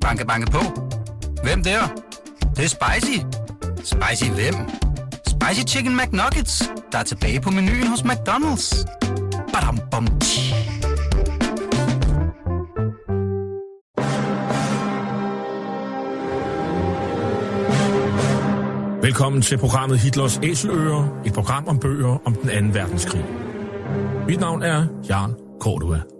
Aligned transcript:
Banke, 0.00 0.26
banke 0.26 0.50
på. 0.50 0.58
Hvem 1.42 1.62
der? 1.62 1.80
Det, 2.40 2.56
det 2.56 2.64
er 2.64 2.68
spicy. 2.68 3.18
Spicy 3.84 4.30
hvem? 4.30 4.54
Spicy 5.26 5.74
Chicken 5.74 5.96
McNuggets, 5.96 6.70
der 6.92 6.98
er 6.98 7.02
tilbage 7.02 7.40
på 7.40 7.50
menuen 7.50 7.86
hos 7.86 8.00
McDonald's. 8.00 8.84
Badum, 9.52 9.78
bom, 9.90 10.06
tji. 10.20 10.54
Velkommen 19.02 19.42
til 19.42 19.58
programmet 19.58 19.98
Hitlers 19.98 20.40
Æseløer, 20.42 21.20
et 21.26 21.32
program 21.32 21.68
om 21.68 21.78
bøger 21.78 22.18
om 22.24 22.34
den 22.34 22.50
anden 22.50 22.74
verdenskrig. 22.74 23.24
Mit 24.26 24.40
navn 24.40 24.62
er 24.62 24.86
Jan 25.08 25.34
Cordua. 25.60 26.19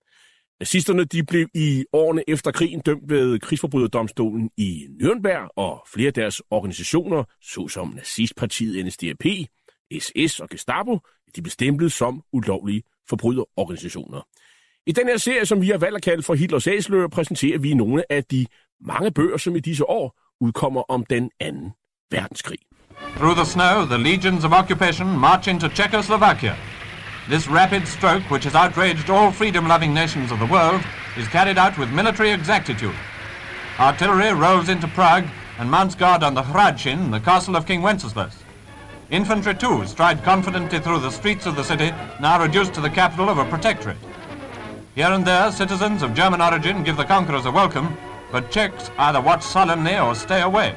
Nazisterne 0.61 1.03
de 1.03 1.23
blev 1.23 1.47
i 1.53 1.85
årene 1.93 2.23
efter 2.27 2.51
krigen 2.51 2.79
dømt 2.79 3.09
ved 3.09 3.39
krigsforbryderdomstolen 3.39 4.49
i 4.57 4.87
Nürnberg, 5.01 5.53
og 5.55 5.83
flere 5.93 6.07
af 6.07 6.13
deres 6.13 6.41
organisationer, 6.49 7.23
såsom 7.41 7.93
nazistpartiet 7.95 8.85
NSDAP, 8.85 9.25
SS 9.99 10.39
og 10.39 10.49
Gestapo, 10.49 10.99
de 11.35 11.41
blev 11.41 11.51
stemplet 11.51 11.91
som 11.91 12.21
ulovlige 12.33 12.83
forbryderorganisationer. 13.09 14.21
I 14.87 14.91
den 14.91 15.07
her 15.07 15.17
serie, 15.17 15.45
som 15.45 15.61
vi 15.61 15.67
har 15.67 15.77
valgt 15.77 15.95
at 15.95 16.03
kalde 16.03 16.23
for 16.23 16.33
Hitlers 16.33 16.67
Æsler, 16.67 17.07
præsenterer 17.07 17.57
vi 17.57 17.73
nogle 17.73 18.11
af 18.11 18.23
de 18.23 18.45
mange 18.81 19.11
bøger, 19.11 19.37
som 19.37 19.55
i 19.55 19.59
disse 19.59 19.89
år 19.89 20.19
udkommer 20.41 20.81
om 20.81 21.05
den 21.05 21.31
anden 21.39 21.71
verdenskrig. 22.11 22.59
Through 23.15 23.35
the 23.35 23.45
snow, 23.45 23.85
the 23.85 23.97
legions 23.97 24.43
of 24.45 24.51
occupation 24.51 25.19
march 25.19 25.49
into 25.49 25.67
Czechoslovakia. 25.67 26.70
This 27.29 27.47
rapid 27.47 27.87
stroke, 27.87 28.23
which 28.31 28.45
has 28.45 28.55
outraged 28.55 29.09
all 29.09 29.31
freedom-loving 29.31 29.93
nations 29.93 30.31
of 30.31 30.39
the 30.39 30.45
world, 30.47 30.81
is 31.15 31.27
carried 31.27 31.57
out 31.57 31.77
with 31.77 31.91
military 31.91 32.31
exactitude. 32.31 32.95
Artillery 33.79 34.33
rolls 34.33 34.69
into 34.69 34.87
Prague 34.87 35.25
and 35.59 35.69
mounts 35.69 35.93
guard 35.93 36.23
on 36.23 36.33
the 36.33 36.41
Hradčin, 36.41 37.11
the 37.11 37.19
castle 37.19 37.55
of 37.55 37.67
King 37.67 37.83
Wenceslas. 37.83 38.43
Infantry, 39.11 39.53
too, 39.53 39.85
stride 39.85 40.23
confidently 40.23 40.79
through 40.79 40.99
the 40.99 41.11
streets 41.11 41.45
of 41.45 41.55
the 41.55 41.63
city, 41.63 41.91
now 42.19 42.41
reduced 42.41 42.73
to 42.73 42.81
the 42.81 42.89
capital 42.89 43.29
of 43.29 43.37
a 43.37 43.45
protectorate. 43.45 43.97
Here 44.95 45.07
and 45.07 45.25
there, 45.25 45.51
citizens 45.51 46.01
of 46.01 46.15
German 46.15 46.41
origin 46.41 46.83
give 46.83 46.97
the 46.97 47.05
conquerors 47.05 47.45
a 47.45 47.51
welcome, 47.51 47.95
but 48.31 48.49
Czechs 48.49 48.89
either 48.97 49.21
watch 49.21 49.43
sullenly 49.43 49.97
or 49.97 50.15
stay 50.15 50.41
away. 50.41 50.73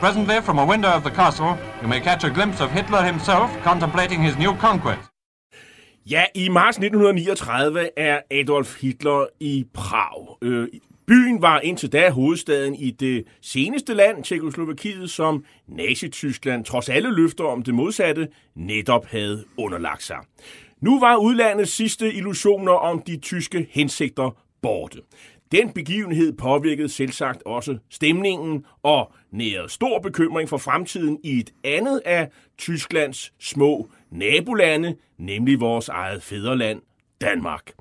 Presently, 0.00 0.42
from 0.42 0.58
a 0.58 0.66
window 0.66 0.90
of 0.90 1.02
the 1.02 1.10
castle, 1.10 1.56
you 1.80 1.88
may 1.88 2.00
catch 2.00 2.24
a 2.24 2.30
glimpse 2.30 2.60
of 2.60 2.70
Hitler 2.70 3.02
himself 3.02 3.50
contemplating 3.62 4.22
his 4.22 4.36
new 4.36 4.54
conquest. 4.56 5.08
Ja, 6.10 6.24
i 6.34 6.48
marts 6.48 6.78
1939 6.78 7.88
er 7.96 8.20
Adolf 8.30 8.80
Hitler 8.80 9.26
i 9.40 9.66
Prag. 9.74 10.38
Øh, 10.42 10.68
byen 11.06 11.42
var 11.42 11.60
indtil 11.60 11.92
da 11.92 12.10
hovedstaden 12.10 12.74
i 12.74 12.90
det 12.90 13.24
seneste 13.40 13.94
land, 13.94 14.24
Tjekoslovakiet, 14.24 15.10
som 15.10 15.44
Nazi-Tyskland, 15.68 16.64
trods 16.64 16.88
alle 16.88 17.14
løfter 17.14 17.44
om 17.44 17.62
det 17.62 17.74
modsatte, 17.74 18.28
netop 18.54 19.06
havde 19.06 19.44
underlagt 19.56 20.02
sig. 20.02 20.16
Nu 20.80 21.00
var 21.00 21.16
udlandets 21.16 21.72
sidste 21.72 22.12
illusioner 22.12 22.72
om 22.72 23.02
de 23.02 23.16
tyske 23.16 23.68
hensigter 23.70 24.30
borte. 24.62 24.98
Den 25.52 25.70
begivenhed 25.70 26.32
påvirkede 26.32 26.88
selvsagt 26.88 27.42
også 27.46 27.78
stemningen 27.90 28.64
og 28.82 29.12
nærede 29.32 29.68
stor 29.68 29.98
bekymring 29.98 30.48
for 30.48 30.56
fremtiden 30.58 31.18
i 31.24 31.38
et 31.38 31.50
andet 31.64 32.02
af 32.04 32.28
Tysklands 32.58 33.32
små 33.40 33.88
nabolande, 34.10 34.96
nemlig 35.18 35.60
vores 35.60 35.88
eget 35.88 36.22
fædreland, 36.22 36.82
Danmark. 37.20 37.72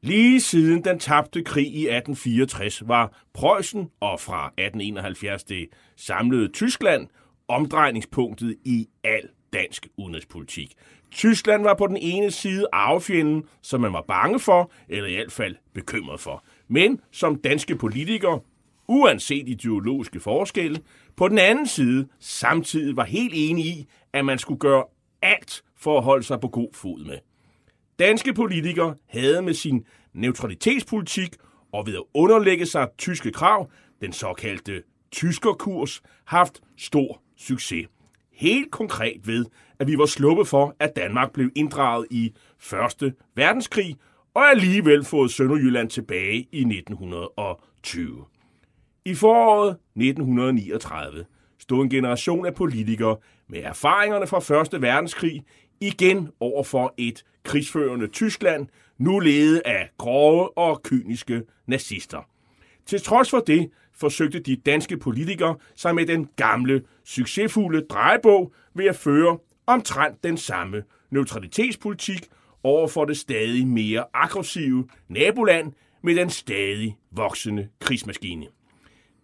Lige 0.00 0.40
siden 0.40 0.84
den 0.84 0.98
tabte 0.98 1.42
krig 1.42 1.66
i 1.66 1.80
1864 1.80 2.82
var 2.88 3.22
Preussen 3.34 3.90
og 4.00 4.20
fra 4.20 4.46
1871 4.46 5.44
det 5.44 5.68
samlede 5.96 6.48
Tyskland 6.48 7.08
omdrejningspunktet 7.48 8.56
i 8.64 8.88
al 9.04 9.28
dansk 9.52 9.88
udenrigspolitik. 9.96 10.74
Tyskland 11.10 11.62
var 11.62 11.74
på 11.74 11.86
den 11.86 11.96
ene 11.96 12.30
side 12.30 12.66
arvefjenden, 12.72 13.44
som 13.62 13.80
man 13.80 13.92
var 13.92 14.04
bange 14.08 14.40
for, 14.40 14.70
eller 14.88 15.08
i 15.08 15.14
hvert 15.14 15.32
fald 15.32 15.56
bekymret 15.74 16.20
for. 16.20 16.44
Men 16.68 17.00
som 17.10 17.36
danske 17.36 17.76
politikere, 17.76 18.40
uanset 18.88 19.48
ideologiske 19.48 20.20
forskelle, 20.20 20.80
på 21.16 21.28
den 21.28 21.38
anden 21.38 21.66
side 21.66 22.08
samtidig 22.20 22.96
var 22.96 23.04
helt 23.04 23.32
enige 23.36 23.68
i, 23.68 23.86
at 24.12 24.24
man 24.24 24.38
skulle 24.38 24.58
gøre 24.58 24.84
alt 25.24 25.62
for 25.76 25.98
at 25.98 26.04
holde 26.04 26.24
sig 26.24 26.40
på 26.40 26.48
god 26.48 26.68
fod 26.72 27.04
med. 27.04 27.18
Danske 27.98 28.34
politikere 28.34 28.94
havde 29.08 29.42
med 29.42 29.54
sin 29.54 29.86
neutralitetspolitik 30.12 31.36
og 31.72 31.86
ved 31.86 31.94
at 31.94 32.02
underlægge 32.14 32.66
sig 32.66 32.88
tyske 32.98 33.32
krav, 33.32 33.70
den 34.00 34.12
såkaldte 34.12 34.82
tyskerkurs, 35.12 36.02
haft 36.24 36.60
stor 36.76 37.22
succes. 37.36 37.86
Helt 38.32 38.70
konkret 38.70 39.26
ved, 39.26 39.46
at 39.78 39.86
vi 39.86 39.98
var 39.98 40.06
sluppet 40.06 40.48
for, 40.48 40.76
at 40.78 40.96
Danmark 40.96 41.32
blev 41.32 41.50
inddraget 41.56 42.06
i 42.10 42.32
Første 42.58 43.14
Verdenskrig, 43.34 43.96
og 44.34 44.50
alligevel 44.50 45.04
fået 45.04 45.30
Sønderjylland 45.30 45.90
tilbage 45.90 46.48
i 46.52 46.60
1920. 46.60 48.24
I 49.04 49.14
foråret 49.14 49.70
1939 49.96 51.24
stod 51.64 51.82
en 51.82 51.90
generation 51.90 52.46
af 52.46 52.54
politikere 52.54 53.16
med 53.48 53.60
erfaringerne 53.62 54.26
fra 54.26 54.40
Første 54.40 54.82
Verdenskrig 54.82 55.42
igen 55.80 56.28
over 56.40 56.64
for 56.64 56.94
et 56.96 57.24
krigsførende 57.42 58.06
Tyskland, 58.06 58.66
nu 58.98 59.18
ledet 59.18 59.62
af 59.64 59.90
grove 59.98 60.58
og 60.58 60.82
kyniske 60.82 61.42
nazister. 61.66 62.28
Til 62.86 63.02
trods 63.02 63.30
for 63.30 63.40
det 63.40 63.70
forsøgte 63.94 64.38
de 64.38 64.56
danske 64.56 64.96
politikere 64.96 65.56
sig 65.76 65.94
med 65.94 66.06
den 66.06 66.28
gamle, 66.36 66.82
succesfulde 67.04 67.80
drejebog 67.80 68.52
ved 68.74 68.84
at 68.84 68.96
føre 68.96 69.38
omtrent 69.66 70.24
den 70.24 70.36
samme 70.36 70.82
neutralitetspolitik 71.10 72.28
over 72.62 72.88
for 72.88 73.04
det 73.04 73.16
stadig 73.16 73.66
mere 73.66 74.04
aggressive 74.14 74.88
naboland 75.08 75.72
med 76.02 76.14
den 76.14 76.30
stadig 76.30 76.96
voksende 77.10 77.68
krigsmaskine. 77.80 78.46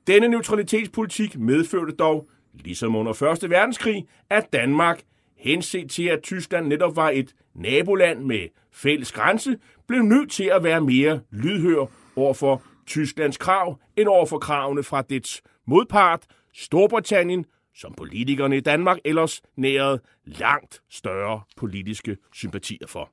Denne 0.06 0.28
neutralitetspolitik 0.28 1.38
medførte 1.38 1.92
dog, 1.92 2.28
ligesom 2.54 2.96
under 2.96 3.22
1. 3.42 3.50
verdenskrig, 3.50 4.06
at 4.30 4.52
Danmark, 4.52 5.02
henset 5.36 5.90
til 5.90 6.04
at 6.04 6.22
Tyskland 6.22 6.66
netop 6.66 6.96
var 6.96 7.10
et 7.10 7.34
naboland 7.54 8.24
med 8.24 8.48
fælles 8.72 9.12
grænse, 9.12 9.56
blev 9.88 10.02
nødt 10.02 10.30
til 10.30 10.44
at 10.44 10.64
være 10.64 10.80
mere 10.80 11.20
lydhør 11.30 11.86
over 12.16 12.34
for 12.34 12.62
Tysklands 12.86 13.36
krav 13.36 13.78
end 13.96 14.08
over 14.08 14.26
for 14.26 14.38
kravene 14.38 14.82
fra 14.82 15.02
dets 15.02 15.42
modpart, 15.66 16.26
Storbritannien, 16.54 17.44
som 17.74 17.94
politikerne 17.96 18.56
i 18.56 18.60
Danmark 18.60 18.98
ellers 19.04 19.42
nærede 19.56 20.00
langt 20.24 20.82
større 20.90 21.40
politiske 21.56 22.16
sympatier 22.32 22.86
for. 22.86 23.10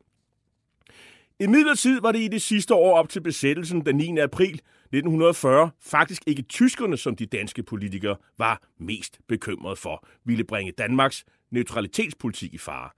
I 1.39 1.47
midlertid 1.47 2.01
var 2.01 2.11
det 2.11 2.19
i 2.19 2.27
det 2.27 2.41
sidste 2.41 2.75
år 2.75 2.97
op 2.97 3.09
til 3.09 3.21
besættelsen 3.21 3.85
den 3.85 3.95
9. 3.95 4.17
april 4.17 4.53
1940 4.53 5.69
faktisk 5.81 6.23
ikke 6.27 6.41
tyskerne, 6.41 6.97
som 6.97 7.15
de 7.15 7.25
danske 7.25 7.63
politikere 7.63 8.15
var 8.37 8.61
mest 8.79 9.19
bekymrede 9.27 9.75
for, 9.75 10.07
ville 10.25 10.43
bringe 10.43 10.71
Danmarks 10.71 11.25
neutralitetspolitik 11.51 12.53
i 12.53 12.57
fare. 12.57 12.89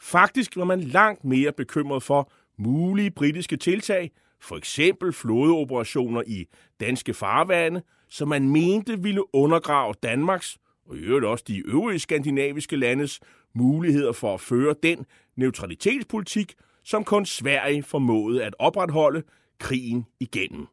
Faktisk 0.00 0.56
var 0.56 0.64
man 0.64 0.80
langt 0.80 1.24
mere 1.24 1.52
bekymret 1.52 2.02
for 2.02 2.32
mulige 2.58 3.10
britiske 3.10 3.56
tiltag, 3.56 4.10
for 4.40 4.56
eksempel 4.56 5.12
flådeoperationer 5.12 6.22
i 6.26 6.46
danske 6.80 7.14
farvande, 7.14 7.82
som 8.08 8.28
man 8.28 8.48
mente 8.48 9.02
ville 9.02 9.34
undergrave 9.34 9.94
Danmarks 10.02 10.58
og 10.86 10.96
i 10.96 11.00
øvrigt 11.00 11.26
også 11.26 11.44
de 11.48 11.58
øvrige 11.58 11.98
skandinaviske 11.98 12.76
landes 12.76 13.20
muligheder 13.54 14.12
for 14.12 14.34
at 14.34 14.40
føre 14.40 14.74
den 14.82 15.06
neutralitetspolitik, 15.36 16.54
som 16.88 17.04
kun 17.04 17.26
Sverige 17.26 17.82
formåede 17.82 18.44
at 18.44 18.54
opretholde 18.58 19.22
krigen 19.58 20.06
igennem. 20.20 20.66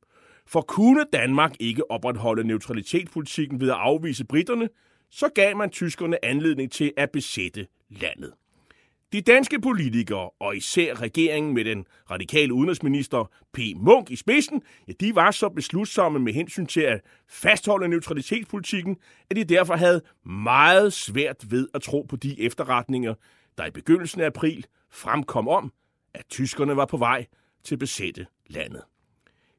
For 0.48 0.62
kunne 0.62 1.06
Danmark 1.14 1.56
ikke 1.60 1.92
opretholde 1.92 2.44
neutralitetspolitikken 2.44 3.60
ved 3.60 3.70
at 3.70 3.76
afvise 3.76 4.26
britterne, 4.26 4.70
så 5.12 5.30
gav 5.36 5.58
man 5.58 5.70
tyskerne 5.70 6.26
anledning 6.26 6.72
til 6.72 6.94
at 6.98 7.12
besætte 7.12 7.68
landet. 7.90 8.34
De 9.14 9.22
danske 9.22 9.62
politikere, 9.62 10.30
og 10.40 10.58
især 10.58 11.02
regeringen 11.02 11.54
med 11.54 11.66
den 11.66 11.86
radikale 12.12 12.54
udenrigsminister 12.54 13.32
P. 13.54 13.60
Munk 13.76 14.12
i 14.12 14.16
spidsen, 14.16 14.62
ja, 14.88 14.94
de 15.00 15.16
var 15.16 15.32
så 15.32 15.50
beslutsomme 15.50 16.20
med 16.20 16.34
hensyn 16.34 16.66
til 16.66 16.82
at 16.82 17.02
fastholde 17.30 17.88
neutralitetspolitikken, 17.88 18.98
at 19.30 19.36
de 19.36 19.44
derfor 19.44 19.76
havde 19.76 20.02
meget 20.26 20.94
svært 20.94 21.52
ved 21.52 21.68
at 21.74 21.82
tro 21.82 22.06
på 22.10 22.16
de 22.16 22.42
efterretninger, 22.42 23.14
der 23.58 23.66
i 23.66 23.72
begyndelsen 23.72 24.22
af 24.22 24.26
april 24.26 24.66
fremkom 24.90 25.48
om, 25.48 25.72
at 26.16 26.26
tyskerne 26.30 26.76
var 26.76 26.86
på 26.86 26.98
vej 26.98 27.26
til 27.64 27.76
at 27.76 27.80
besætte 27.80 28.26
landet. 28.48 28.82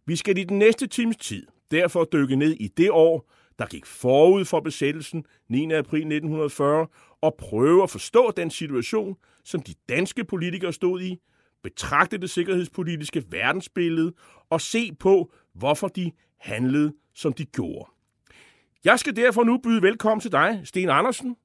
Vi 0.07 0.17
skal 0.17 0.39
i 0.39 0.45
den 0.45 0.59
næste 0.59 0.87
times 0.87 1.17
tid 1.17 1.47
derfor 1.71 2.05
dykke 2.05 2.37
ned 2.37 2.57
i 2.61 2.69
det 2.69 2.91
år, 2.91 3.31
der 3.59 3.67
gik 3.67 3.87
forud 3.87 4.45
for 4.45 4.61
besættelsen 4.61 5.25
9. 5.49 5.73
april 5.73 6.01
1940, 6.01 6.87
og 7.21 7.35
prøve 7.39 7.83
at 7.83 7.91
forstå 7.91 8.33
den 8.37 8.51
situation, 8.51 9.17
som 9.45 9.63
de 9.63 9.75
danske 9.89 10.25
politikere 10.25 10.73
stod 10.73 11.01
i, 11.01 11.19
betragte 11.63 12.19
det 12.19 12.31
sikkerhedspolitiske 12.31 13.25
verdensbillede 13.31 14.13
og 14.51 14.61
se 14.61 14.95
på, 14.95 15.33
hvorfor 15.55 15.89
de 15.89 16.13
handlede, 16.41 16.93
som 17.15 17.33
de 17.33 17.45
gjorde. 17.45 17.91
Jeg 18.85 18.99
skal 18.99 19.17
derfor 19.17 19.45
nu 19.45 19.59
byde 19.59 19.83
velkommen 19.83 20.21
til 20.21 20.33
dig, 20.33 20.61
Sten 20.65 20.89
Andersen. 20.89 21.37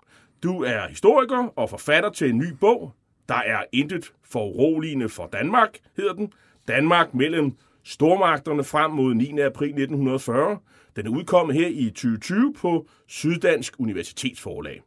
Du 0.44 0.64
er 0.64 0.88
historiker 0.88 1.38
og 1.38 1.70
forfatter 1.70 2.10
til 2.10 2.30
en 2.30 2.38
ny 2.38 2.52
bog. 2.60 2.94
Der 3.32 3.38
er 3.38 3.64
intet 3.72 4.12
foruroligende 4.24 5.10
for 5.10 5.30
Danmark, 5.34 5.70
hedder 5.98 6.14
den. 6.14 6.34
Danmark 6.68 7.14
mellem 7.14 7.52
stormagterne 7.84 8.64
frem 8.64 8.92
mod 8.92 9.14
9. 9.14 9.40
april 9.40 9.68
1940. 9.68 10.58
Den 10.96 11.08
er 11.08 11.10
udkommet 11.10 11.56
her 11.56 11.68
i 11.68 11.90
2020 11.90 12.54
på 12.54 12.88
Syddansk 13.08 13.74
Universitetsforlag. 13.80 14.82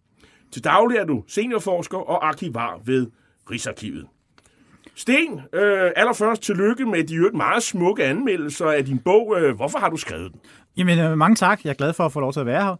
Til 0.53 0.65
daglig 0.65 0.99
er 0.99 1.05
du 1.05 1.25
seniorforsker 1.29 1.99
og 1.99 2.29
arkivar 2.29 2.81
ved 2.85 3.07
Rigsarkivet. 3.51 4.07
Sten, 4.95 5.41
øh, 5.53 5.91
allerførst 5.97 6.43
tillykke 6.43 6.87
med 6.87 7.05
de 7.05 7.37
meget 7.37 7.63
smukke 7.63 8.05
anmeldelser 8.05 8.67
af 8.67 8.85
din 8.85 8.99
bog. 8.99 9.37
Øh, 9.39 9.57
hvorfor 9.57 9.79
har 9.79 9.91
du 9.91 9.97
skrevet 9.97 10.33
den? 10.33 10.41
Jamen, 10.77 10.99
øh, 10.99 11.19
mange 11.19 11.37
tak. 11.37 11.65
Jeg 11.65 11.71
er 11.71 11.75
glad 11.75 11.93
for 11.93 12.07
at 12.07 12.13
få 12.13 12.21
lov 12.21 12.33
til 12.33 12.41
at 12.41 12.47
være 12.47 12.65
her. 12.65 12.77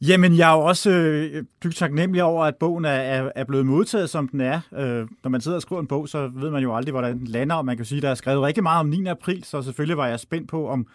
Jamen, 0.00 0.36
jeg 0.36 0.50
er 0.50 0.54
jo 0.54 0.60
også 0.60 0.90
øh, 0.90 1.44
dybt 1.64 1.76
taknemmelig 1.76 2.22
over, 2.22 2.44
at 2.44 2.56
bogen 2.56 2.84
er, 2.84 2.90
er, 2.90 3.30
er 3.34 3.44
blevet 3.44 3.66
modtaget, 3.66 4.10
som 4.10 4.28
den 4.28 4.40
er. 4.40 4.60
Øh, 4.74 5.08
når 5.22 5.28
man 5.28 5.40
sidder 5.40 5.56
og 5.56 5.62
skriver 5.62 5.80
en 5.80 5.86
bog, 5.86 6.08
så 6.08 6.30
ved 6.34 6.50
man 6.50 6.62
jo 6.62 6.76
aldrig, 6.76 6.92
hvordan 6.92 7.18
den 7.18 7.26
lander, 7.26 7.54
og 7.54 7.64
man 7.64 7.76
kan 7.76 7.86
sige, 7.86 7.96
at 7.96 8.02
der 8.02 8.08
er 8.08 8.14
skrevet 8.14 8.42
rigtig 8.42 8.62
meget 8.62 8.80
om 8.80 8.86
9. 8.86 9.06
april, 9.06 9.44
så 9.44 9.62
selvfølgelig 9.62 9.96
var 9.96 10.06
jeg 10.06 10.20
spændt 10.20 10.48
på, 10.48 10.68
om 10.68 10.86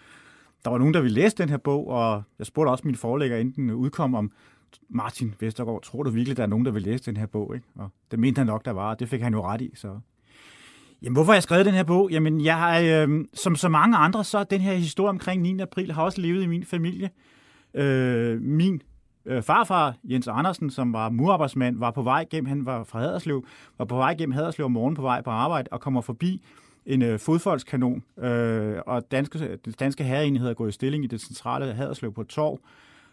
der 0.64 0.72
var 0.72 0.78
nogen, 0.78 0.94
der 0.94 1.02
ville 1.02 1.22
læse 1.22 1.38
den 1.38 1.50
her 1.50 1.58
bog, 1.58 1.88
og 1.88 2.24
jeg 2.40 2.48
spurgte 2.48 2.70
også 2.70 2.88
min 2.88 2.96
forlægger, 2.96 3.38
inden 3.38 3.56
den 3.56 3.72
udkom, 3.72 4.16
om 4.16 4.32
Martin 4.90 5.34
Vestergaard, 5.40 5.82
tror 5.82 6.04
du 6.04 6.10
virkelig, 6.10 6.38
der 6.38 6.44
er 6.44 6.48
nogen, 6.48 6.66
der 6.66 6.72
vil 6.72 6.82
læse 6.82 7.04
den 7.04 7.18
her 7.18 7.26
bog? 7.26 7.56
Ikke? 7.56 7.68
Og 7.76 7.90
det 8.12 8.20
mente 8.20 8.40
han 8.40 8.48
nok, 8.48 8.66
der 8.66 8.72
var, 8.72 8.90
og 8.90 9.00
det 9.00 9.10
fik 9.10 9.22
han 9.22 9.34
jo 9.34 9.46
ret 9.46 9.62
i. 9.62 9.72
Så. 9.76 10.00
Jamen, 11.02 11.14
hvorfor 11.14 11.32
har 11.32 11.36
jeg 11.36 11.44
skrevet 11.44 11.66
den 11.66 11.74
her 11.74 11.84
bog? 11.84 12.12
Jamen, 12.12 12.42
jeg 12.42 12.58
har, 12.58 12.80
øh, 12.80 13.26
som 13.34 13.56
så 13.56 13.70
mange 13.70 13.98
andre, 13.98 14.24
så 14.24 14.44
den 14.44 14.62
her 14.62 14.74
historie 14.74 15.10
omkring 15.10 15.42
9. 15.42 15.60
april 15.60 15.92
har 15.92 16.04
også 16.04 16.22
levet 16.22 16.44
i 16.44 16.48
min 16.48 16.66
familie. 16.66 17.10
Øh, 17.74 18.42
min 18.42 18.82
øh, 19.26 19.42
farfar, 19.44 19.96
Jens 20.04 20.28
Andersen, 20.28 20.70
som 20.70 20.94
var 20.94 21.10
murarbejdsmand, 21.10 21.78
var 21.78 21.92
på 21.92 22.02
vej 22.02 22.26
gennem, 22.30 22.46
han 22.48 22.66
var 22.66 22.84
fra 22.84 23.00
Haderslev, 23.00 23.46
var 23.78 23.86
på 23.86 23.96
vej 23.96 24.16
gennem 24.18 24.34
Haderslev 24.34 24.66
om 24.66 24.72
morgenen 24.72 24.96
på 24.96 25.02
vej 25.02 25.22
på 25.22 25.30
arbejde, 25.30 25.68
og 25.72 25.82
kommer 25.82 26.02
forbi 26.02 26.42
en 26.86 27.02
øh, 27.02 27.20
fodfoldskanon, 27.20 28.04
øh, 28.18 28.78
og 28.86 29.12
danske, 29.12 29.58
danske 29.80 30.04
herreenhed 30.04 30.50
er 30.50 30.54
gået 30.54 30.70
i 30.70 30.72
stilling 30.72 31.04
i 31.04 31.08
det 31.08 31.22
centrale 31.22 31.74
Haderslev 31.74 32.14
på 32.14 32.22
et 32.22 32.28
torv, 32.28 32.60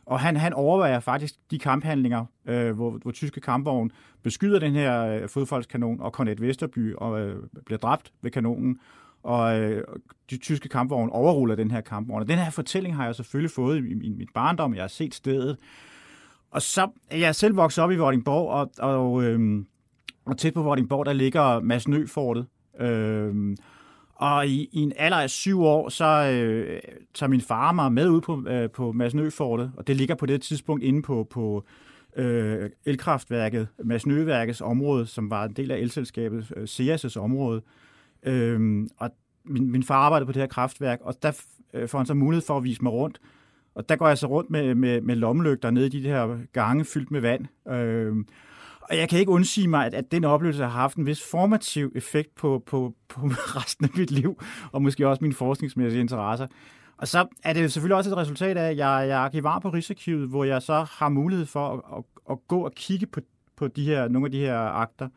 og 0.07 0.21
han, 0.21 0.37
han 0.37 0.53
overvejer 0.53 1.01
faktisk 1.01 1.35
de 1.51 1.59
kamphandlinger, 1.59 2.25
øh, 2.47 2.73
hvor, 2.73 2.91
hvor 2.91 3.11
tyske 3.11 3.41
kampvogn 3.41 3.93
beskyder 4.23 4.59
den 4.59 4.73
her 4.73 5.07
øh, 5.07 5.29
fodfoldskanon, 5.29 6.01
og 6.01 6.11
Cornet 6.11 6.41
Vesterby 6.41 6.95
og, 6.95 7.21
øh, 7.21 7.43
bliver 7.67 7.79
dræbt 7.79 8.13
ved 8.23 8.31
kanonen, 8.31 8.79
og 9.23 9.61
øh, 9.61 9.85
de 10.31 10.37
tyske 10.37 10.69
kampvogne 10.69 11.13
overruller 11.13 11.55
den 11.55 11.71
her 11.71 11.81
kampvogn. 11.81 12.21
Og 12.21 12.29
den 12.29 12.39
her 12.39 12.51
fortælling 12.51 12.97
har 12.97 13.05
jeg 13.05 13.15
selvfølgelig 13.15 13.51
fået 13.51 13.85
i, 13.85 13.89
i, 13.89 14.07
i 14.07 14.09
mit 14.09 14.29
barndom. 14.35 14.75
Jeg 14.75 14.83
har 14.83 14.89
set 14.89 15.15
stedet. 15.15 15.57
Og 16.51 16.63
så 16.63 16.91
er 17.11 17.17
jeg 17.17 17.35
selv 17.35 17.57
vokset 17.57 17.85
op 17.85 17.91
i 17.91 17.97
Vordingborg, 17.97 18.49
og, 18.49 18.71
og, 18.79 19.25
øhm, 19.25 19.67
og 20.25 20.39
tæt 20.39 20.55
på 20.55 20.63
Vordingborg, 20.63 21.07
der 21.07 21.13
ligger 21.13 21.61
Mads 21.61 21.89
Nøfortet. 21.89 22.47
Øhm, 22.81 23.57
og 24.15 24.47
i, 24.47 24.69
i 24.73 24.79
en 24.79 24.93
alder 24.97 25.17
af 25.17 25.31
syv 25.31 25.63
år, 25.63 25.89
så 25.89 26.05
øh, 26.05 26.81
tager 27.15 27.31
min 27.31 27.41
far 27.41 27.73
mig 27.73 27.93
med 27.93 28.09
ud 28.09 28.21
på, 28.21 28.45
øh, 28.49 28.71
på 28.71 28.93
Masnø-fortet, 28.93 29.73
og 29.77 29.87
det 29.87 29.97
ligger 29.97 30.15
på 30.15 30.27
det 30.27 30.43
tidspunkt 30.43 30.85
inde 30.85 31.03
på, 31.03 31.27
på 31.31 31.65
øh, 32.17 32.71
elkraftværket, 32.85 33.69
Masnøværkets 33.85 34.61
område, 34.61 35.07
som 35.07 35.31
var 35.31 35.45
en 35.45 35.53
del 35.53 35.71
af 35.71 35.79
elselskabet, 35.79 36.53
øh, 36.57 36.65
CS' 36.65 37.19
område. 37.19 37.63
Øhm, 38.23 38.89
og 38.97 39.11
min, 39.45 39.71
min 39.71 39.83
far 39.83 39.97
arbejdede 39.97 40.27
på 40.27 40.33
det 40.33 40.43
her 40.43 40.47
kraftværk, 40.47 40.99
og 41.03 41.15
der 41.23 41.41
øh, 41.75 41.89
får 41.89 41.99
han 41.99 42.07
så 42.07 42.15
mulighed 42.15 42.47
for 42.47 42.57
at 42.57 42.65
vise 42.65 42.83
mig 42.83 42.93
rundt. 42.93 43.21
Og 43.79 43.89
der 43.89 43.97
går 43.97 44.09
jeg 44.09 44.19
så 44.19 44.27
rundt 44.27 44.51
med, 44.51 44.75
med, 44.75 45.01
med 45.01 45.17
lommelygter 45.17 45.71
nede 45.71 45.87
i 45.87 45.89
de 45.89 46.01
her 46.01 46.39
gange 46.53 46.85
fyldt 46.85 47.11
med 47.11 47.21
vand. 47.21 47.47
Øh, 47.73 48.17
og 48.81 48.97
jeg 48.97 49.09
kan 49.09 49.19
ikke 49.19 49.33
undsige 49.33 49.69
mig, 49.69 49.87
at, 49.87 49.95
at 49.95 50.13
den 50.13 50.25
oplevelse 50.25 50.63
har 50.63 50.71
haft 50.71 50.97
en 50.97 51.07
vis 51.07 51.23
formativ 51.31 51.93
effekt 51.95 52.35
på, 52.35 52.63
på, 52.67 52.95
på 53.09 53.21
resten 53.57 53.85
af 53.85 53.91
mit 53.97 54.11
liv, 54.11 54.41
og 54.73 54.83
måske 54.83 55.09
også 55.09 55.25
mine 55.25 55.35
forskningsmæssige 55.35 56.01
interesser. 56.01 56.47
Og 56.97 57.09
så 57.09 57.27
er 57.45 57.53
det 57.53 57.73
selvfølgelig 57.73 57.97
også 57.97 58.11
et 58.11 58.17
resultat 58.17 58.57
af, 58.57 58.71
at 58.71 58.77
jeg, 58.77 59.09
jeg 59.09 59.09
er 59.09 59.17
arkivar 59.17 59.59
på 59.59 59.69
Rigsarkivet, 59.69 60.29
hvor 60.29 60.45
jeg 60.45 60.63
så 60.63 60.87
har 60.91 61.09
mulighed 61.09 61.47
for 61.47 61.69
at, 61.69 61.99
at, 61.99 62.05
at 62.31 62.39
gå 62.49 62.65
og 62.65 62.73
kigge 62.73 63.07
på, 63.07 63.21
på 63.57 63.69
de 63.69 63.85
her, 63.85 64.09
nogle 64.09 64.27
af 64.27 64.33
de 64.33 64.41
her 64.41 64.59
akter. 64.59 65.09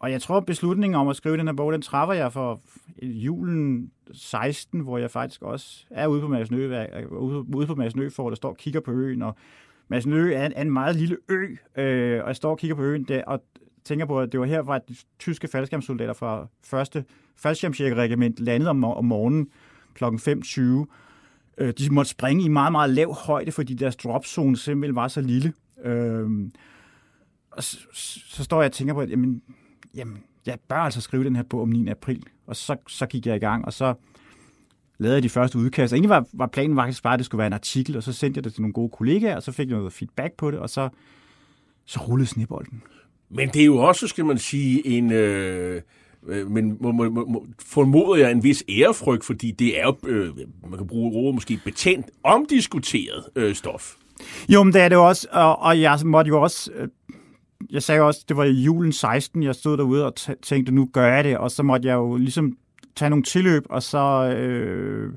Og 0.00 0.10
jeg 0.12 0.22
tror, 0.22 0.40
beslutningen 0.40 0.94
om 1.00 1.08
at 1.08 1.16
skrive 1.16 1.36
den 1.36 1.46
her 1.46 1.54
bog, 1.54 1.72
den 1.72 1.82
træffer 1.82 2.14
jeg 2.14 2.32
for 2.32 2.60
julen 3.02 3.90
16, 4.12 4.80
hvor 4.80 4.98
jeg 4.98 5.10
faktisk 5.10 5.42
også 5.42 5.84
er 5.90 6.06
ude 6.06 6.20
på 6.20 6.28
Mads 6.28 6.50
Nø, 6.50 6.86
ude 7.42 7.66
på 7.66 7.74
Mads 7.74 7.96
Nø, 7.96 8.08
for 8.08 8.28
der 8.28 8.36
står 8.36 8.48
og 8.48 8.56
kigger 8.56 8.80
på 8.80 8.90
øen, 8.92 9.22
og 9.22 9.36
Mads 9.88 10.06
Nø 10.06 10.32
er 10.32 10.46
en, 10.46 10.52
er 10.56 10.62
en 10.62 10.70
meget 10.70 10.96
lille 10.96 11.16
ø, 11.28 11.46
øh, 11.76 12.22
og 12.22 12.28
jeg 12.28 12.36
står 12.36 12.50
og 12.50 12.58
kigger 12.58 12.74
på 12.74 12.82
øen 12.82 13.04
der, 13.04 13.24
og 13.24 13.42
tænker 13.84 14.06
på, 14.06 14.20
at 14.20 14.32
det 14.32 14.40
var 14.40 14.46
her, 14.46 14.62
hvor 14.62 14.78
de 14.78 14.96
tyske 15.18 15.48
faldskærmssoldater 15.48 16.12
fra 16.12 16.46
1. 16.96 17.04
faldskærmsjægerregiment 17.36 18.40
landede 18.40 18.70
om, 18.70 18.84
om 18.84 19.04
morgenen 19.04 19.48
kl. 19.94 20.04
5.20. 20.04 20.60
Øh, 21.58 21.72
de 21.78 21.90
måtte 21.90 22.10
springe 22.10 22.44
i 22.44 22.48
meget, 22.48 22.72
meget 22.72 22.90
lav 22.90 23.14
højde, 23.14 23.52
fordi 23.52 23.74
deres 23.74 23.96
dropzone 23.96 24.56
simpelthen 24.56 24.96
var 24.96 25.08
så 25.08 25.20
lille. 25.20 25.52
Øh, 25.84 26.30
og 27.50 27.62
så, 27.62 27.78
så 28.26 28.44
står 28.44 28.62
jeg 28.62 28.68
og 28.68 28.72
tænker 28.72 28.94
på, 28.94 29.00
at 29.00 29.10
jamen, 29.10 29.42
jamen, 29.94 30.22
jeg 30.46 30.58
bør 30.68 30.76
altså 30.76 31.00
skrive 31.00 31.24
den 31.24 31.36
her 31.36 31.42
bog 31.42 31.62
om 31.62 31.68
9. 31.68 31.88
april. 31.88 32.22
Og 32.46 32.56
så, 32.56 32.76
så 32.88 33.06
gik 33.06 33.26
jeg 33.26 33.36
i 33.36 33.38
gang, 33.38 33.64
og 33.64 33.72
så 33.72 33.94
lavede 34.98 35.14
jeg 35.14 35.22
de 35.22 35.28
første 35.28 35.58
udkast. 35.58 35.92
egentlig 35.92 36.10
var, 36.10 36.26
var 36.32 36.46
planen 36.46 36.76
faktisk 36.76 37.02
bare, 37.02 37.14
at 37.14 37.18
det 37.18 37.26
skulle 37.26 37.38
være 37.38 37.46
en 37.46 37.52
artikel, 37.52 37.96
og 37.96 38.02
så 38.02 38.12
sendte 38.12 38.38
jeg 38.38 38.44
det 38.44 38.54
til 38.54 38.62
nogle 38.62 38.72
gode 38.72 38.90
kollegaer, 38.90 39.36
og 39.36 39.42
så 39.42 39.52
fik 39.52 39.68
jeg 39.68 39.76
noget 39.76 39.92
feedback 39.92 40.34
på 40.34 40.50
det, 40.50 40.58
og 40.58 40.70
så, 40.70 40.88
så 41.84 42.00
rullede 42.00 42.28
snebolden. 42.28 42.82
Men 43.28 43.48
det 43.48 43.62
er 43.62 43.66
jo 43.66 43.76
også, 43.76 44.06
skal 44.06 44.24
man 44.24 44.38
sige, 44.38 44.86
en... 44.86 45.12
Øh 45.12 45.82
men 46.48 46.76
må, 46.80 46.92
må, 46.92 47.08
må, 47.08 47.46
formoder 47.58 48.20
jeg 48.22 48.30
en 48.30 48.44
vis 48.44 48.64
ærefrygt, 48.68 49.24
fordi 49.24 49.50
det 49.50 49.80
er 49.80 49.82
jo, 49.82 49.96
øh, 50.06 50.36
man 50.68 50.78
kan 50.78 50.86
bruge 50.86 51.16
ordet 51.16 51.34
måske 51.34 51.60
betændt, 51.64 52.06
omdiskuteret 52.24 53.24
øh, 53.36 53.54
stof. 53.54 53.94
Jo, 54.48 54.62
men 54.62 54.72
det 54.72 54.82
er 54.82 54.88
det 54.88 54.98
også, 54.98 55.28
og, 55.32 55.58
og 55.58 55.80
jeg 55.80 55.98
måtte 56.04 56.28
jo 56.28 56.42
også, 56.42 56.70
øh, 56.74 56.88
jeg 57.70 57.82
sagde 57.82 58.00
også, 58.00 58.24
det 58.28 58.36
var 58.36 58.44
i 58.44 58.52
julen 58.52 58.92
16, 58.92 59.42
jeg 59.42 59.54
stod 59.54 59.76
derude 59.76 60.06
og 60.06 60.14
tænkte, 60.42 60.74
nu 60.74 60.88
gør 60.92 61.06
jeg 61.06 61.24
det, 61.24 61.38
og 61.38 61.50
så 61.50 61.62
måtte 61.62 61.88
jeg 61.88 61.94
jo 61.94 62.16
ligesom 62.16 62.56
tage 62.96 63.10
nogle 63.10 63.24
tilløb, 63.24 63.64
og 63.70 63.82
så... 63.82 64.34
Øh, 64.36 65.12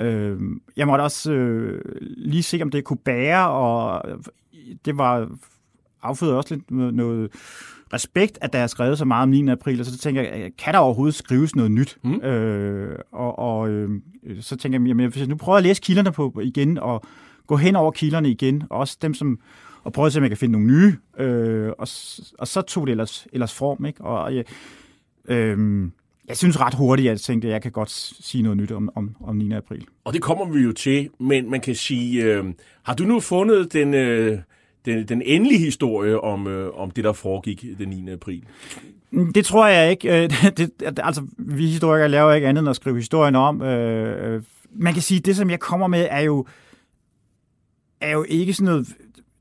øh, 0.00 0.40
jeg 0.76 0.86
måtte 0.86 1.02
også 1.02 1.32
øh, 1.32 1.80
lige 2.00 2.42
se, 2.42 2.62
om 2.62 2.70
det 2.70 2.84
kunne 2.84 2.96
bære, 2.96 3.50
og 3.50 4.02
det 4.84 4.98
var 4.98 5.28
affødt 6.02 6.34
også 6.34 6.54
lidt 6.54 6.70
noget, 6.70 6.94
noget 6.94 7.30
respekt, 7.92 8.38
at 8.40 8.52
der 8.52 8.58
er 8.58 8.66
skrevet 8.66 8.98
så 8.98 9.04
meget 9.04 9.22
om 9.22 9.28
9. 9.28 9.48
april, 9.48 9.80
og 9.80 9.86
så 9.86 9.98
tænker 9.98 10.22
jeg, 10.22 10.50
kan 10.58 10.74
der 10.74 10.80
overhovedet 10.80 11.14
skrives 11.14 11.56
noget 11.56 11.70
nyt? 11.70 11.98
Mm. 12.02 12.20
Øh, 12.20 12.98
og 13.12 13.38
og 13.38 13.68
øh, 13.68 13.90
så 14.40 14.56
tænker 14.56 14.78
jeg, 14.78 14.88
jamen, 14.88 15.10
hvis 15.10 15.20
jeg 15.20 15.28
nu 15.28 15.36
prøver 15.36 15.58
at 15.58 15.64
læse 15.64 15.82
kilderne 15.82 16.12
på 16.12 16.40
igen, 16.42 16.78
og 16.78 17.02
gå 17.46 17.56
hen 17.56 17.76
over 17.76 17.90
kilderne 17.90 18.30
igen, 18.30 18.62
og 18.70 18.78
også 18.78 18.98
dem, 19.02 19.14
som 19.14 19.38
og 19.84 19.92
prøve 19.92 20.06
at 20.06 20.12
se, 20.12 20.18
om 20.18 20.22
jeg 20.22 20.30
kan 20.30 20.36
finde 20.36 20.52
nogle 20.52 20.66
nye, 20.66 20.96
øh, 21.18 21.68
og, 21.68 21.88
og 22.38 22.48
så 22.48 22.62
tog 22.66 22.86
det 22.86 22.90
ellers, 22.90 23.26
ellers 23.32 23.54
form, 23.54 23.84
ikke? 23.84 24.04
Og, 24.04 24.34
øh, 24.34 24.44
øh, 25.28 25.88
jeg 26.28 26.36
synes 26.36 26.60
ret 26.60 26.74
hurtigt, 26.74 27.06
at 27.06 27.10
jeg 27.10 27.20
tænkte, 27.20 27.48
at 27.48 27.52
jeg 27.52 27.62
kan 27.62 27.72
godt 27.72 27.90
sige 27.90 28.42
noget 28.42 28.58
nyt 28.58 28.72
om, 28.72 28.90
om, 28.94 29.16
om 29.20 29.36
9. 29.36 29.52
april. 29.52 29.86
Og 30.04 30.12
det 30.12 30.22
kommer 30.22 30.44
vi 30.44 30.60
jo 30.60 30.72
til, 30.72 31.10
men 31.20 31.50
man 31.50 31.60
kan 31.60 31.74
sige, 31.74 32.24
øh, 32.24 32.44
har 32.82 32.94
du 32.94 33.04
nu 33.04 33.20
fundet 33.20 33.72
den, 33.72 33.94
øh, 33.94 34.38
den, 34.84 35.08
den 35.08 35.22
endelige 35.22 35.58
historie 35.58 36.20
om, 36.20 36.46
øh, 36.46 36.70
om 36.74 36.90
det, 36.90 37.04
der 37.04 37.12
foregik 37.12 37.64
den 37.78 37.88
9. 37.88 38.12
april? 38.12 38.44
Det 39.34 39.46
tror 39.46 39.66
jeg 39.66 39.90
ikke. 39.90 40.22
Øh, 40.22 40.30
det, 40.56 40.70
altså, 40.98 41.26
vi 41.38 41.66
historikere 41.66 42.08
laver 42.08 42.32
ikke 42.32 42.48
andet 42.48 42.60
end 42.60 42.70
at 42.70 42.76
skrive 42.76 42.96
historien 42.96 43.34
om. 43.34 43.62
Øh, 43.62 44.34
øh, 44.34 44.42
man 44.72 44.92
kan 44.92 45.02
sige, 45.02 45.18
at 45.18 45.26
det, 45.26 45.36
som 45.36 45.50
jeg 45.50 45.60
kommer 45.60 45.86
med, 45.86 46.06
er 46.10 46.20
jo, 46.20 46.46
er 48.00 48.10
jo 48.10 48.24
ikke 48.28 48.52
sådan 48.52 48.72
noget 48.72 48.86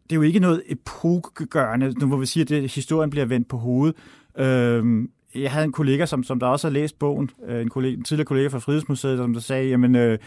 det 0.04 0.12
er 0.12 0.16
jo 0.16 0.22
ikke 0.22 0.40
noget 0.40 0.64
epokegørende, 0.66 1.94
nu 2.00 2.08
hvor 2.08 2.18
vi 2.18 2.26
siger, 2.26 2.44
at 2.44 2.50
det, 2.50 2.72
historien 2.72 3.10
bliver 3.10 3.26
vendt 3.26 3.48
på 3.48 3.58
hovedet. 3.58 3.96
Øhm, 4.38 5.10
jeg 5.36 5.52
havde 5.52 5.66
en 5.66 5.72
kollega, 5.72 6.06
som, 6.06 6.24
som 6.24 6.40
der 6.40 6.48
også 6.48 6.68
har 6.68 6.74
læst 6.74 7.00
bogen, 7.00 7.30
øh, 7.48 7.62
en, 7.62 7.70
kollega, 7.70 7.96
en 7.96 8.04
tidligere 8.04 8.26
kollega 8.26 8.48
fra 8.48 8.60
Frihedsmuseet, 8.60 9.18
som 9.18 9.34
der 9.34 9.40
sagde, 9.40 9.70
jamen, 9.70 9.96
øh, 9.96 10.18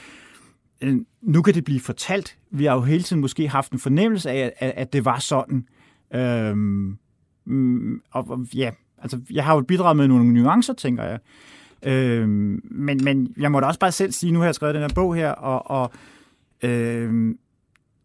øh, 0.80 0.96
nu 1.22 1.42
kan 1.42 1.54
det 1.54 1.64
blive 1.64 1.80
fortalt. 1.80 2.38
Vi 2.50 2.64
har 2.64 2.74
jo 2.74 2.80
hele 2.80 3.02
tiden 3.02 3.20
måske 3.20 3.48
haft 3.48 3.72
en 3.72 3.78
fornemmelse 3.78 4.30
af, 4.30 4.52
at, 4.58 4.72
at 4.76 4.92
det 4.92 5.04
var 5.04 5.18
sådan. 5.18 5.68
Øhm, 6.14 6.98
mm, 7.44 8.00
og, 8.10 8.30
og 8.30 8.46
ja, 8.54 8.70
altså, 8.98 9.20
jeg 9.30 9.44
har 9.44 9.54
jo 9.54 9.60
bidraget 9.60 9.96
med 9.96 10.08
nogle 10.08 10.34
nuancer, 10.34 10.74
tænker 10.74 11.04
jeg. 11.04 11.18
Øhm, 11.82 12.60
men, 12.64 13.04
men 13.04 13.34
jeg 13.36 13.52
må 13.52 13.60
da 13.60 13.66
også 13.66 13.80
bare 13.80 13.92
selv 13.92 14.12
sige, 14.12 14.32
nu 14.32 14.38
har 14.38 14.46
jeg 14.46 14.54
skrevet 14.54 14.74
den 14.74 14.82
her 14.82 14.94
bog 14.94 15.14
her, 15.14 15.30
og, 15.30 15.70
og 15.70 15.92
øhm, 16.62 17.38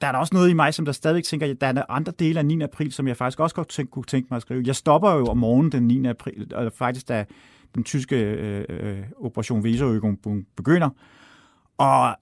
der 0.01 0.07
er 0.07 0.11
der 0.11 0.19
også 0.19 0.35
noget 0.35 0.49
i 0.49 0.53
mig, 0.53 0.73
som 0.73 0.85
der 0.85 0.91
stadigvæk 0.91 1.23
tænker, 1.23 1.51
at 1.51 1.61
der 1.61 1.67
er 1.67 1.83
andre 1.89 2.13
dele 2.19 2.39
af 2.39 2.45
9. 2.45 2.61
april, 2.61 2.91
som 2.91 3.07
jeg 3.07 3.17
faktisk 3.17 3.39
også 3.39 3.55
godt 3.55 3.69
tænke, 3.69 3.91
kunne 3.91 4.05
tænke 4.05 4.27
mig 4.31 4.35
at 4.35 4.41
skrive. 4.41 4.63
Jeg 4.65 4.75
stopper 4.75 5.11
jo 5.11 5.25
om 5.25 5.37
morgenen 5.37 5.71
den 5.71 5.87
9. 5.87 6.05
april, 6.07 6.55
og 6.55 6.71
faktisk 6.75 7.07
da 7.07 7.25
den 7.75 7.83
tyske 7.83 8.15
øh, 8.15 8.65
øh, 8.69 9.03
operation 9.17 9.61
Weserøgung 9.61 10.19
begynder. 10.55 10.89
Og 11.77 12.15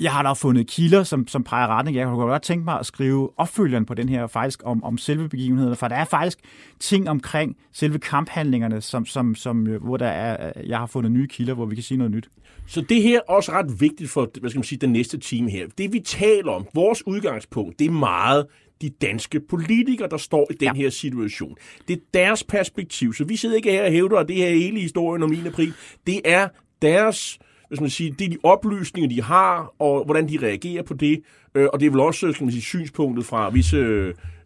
jeg 0.00 0.12
har 0.12 0.22
da 0.22 0.32
fundet 0.32 0.66
kilder, 0.66 1.02
som, 1.02 1.28
som 1.28 1.44
peger 1.44 1.66
retning. 1.66 1.96
Jeg 1.96 2.06
kunne 2.06 2.16
godt 2.16 2.42
tænke 2.42 2.64
mig 2.64 2.78
at 2.78 2.86
skrive 2.86 3.30
opfølgeren 3.36 3.86
på 3.86 3.94
den 3.94 4.08
her, 4.08 4.26
faktisk 4.26 4.62
om, 4.64 4.84
om 4.84 4.98
selve 4.98 5.28
begivenheden, 5.28 5.76
for 5.76 5.88
der 5.88 5.96
er 5.96 6.04
faktisk 6.04 6.38
ting 6.80 7.10
omkring 7.10 7.56
selve 7.72 7.98
kamphandlingerne, 7.98 8.80
som, 8.80 9.06
som, 9.06 9.34
som, 9.34 9.66
øh, 9.66 9.84
hvor 9.84 9.96
der 9.96 10.06
er, 10.06 10.52
jeg 10.66 10.78
har 10.78 10.86
fundet 10.86 11.12
nye 11.12 11.26
kilder, 11.26 11.54
hvor 11.54 11.66
vi 11.66 11.74
kan 11.74 11.84
sige 11.84 11.98
noget 11.98 12.10
nyt. 12.10 12.28
Så 12.66 12.80
det 12.80 13.02
her 13.02 13.16
er 13.16 13.32
også 13.32 13.52
ret 13.52 13.80
vigtigt 13.80 14.10
for 14.10 14.30
hvad 14.40 14.50
skal 14.50 14.58
man 14.58 14.64
sige, 14.64 14.78
den 14.78 14.92
næste 14.92 15.18
time 15.18 15.50
her. 15.50 15.66
Det 15.78 15.92
vi 15.92 16.00
taler 16.00 16.52
om, 16.52 16.66
vores 16.74 17.06
udgangspunkt, 17.06 17.78
det 17.78 17.86
er 17.86 17.90
meget 17.90 18.46
de 18.82 18.90
danske 18.90 19.40
politikere, 19.40 20.08
der 20.08 20.16
står 20.16 20.46
i 20.50 20.54
den 20.54 20.66
ja. 20.66 20.72
her 20.72 20.90
situation. 20.90 21.56
Det 21.88 21.96
er 21.96 22.00
deres 22.14 22.44
perspektiv, 22.44 23.14
så 23.14 23.24
vi 23.24 23.36
sidder 23.36 23.56
ikke 23.56 23.70
her 23.70 23.84
og 23.84 23.90
hævder, 23.90 24.16
at 24.16 24.28
det 24.28 24.36
her 24.36 24.50
hele 24.50 24.80
historien 24.80 25.22
om 25.22 25.30
9. 25.30 25.46
april, 25.46 25.72
det 26.06 26.20
er 26.24 26.48
deres 26.82 27.38
hvis 27.68 27.80
man 27.80 27.90
siger, 27.90 28.14
det 28.14 28.24
er 28.24 28.30
de 28.30 28.38
oplysninger, 28.42 29.08
de 29.08 29.22
har, 29.22 29.74
og 29.78 30.04
hvordan 30.04 30.28
de 30.28 30.38
reagerer 30.42 30.82
på 30.82 30.94
det. 30.94 31.20
Øh, 31.54 31.68
og 31.72 31.80
det 31.80 31.86
er 31.86 31.90
vel 31.90 32.00
også 32.00 32.32
skal 32.32 32.44
man 32.44 32.52
sige, 32.52 32.62
synspunktet 32.62 33.26
fra 33.26 33.50
visse 33.50 33.76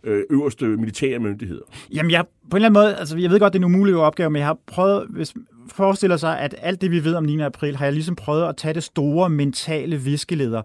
øh, 0.05 0.23
øverste 0.31 0.65
militære 0.65 1.19
myndigheder. 1.19 1.63
Jamen, 1.95 2.11
jeg, 2.11 2.25
på 2.51 2.57
en 2.57 2.65
eller 2.65 2.69
anden 2.69 2.83
måde, 2.83 2.97
altså 2.97 3.19
jeg 3.19 3.31
ved 3.31 3.41
godt, 3.41 3.53
det 3.53 3.59
er 3.59 3.67
en 3.67 3.75
umulig 3.75 3.97
opgave, 3.97 4.31
men 4.31 4.41
jeg 4.41 4.47
har 4.47 4.59
prøvet, 4.67 5.07
hvis 5.11 5.35
forestiller 5.69 6.17
sig, 6.17 6.39
at 6.39 6.55
alt 6.59 6.81
det, 6.81 6.91
vi 6.91 7.05
ved 7.05 7.15
om 7.15 7.25
9. 7.25 7.41
april, 7.41 7.77
har 7.77 7.85
jeg 7.85 7.93
ligesom 7.93 8.17
prøvet 8.17 8.49
at 8.49 8.57
tage 8.57 8.75
det 8.75 8.83
store 8.83 9.31
mentale 9.31 9.97
viskeleder, 9.97 10.63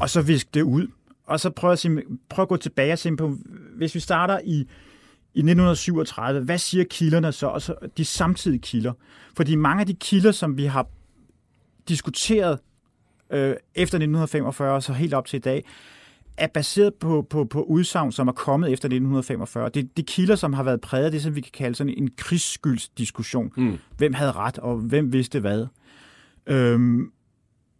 og 0.00 0.10
så 0.10 0.22
viske 0.22 0.50
det 0.54 0.62
ud. 0.62 0.86
Og 1.26 1.40
så 1.40 1.50
prøve 1.50 1.72
at, 1.72 1.86
prøve 2.28 2.44
at 2.44 2.48
gå 2.48 2.56
tilbage 2.56 2.92
og 2.92 2.98
se 2.98 3.16
på, 3.16 3.36
hvis 3.76 3.94
vi 3.94 4.00
starter 4.00 4.38
i, 4.44 4.56
i 5.34 5.38
1937, 5.38 6.40
hvad 6.40 6.58
siger 6.58 6.84
kilderne 6.84 7.32
så, 7.32 7.46
og 7.46 7.62
så 7.62 7.74
de 7.96 8.04
samtidige 8.04 8.60
kilder? 8.60 8.92
Fordi 9.36 9.54
mange 9.54 9.80
af 9.80 9.86
de 9.86 9.94
kilder, 9.94 10.32
som 10.32 10.56
vi 10.56 10.64
har 10.64 10.86
diskuteret 11.88 12.58
øh, 13.30 13.56
efter 13.74 13.98
1945, 13.98 14.82
så 14.82 14.92
helt 14.92 15.14
op 15.14 15.26
til 15.26 15.36
i 15.36 15.40
dag, 15.40 15.64
er 16.36 16.46
baseret 16.46 16.94
på, 16.94 17.26
på, 17.30 17.44
på 17.44 17.62
udsagn, 17.62 18.12
som 18.12 18.28
er 18.28 18.32
kommet 18.32 18.72
efter 18.72 18.86
1945. 18.86 19.68
Det, 19.68 19.96
det 19.96 20.06
kilder, 20.06 20.36
som 20.36 20.52
har 20.52 20.62
været 20.62 20.80
præget 20.80 21.04
af 21.04 21.10
det, 21.10 21.22
som 21.22 21.36
vi 21.36 21.40
kan 21.40 21.52
kalde 21.54 21.74
sådan 21.74 21.94
en 21.96 22.10
krigsskyldsdiskussion. 22.16 23.52
Mm. 23.56 23.78
Hvem 23.96 24.14
havde 24.14 24.32
ret, 24.32 24.58
og 24.58 24.76
hvem 24.76 25.12
vidste 25.12 25.40
hvad? 25.40 25.66
Øhm, 26.46 27.12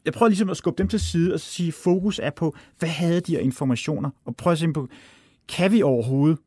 jeg 0.04 0.12
prøver 0.12 0.28
ligesom 0.28 0.50
at 0.50 0.56
skubbe 0.56 0.78
dem 0.78 0.88
til 0.88 1.00
side 1.00 1.34
og 1.34 1.40
sige, 1.40 1.68
at 1.68 1.74
fokus 1.74 2.18
er 2.18 2.30
på, 2.30 2.56
hvad 2.78 2.88
havde 2.88 3.20
de 3.20 3.32
her 3.32 3.40
informationer? 3.40 4.10
Og 4.24 4.36
prøve 4.36 4.52
at 4.52 4.58
se 4.58 4.72
på, 4.72 4.88
kan 5.48 5.72
vi 5.72 5.82
overhovedet 5.82 6.38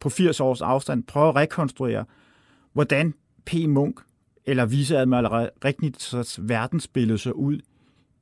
på 0.00 0.08
80 0.08 0.40
års 0.40 0.60
afstand 0.60 1.04
prøve 1.04 1.28
at 1.28 1.36
rekonstruere, 1.36 2.04
hvordan 2.72 3.14
P. 3.46 3.54
Munk 3.68 4.00
eller 4.48 4.66
viceadmiral 4.66 5.50
Regnitsers 5.64 6.38
verdensbillede 6.42 7.18
så 7.18 7.30
ud 7.30 7.58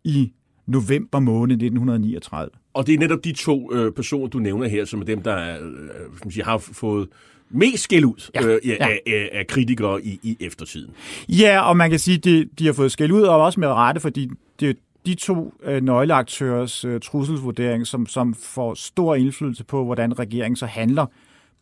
i 0.05 0.33
november 0.67 1.19
måned 1.19 1.55
1939. 1.55 2.51
Og 2.75 2.87
det 2.87 2.95
er 2.95 2.99
netop 2.99 3.25
de 3.25 3.33
to 3.33 3.75
øh, 3.75 3.93
personer, 3.93 4.27
du 4.27 4.39
nævner 4.39 4.69
her, 4.69 4.85
som 4.85 5.01
er 5.01 5.05
dem, 5.05 5.23
der 5.23 5.59
øh, 5.61 6.31
sige, 6.31 6.45
har 6.45 6.59
fået 6.59 7.09
mest 7.51 7.83
skæld 7.83 8.05
ud 8.05 8.31
ja, 8.35 8.47
øh, 8.47 8.59
ja. 8.65 8.77
Af, 8.81 9.01
af, 9.07 9.31
af 9.33 9.47
kritikere 9.47 10.05
i, 10.05 10.21
i 10.23 10.37
eftertiden. 10.41 10.91
Ja, 11.29 11.61
og 11.61 11.77
man 11.77 11.91
kan 11.91 11.99
sige, 11.99 12.17
at 12.17 12.25
de, 12.25 12.49
de 12.59 12.67
har 12.67 12.73
fået 12.73 12.93
skæld 12.93 13.13
ud, 13.13 13.23
og 13.23 13.43
også 13.43 13.61
med 13.61 13.69
rette, 13.69 14.01
fordi 14.01 14.31
det, 14.61 14.77
de 15.07 15.15
to 15.15 15.55
øh, 15.63 15.83
nøgleaktørers 15.83 16.85
øh, 16.85 17.01
trusselsvurdering, 17.01 17.87
som, 17.87 18.07
som 18.07 18.35
får 18.35 18.75
stor 18.75 19.15
indflydelse 19.15 19.65
på, 19.65 19.85
hvordan 19.85 20.19
regeringen 20.19 20.57
så 20.57 20.67
handler 20.67 21.07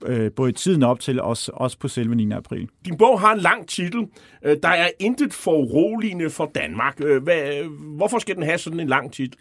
øh, 0.07 0.31
både 0.37 0.51
i 0.51 0.53
tiden 0.53 0.83
op 0.83 1.01
til, 1.01 1.21
også, 1.21 1.53
også 1.55 1.79
på 1.79 1.89
selve 1.89 2.15
9. 2.15 2.33
april. 2.33 2.69
Din 2.85 2.97
bog 2.97 3.21
har 3.21 3.33
en 3.33 3.41
lang 3.41 3.69
titel. 3.69 4.07
Øh, 4.45 4.57
der 4.63 4.69
er 4.69 4.89
intet 5.01 5.35
foruroligende 5.35 6.31
for 6.31 6.51
Danmark. 6.55 7.01
Øh, 7.05 7.23
hvad, 7.23 7.65
hvorfor 7.97 8.19
skal 8.19 8.35
den 8.35 8.43
have 8.43 8.59
sådan 8.59 8.81
en 8.81 8.89
lang 8.89 9.13
titel? 9.13 9.39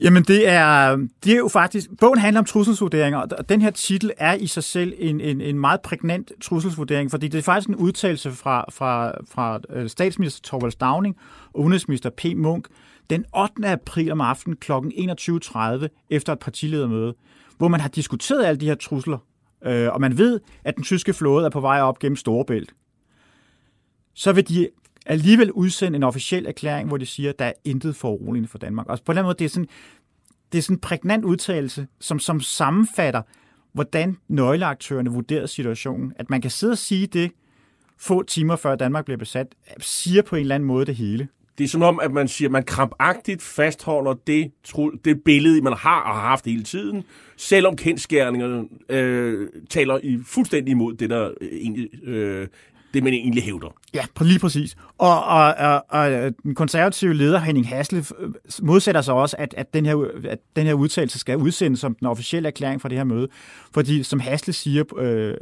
Jamen 0.00 0.22
det 0.22 0.48
er, 0.48 0.96
det 1.24 1.32
er 1.32 1.36
jo 1.36 1.48
faktisk, 1.48 1.90
bogen 2.00 2.18
handler 2.18 2.40
om 2.40 2.44
trusselsvurderinger, 2.44 3.18
og 3.18 3.48
den 3.48 3.62
her 3.62 3.70
titel 3.70 4.10
er 4.18 4.34
i 4.34 4.46
sig 4.46 4.64
selv 4.64 4.94
en, 4.98 5.20
en, 5.20 5.40
en 5.40 5.58
meget 5.58 5.80
prægnant 5.80 6.32
trusselsvurdering, 6.42 7.10
fordi 7.10 7.28
det 7.28 7.38
er 7.38 7.42
faktisk 7.42 7.68
en 7.68 7.76
udtalelse 7.76 8.30
fra, 8.30 8.64
fra, 8.70 9.12
fra 9.30 9.60
øh, 9.70 9.88
statsminister 9.88 10.40
Torvald 10.42 10.72
Stavning 10.72 11.16
og 11.54 11.60
udenrigsminister 11.60 12.10
P. 12.10 12.24
Munk 12.36 12.68
den 13.10 13.24
8. 13.36 13.68
april 13.68 14.12
om 14.12 14.20
aftenen 14.20 14.56
kl. 14.56 14.72
21.30 14.72 16.06
efter 16.10 16.32
et 16.32 16.38
partiledermøde, 16.38 17.14
hvor 17.58 17.68
man 17.68 17.80
har 17.80 17.88
diskuteret 17.88 18.44
alle 18.44 18.60
de 18.60 18.66
her 18.66 18.74
trusler 18.74 19.18
øh, 19.64 19.88
og 19.92 20.00
man 20.00 20.18
ved, 20.18 20.40
at 20.64 20.76
den 20.76 20.84
tyske 20.84 21.12
flåde 21.12 21.46
er 21.46 21.50
på 21.50 21.60
vej 21.60 21.80
op 21.80 21.98
gennem 21.98 22.16
Storebælt, 22.16 22.74
så 24.14 24.32
vil 24.32 24.48
de 24.48 24.68
alligevel 25.06 25.52
udsende 25.52 25.96
en 25.96 26.02
officiel 26.02 26.46
erklæring, 26.46 26.88
hvor 26.88 26.96
de 26.96 27.06
siger, 27.06 27.30
at 27.30 27.38
der 27.38 27.44
er 27.44 27.52
intet 27.64 27.96
foruroligende 27.96 28.48
for 28.48 28.58
Danmark. 28.58 28.86
Og 28.86 28.98
på 29.04 29.12
den 29.12 29.22
måde, 29.22 29.34
det 29.38 29.44
er 29.44 29.48
sådan, 29.48 29.68
det 30.52 30.58
er 30.58 30.62
sådan 30.62 30.76
en 30.76 30.80
prægnant 30.80 31.24
udtalelse, 31.24 31.86
som, 32.00 32.18
som 32.18 32.40
sammenfatter, 32.40 33.22
hvordan 33.72 34.16
nøgleaktørerne 34.28 35.10
vurderede 35.10 35.48
situationen. 35.48 36.12
At 36.16 36.30
man 36.30 36.40
kan 36.40 36.50
sidde 36.50 36.70
og 36.70 36.78
sige 36.78 37.06
det, 37.06 37.32
få 37.98 38.22
timer 38.22 38.56
før 38.56 38.74
Danmark 38.76 39.04
bliver 39.04 39.18
besat, 39.18 39.54
siger 39.78 40.22
på 40.22 40.36
en 40.36 40.40
eller 40.40 40.54
anden 40.54 40.66
måde 40.66 40.86
det 40.86 40.96
hele. 40.96 41.28
Det 41.58 41.64
er 41.64 41.68
som 41.68 41.82
om, 41.82 42.00
at 42.02 42.12
man 42.12 42.28
siger, 42.28 42.48
at 42.48 42.52
man 42.52 42.62
krampagtigt 42.62 43.42
fastholder 43.42 44.14
det, 44.26 44.50
det 45.04 45.22
billede, 45.24 45.62
man 45.62 45.72
har 45.72 46.00
og 46.00 46.14
har 46.14 46.28
haft 46.28 46.44
hele 46.44 46.62
tiden, 46.62 47.04
selvom 47.36 47.76
kendskærningerne 47.76 48.64
øh, 48.88 49.48
taler 49.70 49.98
i 50.02 50.18
fuldstændig 50.26 50.70
imod 50.70 50.94
det, 50.94 51.10
der 51.10 51.30
øh, 51.40 51.48
egentlig, 51.52 52.04
øh, 52.04 52.48
det 52.94 53.04
man 53.04 53.12
egentlig 53.12 53.42
hævder. 53.42 53.74
Ja, 53.94 54.04
lige 54.20 54.38
præcis. 54.38 54.76
Og, 54.98 55.24
og, 55.24 55.54
og, 55.54 55.84
og 55.88 56.10
den 56.42 56.54
konservative 56.54 57.14
leder, 57.14 57.38
Henning 57.38 57.68
Hasle, 57.68 58.04
modsætter 58.62 59.00
sig 59.00 59.14
også, 59.14 59.36
at, 59.38 59.54
at, 59.56 59.74
den 59.74 59.86
her, 59.86 60.08
at 60.28 60.38
den 60.56 60.66
her 60.66 60.74
udtalelse 60.74 61.18
skal 61.18 61.36
udsendes 61.36 61.80
som 61.80 61.94
den 61.94 62.06
officielle 62.06 62.46
erklæring 62.46 62.80
fra 62.80 62.88
det 62.88 62.96
her 62.96 63.04
møde. 63.04 63.28
Fordi, 63.74 64.02
som 64.02 64.20
Hasle 64.20 64.52
siger, 64.52 64.98
øh, 64.98 65.34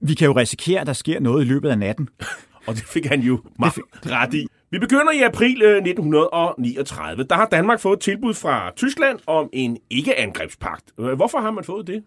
vi 0.00 0.14
kan 0.14 0.26
jo 0.26 0.32
risikere, 0.32 0.80
at 0.80 0.86
der 0.86 0.92
sker 0.92 1.20
noget 1.20 1.44
i 1.44 1.48
løbet 1.48 1.68
af 1.68 1.78
natten. 1.78 2.08
og 2.66 2.74
det 2.74 2.84
fik 2.84 3.06
han 3.06 3.20
jo 3.20 3.40
meget 3.58 3.78
ret 4.06 4.34
i. 4.34 4.46
Vi 4.74 4.78
begynder 4.78 5.12
i 5.12 5.20
april 5.22 5.62
øh, 5.62 5.76
1939. 5.76 7.24
Der 7.24 7.34
har 7.34 7.46
Danmark 7.46 7.80
fået 7.80 7.96
et 7.96 8.02
tilbud 8.02 8.34
fra 8.34 8.72
Tyskland 8.76 9.18
om 9.26 9.48
en 9.52 9.78
ikke-angrebspagt. 9.90 10.84
Øh, 11.00 11.12
hvorfor 11.12 11.40
har 11.40 11.50
man 11.50 11.64
fået 11.64 11.86
det? 11.86 12.04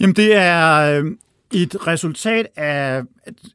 Jamen, 0.00 0.16
det 0.16 0.34
er 0.34 0.80
øh, 0.80 1.04
et 1.54 1.86
resultat 1.86 2.46
af, 2.56 3.02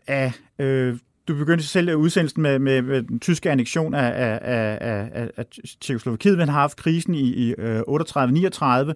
af 0.08 0.34
øh, 0.60 0.98
du 1.28 1.36
begyndte 1.36 1.64
selv 1.64 1.96
udsendelsen 1.96 2.42
med, 2.42 2.60
med, 2.60 2.82
med 2.82 3.04
den 3.04 3.20
tyske 3.20 3.52
annektion 3.52 3.94
af, 3.94 4.12
af, 4.16 4.40
af, 4.42 5.10
af, 5.14 5.30
af 5.38 5.46
Tjekoslovakiet. 5.82 6.38
Man 6.38 6.50
har 6.50 6.60
haft 6.60 6.78
krisen 6.78 7.16
i, 7.16 7.50
i 7.50 7.54
38-39, 7.54 8.94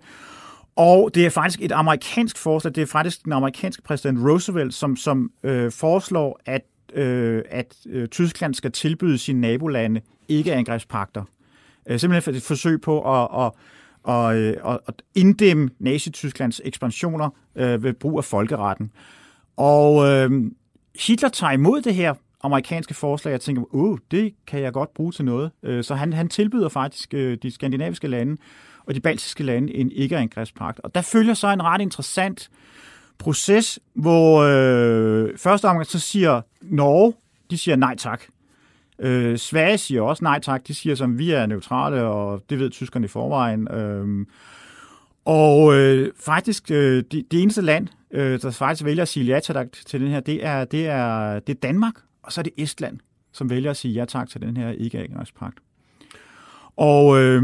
og 0.76 1.16
det 1.16 1.26
er 1.26 1.30
faktisk 1.30 1.62
et 1.62 1.72
amerikansk 1.72 2.38
forslag. 2.38 2.76
Det 2.76 2.82
er 2.82 2.88
faktisk 2.88 3.24
den 3.24 3.34
amerikanske 3.34 3.84
præsident 3.84 4.20
Roosevelt, 4.28 4.74
som, 4.74 4.96
som 4.96 5.32
øh, 5.44 5.72
foreslår, 5.72 6.40
at 6.46 6.62
øh, 6.94 7.44
at 7.50 7.76
øh, 7.86 8.08
Tyskland 8.08 8.54
skal 8.54 8.72
tilbyde 8.72 9.18
sine 9.18 9.42
nabolande 9.42 10.02
ikke-angrebspakter. 10.28 11.24
Øh, 11.90 12.00
simpelthen 12.00 12.22
for 12.22 12.32
et 12.32 12.44
forsøg 12.44 12.82
på 12.82 13.22
at, 13.22 13.52
at, 14.08 14.36
øh, 14.36 14.54
at, 14.66 14.80
at, 14.88 15.02
inddæmme 15.16 15.70
Nazi-Tysklands 15.80 16.60
ekspansioner 16.64 17.30
øh, 17.56 17.84
ved 17.84 17.94
brug 17.94 18.18
af 18.18 18.24
folkeretten. 18.24 18.92
Og 19.58 20.08
øh, 20.08 20.52
Hitler 21.08 21.30
tager 21.30 21.52
imod 21.52 21.82
det 21.82 21.96
her 21.96 22.14
amerikanske 22.44 22.94
forslag 22.94 23.34
og 23.34 23.42
tænker, 23.42 23.76
oh, 23.76 23.98
det 24.12 24.34
kan 24.48 24.62
jeg 24.62 24.74
godt 24.74 24.94
bruge 24.94 25.12
til 25.12 25.26
noget. 25.26 25.52
Øh, 25.64 25.84
så 25.84 25.96
han, 25.96 26.14
han 26.14 26.30
tilbyder 26.30 26.70
faktisk 26.70 27.14
øh, 27.14 27.38
de 27.44 27.52
skandinaviske 27.52 28.08
lande 28.08 28.38
og 28.86 28.96
de 28.96 29.00
baltiske 29.00 29.44
lande 29.44 29.76
en 29.76 29.92
ikke-angrebspagt. 29.92 30.80
Og 30.80 30.96
der 30.96 31.02
følger 31.02 31.34
så 31.34 31.48
en 31.48 31.64
ret 31.64 31.82
interessant 31.82 32.50
proces, 33.18 33.80
hvor 33.94 34.42
øh, 34.42 35.38
første 35.38 35.66
omgang 35.66 35.86
så 35.86 36.00
siger 36.00 36.42
Norge, 36.70 37.14
de 37.52 37.58
siger 37.58 37.76
nej 37.76 37.96
tak. 37.96 38.22
Øh, 39.00 39.38
Sverige 39.38 39.78
siger 39.78 40.02
også 40.02 40.24
nej 40.24 40.40
tak. 40.40 40.68
De 40.68 40.74
siger 40.74 40.96
som, 40.96 41.18
vi 41.18 41.32
er 41.32 41.46
neutrale, 41.46 42.04
og 42.04 42.44
det 42.50 42.60
ved 42.60 42.70
tyskerne 42.70 43.06
i 43.06 43.08
forvejen. 43.08 43.68
Øh, 43.72 44.26
og 45.26 45.76
øh, 45.76 46.12
faktisk, 46.20 46.72
øh, 46.72 47.04
det, 47.12 47.32
det 47.32 47.42
eneste 47.42 47.62
land, 47.62 47.88
øh, 48.12 48.42
der 48.42 48.52
faktisk 48.52 48.86
vælger 48.86 49.02
at 49.02 49.08
sige 49.08 49.26
ja 49.26 49.40
tak 49.40 49.68
til 49.86 50.02
den 50.02 50.08
her, 50.08 50.20
det 50.20 50.46
er, 50.46 50.66
det 50.66 50.88
er, 50.88 51.40
det 51.40 51.56
er 51.56 51.60
Danmark, 51.60 51.94
og 52.24 52.32
så 52.32 52.42
er 52.42 52.44
det 52.44 52.54
Estland, 52.58 53.00
som 53.32 53.50
vælger 53.50 53.72
at 53.72 53.78
sige 53.78 53.94
ja 53.94 54.06
tak 54.06 54.30
til 54.30 54.42
den 54.42 54.58
her 54.58 54.70
ikke-adgangspagt. 54.70 55.58
Og 56.76 57.20
øh, 57.20 57.42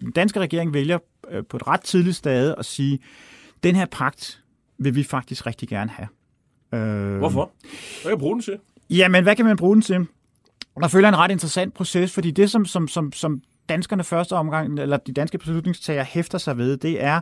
den 0.00 0.10
danske 0.14 0.40
regering 0.40 0.74
vælger 0.74 0.98
øh, 1.30 1.44
på 1.44 1.56
et 1.56 1.66
ret 1.66 1.80
tidligt 1.80 2.16
stade 2.16 2.54
at 2.58 2.64
sige, 2.64 2.98
den 3.62 3.76
her 3.76 3.86
pagt 3.86 4.42
vil 4.78 4.94
vi 4.94 5.02
faktisk 5.02 5.46
rigtig 5.46 5.68
gerne 5.68 5.90
have. 5.90 6.08
Øh, 6.74 7.18
Hvorfor? 7.18 7.50
Hvad 7.60 8.02
kan 8.02 8.10
jeg 8.10 8.18
bruge 8.18 8.34
den 8.34 8.42
til? 8.42 8.58
Jamen, 8.90 9.22
hvad 9.22 9.36
kan 9.36 9.44
man 9.44 9.56
bruge 9.56 9.74
den 9.74 9.82
til? 9.82 10.06
Der 10.80 10.88
følger 10.88 11.08
en 11.08 11.16
ret 11.16 11.30
interessant 11.30 11.74
proces, 11.74 12.12
fordi 12.12 12.30
det, 12.30 12.50
som, 12.50 12.64
som, 12.64 12.88
som, 12.88 13.12
som 13.12 13.42
danskerne 13.68 14.04
første 14.04 14.32
omgang, 14.32 14.78
eller 14.80 14.96
de 14.96 15.12
danske 15.12 15.38
beslutningstager 15.38 16.02
hæfter 16.02 16.38
sig 16.38 16.58
ved, 16.58 16.76
det 16.76 17.02
er, 17.04 17.20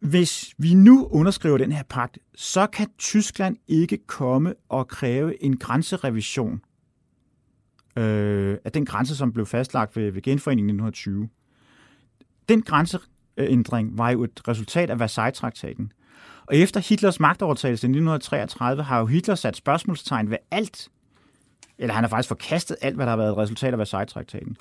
hvis 0.00 0.54
vi 0.58 0.74
nu 0.74 1.08
underskriver 1.10 1.58
den 1.58 1.72
her 1.72 1.82
pagt, 1.88 2.18
så 2.34 2.66
kan 2.66 2.86
Tyskland 2.98 3.56
ikke 3.68 3.98
komme 4.06 4.54
og 4.68 4.88
kræve 4.88 5.42
en 5.42 5.56
grænserevision 5.56 6.60
øh, 7.96 8.58
af 8.64 8.72
den 8.72 8.86
grænse, 8.86 9.16
som 9.16 9.32
blev 9.32 9.46
fastlagt 9.46 9.96
ved, 9.96 10.10
ved 10.10 10.22
genforeningen 10.22 10.70
i 10.70 10.72
1920. 10.72 11.28
Den 12.48 12.62
grænseændring 12.62 13.98
var 13.98 14.10
jo 14.10 14.24
et 14.24 14.48
resultat 14.48 14.90
af 14.90 15.00
Versailles-traktaten. 15.00 15.92
Og 16.46 16.56
efter 16.56 16.80
Hitlers 16.80 17.20
magtovertagelse 17.20 17.86
i 17.86 17.90
1933 17.90 18.82
har 18.82 18.98
jo 18.98 19.06
Hitler 19.06 19.34
sat 19.34 19.56
spørgsmålstegn 19.56 20.30
ved 20.30 20.36
alt, 20.50 20.88
eller 21.78 21.94
han 21.94 22.04
har 22.04 22.08
faktisk 22.08 22.28
forkastet 22.28 22.76
alt, 22.80 22.96
hvad 22.96 23.06
der 23.06 23.10
har 23.10 23.16
været 23.16 23.30
et 23.30 23.36
resultat 23.36 23.72
af 23.72 23.78
Versailles-traktaten. 23.78 24.56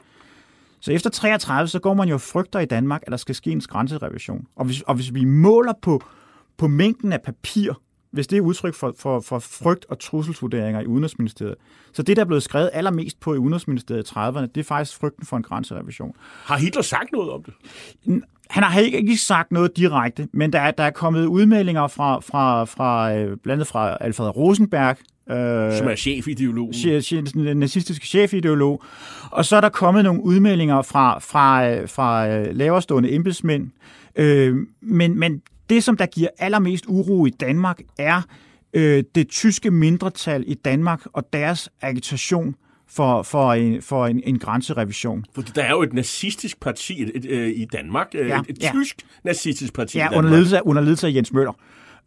Så 0.79 0.91
efter 0.91 1.09
33, 1.09 1.67
så 1.67 1.79
går 1.79 1.93
man 1.93 2.09
jo 2.09 2.17
frygter 2.17 2.59
i 2.59 2.65
Danmark, 2.65 3.01
at 3.05 3.11
der 3.11 3.17
skal 3.17 3.35
ske 3.35 3.51
en 3.51 3.61
grænserevision. 3.61 4.47
Og 4.55 4.65
hvis, 4.65 4.81
og 4.81 4.95
hvis 4.95 5.13
vi 5.13 5.25
måler 5.25 5.73
på, 5.81 6.01
på 6.57 6.67
mængden 6.67 7.13
af 7.13 7.21
papir, 7.21 7.73
hvis 8.13 8.27
det 8.27 8.37
er 8.37 8.41
udtryk 8.41 8.73
for, 8.73 8.93
for, 8.99 9.19
for 9.19 9.39
frygt 9.39 9.85
og 9.89 9.99
trusselsvurderinger 9.99 10.81
i 10.81 10.85
Udenrigsministeriet, 10.85 11.55
så 11.93 12.03
det, 12.03 12.17
der 12.17 12.21
er 12.23 12.25
blevet 12.25 12.43
skrevet 12.43 12.69
allermest 12.73 13.19
på 13.19 13.33
i 13.33 13.37
Udenrigsministeriet 13.37 14.11
i 14.11 14.13
30'erne, 14.13 14.41
det 14.41 14.57
er 14.57 14.63
faktisk 14.63 14.99
frygten 14.99 15.25
for 15.25 15.37
en 15.37 15.43
grænserevision. 15.43 16.15
Har 16.43 16.57
Hitler 16.57 16.81
sagt 16.81 17.11
noget 17.11 17.31
om 17.31 17.43
det? 17.43 17.53
Han 18.49 18.63
har 18.63 18.79
ikke, 18.79 18.97
ikke 18.97 19.17
sagt 19.17 19.51
noget 19.51 19.77
direkte, 19.77 20.27
men 20.31 20.53
der 20.53 20.59
er, 20.59 20.71
der 20.71 20.83
er 20.83 20.91
kommet 20.91 21.25
udmeldinger 21.25 21.87
fra, 21.87 22.19
fra, 22.19 22.63
fra 22.63 23.13
øh, 23.13 23.25
blandt 23.25 23.47
andet 23.47 23.67
fra 23.67 23.97
Alfred 24.01 24.37
Rosenberg, 24.37 24.97
Øh, 25.29 25.77
Som 25.77 25.87
er 25.87 25.95
chefideolog. 25.95 26.71
Den 27.33 27.57
nazistiske 27.57 28.07
chefideolog. 28.07 28.83
Og 29.31 29.45
så 29.45 29.55
er 29.55 29.61
der 29.61 29.69
kommet 29.69 30.03
nogle 30.03 30.23
udmeldinger 30.23 30.81
fra, 30.81 31.19
fra, 31.19 31.75
fra 31.85 32.29
øh, 32.29 32.55
laverstående 32.55 33.11
embedsmænd. 33.11 33.71
Øh, 34.15 34.55
men, 34.81 35.19
men 35.19 35.41
det, 35.69 35.83
som 35.83 35.97
der 35.97 36.05
giver 36.05 36.29
allermest 36.37 36.85
uro 36.87 37.25
i 37.25 37.29
Danmark, 37.29 37.81
er 37.97 38.21
øh, 38.73 39.03
det 39.15 39.29
tyske 39.29 39.71
mindretal 39.71 40.43
i 40.47 40.53
Danmark 40.53 41.01
og 41.13 41.33
deres 41.33 41.69
agitation 41.81 42.55
for, 42.87 43.23
for, 43.23 43.53
en, 43.53 43.81
for 43.81 44.07
en, 44.07 44.21
en 44.23 44.39
grænserevision. 44.39 45.25
Fordi 45.35 45.51
der 45.55 45.63
er 45.63 45.69
jo 45.69 45.81
et 45.81 45.93
nazistisk 45.93 46.59
parti 46.59 47.01
et, 47.03 47.11
et, 47.15 47.25
et, 47.25 47.31
øh, 47.31 47.49
i 47.49 47.65
Danmark, 47.65 48.13
ja, 48.13 48.39
et, 48.39 48.45
et 48.49 48.63
ja. 48.63 48.71
tysk 48.71 49.05
nazistisk 49.23 49.73
parti 49.73 49.97
ja, 49.97 50.03
i 50.03 50.05
Danmark. 50.05 50.17
Under 50.17 50.31
ledelse, 50.31 50.57
af, 50.57 50.61
under 50.65 50.81
ledelse 50.81 51.07
af 51.07 51.13
Jens 51.13 51.33
Møller. 51.33 51.53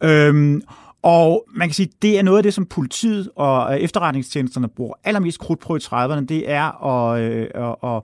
Øhm, 0.03 0.61
og 1.01 1.45
man 1.55 1.67
kan 1.67 1.73
sige, 1.73 1.89
det 2.01 2.19
er 2.19 2.23
noget 2.23 2.37
af 2.37 2.43
det, 2.43 2.53
som 2.53 2.65
politiet 2.65 3.29
og 3.35 3.81
efterretningstjenesterne 3.81 4.67
bruger 4.67 4.93
allermest 5.03 5.39
krudt 5.39 5.59
på 5.59 5.75
i 5.75 5.79
30'erne, 5.83 6.25
det 6.25 6.51
er 6.51 6.85
at, 6.85 7.21
øh, 7.21 7.47
at, 7.55 7.75
at 7.83 8.01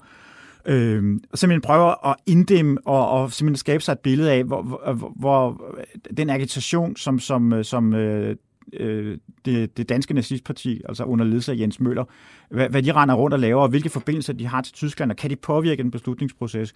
øh, 0.66 1.20
simpelthen 1.34 1.62
prøver 1.62 2.08
at 2.08 2.16
inddæmme 2.26 2.78
og, 2.86 3.10
og 3.10 3.32
simpelthen 3.32 3.58
skabe 3.58 3.84
sig 3.84 3.92
et 3.92 4.00
billede 4.00 4.32
af, 4.32 4.44
hvor, 4.44 4.62
hvor, 4.94 5.14
hvor 5.16 5.66
øh, 5.78 6.16
den 6.18 6.30
agitation, 6.30 6.96
som, 6.96 7.20
som, 7.20 7.54
øh, 7.54 7.66
som 7.66 7.94
øh, 7.94 8.36
øh, 8.74 9.18
det, 9.46 9.78
det 9.78 9.90
danske 9.90 10.14
nazistparti, 10.14 10.82
altså 10.90 11.04
under 11.04 11.26
ledelse 11.26 11.52
af 11.52 11.58
Jens 11.58 11.80
Møller, 11.80 12.04
hvad, 12.50 12.70
hvad 12.70 12.84
de 12.84 12.92
render 12.92 13.16
rundt 13.16 13.34
og 13.34 13.40
laver, 13.40 13.62
og 13.62 13.70
hvilke 13.70 13.90
forbindelser 13.90 14.34
de 14.34 14.48
har 14.48 14.62
til 14.62 14.74
Tyskland, 14.74 15.12
og 15.12 15.18
kan 15.18 15.30
de 15.30 15.36
påvirke 15.36 15.84
den 15.84 15.92
beslutningsproces. 15.92 16.74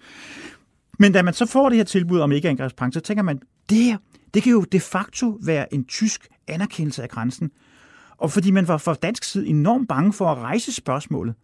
Men 0.98 1.12
da 1.12 1.22
man 1.22 1.34
så 1.34 1.46
får 1.46 1.68
det 1.68 1.76
her 1.76 1.84
tilbud 1.84 2.20
om 2.20 2.32
ikke-angrebspagt, 2.32 2.94
så 2.94 3.00
tænker 3.00 3.22
man, 3.22 3.40
det 3.70 3.78
her, 3.78 3.96
det 4.34 4.42
kan 4.42 4.52
jo 4.52 4.60
de 4.60 4.80
facto 4.80 5.38
være 5.44 5.74
en 5.74 5.84
tysk 5.84 6.28
anerkendelse 6.48 7.02
af 7.02 7.08
grænsen. 7.08 7.50
Og 8.16 8.30
fordi 8.30 8.50
man 8.50 8.68
var 8.68 8.78
fra 8.78 8.94
dansk 8.94 9.24
side 9.24 9.46
enormt 9.46 9.88
bange 9.88 10.12
for 10.12 10.26
at 10.26 10.38
rejse 10.38 10.72
spørgsmålet. 10.72 11.34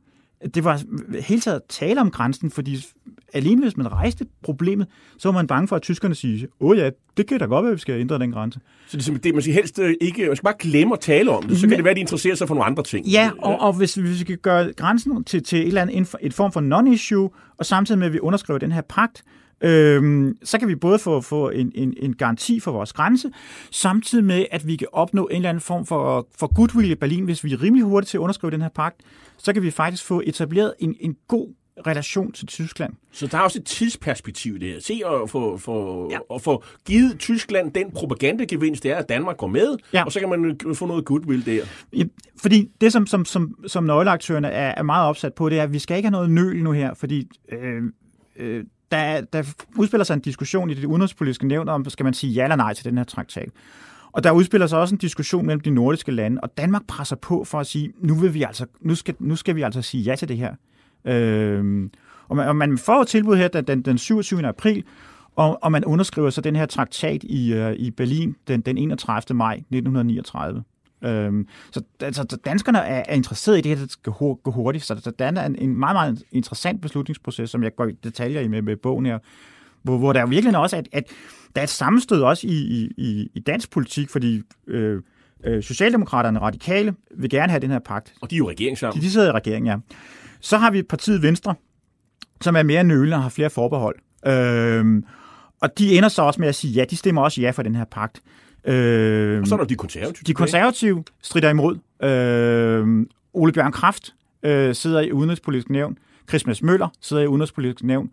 Det 0.55 0.65
var 0.65 0.83
helt 1.21 1.43
taget 1.43 1.61
tale 1.69 2.01
om 2.01 2.11
grænsen, 2.11 2.51
fordi 2.51 2.87
alene 3.35 3.63
hvis 3.63 3.77
man 3.77 3.93
rejste 3.93 4.27
problemet, 4.43 4.87
så 5.19 5.29
var 5.29 5.33
man 5.33 5.47
bange 5.47 5.69
for, 5.69 5.77
at 5.77 5.83
tyskerne 5.83 6.15
siger, 6.15 6.47
åh 6.61 6.79
ja, 6.79 6.91
det 7.17 7.27
kan 7.27 7.39
da 7.39 7.45
godt 7.45 7.63
være, 7.63 7.71
at 7.71 7.77
vi 7.77 7.81
skal 7.81 8.01
ændre 8.01 8.19
den 8.19 8.33
grænse. 8.33 8.61
Så 8.87 8.97
det, 8.97 9.25
det 9.25 9.35
man 9.35 9.43
skal 9.43 9.55
helst 9.55 9.79
øh, 9.79 9.95
ikke, 10.01 10.27
man 10.27 10.37
skal 10.37 10.45
bare 10.45 10.55
glemme 10.59 10.95
at 10.95 11.01
tale 11.01 11.31
om 11.31 11.43
det, 11.43 11.59
så 11.59 11.69
kan 11.69 11.77
det 11.77 11.85
være, 11.85 11.91
at 11.91 11.97
de 11.97 12.01
interesserer 12.01 12.35
sig 12.35 12.49
for 12.49 12.55
nogle 12.55 12.67
andre 12.67 12.83
ting. 12.83 13.07
Ja, 13.07 13.31
og, 13.39 13.61
og 13.61 13.73
hvis, 13.73 13.95
hvis 13.95 14.21
vi 14.21 14.25
kan 14.25 14.39
gøre 14.43 14.73
grænsen 14.73 15.25
til, 15.25 15.43
til 15.43 15.59
et 15.59 15.67
eller 15.67 15.83
andet, 15.83 16.15
et 16.21 16.35
form 16.35 16.53
for 16.53 16.61
non-issue, 16.61 17.55
og 17.59 17.67
samtidig 17.67 17.99
med, 17.99 18.07
at 18.07 18.13
vi 18.13 18.21
underskriver 18.21 18.59
den 18.59 18.73
her 18.73 18.83
pagt, 18.89 19.25
Øhm, 19.61 20.37
så 20.45 20.59
kan 20.59 20.69
vi 20.69 20.75
både 20.75 20.99
få, 20.99 21.21
få 21.21 21.51
en, 21.51 21.73
en, 21.75 21.95
en 21.97 22.17
garanti 22.17 22.61
for 22.61 22.73
vores 22.73 22.93
grænse, 22.93 23.31
samtidig 23.71 24.25
med, 24.25 24.47
at 24.51 24.67
vi 24.67 24.77
kan 24.77 24.89
opnå 24.93 25.27
en 25.27 25.37
eller 25.37 25.49
anden 25.49 25.61
form 25.61 25.87
for, 25.87 26.29
for 26.39 26.55
goodwill 26.55 26.91
i 26.91 26.95
Berlin, 26.95 27.25
hvis 27.25 27.45
vi 27.45 27.53
er 27.53 27.63
rimelig 27.63 27.85
hurtigt 27.85 28.11
til 28.11 28.19
at 28.19 28.21
underskrive 28.21 28.51
den 28.51 28.63
her 28.63 28.69
pagt, 28.69 29.01
så 29.37 29.53
kan 29.53 29.63
vi 29.63 29.71
faktisk 29.71 30.05
få 30.05 30.23
etableret 30.27 30.75
en, 30.79 30.97
en 31.01 31.17
god 31.29 31.49
relation 31.87 32.33
til 32.33 32.47
Tyskland. 32.47 32.93
Så 33.13 33.27
der 33.27 33.39
er 33.39 33.43
også 33.43 33.59
et 33.59 33.65
tidsperspektiv 33.65 34.59
her. 34.61 34.81
Se 34.81 35.01
at 35.23 35.31
få, 35.31 35.57
få, 35.57 36.09
ja. 36.11 36.19
at 36.35 36.43
få 36.43 36.65
givet 36.87 37.19
Tyskland 37.19 37.73
den 37.73 37.91
propagandagevinst, 37.91 38.83
det 38.83 38.91
er, 38.91 38.97
at 38.97 39.09
Danmark 39.09 39.37
går 39.37 39.47
med, 39.47 39.77
ja. 39.93 40.05
og 40.05 40.13
så 40.13 40.21
kan 40.21 40.29
man 40.29 40.59
få 40.75 40.87
noget 40.87 41.05
goodwill 41.05 41.47
der. 41.47 41.65
Ja, 41.93 42.05
fordi 42.37 42.71
det, 42.81 42.93
som, 42.93 43.07
som, 43.07 43.25
som, 43.25 43.55
som 43.67 43.85
nøgleaktørerne 43.85 44.49
er, 44.49 44.75
er 44.77 44.83
meget 44.83 45.09
opsat 45.09 45.35
på, 45.35 45.49
det 45.49 45.59
er, 45.59 45.63
at 45.63 45.73
vi 45.73 45.79
skal 45.79 45.97
ikke 45.97 46.07
have 46.07 46.13
noget 46.13 46.31
nøl 46.31 46.63
nu 46.63 46.73
her, 46.73 46.95
fordi 46.95 47.29
øh, 47.53 47.83
øh, 48.37 48.65
der, 48.95 49.21
der 49.21 49.43
udspiller 49.77 50.05
sig 50.05 50.15
en 50.15 50.21
diskussion 50.21 50.71
i 50.71 50.75
det 50.75 50.85
udenrigspolitiske 50.85 51.47
nævn 51.47 51.69
om, 51.69 51.91
skal 51.91 52.05
man 52.05 52.15
sige 52.15 52.33
ja 52.33 52.43
eller 52.43 52.57
nej 52.57 52.75
til 52.75 52.85
den 52.85 52.97
her 52.97 53.05
traktat. 53.05 53.49
Og 54.13 54.25
der 54.25 54.31
udspiller 54.31 54.67
sig 54.67 54.79
også 54.79 54.95
en 54.95 54.99
diskussion 54.99 55.47
mellem 55.47 55.61
de 55.61 55.71
nordiske 55.71 56.13
lande, 56.13 56.41
og 56.41 56.59
Danmark 56.59 56.87
presser 56.87 57.17
på 57.17 57.45
for 57.45 57.61
at 57.61 57.67
sige, 57.67 57.93
nu, 58.01 58.15
vil 58.15 58.35
vi 58.35 58.43
altså, 58.43 58.67
nu, 58.81 58.95
skal, 58.95 59.15
nu 59.19 59.37
skal 59.37 59.57
vi 59.57 59.63
altså 59.63 59.83
sige 59.83 60.03
ja 60.03 60.17
til 60.17 60.29
det 60.29 60.37
her. 60.37 60.55
Øh, 61.05 61.91
og, 62.29 62.37
man, 62.37 62.49
og 62.49 62.57
man 62.57 62.79
får 62.79 63.01
et 63.01 63.09
tilbud 63.09 63.37
her 63.37 63.49
den, 63.49 63.83
den 63.83 63.99
27. 63.99 64.47
april, 64.47 64.85
og, 65.37 65.59
og 65.63 65.73
man 65.73 65.85
underskriver 65.85 66.31
så 66.31 66.41
den 66.41 66.57
her 66.57 66.67
traktat 66.67 67.25
i, 67.25 67.61
uh, 67.61 67.73
i 67.73 67.91
Berlin 67.91 68.37
den, 68.49 68.61
den 68.61 68.79
31. 68.79 69.37
maj 69.37 69.55
1939. 69.55 70.63
Øhm, 71.05 71.49
så 71.71 71.83
altså, 72.01 72.39
danskerne 72.45 72.79
er, 72.79 73.03
er 73.09 73.15
interesseret 73.15 73.59
i 73.59 73.61
det 73.61 73.79
her, 73.79 73.85
det 73.85 73.93
skal 73.93 74.13
gå 74.13 74.51
hurtigt, 74.51 74.85
så 74.85 75.13
der 75.19 75.25
er 75.25 75.47
en, 75.47 75.57
en 75.59 75.79
meget, 75.79 75.95
meget 75.95 76.23
interessant 76.33 76.81
beslutningsproces, 76.81 77.51
som 77.51 77.63
jeg 77.63 77.77
går 77.77 77.87
i 77.87 77.93
detaljer 78.05 78.41
i 78.41 78.49
med, 78.49 78.63
med 78.63 78.77
bogen 78.77 79.07
her, 79.07 79.19
hvor, 79.83 79.99
hvor 79.99 80.13
der 80.13 80.27
virkelig 80.27 80.59
også 80.59 80.77
at, 80.77 80.89
at 80.93 81.05
der 81.55 81.61
er 81.61 81.65
et 81.65 81.71
sammenstød 81.71 82.23
også 82.23 82.47
i, 82.47 82.91
i, 82.97 83.31
i 83.35 83.41
dansk 83.41 83.71
politik, 83.71 84.11
fordi 84.11 84.43
øh, 84.67 85.03
øh, 85.45 85.63
Socialdemokraterne 85.63 86.39
radikale 86.39 86.95
vil 87.17 87.31
gerne 87.31 87.51
have 87.51 87.61
den 87.61 87.71
her 87.71 87.79
pagt. 87.79 88.15
Og 88.21 88.31
de 88.31 88.35
er 88.35 88.39
jo 88.39 88.49
regering 88.49 88.79
sammen. 88.79 89.01
De, 89.01 89.07
de 89.07 89.11
sidder 89.11 89.29
i 89.29 89.33
regeringen, 89.33 89.67
ja. 89.67 89.77
Så 90.41 90.59
har 90.59 90.71
vi 90.71 90.83
partiet 90.83 91.23
Venstre, 91.23 91.55
som 92.41 92.57
er 92.57 92.63
mere 92.63 92.85
nølende 92.85 93.17
og 93.17 93.23
har 93.23 93.31
flere 93.31 93.51
forbehold. 93.51 93.97
Øh, 94.27 95.03
og 95.61 95.79
de 95.79 95.97
ender 95.97 96.09
så 96.09 96.23
også 96.23 96.41
med 96.41 96.49
at 96.49 96.55
sige 96.55 96.73
ja, 96.73 96.85
de 96.85 96.97
stemmer 96.97 97.23
også 97.23 97.41
ja 97.41 97.51
for 97.51 97.63
den 97.63 97.75
her 97.75 97.85
pagt. 97.85 98.21
Øh, 98.67 99.41
og 99.41 99.47
så 99.47 99.55
er 99.55 99.59
der 99.59 99.65
de 99.65 99.75
konservative. 99.75 100.25
De 100.27 100.35
konservative 100.35 101.05
strider 101.23 101.51
imod. 101.51 101.79
Øh, 102.03 103.07
Ole 103.33 103.53
Bjørn 103.53 103.73
Kraft 103.73 104.15
øh, 104.43 104.75
sidder 104.75 105.01
i 105.01 105.13
Udenrigspolitisk 105.13 105.71
Nævn. 105.71 105.99
Christmas 106.29 106.63
Møller 106.63 106.89
sidder 107.01 107.23
i 107.23 107.27
Udenrigspolitisk 107.27 107.83
Nævn 107.83 108.11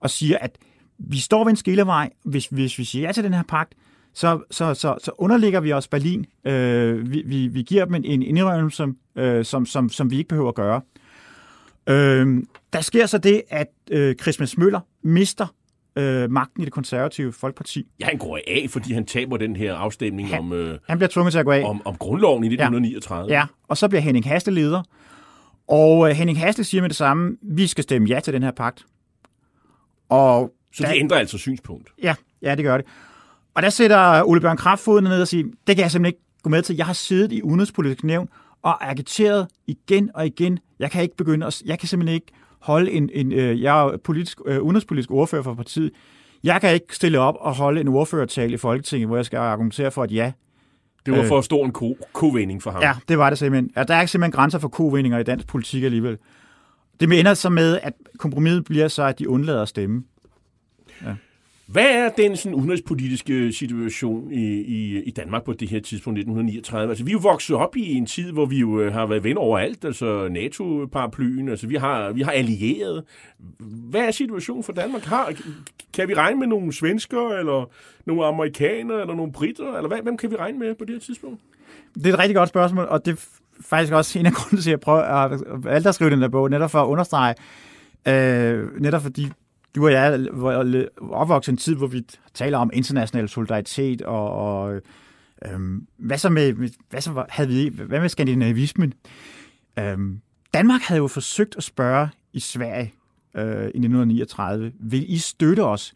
og 0.00 0.10
siger, 0.10 0.38
at 0.40 0.58
vi 0.98 1.18
står 1.18 1.44
ved 1.44 1.50
en 1.50 1.56
skillevej. 1.56 2.10
Hvis, 2.24 2.46
hvis 2.46 2.78
vi 2.78 2.84
siger 2.84 3.06
ja 3.06 3.12
til 3.12 3.24
den 3.24 3.34
her 3.34 3.42
pagt, 3.42 3.72
så, 4.14 4.40
så, 4.50 4.74
så, 4.74 4.96
så 5.04 5.10
underligger 5.18 5.60
vi 5.60 5.72
os 5.72 5.88
Berlin. 5.88 6.26
Øh, 6.44 7.10
vi, 7.10 7.22
vi, 7.26 7.46
vi 7.46 7.62
giver 7.62 7.84
dem 7.84 7.94
en, 7.94 8.04
en 8.04 8.22
indrømmelse, 8.22 8.86
øh, 9.16 9.44
som, 9.44 9.66
som, 9.66 9.88
som 9.88 10.10
vi 10.10 10.18
ikke 10.18 10.28
behøver 10.28 10.48
at 10.48 10.54
gøre. 10.54 10.80
Øh, 11.88 12.42
der 12.72 12.80
sker 12.80 13.06
så 13.06 13.18
det, 13.18 13.42
at 13.48 13.68
øh, 13.90 14.14
Christmas 14.14 14.58
Møller 14.58 14.80
mister 15.02 15.46
øh, 15.96 16.30
magten 16.30 16.62
i 16.62 16.64
det 16.64 16.72
konservative 16.72 17.32
folkeparti. 17.32 17.86
Ja, 18.00 18.04
han 18.04 18.18
går 18.18 18.38
af, 18.46 18.66
fordi 18.70 18.92
han 18.92 19.06
taber 19.06 19.36
den 19.36 19.56
her 19.56 19.74
afstemning 19.74 20.28
han, 20.28 20.38
om, 20.38 20.52
øh, 20.52 20.78
han 20.88 20.98
bliver 20.98 21.08
tvunget 21.08 21.32
til 21.32 21.38
at 21.38 21.44
gå 21.44 21.50
af. 21.50 21.64
Om, 21.64 21.82
om 21.84 21.96
grundloven 21.96 22.44
i 22.44 22.46
1939. 22.46 23.32
Ja, 23.32 23.38
ja. 23.38 23.46
og 23.68 23.76
så 23.76 23.88
bliver 23.88 24.02
Henning 24.02 24.26
Hasle 24.26 24.52
leder. 24.54 24.82
Og 25.68 26.10
øh, 26.10 26.16
Henning 26.16 26.38
Hasle 26.38 26.64
siger 26.64 26.80
med 26.82 26.88
det 26.88 26.96
samme, 26.96 27.36
vi 27.42 27.66
skal 27.66 27.84
stemme 27.84 28.08
ja 28.08 28.20
til 28.20 28.32
den 28.32 28.42
her 28.42 28.50
pagt. 28.50 28.86
Og 30.08 30.52
så 30.72 30.82
det 30.82 30.96
ændrer 30.96 31.18
altså 31.18 31.38
synspunkt? 31.38 31.88
Ja, 32.02 32.14
ja, 32.42 32.54
det 32.54 32.64
gør 32.64 32.76
det. 32.76 32.86
Og 33.54 33.62
der 33.62 33.70
sætter 33.70 34.22
Ole 34.22 34.40
Bjørn 34.40 34.56
Kraft 34.56 34.82
foden 34.82 35.04
ned 35.04 35.20
og 35.20 35.28
siger, 35.28 35.44
det 35.66 35.76
kan 35.76 35.82
jeg 35.82 35.90
simpelthen 35.90 36.06
ikke 36.06 36.42
gå 36.42 36.50
med 36.50 36.62
til. 36.62 36.76
Jeg 36.76 36.86
har 36.86 36.92
siddet 36.92 37.32
i 37.32 37.42
udenrigspolitisk 37.42 38.04
nævn 38.04 38.28
og 38.62 38.90
agiteret 38.90 39.48
igen 39.66 40.10
og 40.14 40.26
igen. 40.26 40.58
Jeg 40.78 40.90
kan 40.90 41.02
ikke 41.02 41.16
begynde 41.16 41.46
at, 41.46 41.62
jeg 41.66 41.78
kan 41.78 41.88
simpelthen 41.88 42.14
ikke 42.14 42.32
holde 42.66 42.90
en, 42.90 43.10
en 43.12 43.32
øh, 43.32 43.62
jeg 43.62 43.80
er 43.86 43.96
politisk, 44.04 44.40
øh, 44.46 44.62
udenrigspolitisk 44.62 45.10
ordfører 45.10 45.42
for 45.42 45.54
partiet. 45.54 45.90
Jeg 46.44 46.60
kan 46.60 46.74
ikke 46.74 46.96
stille 46.96 47.18
op 47.20 47.34
og 47.40 47.54
holde 47.54 47.80
en 47.80 47.88
ordførertale 47.88 48.52
i 48.54 48.56
Folketinget, 48.56 49.08
hvor 49.08 49.16
jeg 49.16 49.24
skal 49.24 49.36
argumentere 49.36 49.90
for, 49.90 50.02
at 50.02 50.12
ja, 50.12 50.32
Det 51.06 51.14
var 51.14 51.20
Øh. 51.22 51.28
for 51.28 51.40
stor 51.40 51.64
en 51.64 51.72
ko- 51.72 51.98
kovending 52.12 52.62
for 52.62 52.70
ham. 52.70 52.82
Ja, 52.82 52.92
det 53.08 53.18
var 53.18 53.30
det 53.30 53.38
simpelthen. 53.38 53.70
Ja, 53.76 53.82
der 53.84 53.94
er 53.94 54.00
ikke 54.00 54.10
simpelthen 54.10 54.32
grænser 54.32 54.58
for 54.58 54.68
kovindinger 54.68 55.18
i 55.18 55.22
dansk 55.22 55.46
politik 55.46 55.82
alligevel. 55.84 56.18
Det 57.00 57.18
ender 57.20 57.34
så 57.34 57.48
med, 57.50 57.78
at 57.82 57.92
kompromiset 58.18 58.64
bliver 58.64 58.88
så, 58.88 59.02
at 59.02 59.18
de 59.18 59.28
undlader 59.28 59.62
at 59.62 59.68
stemme. 59.68 60.04
Hvad 61.66 61.86
er 61.86 62.08
den 62.08 62.36
sådan, 62.36 62.54
udenrigspolitiske 62.54 63.52
situation 63.52 64.32
i, 64.32 64.60
i, 64.60 65.02
i 65.02 65.10
Danmark 65.10 65.44
på 65.44 65.52
det 65.52 65.68
her 65.68 65.80
tidspunkt, 65.80 66.18
1939? 66.18 66.90
Altså, 66.90 67.04
vi 67.04 67.10
er 67.10 67.12
jo 67.12 67.18
vokset 67.18 67.56
op 67.56 67.76
i 67.76 67.94
en 67.94 68.06
tid, 68.06 68.32
hvor 68.32 68.46
vi 68.46 68.58
jo 68.58 68.80
øh, 68.80 68.92
har 68.92 69.06
været 69.06 69.24
venner 69.24 69.40
overalt, 69.40 69.84
altså 69.84 70.28
NATO-paraplyen, 70.28 71.48
altså 71.48 71.66
vi 71.66 71.74
har, 71.74 72.12
vi 72.12 72.22
har 72.22 72.32
allieret. 72.32 73.04
Hvad 73.58 74.00
er 74.00 74.10
situationen 74.10 74.64
for 74.64 74.72
Danmark? 74.72 75.02
Har, 75.02 75.32
kan 75.94 76.08
vi 76.08 76.14
regne 76.14 76.38
med 76.38 76.46
nogle 76.46 76.72
svensker, 76.72 77.28
eller 77.28 77.70
nogle 78.06 78.26
amerikanere, 78.26 79.00
eller 79.00 79.14
nogle 79.14 79.32
britter, 79.32 79.76
eller 79.76 79.88
hvad, 79.88 79.98
hvem 80.02 80.16
kan 80.16 80.30
vi 80.30 80.36
regne 80.36 80.58
med 80.58 80.74
på 80.74 80.84
det 80.84 80.94
her 80.94 81.00
tidspunkt? 81.00 81.40
Det 81.94 82.06
er 82.06 82.12
et 82.12 82.18
rigtig 82.18 82.36
godt 82.36 82.48
spørgsmål, 82.48 82.84
og 82.84 83.06
det 83.06 83.12
er 83.12 83.26
faktisk 83.60 83.92
også 83.92 84.18
en 84.18 84.26
af 84.26 84.32
grunden 84.32 84.58
til, 84.58 84.70
at 84.70 84.72
jeg 84.72 84.80
prøver 84.80 85.02
at 85.02 85.32
at, 85.66 85.86
at 85.86 85.94
skrive 85.94 86.10
den 86.10 86.22
der 86.22 86.28
bog, 86.28 86.50
netop 86.50 86.70
for 86.70 86.82
at 86.82 86.86
understrege, 86.86 87.34
øh, 88.08 88.80
netop 88.80 89.02
fordi 89.02 89.28
du 89.76 89.86
og 89.86 89.92
jeg 89.92 90.28
var 90.36 90.84
opvokset 91.10 91.52
en 91.52 91.56
tid, 91.56 91.74
hvor 91.74 91.86
vi 91.86 92.02
taler 92.34 92.58
om 92.58 92.70
international 92.72 93.28
solidaritet, 93.28 94.02
og, 94.02 94.30
og 94.30 94.80
øhm, 95.44 95.86
hvad 95.96 96.18
så 96.18 96.28
med, 96.28 96.70
hvad 96.90 97.00
så 97.00 97.12
var- 97.12 97.26
havde 97.28 97.48
vi, 97.48 97.68
hvad 97.86 98.00
med 98.00 98.08
skandinavismen? 98.08 98.92
Øhm, 99.78 100.20
Danmark 100.54 100.80
havde 100.80 100.98
jo 100.98 101.06
forsøgt 101.06 101.56
at 101.56 101.62
spørge 101.62 102.08
i 102.32 102.40
Sverige 102.40 102.92
øh, 103.36 103.44
i 103.44 103.66
1939, 103.66 104.72
vil 104.80 105.12
I 105.12 105.18
støtte 105.18 105.64
os 105.64 105.94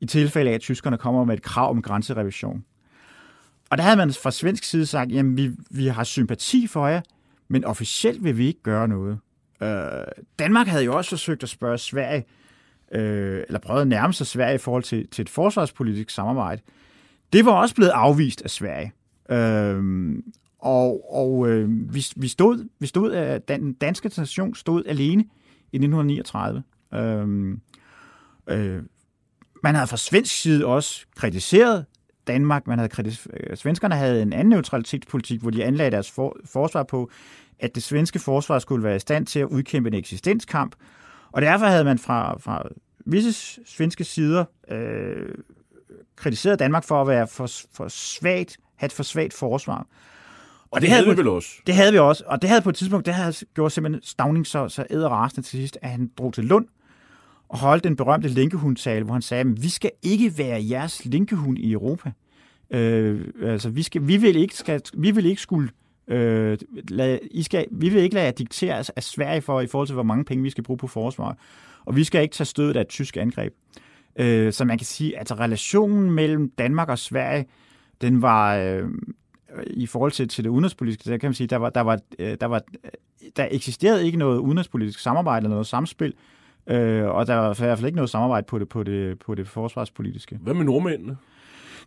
i 0.00 0.06
tilfælde 0.06 0.50
af, 0.50 0.54
at 0.54 0.60
tyskerne 0.60 0.98
kommer 0.98 1.24
med 1.24 1.34
et 1.34 1.42
krav 1.42 1.70
om 1.70 1.82
grænserevision? 1.82 2.64
Og 3.70 3.78
der 3.78 3.84
havde 3.84 3.96
man 3.96 4.12
fra 4.12 4.30
svensk 4.30 4.64
side 4.64 4.86
sagt, 4.86 5.12
jamen 5.12 5.36
vi, 5.36 5.50
vi 5.70 5.86
har 5.86 6.04
sympati 6.04 6.66
for 6.66 6.86
jer, 6.86 7.00
men 7.48 7.64
officielt 7.64 8.24
vil 8.24 8.38
vi 8.38 8.46
ikke 8.46 8.62
gøre 8.62 8.88
noget. 8.88 9.18
Øh, 9.62 10.04
Danmark 10.38 10.66
havde 10.66 10.84
jo 10.84 10.96
også 10.96 11.10
forsøgt 11.10 11.42
at 11.42 11.48
spørge 11.48 11.78
Sverige, 11.78 12.24
øh, 12.92 13.42
eller 13.46 13.60
prøvede 13.60 13.82
at 13.82 13.88
nærme 13.88 14.12
sig 14.12 14.26
Sverige 14.26 14.54
i 14.54 14.58
forhold 14.58 14.82
til, 14.82 15.08
til 15.08 15.22
et 15.22 15.28
forsvarspolitisk 15.28 16.10
samarbejde. 16.10 16.62
Det 17.32 17.44
var 17.44 17.52
også 17.52 17.74
blevet 17.74 17.90
afvist 17.90 18.42
af 18.42 18.50
Sverige. 18.50 18.92
Øh, 19.30 20.14
og 20.58 21.14
og 21.14 21.48
øh, 21.48 21.94
vi, 21.94 22.06
vi 22.16 22.28
stod, 22.28 22.68
vi 22.80 22.86
stod 22.86 23.12
af, 23.12 23.42
den 23.42 23.72
danske 23.72 24.10
nation 24.16 24.54
stod 24.54 24.82
alene 24.86 25.22
i 25.72 25.76
1939. 25.76 26.62
Øh, 26.94 27.58
øh, 28.48 28.82
man 29.62 29.74
havde 29.74 29.86
fra 29.86 29.96
svensk 29.96 30.42
side 30.42 30.66
også 30.66 31.06
kritiseret 31.16 31.84
Danmark. 32.26 32.66
Man 32.66 32.78
havde 32.78 32.92
kritis- 32.92 33.26
øh, 33.32 33.56
svenskerne 33.56 33.94
havde 33.94 34.22
en 34.22 34.32
anden 34.32 34.48
neutralitetspolitik, 34.48 35.40
hvor 35.40 35.50
de 35.50 35.64
anlagde 35.64 35.90
deres 35.90 36.10
for- 36.10 36.36
forsvar 36.44 36.82
på, 36.82 37.10
at 37.58 37.74
det 37.74 37.82
svenske 37.82 38.18
forsvar 38.18 38.58
skulle 38.58 38.84
være 38.84 38.96
i 38.96 38.98
stand 38.98 39.26
til 39.26 39.38
at 39.40 39.46
udkæmpe 39.46 39.88
en 39.88 39.94
eksistenskamp. 39.94 40.74
Og 41.34 41.42
derfor 41.42 41.66
havde 41.66 41.84
man 41.84 41.98
fra, 41.98 42.38
fra 42.38 42.68
visse 43.06 43.60
svenske 43.66 44.04
sider 44.04 44.44
øh, 44.70 45.34
kritiseret 46.16 46.58
Danmark 46.58 46.84
for 46.84 47.00
at 47.00 47.08
være 47.08 47.26
for, 47.26 47.50
for 47.72 47.88
svagt, 47.88 48.56
have 48.76 48.86
et 48.86 48.92
for 48.92 49.02
svagt 49.02 49.32
forsvar. 49.34 49.86
Og 50.70 50.80
det 50.80 50.90
havde 50.90 51.06
vi 51.06 51.16
vel 51.16 51.28
også. 51.28 51.48
det 51.66 51.74
havde 51.74 51.92
vi 51.92 51.98
også, 51.98 52.24
og 52.26 52.42
det 52.42 52.50
havde 52.50 52.62
på 52.62 52.68
et 52.68 52.74
tidspunkt, 52.74 53.06
det 53.06 53.14
havde 53.14 53.32
gjort 53.54 53.72
simpelthen 53.72 54.02
Stavning 54.02 54.46
så, 54.46 54.68
så 54.68 54.86
æderrasende 54.90 55.46
til 55.46 55.58
sidst, 55.58 55.78
at 55.82 55.90
han 55.90 56.10
drog 56.18 56.34
til 56.34 56.44
Lund 56.44 56.66
og 57.48 57.58
holdt 57.58 57.84
den 57.84 57.96
berømte 57.96 58.28
linkehundtale, 58.28 59.04
hvor 59.04 59.12
han 59.12 59.22
sagde, 59.22 59.40
at 59.40 59.62
vi 59.62 59.68
skal 59.68 59.90
ikke 60.02 60.38
være 60.38 60.66
jeres 60.70 61.04
linkehund 61.04 61.58
i 61.58 61.72
Europa. 61.72 62.12
Øh, 62.70 63.24
altså, 63.42 63.70
vi, 63.70 63.82
skal, 63.82 64.06
vi, 64.06 64.16
vil 64.16 64.36
ikke, 64.36 64.56
skal, 64.56 64.82
vi 64.94 65.10
vil 65.10 65.26
ikke 65.26 65.42
skulle 65.42 65.70
Øh, 66.08 66.58
lad, 66.88 67.18
I 67.30 67.42
skal, 67.42 67.66
vi 67.70 67.88
vil 67.88 68.02
ikke 68.02 68.14
lade 68.14 68.26
jer 68.26 68.32
diktere 68.32 68.84
af 68.96 69.02
Sverige 69.02 69.40
for, 69.40 69.60
i 69.60 69.66
forhold 69.66 69.88
til, 69.88 69.94
hvor 69.94 70.02
mange 70.02 70.24
penge 70.24 70.42
vi 70.42 70.50
skal 70.50 70.64
bruge 70.64 70.78
på 70.78 70.86
forsvar. 70.86 71.36
Og 71.84 71.96
vi 71.96 72.04
skal 72.04 72.22
ikke 72.22 72.34
tage 72.34 72.46
stødet 72.46 72.76
af 72.76 72.80
et 72.80 72.88
tysk 72.88 73.16
angreb. 73.16 73.52
Øh, 74.16 74.52
så 74.52 74.64
man 74.64 74.78
kan 74.78 74.86
sige, 74.86 75.14
at 75.14 75.20
altså, 75.20 75.34
relationen 75.34 76.10
mellem 76.10 76.50
Danmark 76.50 76.88
og 76.88 76.98
Sverige, 76.98 77.46
den 78.00 78.22
var 78.22 78.56
øh, 78.56 78.88
i 79.66 79.86
forhold 79.86 80.12
til, 80.12 80.28
til 80.28 80.44
det 80.44 80.50
udenrigspolitiske, 80.50 81.10
der 81.10 81.18
kan 81.18 81.28
man 81.28 81.34
sige, 81.34 81.46
der 81.46 81.56
var, 81.56 81.70
der 81.70 81.80
var, 81.80 81.98
øh, 82.18 82.36
der 82.40 82.46
var, 82.46 82.62
der 83.36 83.48
eksisterede 83.50 84.06
ikke 84.06 84.18
noget 84.18 84.38
udenrigspolitisk 84.38 85.00
samarbejde 85.00 85.44
eller 85.44 85.54
noget 85.54 85.66
samspil, 85.66 86.14
øh, 86.66 87.04
og 87.04 87.26
der 87.26 87.34
var 87.34 87.52
i 87.52 87.56
hvert 87.58 87.78
fald 87.78 87.86
ikke 87.86 87.96
noget 87.96 88.10
samarbejde 88.10 88.46
på 88.46 88.58
det, 88.58 88.68
på 88.68 88.82
det, 88.82 89.18
på 89.18 89.34
det 89.34 89.48
forsvarspolitiske. 89.48 90.38
Hvad 90.42 90.54
med 90.54 90.64
nordmændene? 90.64 91.16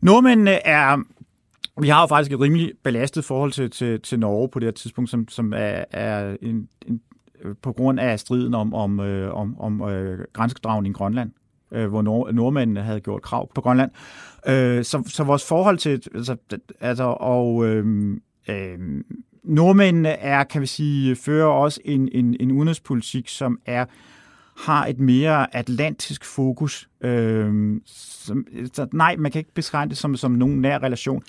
Nordmændene 0.02 0.68
er, 0.68 1.04
vi 1.82 1.88
har 1.88 2.02
jo 2.02 2.08
faktisk 2.08 2.32
et 2.32 2.40
rimelig 2.40 2.74
belastet 2.84 3.26
forhold 3.26 3.52
til, 3.52 3.70
til, 3.70 4.02
til 4.02 4.20
Norge 4.20 4.50
på 4.50 4.60
det 4.60 4.66
her 4.66 4.72
tidspunkt, 4.72 5.10
som, 5.10 5.28
som 5.28 5.54
er, 5.54 5.84
er 5.92 6.36
en, 6.42 6.68
en, 6.88 7.02
på 7.62 7.72
grund 7.72 8.00
af 8.00 8.20
striden 8.20 8.54
om, 8.54 8.74
om, 8.74 9.00
øh, 9.00 9.34
om, 9.34 9.60
om 9.60 9.82
øh, 9.90 10.26
grænsedragning 10.34 10.94
i 10.94 10.98
Grønland, 10.98 11.32
øh, 11.72 11.88
hvor 11.88 12.02
nord, 12.02 12.34
nordmændene 12.34 12.82
havde 12.82 13.00
gjort 13.00 13.22
krav 13.22 13.50
på 13.56 13.62
Grønland. 13.62 13.92
Øh, 14.48 14.84
så, 14.84 15.04
så 15.08 15.24
vores 15.24 15.48
forhold 15.48 15.78
til, 15.78 16.02
altså, 16.16 16.36
altså 16.80 17.04
og 17.04 17.66
øh, 17.68 18.12
øh, 18.50 19.04
nordmændene 19.44 20.10
er, 20.10 20.44
kan 20.44 20.62
vi 20.62 20.68
sige, 20.68 21.16
fører 21.16 21.48
også 21.48 21.82
en, 21.86 22.10
en, 22.12 22.36
en 22.40 22.52
udenrigspolitik, 22.52 23.28
som 23.28 23.60
er 23.66 23.86
har 24.58 24.86
et 24.86 25.00
mere 25.00 25.56
atlantisk 25.56 26.26
fokus. 26.26 26.90
Øh, 27.02 27.76
som, 27.86 28.46
så 28.74 28.88
nej, 28.94 29.16
man 29.16 29.32
kan 29.32 29.40
ikke 29.40 29.54
beskrive 29.54 29.90
det 29.90 29.98
som, 29.98 30.16
som 30.16 30.32
nogen 30.32 30.62
nær 30.62 30.84
relation. 30.84 31.24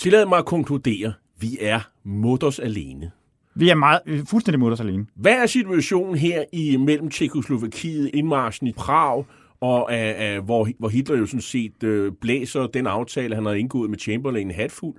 Tillad 0.00 0.26
mig 0.26 0.38
at 0.38 0.44
konkludere. 0.44 1.12
Vi 1.40 1.58
er 1.60 1.80
mutters 2.04 2.58
alene. 2.58 3.10
Vi 3.54 3.68
er, 3.68 3.74
meget, 3.74 4.00
fuldstændig 4.28 4.72
os 4.72 4.80
alene. 4.80 5.06
Hvad 5.14 5.32
er 5.32 5.46
situationen 5.46 6.16
her 6.16 6.44
i 6.52 6.76
mellem 6.76 7.10
Tjekoslovakiet, 7.10 8.10
indmarschen 8.14 8.66
i 8.66 8.72
Prag, 8.72 9.24
og 9.60 9.94
af, 9.94 10.14
af, 10.18 10.40
hvor, 10.40 10.68
hvor 10.78 10.88
Hitler 10.88 11.16
jo 11.16 11.26
sådan 11.26 11.40
set 11.40 11.82
øh, 11.82 12.12
blæser 12.20 12.66
den 12.66 12.86
aftale, 12.86 13.34
han 13.34 13.46
har 13.46 13.52
indgået 13.52 13.90
med 13.90 13.98
Chamberlain 13.98 14.50
hatfuld, 14.50 14.96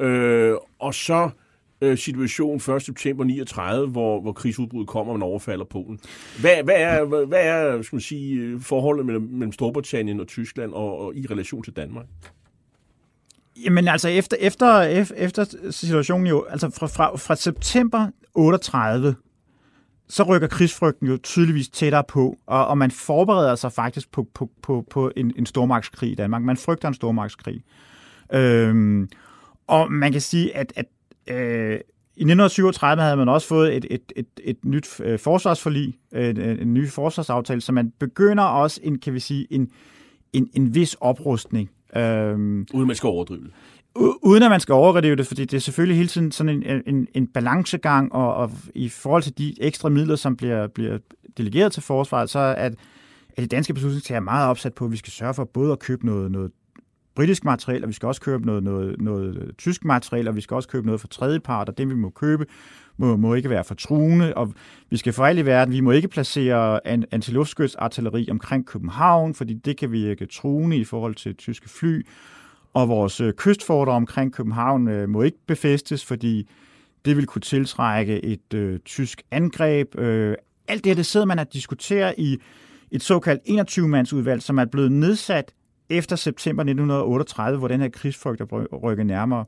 øh, 0.00 0.54
og 0.78 0.94
så 0.94 1.30
øh, 1.80 1.98
situationen 1.98 2.74
1. 2.76 2.82
september 2.82 3.24
39, 3.24 3.88
hvor, 3.88 4.20
hvor 4.20 4.32
krigsudbruddet 4.32 4.88
kommer, 4.88 5.12
og 5.12 5.18
man 5.18 5.28
overfalder 5.28 5.64
Polen. 5.64 6.00
Hvad, 6.40 6.64
hvad 6.64 6.76
er, 6.78 7.04
hvad, 7.04 7.26
hvad 7.26 7.46
er 7.46 7.82
skal 7.82 7.96
man 7.96 8.00
sige, 8.00 8.60
forholdet 8.60 9.06
mellem, 9.06 9.22
mellem 9.22 9.52
Storbritannien 9.52 10.20
og 10.20 10.26
Tyskland 10.26 10.72
og, 10.72 10.98
og 10.98 11.16
i 11.16 11.26
relation 11.30 11.62
til 11.62 11.72
Danmark? 11.76 12.06
Jamen 13.56 13.88
altså, 13.88 14.08
efter, 14.08 14.36
efter, 14.40 14.80
efter 15.16 15.44
situationen 15.70 16.26
jo, 16.26 16.44
altså 16.50 16.70
fra, 16.70 16.86
fra, 16.86 17.16
fra 17.16 17.36
september 17.36 18.08
38, 18.34 19.14
så 20.08 20.22
rykker 20.22 20.48
krigsfrygten 20.48 21.08
jo 21.08 21.18
tydeligvis 21.22 21.68
tættere 21.68 22.04
på, 22.08 22.38
og, 22.46 22.66
og 22.66 22.78
man 22.78 22.90
forbereder 22.90 23.54
sig 23.54 23.72
faktisk 23.72 24.10
på, 24.10 24.26
på, 24.34 24.50
på, 24.62 24.86
på 24.90 25.12
en, 25.16 25.32
en 25.36 25.46
stormagtskrig 25.46 26.12
i 26.12 26.14
Danmark. 26.14 26.42
Man 26.42 26.56
frygter 26.56 26.88
en 26.88 26.94
stormagtskrig. 26.94 27.62
Øhm, 28.32 29.08
og 29.66 29.92
man 29.92 30.12
kan 30.12 30.20
sige, 30.20 30.56
at, 30.56 30.72
at 30.76 30.86
øh, 31.26 31.80
i 32.16 32.24
1937 32.24 33.02
havde 33.02 33.16
man 33.16 33.28
også 33.28 33.48
fået 33.48 33.76
et, 33.76 33.86
et, 33.90 34.12
et, 34.16 34.26
et 34.44 34.64
nyt 34.64 35.00
øh, 35.00 35.18
forsvarsforlig, 35.18 35.98
øh, 36.14 36.28
en, 36.28 36.38
en 36.40 36.74
ny 36.74 36.88
forsvarsaftale, 36.88 37.60
så 37.60 37.72
man 37.72 37.92
begynder 37.98 38.44
også 38.44 38.80
en, 38.82 38.98
kan 38.98 39.14
vi 39.14 39.20
sige, 39.20 39.46
en, 39.50 39.70
en, 40.32 40.48
en 40.54 40.74
vis 40.74 40.96
oprustning. 41.00 41.70
Øhm, 41.96 42.66
Uden 42.74 42.86
man 42.86 42.96
skal 42.96 43.06
overdrive 43.06 43.40
det. 43.40 43.50
uden 44.22 44.42
at 44.42 44.50
man 44.50 44.60
skal 44.60 44.72
overdrive 44.72 45.16
det, 45.16 45.26
fordi 45.26 45.44
det 45.44 45.56
er 45.56 45.60
selvfølgelig 45.60 45.96
hele 45.96 46.08
tiden 46.08 46.32
sådan 46.32 46.62
en, 46.62 46.82
en, 46.86 47.08
en 47.14 47.26
balancegang, 47.26 48.12
og, 48.12 48.34
og 48.34 48.50
i 48.74 48.88
forhold 48.88 49.22
til 49.22 49.38
de 49.38 49.54
ekstra 49.60 49.88
midler, 49.88 50.16
som 50.16 50.36
bliver, 50.36 50.66
bliver 50.66 50.98
delegeret 51.38 51.72
til 51.72 51.82
forsvaret, 51.82 52.30
så 52.30 52.38
er, 52.38 52.52
at, 52.52 52.74
at 53.36 53.42
de 53.42 53.46
danske 53.46 53.74
beslutningstager 53.74 54.20
er 54.20 54.24
meget 54.24 54.48
opsat 54.48 54.74
på, 54.74 54.84
at 54.84 54.92
vi 54.92 54.96
skal 54.96 55.12
sørge 55.12 55.34
for 55.34 55.44
både 55.44 55.72
at 55.72 55.78
købe 55.78 56.06
noget, 56.06 56.30
noget 56.30 56.50
britisk 57.14 57.44
materiel, 57.44 57.82
og 57.82 57.88
vi 57.88 57.92
skal 57.92 58.06
også 58.06 58.20
købe 58.20 58.46
noget, 58.46 58.62
noget, 58.62 59.00
noget 59.00 59.50
tysk 59.58 59.84
materiel, 59.84 60.28
og 60.28 60.36
vi 60.36 60.40
skal 60.40 60.54
også 60.54 60.68
købe 60.68 60.86
noget 60.86 61.00
fra 61.00 61.08
tredjepart, 61.10 61.68
og 61.68 61.78
det 61.78 61.88
vi 61.88 61.94
må 61.94 62.10
købe 62.10 62.46
må, 63.02 63.16
må 63.16 63.34
ikke 63.34 63.50
være 63.50 63.64
for 63.64 63.74
truende, 63.74 64.34
og 64.34 64.52
vi 64.90 64.96
skal 64.96 65.12
for 65.12 65.24
alt 65.24 65.38
i 65.38 65.46
verden, 65.46 65.74
vi 65.74 65.80
må 65.80 65.90
ikke 65.90 66.08
placere 66.08 66.86
an, 66.86 67.04
antiluftskytsartilleri 67.10 68.28
omkring 68.30 68.66
København, 68.66 69.34
fordi 69.34 69.54
det 69.54 69.76
kan 69.76 69.92
virke 69.92 70.26
truende 70.26 70.76
i 70.76 70.84
forhold 70.84 71.14
til 71.14 71.36
tyske 71.36 71.68
fly, 71.68 72.06
og 72.74 72.88
vores 72.88 73.20
øh, 73.20 73.32
kystforter 73.32 73.92
omkring 73.92 74.32
København 74.32 74.88
øh, 74.88 75.08
må 75.08 75.22
ikke 75.22 75.38
befæstes, 75.46 76.04
fordi 76.04 76.48
det 77.04 77.16
vil 77.16 77.26
kunne 77.26 77.42
tiltrække 77.42 78.24
et 78.24 78.54
øh, 78.54 78.78
tysk 78.78 79.22
angreb. 79.30 79.98
Øh, 79.98 80.34
alt 80.68 80.84
det 80.84 80.90
her, 80.90 80.94
det 80.94 81.06
sidder 81.06 81.26
man 81.26 81.38
at 81.38 81.52
diskutere 81.52 82.20
i 82.20 82.38
et 82.90 83.02
såkaldt 83.02 83.42
21-mandsudvalg, 83.48 84.42
som 84.42 84.58
er 84.58 84.64
blevet 84.64 84.92
nedsat 84.92 85.52
efter 85.90 86.16
september 86.16 86.62
1938, 86.62 87.58
hvor 87.58 87.68
den 87.68 87.80
her 87.80 87.88
krigsfrygt 87.88 88.40
er 88.40 88.76
rykket 88.82 89.06
nærmere. 89.06 89.44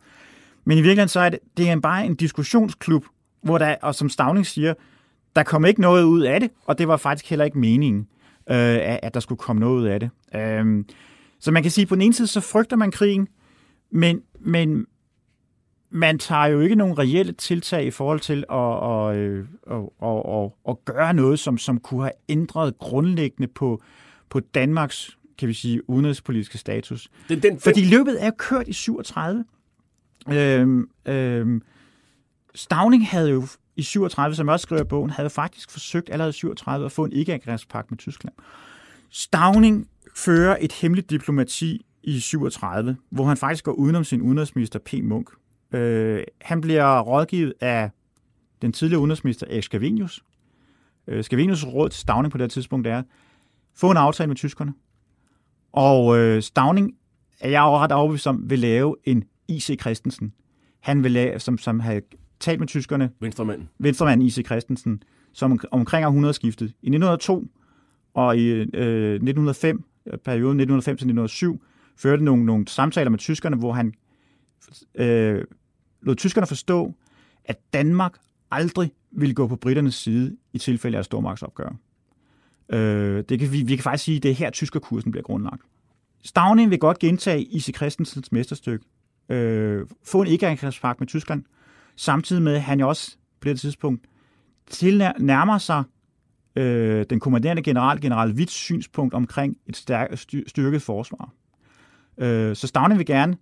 Men 0.65 0.79
i 0.79 0.81
virkeligheden 0.81 1.09
så 1.09 1.21
er 1.21 1.29
det, 1.29 1.39
det 1.57 1.71
er 1.71 1.81
bare 1.81 2.07
en 2.07 2.15
diskussionsklub, 2.15 3.05
hvor 3.45 3.59
der, 3.59 3.77
og 3.83 3.95
som 3.95 4.09
Stavning 4.09 4.47
siger, 4.47 4.75
der 5.37 5.43
kom 5.43 5.65
ikke 5.65 5.81
noget 5.81 6.05
ud 6.05 6.23
af 6.23 6.41
det, 6.41 6.51
og 6.65 6.79
det 6.79 6.89
var 6.89 6.97
faktisk 6.97 7.31
heller 7.31 7.45
ikke 7.45 7.59
meningen. 7.59 8.09
at, 8.47 9.01
at 9.03 9.15
der 9.15 9.21
skulle 9.21 9.39
komme 9.39 9.61
noget 9.61 9.81
ud 9.81 9.87
af 9.87 10.01
det. 10.01 10.11
Øh, 10.35 10.85
så 11.41 11.51
man 11.51 11.63
kan 11.63 11.73
sige, 11.73 11.83
at 11.83 11.89
på 11.89 11.95
den 11.95 12.03
ene 12.03 12.15
side, 12.15 12.29
så 12.29 12.41
frygter 12.41 12.77
man 12.77 12.91
krigen, 12.91 13.29
men, 13.91 14.23
men 14.41 14.87
man 15.91 16.19
tager 16.19 16.47
jo 16.47 16.61
ikke 16.61 16.75
nogen 16.75 16.99
reelle 16.99 17.33
tiltag 17.33 17.87
i 17.87 17.91
forhold 17.91 18.21
til 18.21 18.45
at, 18.51 18.59
at, 18.59 19.17
at, 19.71 19.83
at, 20.03 20.43
at, 20.43 20.51
at 20.69 20.85
gøre 20.85 21.15
noget, 21.15 21.39
som, 21.39 21.59
som 21.59 21.81
kunne 21.81 22.03
have 22.03 22.13
ændret 22.29 22.79
grundlæggende 22.79 23.49
på, 23.49 23.83
på 24.31 24.41
Danmarks 24.41 25.19
kan 25.39 25.49
vi 25.49 25.55
sige, 25.55 25.91
udenrigspolitiske 25.91 26.59
status. 26.59 27.09
Den, 27.29 27.43
den, 27.43 27.61
Fordi 27.61 27.85
løbet 27.85 28.25
er 28.25 28.31
kørt 28.31 28.69
i 28.69 28.73
37. 28.73 29.45
Øhm, 30.33 30.89
øhm, 31.07 31.63
Stavning 32.55 33.09
havde 33.09 33.31
jo 33.31 33.47
i 33.77 33.83
37, 33.83 34.35
som 34.35 34.47
jeg 34.47 34.53
også 34.53 34.63
skriver 34.63 34.83
i 34.83 34.85
bogen, 34.85 35.11
havde 35.11 35.31
faktisk 35.31 35.71
forsøgt 35.71 36.11
allerede 36.11 36.31
i 36.31 36.33
37 36.33 36.87
at 36.87 36.93
få 36.93 37.05
en 37.05 37.13
ikke-angrebspagt 37.13 37.91
med 37.91 37.99
Tyskland. 37.99 38.35
Stavning 39.11 39.89
fører 40.17 40.57
et 40.61 40.73
hemmeligt 40.73 41.11
diplomati 41.11 41.87
i 42.03 42.21
37, 42.21 42.97
hvor 43.11 43.25
han 43.25 43.37
faktisk 43.37 43.65
går 43.65 43.73
udenom 43.73 44.05
sin 44.05 44.23
udenrigsminister 44.23 44.79
P. 44.79 44.93
Munk. 45.03 45.31
Øh, 45.73 46.25
han 46.41 46.61
bliver 46.61 47.01
rådgivet 47.01 47.55
af 47.61 47.91
den 48.63 48.73
tidligere 48.73 49.01
udenrigsminister 49.01 49.47
Erik 49.51 49.63
Scavenius. 49.63 50.25
Øh, 51.07 51.21
Scavenius' 51.21 51.67
råd 51.67 51.89
til 51.89 52.01
Stavning 52.01 52.33
på 52.33 52.39
det 52.39 52.51
tidspunkt 52.51 52.87
er, 52.87 53.03
få 53.75 53.91
en 53.91 53.97
aftale 53.97 54.29
med 54.29 54.37
tyskerne. 54.37 54.75
Og 55.73 56.19
øh, 56.19 56.43
Stavning 56.43 56.93
er 57.41 57.49
jeg 57.49 57.61
jo 57.61 57.79
ret 57.79 57.93
overbevist 57.93 58.27
om, 58.27 58.51
vil 58.51 58.59
lave 58.59 58.97
en 59.05 59.25
I.C. 59.49 59.81
Christensen. 59.81 60.33
Han 60.81 61.03
vil 61.05 61.13
lave, 61.13 61.39
som, 61.39 61.59
som 61.59 61.81
havde 61.81 62.01
talt 62.45 62.61
med 62.61 62.69
tyskerne. 62.69 63.11
Venstremanden. 63.21 63.69
Venstremanden 63.79 64.27
I.C. 64.27 64.47
Christensen, 64.47 65.03
som 65.33 65.61
omkring 65.71 66.07
århundredeskiftet. 66.07 66.67
I 66.67 66.87
1902 66.87 67.47
og 68.15 68.37
i 68.39 68.49
øh, 68.51 69.15
1905, 69.15 69.85
perioden 70.25 70.61
1905 70.61 70.97
til 70.97 71.05
1907, 71.05 71.63
førte 71.97 72.25
nogle, 72.25 72.45
nogle 72.45 72.69
samtaler 72.69 73.11
med 73.11 73.19
tyskerne, 73.19 73.57
hvor 73.57 73.73
han 73.73 73.95
øh, 74.95 75.45
lod 76.03 76.17
tyskerne 76.17 76.47
forstå, 76.47 76.95
at 77.45 77.59
Danmark 77.73 78.19
aldrig 78.51 78.93
ville 79.11 79.35
gå 79.35 79.47
på 79.47 79.57
britternes 79.57 79.95
side 79.95 80.37
i 80.53 80.59
tilfælde 80.59 80.99
af 80.99 81.05
stormagtsopgør. 81.05 81.77
Øh, 82.69 83.25
det 83.29 83.39
kan, 83.39 83.53
vi, 83.53 83.63
vi 83.63 83.77
kan 83.77 83.83
faktisk 83.83 84.05
sige, 84.05 84.17
at 84.17 84.23
det 84.23 84.31
er 84.31 84.35
her, 84.35 84.51
tyskerkursen 84.51 85.11
bliver 85.11 85.23
grundlagt. 85.23 85.63
Stavning 86.25 86.71
vil 86.71 86.79
godt 86.79 86.99
gentage 86.99 87.43
I.C. 87.43 87.77
Christensens 87.77 88.33
mesterstykke. 88.33 88.85
Øh, 89.29 89.87
få 90.05 90.23
en 90.23 90.29
ikke-angrebspagt 90.29 91.01
med 91.01 91.07
Tyskland, 91.09 91.45
samtidig 91.97 92.43
med, 92.43 92.55
at 92.55 92.63
han 92.63 92.81
jo 92.81 92.89
også 92.89 93.17
på 93.41 93.49
det 93.49 93.61
tidspunkt 93.61 94.07
tilnærmer 94.67 95.59
sig 95.59 95.85
øh, 96.57 97.07
den 97.11 97.21
kommanderende 97.21 97.63
general, 97.63 98.01
general 98.01 98.33
Witts 98.33 98.55
synspunkt 98.55 99.15
omkring 99.15 99.57
et 99.67 99.77
stærk, 99.77 100.19
styrket 100.47 100.83
forsvar. 100.83 101.33
Øh, 102.19 102.57
så 102.57 102.67
Stavning 102.67 102.99
vil 102.99 103.07
gerne 103.07 103.37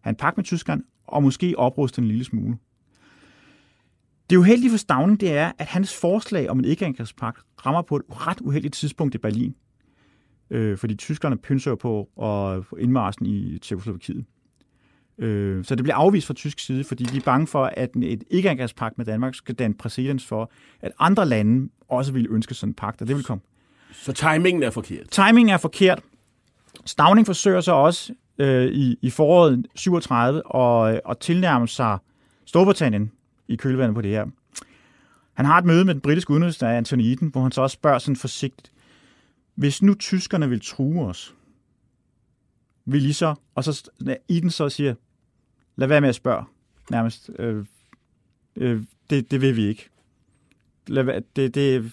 have 0.00 0.10
en 0.10 0.16
pagt 0.16 0.36
med 0.36 0.44
Tyskland, 0.44 0.82
og 1.04 1.22
måske 1.22 1.54
opruste 1.58 2.02
en 2.02 2.08
lille 2.08 2.24
smule. 2.24 2.58
Det 4.30 4.36
uheldige 4.36 4.70
for 4.70 4.78
Stavning, 4.78 5.20
det 5.20 5.32
er, 5.32 5.52
at 5.58 5.66
hans 5.66 5.96
forslag 6.00 6.50
om 6.50 6.58
en 6.58 6.64
ikke-angrebspagt 6.64 7.38
rammer 7.66 7.82
på 7.82 7.96
et 7.96 8.02
ret 8.08 8.40
uheldigt 8.40 8.74
tidspunkt 8.74 9.14
i 9.14 9.18
Berlin. 9.18 9.54
Øh, 10.50 10.78
fordi 10.78 10.94
tyskerne 10.94 11.38
pynser 11.38 11.74
på 11.74 12.08
og 12.16 12.64
indmarsen 12.78 13.26
i 13.26 13.58
Tjekoslovakiet. 13.58 14.24
Øh, 15.18 15.64
så 15.64 15.74
det 15.74 15.84
bliver 15.84 15.96
afvist 15.96 16.26
fra 16.26 16.34
tysk 16.34 16.58
side, 16.58 16.84
fordi 16.84 17.04
de 17.04 17.16
er 17.16 17.20
bange 17.20 17.46
for, 17.46 17.64
at 17.64 17.90
et 18.02 18.24
ikke-angrebspagt 18.30 18.98
med 18.98 19.06
Danmark 19.06 19.34
skal 19.34 19.54
danne 19.54 19.74
præcedens 19.74 20.26
for, 20.26 20.50
at 20.80 20.92
andre 20.98 21.26
lande 21.26 21.68
også 21.88 22.12
vil 22.12 22.26
ønske 22.30 22.54
sådan 22.54 22.70
en 22.70 22.74
pagt, 22.74 23.02
og 23.02 23.08
det 23.08 23.16
vil 23.16 23.24
komme. 23.24 23.42
Så 23.92 24.12
timingen 24.12 24.62
er 24.62 24.70
forkert? 24.70 25.10
Timingen 25.10 25.54
er 25.54 25.58
forkert. 25.58 26.00
Stavning 26.84 27.26
forsøger 27.26 27.60
så 27.60 27.72
også 27.72 28.12
øh, 28.38 28.72
i, 28.72 28.98
i 29.02 29.10
foråret 29.10 29.66
37 29.74 30.46
og, 30.46 31.00
og 31.04 31.20
tilnærme 31.20 31.68
sig 31.68 31.98
Storbritannien 32.44 33.12
i 33.48 33.56
kølvandet 33.56 33.94
på 33.94 34.02
det 34.02 34.10
her. 34.10 34.26
Han 35.34 35.46
har 35.46 35.58
et 35.58 35.64
møde 35.64 35.84
med 35.84 35.94
den 35.94 36.00
britiske 36.00 36.30
udenrigsminister 36.30 36.68
Anthony 36.68 37.02
Eden, 37.02 37.28
hvor 37.28 37.42
han 37.42 37.52
så 37.52 37.62
også 37.62 37.74
spørger 37.74 37.98
sådan 37.98 38.16
forsigtigt, 38.16 38.72
hvis 39.54 39.82
nu 39.82 39.94
tyskerne 39.94 40.48
vil 40.48 40.60
true 40.60 41.06
os, 41.06 41.34
vil 42.84 43.04
I 43.04 43.12
så, 43.12 43.34
og 43.54 43.64
så 43.64 43.90
Eden 44.28 44.50
så 44.50 44.68
siger, 44.68 44.94
lad 45.78 45.88
være 45.88 46.00
med 46.00 46.08
at 46.08 46.14
spørge, 46.14 46.44
nærmest, 46.90 47.30
øh, 47.38 47.64
øh, 48.56 48.80
det, 49.10 49.30
det 49.30 49.40
vil 49.40 49.56
vi 49.56 49.66
ikke. 49.66 49.88
Lad, 50.86 51.22
det, 51.36 51.54
det, 51.54 51.92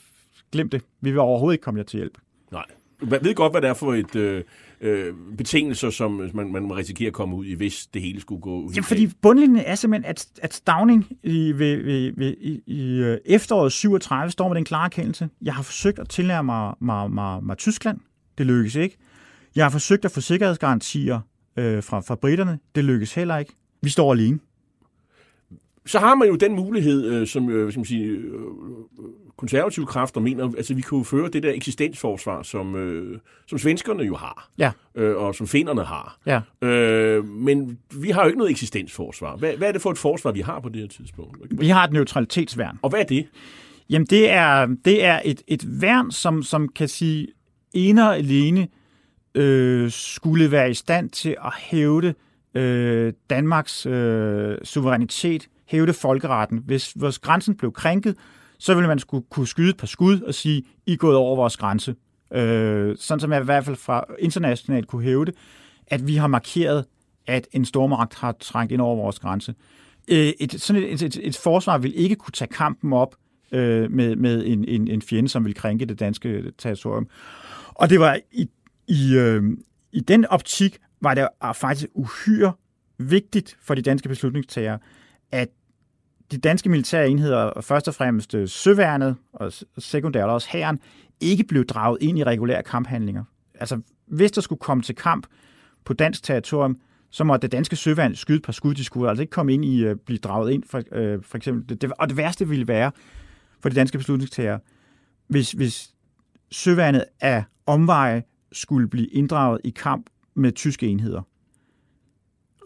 glem 0.51 0.69
det, 0.69 0.81
vi 1.01 1.11
vil 1.11 1.19
overhovedet 1.19 1.53
ikke 1.53 1.63
komme 1.63 1.77
jer 1.77 1.83
til 1.83 1.97
hjælp. 1.97 2.17
Nej. 2.51 2.65
Man 3.01 3.19
ved 3.23 3.35
godt, 3.35 3.53
hvad 3.53 3.61
det 3.61 3.69
er 3.69 3.73
for 3.73 3.93
et 3.93 4.15
øh, 4.15 4.43
øh, 4.81 5.13
betingelser, 5.37 5.89
som 5.89 6.11
man, 6.33 6.51
man 6.51 6.75
risikerer 6.75 7.09
at 7.09 7.13
komme 7.13 7.35
ud 7.35 7.45
i, 7.45 7.53
hvis 7.53 7.87
det 7.87 8.01
hele 8.01 8.21
skulle 8.21 8.41
gå 8.41 8.61
ud. 8.61 8.73
Ja, 8.73 8.81
fordi 8.81 9.11
bundlinjen 9.21 9.63
er 9.65 9.75
simpelthen, 9.75 10.09
at, 10.09 10.27
at 10.41 10.53
Stavning 10.53 11.17
i, 11.23 11.51
ved, 11.51 11.83
ved, 11.83 12.13
ved, 12.17 12.35
i, 12.41 12.61
i 12.65 12.97
øh, 12.99 13.17
efteråret 13.25 13.71
37 13.71 14.31
står 14.31 14.47
med 14.47 14.55
den 14.55 14.65
klare 14.65 14.89
kendelse. 14.89 15.29
Jeg 15.41 15.53
har 15.53 15.63
forsøgt 15.63 15.99
at 15.99 16.09
tilnærme 16.09 16.45
mig, 16.45 16.73
mig, 16.79 17.11
mig, 17.11 17.43
mig 17.43 17.57
Tyskland. 17.57 17.99
Det 18.37 18.45
lykkes 18.45 18.75
ikke. 18.75 18.97
Jeg 19.55 19.65
har 19.65 19.69
forsøgt 19.69 20.05
at 20.05 20.11
få 20.11 20.21
sikkerhedsgarantier 20.21 21.19
øh, 21.57 21.83
fra, 21.83 21.99
fra 21.99 22.15
britterne. 22.15 22.59
Det 22.75 22.83
lykkes 22.83 23.13
heller 23.13 23.37
ikke. 23.37 23.53
Vi 23.85 23.89
står 23.89 24.11
alene 24.11 24.39
så 25.85 25.99
har 25.99 26.15
man 26.15 26.27
jo 26.27 26.35
den 26.35 26.55
mulighed, 26.55 27.05
øh, 27.05 27.27
som 27.27 27.49
øh, 27.49 27.71
skal 27.71 27.79
man 27.79 27.85
sige, 27.85 28.05
øh, 28.05 28.31
konservative 29.37 29.85
kræfter 29.85 30.21
mener, 30.21 30.51
altså 30.57 30.73
vi 30.73 30.81
kunne 30.81 31.05
føre 31.05 31.29
det 31.29 31.43
der 31.43 31.51
eksistensforsvar, 31.51 32.43
som, 32.43 32.75
øh, 32.75 33.19
som 33.47 33.57
svenskerne 33.57 34.03
jo 34.03 34.15
har, 34.15 34.49
ja. 34.57 34.71
øh, 34.95 35.17
og 35.17 35.35
som 35.35 35.47
finnerne 35.47 35.83
har. 35.83 36.17
Ja. 36.25 36.67
Øh, 36.67 37.25
men 37.25 37.79
vi 38.01 38.09
har 38.09 38.21
jo 38.21 38.27
ikke 38.27 38.37
noget 38.37 38.51
eksistensforsvar. 38.51 39.35
Hvad, 39.35 39.57
hvad 39.57 39.67
er 39.67 39.71
det 39.71 39.81
for 39.81 39.91
et 39.91 39.97
forsvar, 39.97 40.31
vi 40.31 40.41
har 40.41 40.59
på 40.59 40.69
det 40.69 40.81
her 40.81 40.87
tidspunkt? 40.87 41.59
Vi 41.59 41.67
har 41.67 41.83
et 41.83 41.93
neutralitetsværn. 41.93 42.79
Og 42.81 42.89
hvad 42.89 42.99
er 42.99 43.03
det? 43.03 43.27
Jamen 43.89 44.05
det 44.05 44.31
er, 44.31 44.67
det 44.85 45.03
er 45.03 45.21
et, 45.25 45.41
et 45.47 45.81
værn, 45.81 46.11
som, 46.11 46.43
som 46.43 46.67
kan 46.67 46.87
sige, 46.87 47.27
ene 47.73 48.07
og 48.09 48.17
alene 48.17 48.67
øh, 49.35 49.91
skulle 49.91 50.51
være 50.51 50.69
i 50.69 50.73
stand 50.73 51.09
til 51.09 51.35
at 51.45 51.53
hævde 51.57 52.13
øh, 52.55 53.13
Danmarks 53.29 53.85
øh, 53.85 54.57
suverænitet 54.63 55.47
hævde 55.65 55.93
folkeretten. 55.93 56.61
Hvis 56.65 56.93
vores 56.95 57.19
grænsen 57.19 57.55
blev 57.55 57.71
krænket, 57.71 58.15
så 58.59 58.73
ville 58.73 58.87
man 58.87 58.99
skulle 58.99 59.25
kunne 59.29 59.47
skyde 59.47 59.69
et 59.69 59.77
par 59.77 59.87
skud 59.87 60.21
og 60.21 60.33
sige, 60.33 60.63
I 60.85 60.93
er 60.93 60.97
gået 60.97 61.15
over 61.15 61.35
vores 61.35 61.57
grænse. 61.57 61.95
Øh, 62.33 62.95
sådan 62.99 63.19
som 63.19 63.31
jeg 63.31 63.41
i 63.41 63.45
hvert 63.45 63.65
fald 63.65 63.75
fra 63.75 64.05
internationalt 64.19 64.87
kunne 64.87 65.03
hævde, 65.03 65.31
at 65.87 66.07
vi 66.07 66.15
har 66.15 66.27
markeret, 66.27 66.85
at 67.27 67.47
en 67.51 67.65
stormagt 67.65 68.15
har 68.15 68.31
trængt 68.39 68.71
ind 68.71 68.81
over 68.81 68.95
vores 68.95 69.19
grænse. 69.19 69.55
Øh, 70.07 70.33
et, 70.39 70.61
sådan 70.61 70.83
et, 70.83 70.93
et, 70.93 71.01
et, 71.01 71.19
et 71.23 71.37
forsvar 71.37 71.77
vil 71.77 71.93
ikke 71.95 72.15
kunne 72.15 72.31
tage 72.31 72.53
kampen 72.53 72.93
op 72.93 73.15
øh, 73.51 73.91
med, 73.91 74.15
med 74.15 74.45
en, 74.45 74.65
en, 74.67 74.87
en 74.87 75.01
fjende, 75.01 75.29
som 75.29 75.45
vil 75.45 75.55
krænke 75.55 75.85
det 75.85 75.99
danske 75.99 76.51
territorium. 76.57 77.07
Og 77.67 77.89
det 77.89 77.99
var 77.99 78.19
i, 78.31 78.49
i, 78.87 79.15
øh, 79.15 79.43
i 79.91 79.99
den 79.99 80.25
optik, 80.25 80.77
var 81.05 81.13
det 81.13 81.27
faktisk 81.55 81.89
uhyre 81.93 82.53
vigtigt 82.97 83.57
for 83.61 83.75
de 83.75 83.81
danske 83.81 84.09
beslutningstagere, 84.09 84.79
at 85.31 85.49
de 86.31 86.37
danske 86.37 86.69
militære 86.69 87.09
enheder, 87.09 87.61
først 87.61 87.87
og 87.87 87.93
fremmest 87.93 88.33
øh, 88.33 88.47
søværnet 88.47 89.15
og 89.33 89.53
sekundært 89.77 90.29
også 90.29 90.47
hæren, 90.51 90.79
ikke 91.21 91.43
blev 91.43 91.65
draget 91.65 91.97
ind 92.01 92.19
i 92.19 92.23
regulære 92.23 92.63
kamphandlinger. 92.63 93.23
Altså, 93.53 93.81
hvis 94.07 94.31
der 94.31 94.41
skulle 94.41 94.59
komme 94.59 94.83
til 94.83 94.95
kamp 94.95 95.27
på 95.85 95.93
dansk 95.93 96.23
territorium, 96.23 96.77
så 97.09 97.23
må 97.23 97.37
det 97.37 97.51
danske 97.51 97.75
søværn 97.75 98.15
skyde 98.15 98.37
et 98.37 98.43
par 98.43 98.53
skud. 98.53 98.73
De 98.73 98.83
skulle 98.83 99.09
altså 99.09 99.21
ikke 99.21 99.31
komme 99.31 99.53
ind 99.53 99.65
i 99.65 99.83
at 99.83 100.01
blive 100.01 100.17
draget 100.17 100.51
ind, 100.51 100.63
for, 100.63 100.81
øh, 100.91 101.23
for 101.23 101.37
eksempel. 101.37 101.69
Det, 101.69 101.81
det, 101.81 101.91
og 101.99 102.09
det 102.09 102.17
værste 102.17 102.47
ville 102.47 102.67
være 102.67 102.91
for 103.59 103.69
de 103.69 103.75
danske 103.75 103.97
beslutningstagere, 103.97 104.59
hvis, 105.27 105.51
hvis 105.51 105.93
søværnet 106.51 107.03
af 107.21 107.43
omveje 107.65 108.23
skulle 108.51 108.87
blive 108.87 109.07
inddraget 109.07 109.61
i 109.63 109.69
kamp 109.69 110.09
med 110.35 110.51
tyske 110.51 110.87
enheder. 110.87 111.21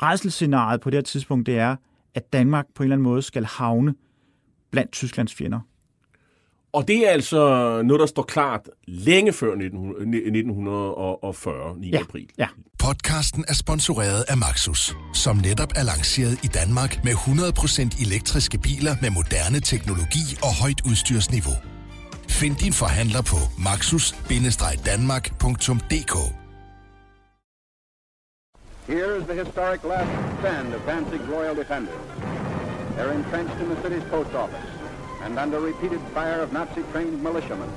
Rejselscenariet 0.02 0.82
på 0.82 0.90
det 0.90 0.98
her 0.98 1.02
tidspunkt, 1.02 1.46
det 1.46 1.58
er, 1.58 1.76
at 2.16 2.34
Danmark 2.34 2.66
på 2.76 2.84
en 2.84 2.86
eller 2.86 2.96
anden 2.96 3.04
måde 3.04 3.22
skal 3.22 3.46
havne 3.46 3.96
blandt 4.72 4.92
Tysklands 4.92 5.36
fjender. 5.36 5.60
Og 6.74 6.88
det 6.88 7.08
er 7.08 7.12
altså 7.12 7.38
noget, 7.82 8.00
der 8.00 8.06
står 8.06 8.24
klart 8.24 8.70
længe 8.88 9.34
før 9.34 9.52
1940, 9.52 11.78
9. 11.78 11.90
Ja, 11.90 12.00
april. 12.00 12.30
Ja. 12.38 12.48
Podcasten 12.80 13.46
er 13.48 13.54
sponsoreret 13.54 14.26
af 14.28 14.38
Maxus, 14.38 14.96
som 15.14 15.38
netop 15.38 15.72
er 15.76 15.84
lanceret 15.84 16.44
i 16.44 16.48
Danmark 16.48 17.04
med 17.04 17.12
100% 17.12 18.06
elektriske 18.06 18.58
biler 18.58 18.96
med 19.02 19.10
moderne 19.10 19.60
teknologi 19.60 20.38
og 20.44 20.62
højt 20.62 20.82
udstyrsniveau. 20.90 21.54
Find 22.30 22.56
din 22.56 22.74
forhandler 22.74 23.22
på 23.22 23.38
maxus-danmark.dk 23.64 26.16
Here 28.90 29.16
is 29.16 29.24
the 29.28 29.36
historic 29.36 29.84
last 29.84 30.10
stand 30.40 30.74
of 30.74 30.84
Danzig 30.84 31.22
loyal 31.30 31.54
Defenders. 31.54 31.94
They're 32.96 33.12
entrenched 33.12 33.54
in 33.62 33.70
the 33.70 33.80
city's 33.84 34.02
post 34.06 34.34
office 34.34 34.66
and 35.22 35.38
under 35.38 35.60
repeated 35.60 36.02
fire 36.12 36.42
of 36.42 36.52
Nazi-trained 36.52 37.22
militiamen. 37.22 37.70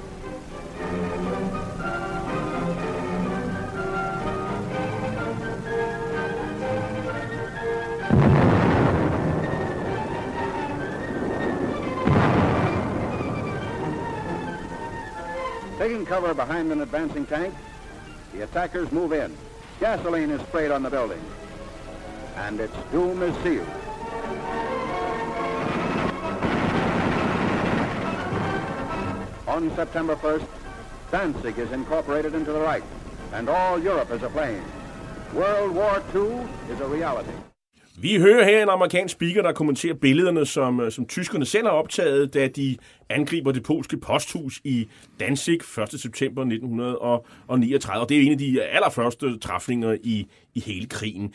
Taking 15.77 16.07
cover 16.07 16.33
behind 16.33 16.73
an 16.73 16.81
advancing 16.81 17.27
tank, 17.27 17.55
the 18.33 18.45
attackers 18.45 18.91
move 18.91 19.13
in. 19.13 19.37
Gasoline 19.83 20.31
is 20.31 20.41
sprayed 20.43 20.71
on 20.71 20.85
the 20.85 20.91
building. 20.91 21.21
And 22.37 22.61
its 22.61 22.73
doom 22.93 23.21
is 23.21 23.35
sealed. 23.43 23.67
On 29.49 29.75
September 29.75 30.15
1st, 30.15 30.47
Danzig 31.11 31.59
is 31.59 31.73
incorporated 31.73 32.33
into 32.37 32.53
the 32.53 32.61
Reich, 32.61 32.85
and 33.33 33.49
all 33.49 33.77
Europe 33.77 34.13
is 34.13 34.23
aflame. 34.23 34.63
World 35.35 35.73
War 35.73 36.01
II 36.15 36.47
is 36.73 36.79
a 36.79 36.87
reality. 36.87 37.33
Vi 37.99 38.17
hører 38.17 38.45
her 38.45 38.63
en 38.63 38.69
amerikansk 38.69 39.13
speaker, 39.13 39.43
der 39.43 39.53
kommenterer 39.53 39.95
billederne, 39.95 40.47
som, 40.47 40.81
øh, 40.81 40.93
som 40.93 41.07
tyskerne 41.07 41.47
selv 41.47 41.67
har 41.67 41.73
optaget, 41.73 42.35
da 42.35 42.49
de 42.49 42.77
angriber 43.09 43.53
det 43.53 43.63
polske 43.63 43.97
posthus 43.97 44.61
i 44.65 44.89
Danzig 45.21 45.55
1. 45.55 46.01
september 46.01 46.43
1939. 46.43 48.01
Og 48.01 48.09
det 48.09 48.17
er 48.17 48.23
en 48.23 48.33
af 48.33 48.39
de 48.39 48.63
allerførste 48.63 49.39
træfninger 49.39 49.97
i, 50.03 50.27
i 50.55 50.61
hele 50.61 50.87
krigen. 50.87 51.35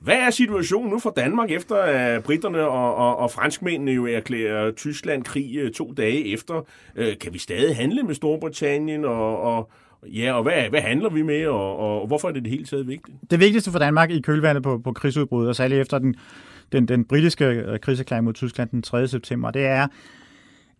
Hvad 0.00 0.16
er 0.16 0.30
situationen 0.30 0.90
nu 0.90 0.98
for 0.98 1.10
Danmark, 1.10 1.50
efter 1.50 1.76
at 1.76 2.22
britterne 2.22 2.68
og, 2.68 2.94
og, 2.94 3.16
og 3.16 3.30
franskmændene 3.30 3.92
jo 3.92 4.06
erklærer 4.06 4.70
Tyskland 4.70 5.24
krig 5.24 5.56
øh, 5.56 5.72
to 5.72 5.92
dage 5.92 6.32
efter? 6.32 6.66
Øh, 6.96 7.18
kan 7.18 7.34
vi 7.34 7.38
stadig 7.38 7.76
handle 7.76 8.02
med 8.02 8.14
Storbritannien, 8.14 9.04
og, 9.04 9.40
og, 9.40 9.70
ja, 10.06 10.32
og 10.32 10.42
hvad, 10.42 10.70
hvad 10.70 10.80
handler 10.80 11.10
vi 11.10 11.22
med, 11.22 11.46
og, 11.46 11.76
og 11.76 12.06
hvorfor 12.06 12.28
er 12.28 12.32
det 12.32 12.42
det 12.42 12.50
hele 12.50 12.64
taget 12.64 12.88
vigtigt? 12.88 13.16
Det 13.30 13.40
vigtigste 13.40 13.70
for 13.70 13.78
Danmark 13.78 14.10
i 14.10 14.20
kølvandet 14.20 14.62
på, 14.62 14.78
på 14.78 14.92
krigsudbruddet, 14.92 15.48
og 15.48 15.56
særligt 15.56 15.80
efter 15.80 15.98
den, 15.98 16.14
den, 16.72 16.88
den 16.88 17.04
britiske 17.04 17.44
øh, 17.44 17.80
krigserklæring 17.80 18.24
mod 18.24 18.32
Tyskland 18.32 18.70
den 18.70 18.82
3. 18.82 19.08
september, 19.08 19.50
det 19.50 19.66
er, 19.66 19.86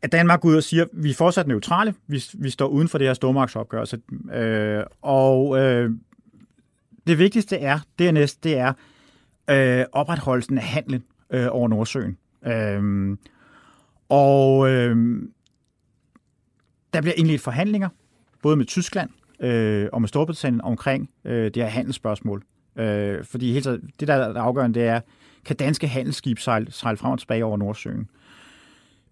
at 0.03 0.13
Danmark 0.13 0.41
går 0.41 0.49
ud 0.49 0.57
og 0.57 0.63
siger, 0.63 0.85
at 0.85 0.89
vi 0.93 1.11
er 1.11 1.15
fortsat 1.15 1.47
neutrale, 1.47 1.95
vi, 2.07 2.25
vi 2.35 2.51
står 2.51 2.67
uden 2.67 2.89
for 2.89 2.99
det 2.99 3.07
her 3.07 3.15
stormagtsopgørelse. 3.15 3.99
Øh, 4.35 4.83
og 5.03 5.59
øh, 5.59 5.91
det 7.07 7.19
vigtigste 7.19 7.57
er, 7.57 7.79
dernæst, 7.99 8.45
det 8.45 8.59
er, 8.59 8.73
øh, 9.51 9.85
opretholdelsen 9.93 10.59
af 10.59 10.65
handlen 10.65 11.05
øh, 11.31 11.47
over 11.51 11.69
Nordsøen. 11.69 12.19
Øh, 12.47 13.17
og 14.09 14.71
øh, 14.71 14.97
der 16.93 17.01
bliver 17.01 17.15
indledt 17.17 17.41
forhandlinger, 17.41 17.89
både 18.42 18.57
med 18.57 18.64
Tyskland 18.64 19.11
øh, 19.40 19.88
og 19.92 20.01
med 20.01 20.09
Storbritannien 20.09 20.61
omkring 20.61 21.11
øh, 21.24 21.44
det 21.44 21.57
her 21.57 21.66
handelsspørgsmål. 21.66 22.42
Øh, 22.77 23.24
fordi 23.24 23.53
helt 23.53 23.68
det, 24.01 24.09
der 24.09 24.14
er 24.14 24.40
afgørende, 24.40 24.81
det 24.81 24.88
er, 24.88 25.01
kan 25.44 25.57
danske 25.57 25.88
handelsskib 25.88 26.38
sejle, 26.38 26.72
sejle 26.72 26.96
frem 26.96 27.12
og 27.12 27.18
tilbage 27.18 27.44
over 27.44 27.57
Nordsøen? 27.57 28.09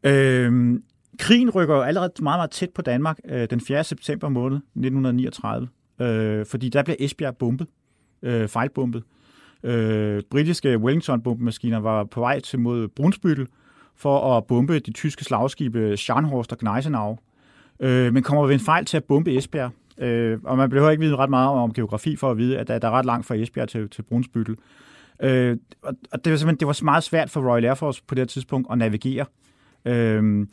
Øh, 0.02 0.80
krigen 1.18 1.50
rykker 1.50 1.74
jo 1.74 1.82
allerede 1.82 2.12
meget, 2.22 2.38
meget 2.38 2.50
tæt 2.50 2.70
på 2.70 2.82
Danmark 2.82 3.18
øh, 3.28 3.50
den 3.50 3.60
4. 3.60 3.84
september 3.84 4.28
måned 4.28 4.56
1939, 4.56 5.68
øh, 6.00 6.46
fordi 6.46 6.68
der 6.68 6.82
bliver 6.82 6.96
Esbjerg 7.00 7.36
bombet, 7.36 7.66
øh, 8.22 8.48
fejlbombet. 8.48 9.02
Øh, 9.62 10.22
britiske 10.30 10.78
Wellington-bombemaskiner 10.78 11.78
var 11.78 12.04
på 12.04 12.20
vej 12.20 12.40
til 12.40 12.58
mod 12.58 12.88
Brunsbüttel 13.00 13.46
for 13.96 14.36
at 14.36 14.46
bombe 14.46 14.78
de 14.78 14.92
tyske 14.92 15.24
slagskibe 15.24 15.96
Scharnhorst 15.96 16.52
og 16.52 16.58
Gneisenau. 16.58 17.18
Øh, 17.80 18.14
men 18.14 18.22
kommer 18.22 18.46
ved 18.46 18.54
en 18.54 18.60
fejl 18.60 18.84
til 18.84 18.96
at 18.96 19.04
bombe 19.04 19.36
Esbjerg. 19.36 19.70
Øh, 19.98 20.38
og 20.44 20.56
man 20.56 20.70
behøver 20.70 20.90
ikke 20.90 21.00
vide 21.00 21.16
ret 21.16 21.30
meget 21.30 21.48
om 21.48 21.72
geografi 21.72 22.16
for 22.16 22.30
at 22.30 22.36
vide, 22.36 22.58
at 22.58 22.68
der, 22.68 22.78
der 22.78 22.88
er 22.88 22.92
ret 22.92 23.06
langt 23.06 23.26
fra 23.26 23.34
Esbjerg 23.34 23.68
til, 23.68 23.88
til 23.88 24.02
Brunsbyttel. 24.02 24.56
Øh, 25.22 25.56
og 25.82 26.24
det 26.24 26.30
var 26.30 26.36
simpelthen 26.36 26.56
det 26.56 26.66
var 26.66 26.84
meget 26.84 27.04
svært 27.04 27.30
for 27.30 27.50
Royal 27.50 27.64
Air 27.64 27.74
Force 27.74 28.02
på 28.06 28.14
det 28.14 28.20
her 28.20 28.26
tidspunkt 28.26 28.68
at 28.70 28.78
navigere. 28.78 29.26
Øh, 29.84 30.46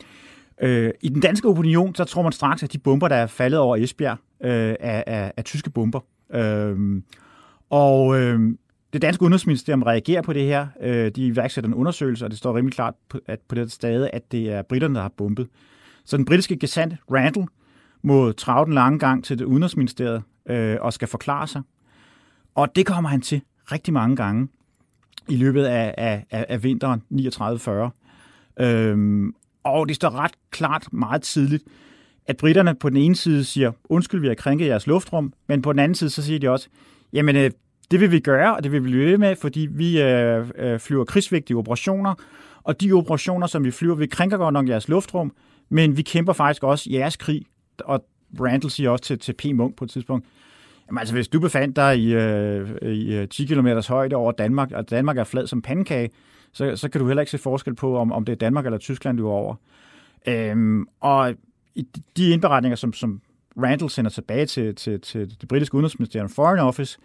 øh, 0.60 0.90
I 1.02 1.08
den 1.08 1.20
danske 1.20 1.48
opinion, 1.48 1.94
så 1.94 2.04
tror 2.04 2.22
man 2.22 2.32
straks, 2.32 2.62
at 2.62 2.72
de 2.72 2.78
bomber, 2.78 3.08
der 3.08 3.16
er 3.16 3.26
faldet 3.26 3.60
over 3.60 3.76
Esbjerg, 3.76 4.18
øh, 4.44 4.74
er, 4.80 5.04
er, 5.06 5.30
er 5.36 5.42
tyske 5.42 5.70
bomber. 5.70 6.00
Øh, 6.34 7.02
og 7.70 8.20
øh, 8.20 8.40
det 8.92 9.02
danske 9.02 9.22
udenrigsministerium 9.22 9.82
reagerer 9.82 10.22
på 10.22 10.32
det 10.32 10.44
her. 10.44 10.66
Øh, 10.80 11.10
de 11.10 11.26
iværksætter 11.26 11.68
en 11.68 11.74
undersøgelse, 11.74 12.24
og 12.24 12.30
det 12.30 12.38
står 12.38 12.56
rimelig 12.56 12.74
klart 12.74 12.94
på, 13.08 13.18
at 13.26 13.40
på 13.48 13.54
det 13.54 13.72
stade, 13.72 14.10
at 14.10 14.32
det 14.32 14.52
er 14.52 14.62
britterne, 14.62 14.94
der 14.94 15.02
har 15.02 15.12
bombet. 15.16 15.48
Så 16.04 16.16
den 16.16 16.24
britiske 16.24 16.56
gesandt 16.56 16.94
Randall 17.10 17.46
må 18.02 18.32
trage 18.32 18.66
den 18.66 18.74
lange 18.74 18.98
gang 18.98 19.24
til 19.24 19.38
det 19.38 19.44
udenrigsministeriet 19.44 20.22
øh, 20.48 20.76
og 20.80 20.92
skal 20.92 21.08
forklare 21.08 21.46
sig. 21.46 21.62
Og 22.54 22.76
det 22.76 22.86
kommer 22.86 23.10
han 23.10 23.20
til 23.20 23.40
rigtig 23.72 23.94
mange 23.94 24.16
gange 24.16 24.48
i 25.28 25.36
løbet 25.36 25.64
af, 25.64 25.94
af, 25.98 26.46
af 26.48 26.62
vinteren 26.62 27.02
39-40. 27.12 28.64
Øhm, 28.64 29.34
og 29.64 29.88
det 29.88 29.96
står 29.96 30.10
ret 30.10 30.32
klart 30.50 30.92
meget 30.92 31.22
tidligt, 31.22 31.64
at 32.26 32.36
britterne 32.36 32.74
på 32.74 32.88
den 32.88 32.96
ene 32.96 33.16
side 33.16 33.44
siger, 33.44 33.72
undskyld, 33.84 34.20
vi 34.20 34.28
har 34.28 34.34
krænket 34.34 34.66
jeres 34.66 34.86
luftrum, 34.86 35.32
men 35.48 35.62
på 35.62 35.72
den 35.72 35.78
anden 35.78 35.94
side, 35.94 36.10
så 36.10 36.22
siger 36.22 36.38
de 36.38 36.50
også, 36.50 36.68
jamen 37.12 37.36
øh, 37.36 37.50
det 37.90 38.00
vil 38.00 38.10
vi 38.10 38.20
gøre, 38.20 38.56
og 38.56 38.64
det 38.64 38.72
vil 38.72 38.84
vi 38.84 38.90
løbe 38.90 39.18
med, 39.18 39.36
fordi 39.36 39.68
vi 39.70 40.02
øh, 40.02 40.48
øh, 40.58 40.78
flyver 40.78 41.04
krigsvigtige 41.04 41.56
operationer, 41.56 42.14
og 42.62 42.80
de 42.80 42.92
operationer, 42.92 43.46
som 43.46 43.64
vi 43.64 43.70
flyver, 43.70 43.94
vi 43.94 44.06
krænker 44.06 44.36
godt 44.36 44.52
nok 44.52 44.68
jeres 44.68 44.88
luftrum, 44.88 45.32
men 45.68 45.96
vi 45.96 46.02
kæmper 46.02 46.32
faktisk 46.32 46.62
også 46.62 46.90
jeres 46.90 47.16
krig. 47.16 47.42
Og 47.84 48.06
Randall 48.40 48.70
siger 48.70 48.90
også 48.90 49.04
til, 49.04 49.18
til 49.18 49.32
P. 49.32 49.44
Munk 49.54 49.76
på 49.76 49.84
et 49.84 49.90
tidspunkt, 49.90 50.26
Jamen 50.88 50.98
altså, 50.98 51.14
hvis 51.14 51.28
du 51.28 51.40
befandt 51.40 51.76
dig 51.76 51.98
i, 51.98 52.14
øh, 52.14 52.70
i 52.82 53.14
øh, 53.14 53.28
10 53.28 53.46
km 53.46 53.68
højde 53.88 54.16
over 54.16 54.32
Danmark, 54.32 54.72
og 54.72 54.90
Danmark 54.90 55.18
er 55.18 55.24
flad 55.24 55.46
som 55.46 55.62
pandekage, 55.62 56.10
så, 56.52 56.76
så 56.76 56.88
kan 56.88 57.00
du 57.00 57.06
heller 57.06 57.22
ikke 57.22 57.30
se 57.30 57.38
forskel 57.38 57.74
på, 57.74 57.98
om, 57.98 58.12
om 58.12 58.24
det 58.24 58.32
er 58.32 58.36
Danmark 58.36 58.64
eller 58.64 58.78
Tyskland, 58.78 59.18
du 59.18 59.26
er 59.26 59.32
over. 59.32 59.54
Øhm, 60.26 60.86
og 61.00 61.34
de 62.16 62.30
indberetninger, 62.30 62.76
som, 62.76 62.92
som 62.92 63.20
Randall 63.62 63.90
sender 63.90 64.10
tilbage 64.10 64.46
til, 64.46 64.74
til, 64.74 65.00
til 65.00 65.40
det 65.40 65.48
britiske 65.48 65.74
udenrigsministerium 65.74 66.28
Foreign 66.28 66.60
Office, 66.60 66.98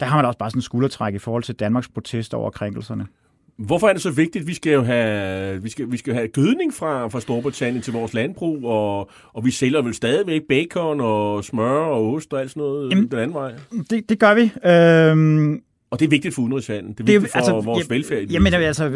der 0.00 0.06
har 0.06 0.16
man 0.16 0.24
da 0.24 0.26
også 0.26 0.38
bare 0.38 0.50
sådan 0.50 0.58
en 0.58 0.62
skuldertræk 0.62 1.14
i 1.14 1.18
forhold 1.18 1.42
til 1.42 1.54
Danmarks 1.54 1.88
protester 1.88 2.38
over 2.38 2.50
krænkelserne. 2.50 3.06
Hvorfor 3.58 3.88
er 3.88 3.92
det 3.92 4.02
så 4.02 4.10
vigtigt? 4.10 4.46
Vi 4.46 4.54
skal 4.54 4.72
jo 4.72 4.82
have, 4.82 5.62
vi 5.62 5.68
skal, 5.68 5.92
vi 5.92 5.96
skal 5.96 6.14
have 6.14 6.28
gødning 6.28 6.74
fra, 6.74 7.08
fra 7.08 7.20
Storbritannien 7.20 7.82
til 7.82 7.92
vores 7.92 8.14
landbrug, 8.14 8.64
og, 8.64 9.10
og 9.32 9.44
vi 9.44 9.50
sælger 9.50 9.82
vel 9.82 9.94
stadigvæk 9.94 10.42
bacon 10.48 11.00
og 11.00 11.44
smør 11.44 11.80
og 11.80 12.12
ost 12.12 12.32
og 12.32 12.40
alt 12.40 12.50
sådan 12.50 12.60
noget 12.60 12.90
Jamen, 12.90 13.10
den 13.10 13.18
anden 13.18 13.34
vej. 13.34 13.52
Det, 13.90 14.08
det 14.08 14.18
gør 14.18 14.34
vi. 14.34 14.50
Øhm, 14.70 15.62
og 15.90 16.00
det 16.00 16.06
er 16.06 16.10
vigtigt 16.10 16.34
for 16.34 16.42
udenrigshandlen. 16.42 16.92
Det 16.92 17.00
er 17.00 17.04
vigtigt 17.04 17.32
for 17.32 17.38
altså, 17.38 17.60
vores 17.60 17.88
ja, 17.90 17.94
velfærd. 17.94 18.22
Jamen 18.22 18.54
altså, 18.54 18.88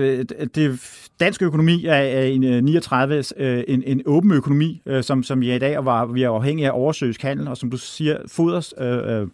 det, 0.54 0.80
dansk 1.20 1.42
økonomi 1.42 1.84
er, 1.84 1.94
er 1.94 2.24
en 2.24 2.64
39 2.64 3.24
øh, 3.36 3.64
en, 3.68 3.82
en 3.86 4.02
åben 4.06 4.32
økonomi, 4.32 4.82
øh, 4.86 5.02
som, 5.02 5.22
som 5.22 5.40
vi 5.40 5.50
er 5.50 5.54
i 5.54 5.58
dag, 5.58 5.78
og 5.78 5.84
var, 5.84 6.06
vi 6.06 6.22
er 6.22 6.30
afhængige 6.30 6.66
af 6.66 6.72
oversøisk 6.74 7.22
handel, 7.22 7.48
og 7.48 7.56
som 7.56 7.70
du 7.70 7.76
siger, 7.76 8.18
foders, 8.26 8.74
øh, 8.80 9.26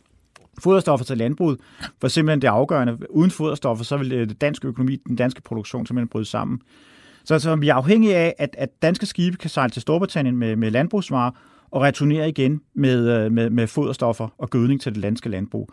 foderstoffer 0.63 1.05
til 1.05 1.19
landbruget 1.19 1.59
for 2.01 2.09
simpelthen 2.09 2.43
det 2.43 2.49
afgørende. 2.49 3.11
Uden 3.11 3.31
foderstoffer, 3.31 3.85
så 3.85 3.97
vil 3.97 4.13
øh, 4.13 4.19
dansk 4.19 4.41
danske 4.41 4.69
økonomi, 4.69 4.97
den 4.97 5.17
danske 5.17 5.43
produktion 5.43 5.87
simpelthen 5.87 6.09
bryde 6.09 6.25
sammen. 6.25 6.61
Så, 7.25 7.39
så 7.39 7.57
vi 7.57 7.69
er 7.69 7.75
afhængige 7.75 8.17
af, 8.17 8.35
at, 8.39 8.55
at 8.59 8.83
danske 8.83 9.07
skibe 9.07 9.37
kan 9.37 9.51
sejle 9.51 9.71
til 9.71 9.83
Storbritannien 9.83 10.37
med, 10.37 10.57
med 10.57 10.71
landbrugsvarer 10.71 11.31
og 11.71 11.83
returnere 11.83 12.29
igen 12.29 12.61
med, 12.75 13.11
øh, 13.11 13.33
med, 13.33 13.51
med 13.51 13.67
foderstoffer 13.67 14.29
og 14.39 14.51
gødning 14.51 14.81
til 14.81 14.95
det 14.95 15.03
danske 15.03 15.29
landbrug. 15.29 15.71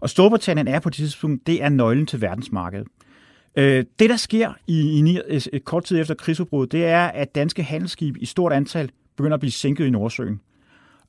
Og 0.00 0.10
Storbritannien 0.10 0.68
er 0.68 0.80
på 0.80 0.88
det 0.88 0.96
tidspunkt, 0.96 1.46
det 1.46 1.62
er 1.62 1.68
nøglen 1.68 2.06
til 2.06 2.20
verdensmarkedet. 2.20 2.86
Øh, 3.56 3.84
det, 3.98 4.10
der 4.10 4.16
sker 4.16 4.52
i, 4.66 4.80
i 4.80 5.18
øh, 5.52 5.60
kort 5.60 5.84
tid 5.84 6.00
efter 6.00 6.14
krigsudbruddet, 6.14 6.72
det 6.72 6.84
er, 6.84 7.06
at 7.06 7.34
danske 7.34 7.62
handelsskibe 7.62 8.20
i 8.20 8.24
stort 8.24 8.52
antal 8.52 8.90
begynder 9.16 9.34
at 9.34 9.40
blive 9.40 9.52
sænket 9.52 9.86
i 9.86 9.90
Nordsøen. 9.90 10.40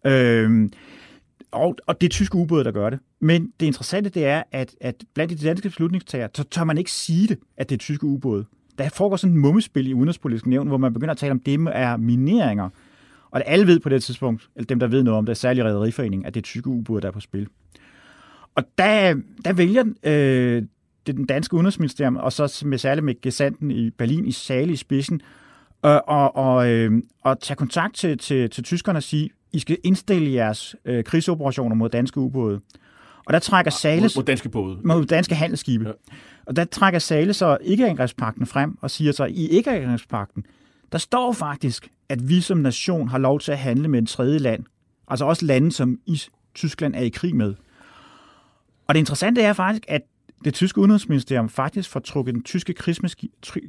Øh, 0.05 0.69
og, 1.53 1.75
og 1.87 2.01
det 2.01 2.07
er 2.07 2.09
tyske 2.09 2.35
ubåde, 2.35 2.63
der 2.63 2.71
gør 2.71 2.89
det. 2.89 2.99
Men 3.19 3.51
det 3.59 3.65
interessante 3.65 4.09
det 4.09 4.25
er, 4.25 4.43
at, 4.51 4.75
at 4.81 4.95
blandt 5.13 5.39
de 5.39 5.47
danske 5.47 5.69
beslutningstager, 5.69 6.27
så 6.35 6.43
tør 6.43 6.63
man 6.63 6.77
ikke 6.77 6.91
sige 6.91 7.27
det, 7.27 7.39
at 7.57 7.69
det 7.69 7.75
er 7.75 7.79
tyske 7.79 8.03
ubåde. 8.03 8.45
Der 8.77 8.89
foregår 8.89 9.15
sådan 9.15 9.35
et 9.35 9.41
mummespil 9.41 9.87
i 9.87 9.93
udenrigspolitisk 9.93 10.45
nævn, 10.45 10.67
hvor 10.67 10.77
man 10.77 10.93
begynder 10.93 11.11
at 11.11 11.17
tale 11.17 11.31
om, 11.31 11.39
dem 11.39 11.67
er 11.71 11.97
mineringer. 11.97 12.69
Og 13.31 13.39
det 13.39 13.43
alle 13.47 13.67
ved 13.67 13.79
på 13.79 13.89
det 13.89 14.03
tidspunkt, 14.03 14.49
eller 14.55 14.67
dem, 14.67 14.79
der 14.79 14.87
ved 14.87 15.03
noget 15.03 15.17
om 15.17 15.25
det, 15.25 15.37
særlig 15.37 15.65
Rederiforeningen, 15.65 16.25
at 16.25 16.33
det 16.33 16.39
er 16.39 16.43
tyske 16.43 16.67
ubåde, 16.67 17.01
der 17.01 17.07
er 17.07 17.11
på 17.11 17.19
spil. 17.19 17.47
Og 18.55 18.63
der, 18.77 19.15
der 19.45 19.53
vælger 19.53 19.83
øh, 20.03 20.63
det 21.07 21.17
den 21.17 21.25
danske 21.25 21.53
udenrigsministerium, 21.53 22.15
og 22.15 22.33
så 22.33 22.63
med 22.65 22.77
særligt 22.77 23.05
med 23.05 23.21
gesanten 23.21 23.71
i 23.71 23.89
Berlin, 23.89 24.25
i 24.25 24.31
Sale 24.31 24.73
i 24.73 24.75
spidsen, 24.75 25.21
øh, 25.85 25.97
og, 26.07 26.35
og, 26.35 26.71
øh, 26.71 27.01
og 27.21 27.39
tage 27.39 27.55
kontakt 27.55 27.95
til, 27.95 28.17
til, 28.17 28.49
til 28.49 28.63
tyskerne 28.63 28.99
og 28.99 29.03
sige, 29.03 29.29
i 29.53 29.59
skal 29.59 29.77
indstille 29.83 30.31
jeres 30.31 30.75
øh, 30.85 31.03
krigsoperationer 31.03 31.75
mod 31.75 31.89
danske 31.89 32.19
ubåde. 32.19 32.61
Og 33.25 33.33
der 33.33 33.39
trækker 33.39 33.71
ah, 33.71 33.77
Sale... 33.77 34.01
Mod, 34.01 34.23
danske 34.23 34.49
både. 34.49 34.79
Mod 34.83 35.05
danske 35.05 35.35
handelsskibe. 35.35 35.87
Ja. 35.87 35.91
Og 36.45 36.55
der 36.55 36.65
trækker 36.65 36.99
Sale 36.99 37.33
så 37.33 37.57
ikke-angrebspakten 37.61 38.45
frem 38.45 38.77
og 38.81 38.91
siger 38.91 39.11
så, 39.11 39.25
i 39.25 39.47
ikke-angrebspakten, 39.47 40.45
der 40.91 40.97
står 40.97 41.33
faktisk, 41.33 41.87
at 42.09 42.29
vi 42.29 42.41
som 42.41 42.57
nation 42.57 43.07
har 43.07 43.17
lov 43.17 43.39
til 43.39 43.51
at 43.51 43.57
handle 43.57 43.87
med 43.87 43.99
en 43.99 44.05
tredje 44.05 44.37
land. 44.37 44.63
Altså 45.07 45.25
også 45.25 45.45
lande, 45.45 45.71
som 45.71 45.99
i 46.05 46.21
Tyskland 46.55 46.95
er 46.95 47.01
i 47.01 47.09
krig 47.09 47.35
med. 47.35 47.53
Og 48.87 48.95
det 48.95 48.99
interessante 48.99 49.41
er 49.41 49.53
faktisk, 49.53 49.83
at 49.87 50.01
det 50.45 50.53
tyske 50.53 50.81
udenrigsministerium 50.81 51.49
faktisk 51.49 51.89
får 51.89 51.99
trukket 51.99 52.33
den 52.33 52.43
tyske 52.43 52.73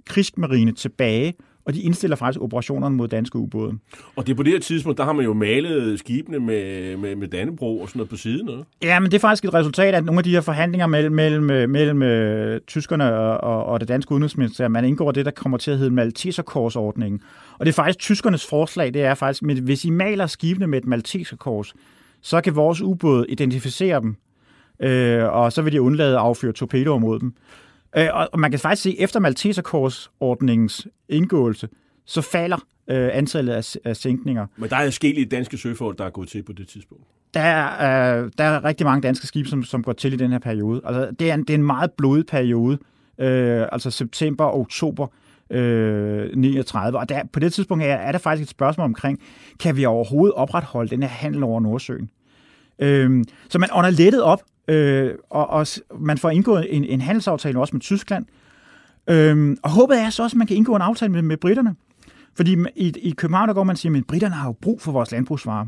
krigsmarine 0.06 0.72
tilbage 0.72 1.34
og 1.66 1.74
de 1.74 1.80
indstiller 1.80 2.16
faktisk 2.16 2.40
operationerne 2.40 2.96
mod 2.96 3.08
danske 3.08 3.38
ubåde. 3.38 3.78
Og 4.16 4.26
det 4.26 4.32
er 4.32 4.36
på 4.36 4.42
det 4.42 4.52
her 4.52 4.60
tidspunkt, 4.60 4.98
der 4.98 5.04
har 5.04 5.12
man 5.12 5.24
jo 5.24 5.32
malet 5.32 5.98
skibene 5.98 6.38
med, 6.38 6.96
med, 6.96 7.16
med 7.16 7.28
Dannebro 7.28 7.80
og 7.80 7.88
sådan 7.88 7.98
noget 7.98 8.10
på 8.10 8.16
siden. 8.16 8.48
Ikke? 8.48 8.64
Ja, 8.82 9.00
men 9.00 9.10
det 9.10 9.16
er 9.16 9.20
faktisk 9.20 9.44
et 9.44 9.54
resultat 9.54 9.94
af 9.94 10.04
nogle 10.04 10.18
af 10.18 10.24
de 10.24 10.30
her 10.30 10.40
forhandlinger 10.40 10.86
mellem, 10.86 11.12
mellem, 11.12 11.70
mellem 11.70 12.02
øh, 12.02 12.60
tyskerne 12.60 13.14
og, 13.14 13.40
og, 13.40 13.64
og 13.64 13.80
det 13.80 13.88
danske 13.88 14.12
udenrigsministerium. 14.12 14.72
Man 14.72 14.84
indgår 14.84 15.12
det, 15.12 15.24
der 15.24 15.30
kommer 15.30 15.58
til 15.58 15.70
at 15.70 15.78
hedde 15.78 15.90
Malteserkorsordningen. 15.90 17.20
Og 17.58 17.66
det 17.66 17.72
er 17.72 17.74
faktisk 17.74 17.98
tyskernes 17.98 18.46
forslag, 18.46 18.94
det 18.94 19.02
er 19.02 19.14
faktisk, 19.14 19.42
at 19.50 19.58
hvis 19.58 19.84
I 19.84 19.90
maler 19.90 20.26
skibene 20.26 20.66
med 20.66 20.78
et 20.78 20.86
Malteserkors, 20.86 21.74
så 22.20 22.40
kan 22.40 22.56
vores 22.56 22.80
ubåde 22.80 23.26
identificere 23.28 24.00
dem, 24.00 24.16
øh, 24.80 25.24
og 25.24 25.52
så 25.52 25.62
vil 25.62 25.72
de 25.72 25.82
undlade 25.82 26.14
at 26.14 26.20
afføre 26.20 26.52
torpedoer 26.52 26.98
mod 26.98 27.20
dem. 27.20 27.34
Øh, 27.96 28.08
og 28.32 28.40
man 28.40 28.50
kan 28.50 28.60
faktisk 28.60 28.82
se, 28.82 29.00
efter 29.00 29.20
Malteserkorsordningens 29.20 30.86
indgåelse, 31.08 31.68
så 32.04 32.20
falder 32.20 32.56
øh, 32.88 33.10
antallet 33.12 33.52
af, 33.52 33.76
af 33.84 33.96
sænkninger. 33.96 34.46
Men 34.56 34.70
der 34.70 34.76
er 34.76 34.84
forskellige 34.84 35.26
danske 35.26 35.58
søfolk, 35.58 35.98
der 35.98 36.04
er 36.04 36.10
gået 36.10 36.28
til 36.28 36.42
på 36.42 36.52
det 36.52 36.68
tidspunkt. 36.68 37.04
Der 37.34 37.40
er, 37.40 38.22
øh, 38.22 38.30
der 38.38 38.44
er 38.44 38.64
rigtig 38.64 38.86
mange 38.86 39.02
danske 39.02 39.26
skibe, 39.26 39.48
som, 39.48 39.62
som 39.64 39.82
går 39.82 39.92
til 39.92 40.12
i 40.12 40.16
den 40.16 40.30
her 40.30 40.38
periode. 40.38 40.80
Altså, 40.84 41.10
det, 41.18 41.30
er 41.30 41.34
en, 41.34 41.40
det 41.40 41.50
er 41.50 41.54
en 41.54 41.66
meget 41.66 41.90
blodig 41.92 42.26
periode, 42.26 42.78
øh, 43.18 43.66
altså 43.72 43.90
september 43.90 44.44
og 44.44 44.60
oktober 44.60 45.06
øh, 45.50 46.36
39. 46.36 46.98
Og 46.98 47.08
der, 47.08 47.22
på 47.32 47.40
det 47.40 47.52
tidspunkt 47.52 47.84
er, 47.84 47.94
er 47.94 48.12
der 48.12 48.18
faktisk 48.18 48.46
et 48.46 48.50
spørgsmål 48.50 48.84
omkring, 48.84 49.20
kan 49.60 49.76
vi 49.76 49.84
overhovedet 49.84 50.34
opretholde 50.34 50.90
den 50.90 51.02
her 51.02 51.10
handel 51.10 51.42
over 51.42 51.60
Nordsøen? 51.60 52.10
Øh, 52.78 53.24
så 53.48 53.58
man 53.58 53.68
ånder 53.72 53.90
lettet 53.90 54.22
op, 54.22 54.42
øh, 54.68 55.14
og, 55.30 55.50
og 55.50 55.66
man 56.00 56.18
får 56.18 56.30
indgået 56.30 56.76
en, 56.76 56.84
en 56.84 57.00
handelsaftale 57.00 57.60
også 57.60 57.76
med 57.76 57.80
Tyskland. 57.80 58.26
Øh, 59.10 59.56
og 59.62 59.70
håbet 59.70 60.00
er 60.00 60.10
så 60.10 60.22
også, 60.22 60.34
at 60.34 60.38
man 60.38 60.46
kan 60.46 60.56
indgå 60.56 60.76
en 60.76 60.82
aftale 60.82 61.12
med, 61.12 61.22
med 61.22 61.36
britterne. 61.36 61.74
Fordi 62.36 62.56
i, 62.76 62.92
i 63.02 63.10
København, 63.10 63.48
der 63.48 63.54
går 63.54 63.64
man 63.64 63.72
og 63.72 63.78
siger, 63.78 63.98
at 63.98 64.06
britterne 64.06 64.34
har 64.34 64.48
jo 64.48 64.52
brug 64.52 64.80
for 64.80 64.92
vores 64.92 65.12
landbrugsvarer. 65.12 65.66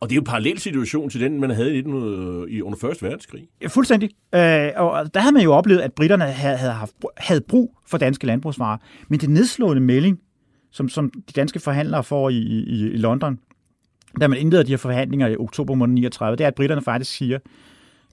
Og 0.00 0.10
det 0.10 0.14
er 0.14 0.16
jo 0.16 0.20
en 0.20 0.26
parallel 0.26 0.58
situation 0.58 1.10
til 1.10 1.20
den, 1.20 1.40
man 1.40 1.50
havde 1.50 1.74
i, 1.74 1.78
1900, 1.78 2.50
i 2.50 2.62
under 2.62 2.88
1. 2.88 3.02
verdenskrig. 3.02 3.48
Ja, 3.62 3.66
fuldstændig. 3.66 4.10
Øh, 4.34 4.70
og 4.76 5.14
der 5.14 5.20
havde 5.20 5.34
man 5.34 5.42
jo 5.42 5.52
oplevet, 5.52 5.80
at 5.80 5.92
britterne 5.92 6.24
havde, 6.24 6.56
havde, 6.56 6.72
haft, 6.72 6.92
havde 7.16 7.40
brug 7.40 7.76
for 7.86 7.98
danske 7.98 8.26
landbrugsvarer. 8.26 8.78
Men 9.08 9.20
det 9.20 9.30
nedslående 9.30 9.82
melding, 9.82 10.20
som, 10.70 10.88
som 10.88 11.10
de 11.10 11.32
danske 11.36 11.60
forhandlere 11.60 12.04
får 12.04 12.28
i, 12.30 12.36
i, 12.36 12.90
i 12.90 12.96
London, 12.96 13.38
da 14.20 14.28
man 14.28 14.38
indleder 14.38 14.62
de 14.62 14.72
her 14.72 14.76
forhandlinger 14.76 15.28
i 15.28 15.36
oktober 15.36 15.74
måned 15.74 15.94
39, 15.94 16.36
det 16.36 16.44
er, 16.44 16.48
at 16.48 16.54
britterne 16.54 16.82
faktisk 16.82 17.12
siger, 17.12 17.38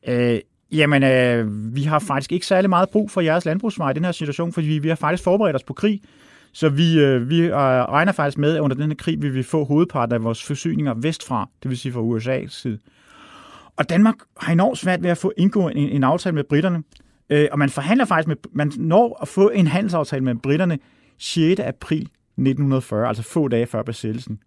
øh, 0.07 0.39
jamen, 0.71 1.03
øh, 1.03 1.75
vi 1.75 1.83
har 1.83 1.99
faktisk 1.99 2.31
ikke 2.31 2.45
særlig 2.45 2.69
meget 2.69 2.89
brug 2.89 3.11
for 3.11 3.21
jeres 3.21 3.45
landbrugsvej 3.45 3.91
i 3.91 3.93
den 3.93 4.05
her 4.05 4.11
situation, 4.11 4.53
fordi 4.53 4.67
vi, 4.67 4.79
vi 4.79 4.87
har 4.87 4.95
faktisk 4.95 5.23
forberedt 5.23 5.55
os 5.55 5.63
på 5.63 5.73
krig. 5.73 6.01
Så 6.51 6.69
vi, 6.69 6.99
øh, 6.99 7.29
vi 7.29 7.41
øh, 7.41 7.53
regner 7.53 8.11
faktisk 8.11 8.37
med, 8.37 8.55
at 8.55 8.61
under 8.61 8.75
den 8.75 8.89
her 8.89 8.95
krig 8.95 9.21
vil 9.21 9.33
vi 9.33 9.43
få 9.43 9.65
hovedparten 9.65 10.15
af 10.15 10.23
vores 10.23 10.43
forsyninger 10.43 10.93
vestfra, 10.93 11.49
det 11.63 11.69
vil 11.69 11.77
sige 11.77 11.93
fra 11.93 12.01
USA's 12.01 12.49
side. 12.49 12.79
Og 13.75 13.89
Danmark 13.89 14.15
har 14.37 14.53
enormt 14.53 14.77
svært 14.77 15.03
ved 15.03 15.09
at 15.09 15.17
få 15.17 15.33
indgå 15.37 15.67
en, 15.67 15.77
en 15.77 16.03
aftale 16.03 16.35
med 16.35 16.43
britterne. 16.43 16.83
Øh, 17.29 17.47
og 17.51 17.59
man 17.59 17.69
forhandler 17.69 18.05
faktisk 18.05 18.27
med, 18.27 18.35
man 18.51 18.71
når 18.77 19.17
at 19.21 19.27
få 19.27 19.49
en 19.49 19.67
handelsaftale 19.67 20.23
med 20.23 20.35
britterne 20.35 20.79
6. 21.17 21.59
april 21.59 22.01
1940, 22.01 23.07
altså 23.07 23.23
få 23.23 23.47
dage 23.47 23.65
før 23.65 23.83
besættelsen. 23.83 24.39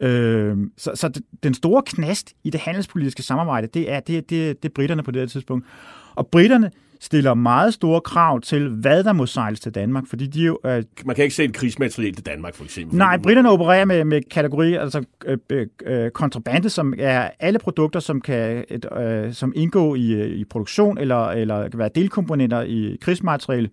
Øh, 0.00 0.56
så, 0.76 0.90
så 0.94 1.20
den 1.42 1.54
store 1.54 1.82
knast 1.86 2.32
i 2.44 2.50
det 2.50 2.60
handelspolitiske 2.60 3.22
samarbejde, 3.22 3.66
det 3.66 3.92
er, 3.92 4.00
det, 4.00 4.30
det, 4.30 4.62
det 4.62 4.68
er 4.68 4.72
britterne 4.74 5.02
på 5.02 5.10
det 5.10 5.22
her 5.22 5.26
tidspunkt. 5.26 5.66
Og 6.14 6.26
britterne 6.26 6.70
stiller 7.00 7.34
meget 7.34 7.74
store 7.74 8.00
krav 8.00 8.40
til, 8.40 8.68
hvad 8.68 9.04
der 9.04 9.12
må 9.12 9.26
sejles 9.26 9.60
til 9.60 9.72
Danmark, 9.72 10.04
fordi 10.08 10.26
de 10.26 10.42
jo... 10.42 10.58
Øh, 10.66 10.82
Man 11.04 11.16
kan 11.16 11.24
ikke 11.24 11.34
sætte 11.34 11.52
krigsmateriel 11.54 12.14
til 12.14 12.26
Danmark, 12.26 12.54
for 12.54 12.64
eksempel. 12.64 12.98
Nej, 12.98 13.18
britterne 13.18 13.50
opererer 13.50 13.84
med, 13.84 14.04
med 14.04 14.22
kategori, 14.30 14.74
altså 14.74 15.04
øh, 15.26 15.66
øh, 15.86 16.10
kontrabande, 16.10 16.70
som 16.70 16.94
er 16.98 17.30
alle 17.40 17.58
produkter, 17.58 18.00
som 18.00 18.20
kan 18.20 18.64
et, 18.68 18.86
øh, 18.98 19.32
som 19.32 19.52
indgå 19.56 19.94
i, 19.94 20.12
øh, 20.12 20.28
i 20.28 20.44
produktion 20.44 20.98
eller, 20.98 21.26
eller 21.26 21.68
kan 21.68 21.78
være 21.78 21.90
delkomponenter 21.94 22.62
i 22.62 22.96
krigsmateriel. 23.00 23.70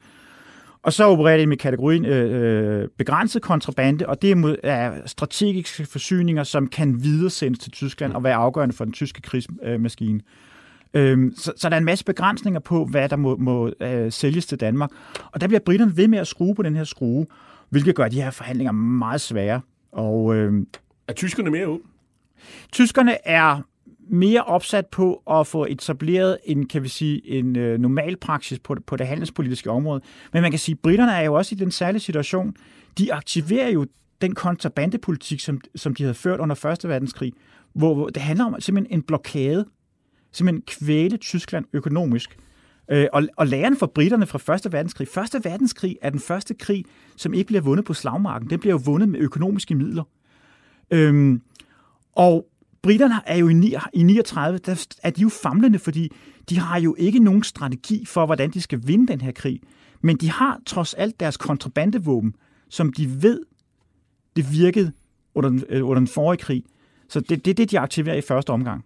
Og 0.84 0.94
så 0.94 1.04
opererer 1.04 1.38
de 1.38 1.48
med 1.48 1.58
kategorien 1.58 2.06
øh, 2.06 2.82
øh 2.82 2.90
begrænset 2.98 3.42
kontrabande, 3.42 4.08
og 4.08 4.22
det 4.22 4.32
er, 4.32 4.36
mod, 4.36 4.56
er 4.64 5.08
strategiske 5.08 5.86
forsyninger, 5.86 6.44
som 6.44 6.68
kan 6.68 7.04
videresendes 7.04 7.60
til 7.60 7.72
Tyskland 7.72 8.14
og 8.14 8.24
være 8.24 8.36
afgørende 8.36 8.76
for 8.76 8.84
den 8.84 8.94
tyske 8.94 9.22
krigsmaskine. 9.22 10.18
Øh, 10.18 10.24
Øhm, 10.94 11.34
så, 11.38 11.54
så 11.58 11.70
der 11.70 11.76
er 11.76 11.78
en 11.78 11.86
masse 11.86 12.06
begrænsninger 12.06 12.60
på, 12.60 12.86
hvad 12.86 13.10
der 13.10 13.16
må, 13.16 13.38
må 13.38 13.72
øh, 13.80 14.12
sælges 14.12 14.46
til 14.46 14.60
Danmark. 14.60 14.90
Og 15.32 15.42
der 15.42 15.48
bliver 15.48 15.60
britterne 15.60 15.98
ved 15.98 16.08
med 16.08 16.20
at 16.20 16.28
skrue 16.28 16.56
på 16.56 16.62
den 16.62 16.76
her 16.76 16.84
skrue, 16.84 17.26
hvilket 17.70 17.96
gør 17.96 18.08
de 18.08 18.22
her 18.22 18.32
forhandlinger 18.32 18.72
meget 18.72 19.22
svære. 19.22 19.62
Og, 19.92 20.36
øh, 20.36 20.54
er 21.08 21.14
tyskerne 21.14 21.52
mere 21.52 21.68
åbne? 21.68 21.86
Tyskerne 22.72 23.28
er 23.28 23.62
mere 24.12 24.44
opsat 24.44 24.86
på 24.88 25.24
at 25.32 25.48
få 25.48 25.66
etableret 25.66 26.38
en, 26.46 26.68
kan 26.68 26.84
vi 26.84 26.88
sige, 26.88 27.30
en 27.30 27.56
øh, 27.56 27.80
normal 27.80 28.18
praksis 28.18 28.60
på, 28.60 28.76
på 28.88 28.96
det 28.96 29.08
handelspolitiske 29.08 29.72
område. 29.72 30.02
Men 30.34 30.42
man 30.42 30.52
kan 30.52 30.60
sige, 30.60 30.74
at 30.74 30.80
britterne 30.80 31.12
er 31.12 31.22
jo 31.22 31.34
også 31.34 31.56
i 31.56 31.58
den 31.58 31.72
særlige 31.72 32.02
situation. 32.02 32.56
De 32.98 33.14
aktiverer 33.14 33.70
jo 33.70 33.86
den 34.22 34.36
kontrabandepolitik, 34.36 35.40
som, 35.40 35.62
som 35.76 35.96
de 35.96 36.04
havde 36.04 36.14
ført 36.14 36.40
under 36.40 36.66
1. 36.66 36.90
verdenskrig, 36.90 37.34
hvor, 37.74 37.94
hvor 37.94 38.08
det 38.08 38.22
handler 38.22 38.46
om 38.46 38.56
simpelthen 38.60 39.00
en 39.00 39.04
blokade 39.04 39.66
simpelthen 40.32 40.62
kvæle 40.68 41.18
Tyskland 41.18 41.66
økonomisk. 41.74 42.38
Øh, 42.92 43.08
og, 43.14 43.24
og 43.38 43.48
læren 43.48 43.78
for 43.78 43.86
britterne 43.86 44.26
fra 44.26 44.54
1. 44.66 44.74
verdenskrig. 44.74 45.08
1. 45.36 45.46
verdenskrig 45.46 45.98
er 46.02 46.10
den 46.10 46.20
første 46.20 46.54
krig, 46.54 46.86
som 47.16 47.34
ikke 47.34 47.48
bliver 47.48 47.62
vundet 47.62 47.86
på 47.86 47.94
slagmarken. 47.94 48.50
Den 48.50 48.60
bliver 48.60 48.74
jo 48.74 48.82
vundet 48.86 49.10
med 49.10 49.20
økonomiske 49.20 49.76
midler. 49.76 50.04
Øhm, 50.92 51.42
og 52.16 52.48
britterne 52.84 53.22
er 53.26 53.36
jo 53.36 53.50
i, 53.50 53.76
i 53.94 54.04
39, 54.04 54.58
der 54.58 54.86
er 55.04 55.10
de 55.10 55.22
jo 55.22 55.30
famlende, 55.30 55.80
fordi 55.80 56.12
de 56.50 56.60
har 56.60 56.80
jo 56.80 56.96
ikke 57.00 57.20
nogen 57.20 57.44
strategi 57.44 58.06
for, 58.06 58.26
hvordan 58.26 58.52
de 58.52 58.62
skal 58.62 58.80
vinde 58.84 59.08
den 59.08 59.22
her 59.22 59.32
krig. 59.32 59.60
Men 60.02 60.18
de 60.18 60.32
har 60.32 60.60
trods 60.66 60.94
alt 60.94 61.20
deres 61.20 61.38
kontrabandevåben, 61.38 62.36
som 62.70 62.94
de 62.94 63.22
ved, 63.22 63.42
det 64.36 64.54
virkede 64.54 64.92
under 65.36 65.50
den, 65.50 65.64
øh, 65.70 65.88
under 65.88 66.00
den 66.00 66.08
forrige 66.08 66.42
krig. 66.42 66.64
Så 67.10 67.20
det 67.20 67.32
er 67.32 67.42
det, 67.42 67.58
det, 67.58 67.72
de 67.72 67.80
aktiverer 67.80 68.16
i 68.16 68.22
første 68.22 68.50
omgang. 68.50 68.86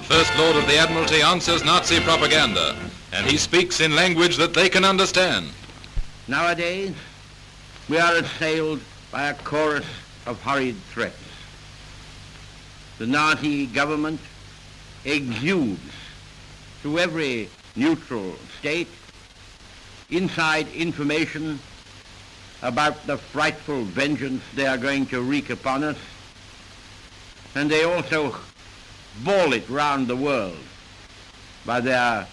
First 0.00 0.32
Lord 0.38 0.56
of 0.56 0.64
the 0.70 0.80
Admiralty 0.82 1.20
answers 1.34 1.64
Nazi 1.64 2.00
propaganda, 2.00 2.66
and 3.12 3.26
he 3.30 3.38
speaks 3.38 3.80
in 3.80 3.90
language 3.90 4.34
that 4.42 4.52
they 4.58 4.68
can 4.68 4.84
understand. 4.84 5.44
Nowadays, 6.28 6.94
we 7.90 7.96
are 7.98 8.14
assailed 8.22 8.80
by 9.12 9.22
a 9.32 9.34
chorus 9.44 9.86
of 10.26 10.36
hurried 10.44 10.76
threats. 10.94 11.21
The 12.98 13.06
Nazi 13.06 13.66
government 13.66 14.20
exudes 15.04 15.92
to 16.82 16.98
every 16.98 17.48
neutral 17.74 18.34
state 18.58 18.88
inside 20.10 20.68
information 20.68 21.58
about 22.60 23.06
the 23.06 23.16
frightful 23.16 23.82
vengeance 23.82 24.42
they 24.54 24.66
are 24.66 24.78
going 24.78 25.06
to 25.06 25.22
wreak 25.22 25.50
upon 25.50 25.82
us, 25.82 25.96
and 27.54 27.70
they 27.70 27.82
also 27.82 28.36
ball 29.24 29.52
it 29.52 29.68
round 29.68 30.06
the 30.06 30.16
world 30.16 30.56
by 31.66 31.80
their 31.80 32.26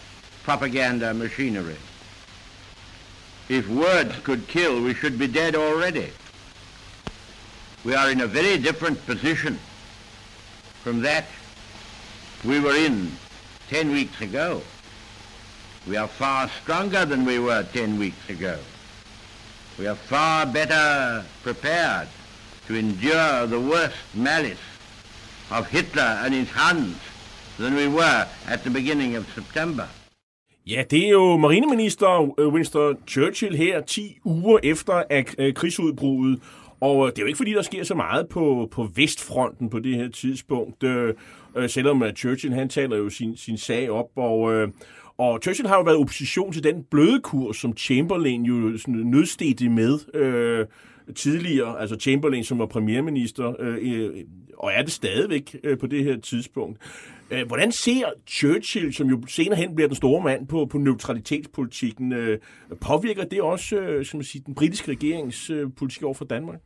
propaganda 0.44 1.14
machinery. 1.14 1.78
If 3.48 3.68
words 3.68 4.14
could 4.24 4.48
kill, 4.48 4.82
we 4.84 4.94
should 4.94 5.18
be 5.18 5.28
dead 5.28 5.56
already. 5.56 6.12
We 7.84 7.96
are 7.96 8.12
in 8.12 8.22
a 8.22 8.28
very 8.28 8.58
different 8.58 9.04
position 9.06 9.58
from 10.84 11.02
that 11.02 11.26
we 12.46 12.60
were 12.60 12.76
in 12.76 13.12
10 13.70 13.92
weeks 13.92 14.22
ago. 14.22 14.62
We 15.88 15.98
are 15.98 16.08
far 16.08 16.50
stronger 16.62 17.06
than 17.06 17.26
we 17.26 17.40
were 17.40 17.64
10 17.64 18.00
weeks 18.00 18.30
ago. 18.30 18.58
We 19.78 19.88
are 19.88 19.96
far 19.96 20.46
better 20.46 21.24
prepared 21.44 22.08
to 22.68 22.76
endure 22.76 23.48
the 23.48 23.60
worst 23.60 23.96
malice 24.14 24.60
of 25.52 25.68
Hitler 25.68 26.22
and 26.24 26.34
his 26.34 26.50
Hans 26.50 26.98
than 27.58 27.76
we 27.76 27.88
were 27.88 28.28
at 28.48 28.64
the 28.64 28.70
beginning 28.70 29.16
of 29.16 29.26
September. 29.36 29.88
Ja, 30.68 30.84
det 30.92 31.06
er 31.06 31.10
jo 31.10 31.38
marineminister 31.38 32.34
øh, 32.40 32.48
Winston 32.48 32.98
Churchill 33.08 33.56
her 33.58 33.82
10 33.82 34.18
uger 34.26 34.60
efter 34.64 35.04
at 35.10 35.36
øh, 35.40 35.54
krigsudbruddet. 35.54 36.40
Og 36.82 37.08
øh, 37.08 37.12
det 37.12 37.18
er 37.18 37.22
jo 37.22 37.28
ikke 37.28 37.38
fordi, 37.38 37.54
der 37.54 37.62
sker 37.62 37.84
så 37.84 37.96
meget 37.96 38.30
på, 38.30 38.68
på 38.72 38.90
Vestfronten 38.96 39.70
på 39.70 39.80
det 39.80 39.96
her 39.96 40.10
tidspunkt. 40.10 40.84
Øh, 40.84 41.14
øh 41.58 41.70
selvom 41.70 42.04
øh, 42.04 42.14
Churchill 42.14 42.54
han 42.54 42.70
taler 42.70 42.98
jo 42.98 43.10
sin, 43.10 43.38
sin 43.38 43.58
sag 43.58 43.90
op. 43.90 44.10
Og, 44.16 44.54
øh, 44.54 44.70
og 45.18 45.40
Churchill 45.44 45.68
har 45.68 45.76
jo 45.76 45.84
været 45.84 45.98
opposition 45.98 46.54
til 46.54 46.64
den 46.64 46.84
bløde 46.92 47.20
kurs, 47.22 47.58
som 47.58 47.78
Chamberlain 47.78 48.44
jo 48.44 48.78
sådan 48.78 48.96
nødstedte 48.96 49.70
med. 49.70 50.16
Øh, 50.16 50.66
tidligere, 51.16 51.82
altså 51.82 51.96
Chamberlain, 51.96 52.44
som 52.44 52.60
var 52.60 52.66
premierminister, 52.66 53.54
øh, 53.60 54.12
og 54.58 54.72
er 54.74 54.82
det 54.82 54.92
stadigvæk 54.92 55.56
øh, 55.64 55.78
på 55.78 55.88
det 55.88 56.04
her 56.04 56.20
tidspunkt. 56.20 56.80
Øh, 57.32 57.48
hvordan 57.48 57.72
ser 57.72 58.06
Churchill, 58.28 58.94
som 58.94 59.08
jo 59.08 59.22
senere 59.28 59.56
hen 59.56 59.76
bliver 59.76 59.88
den 59.88 59.96
store 59.96 60.24
mand 60.24 60.48
på, 60.48 60.66
på 60.66 60.78
neutralitetspolitikken, 60.78 62.14
øh, 62.14 62.40
påvirker 62.82 63.24
det 63.24 63.42
også 63.42 63.76
øh, 63.80 64.06
skal 64.06 64.18
man 64.18 64.24
sige, 64.24 64.44
den 64.46 64.56
britiske 64.56 64.92
regerings 64.92 65.50
øh, 65.50 65.68
politik 65.78 66.04
over 66.04 66.14
for 66.14 66.26
Danmark? 66.26 66.60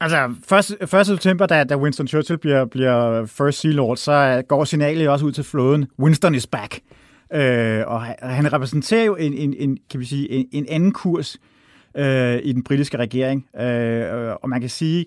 Altså, 0.00 0.34
1. 0.82 0.94
1. 1.00 1.06
september, 1.06 1.46
da, 1.46 1.64
da 1.64 1.76
Winston 1.76 2.08
Churchill 2.08 2.38
bliver, 2.38 2.64
bliver 2.64 3.26
First 3.26 3.60
Sea 3.60 3.70
Lord, 3.70 3.96
så 3.96 4.12
øh, 4.12 4.44
går 4.48 4.64
signalet 4.64 5.08
også 5.08 5.26
ud 5.26 5.32
til 5.32 5.44
flåden. 5.44 5.86
Winston 5.98 6.34
is 6.34 6.46
back. 6.46 6.80
Øh, 7.32 7.82
og 7.86 8.02
han 8.20 8.52
repræsenterer 8.52 9.04
jo 9.04 9.16
en, 9.16 9.34
en, 9.34 9.54
en, 9.58 9.78
kan 9.90 10.00
vi 10.00 10.04
sige, 10.04 10.30
en, 10.30 10.48
en 10.52 10.66
anden 10.68 10.92
kurs 10.92 11.36
øh, 11.96 12.38
i 12.42 12.52
den 12.52 12.64
britiske 12.64 12.96
regering. 12.96 13.46
Øh, 13.60 14.34
og 14.42 14.48
man 14.48 14.60
kan 14.60 14.70
sige, 14.70 15.06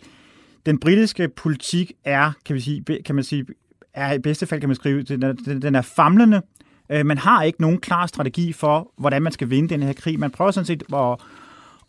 den 0.65 0.79
britiske 0.79 1.29
politik 1.29 1.91
er, 2.05 2.31
kan, 2.45 2.55
vi 2.55 2.59
sige, 2.59 2.83
kan 3.05 3.15
man 3.15 3.23
sige, 3.23 3.45
er 3.93 4.13
i 4.13 4.19
bedste 4.19 4.45
fald 4.45 4.59
kan 4.59 4.69
man 4.69 4.75
skrive, 4.75 5.03
den 5.03 5.23
er, 5.23 5.33
den 5.61 5.75
er 5.75 5.81
famlende. 5.81 6.41
Øh, 6.89 7.05
man 7.05 7.17
har 7.17 7.43
ikke 7.43 7.61
nogen 7.61 7.77
klar 7.79 8.05
strategi 8.05 8.53
for, 8.53 8.91
hvordan 8.97 9.21
man 9.21 9.31
skal 9.31 9.49
vinde 9.49 9.69
den 9.69 9.83
her 9.83 9.93
krig. 9.93 10.19
Man 10.19 10.31
prøver 10.31 10.51
sådan 10.51 10.65
set 10.65 10.83
at, 10.93 11.17